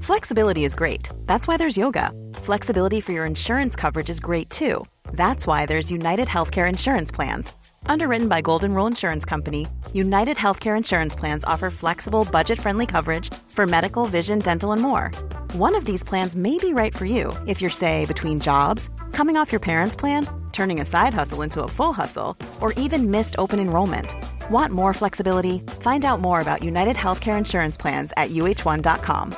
Flexibility 0.01 0.63
is 0.63 0.75
great. 0.75 1.09
That's 1.25 1.47
why 1.47 1.57
there's 1.57 1.79
yoga. 1.79 2.11
Flexibility 2.45 3.01
for 3.01 3.13
your 3.13 3.25
insurance 3.25 3.81
coverage 3.81 4.09
is 4.09 4.19
great 4.19 4.49
too. 4.49 4.85
That's 5.13 5.45
why 5.47 5.65
there's 5.65 5.91
United 5.91 6.27
Healthcare 6.27 6.69
Insurance 6.69 7.15
Plans. 7.15 7.53
Underwritten 7.89 8.29
by 8.29 8.41
Golden 8.41 8.73
Rule 8.73 8.87
Insurance 8.87 9.25
Company, 9.25 9.65
United 9.93 10.37
Healthcare 10.37 10.77
Insurance 10.77 11.19
Plans 11.19 11.45
offer 11.45 11.71
flexible, 11.71 12.25
budget 12.31 12.59
friendly 12.59 12.85
coverage 12.85 13.29
for 13.49 13.67
medical, 13.67 14.05
vision, 14.05 14.39
dental, 14.39 14.71
and 14.71 14.81
more. 14.81 15.11
One 15.57 15.75
of 15.75 15.83
these 15.85 16.05
plans 16.05 16.35
may 16.35 16.57
be 16.57 16.73
right 16.73 16.97
for 16.97 17.05
you 17.05 17.33
if 17.47 17.61
you're, 17.61 17.79
say, 17.79 18.05
between 18.05 18.39
jobs, 18.39 18.89
coming 19.11 19.37
off 19.37 19.51
your 19.51 19.61
parents' 19.61 19.95
plan, 19.95 20.25
turning 20.57 20.81
a 20.81 20.85
side 20.93 21.13
hustle 21.13 21.43
into 21.43 21.63
a 21.63 21.67
full 21.77 21.93
hustle, 21.93 22.35
or 22.61 22.73
even 22.73 23.11
missed 23.11 23.35
open 23.37 23.59
enrollment. 23.59 24.13
Want 24.49 24.73
more 24.73 24.93
flexibility? 24.93 25.59
Find 25.81 26.03
out 26.03 26.19
more 26.19 26.41
about 26.41 26.63
United 26.63 26.95
Healthcare 26.95 27.37
Insurance 27.37 27.77
Plans 27.77 28.11
at 28.17 28.31
uh1.com. 28.31 29.35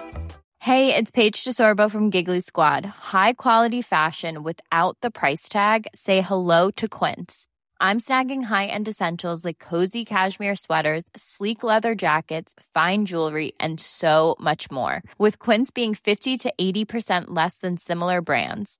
Hey, 0.61 0.93
it's 0.93 1.11
Paige 1.11 1.43
DeSorbo 1.45 1.89
from 1.89 2.09
Giggly 2.09 2.41
Squad. 2.41 2.85
High 2.85 3.33
quality 3.33 3.81
fashion 3.81 4.43
without 4.43 4.97
the 5.01 5.11
price 5.11 5.47
tag? 5.49 5.87
Say 5.95 6.21
hello 6.21 6.69
to 6.71 6.87
Quince. 6.87 7.47
I'm 7.81 7.99
snagging 8.01 8.43
high 8.43 8.67
end 8.67 8.87
essentials 8.87 9.45
like 9.45 9.59
cozy 9.59 10.03
cashmere 10.05 10.57
sweaters, 10.57 11.03
sleek 11.15 11.63
leather 11.63 11.95
jackets, 11.95 12.53
fine 12.73 13.05
jewelry, 13.05 13.53
and 13.59 13.79
so 13.79 14.35
much 14.39 14.69
more. 14.69 15.01
With 15.17 15.39
Quince 15.39 15.71
being 15.71 15.93
50 15.93 16.37
to 16.39 16.53
80% 16.59 17.25
less 17.27 17.57
than 17.57 17.77
similar 17.77 18.21
brands 18.21 18.79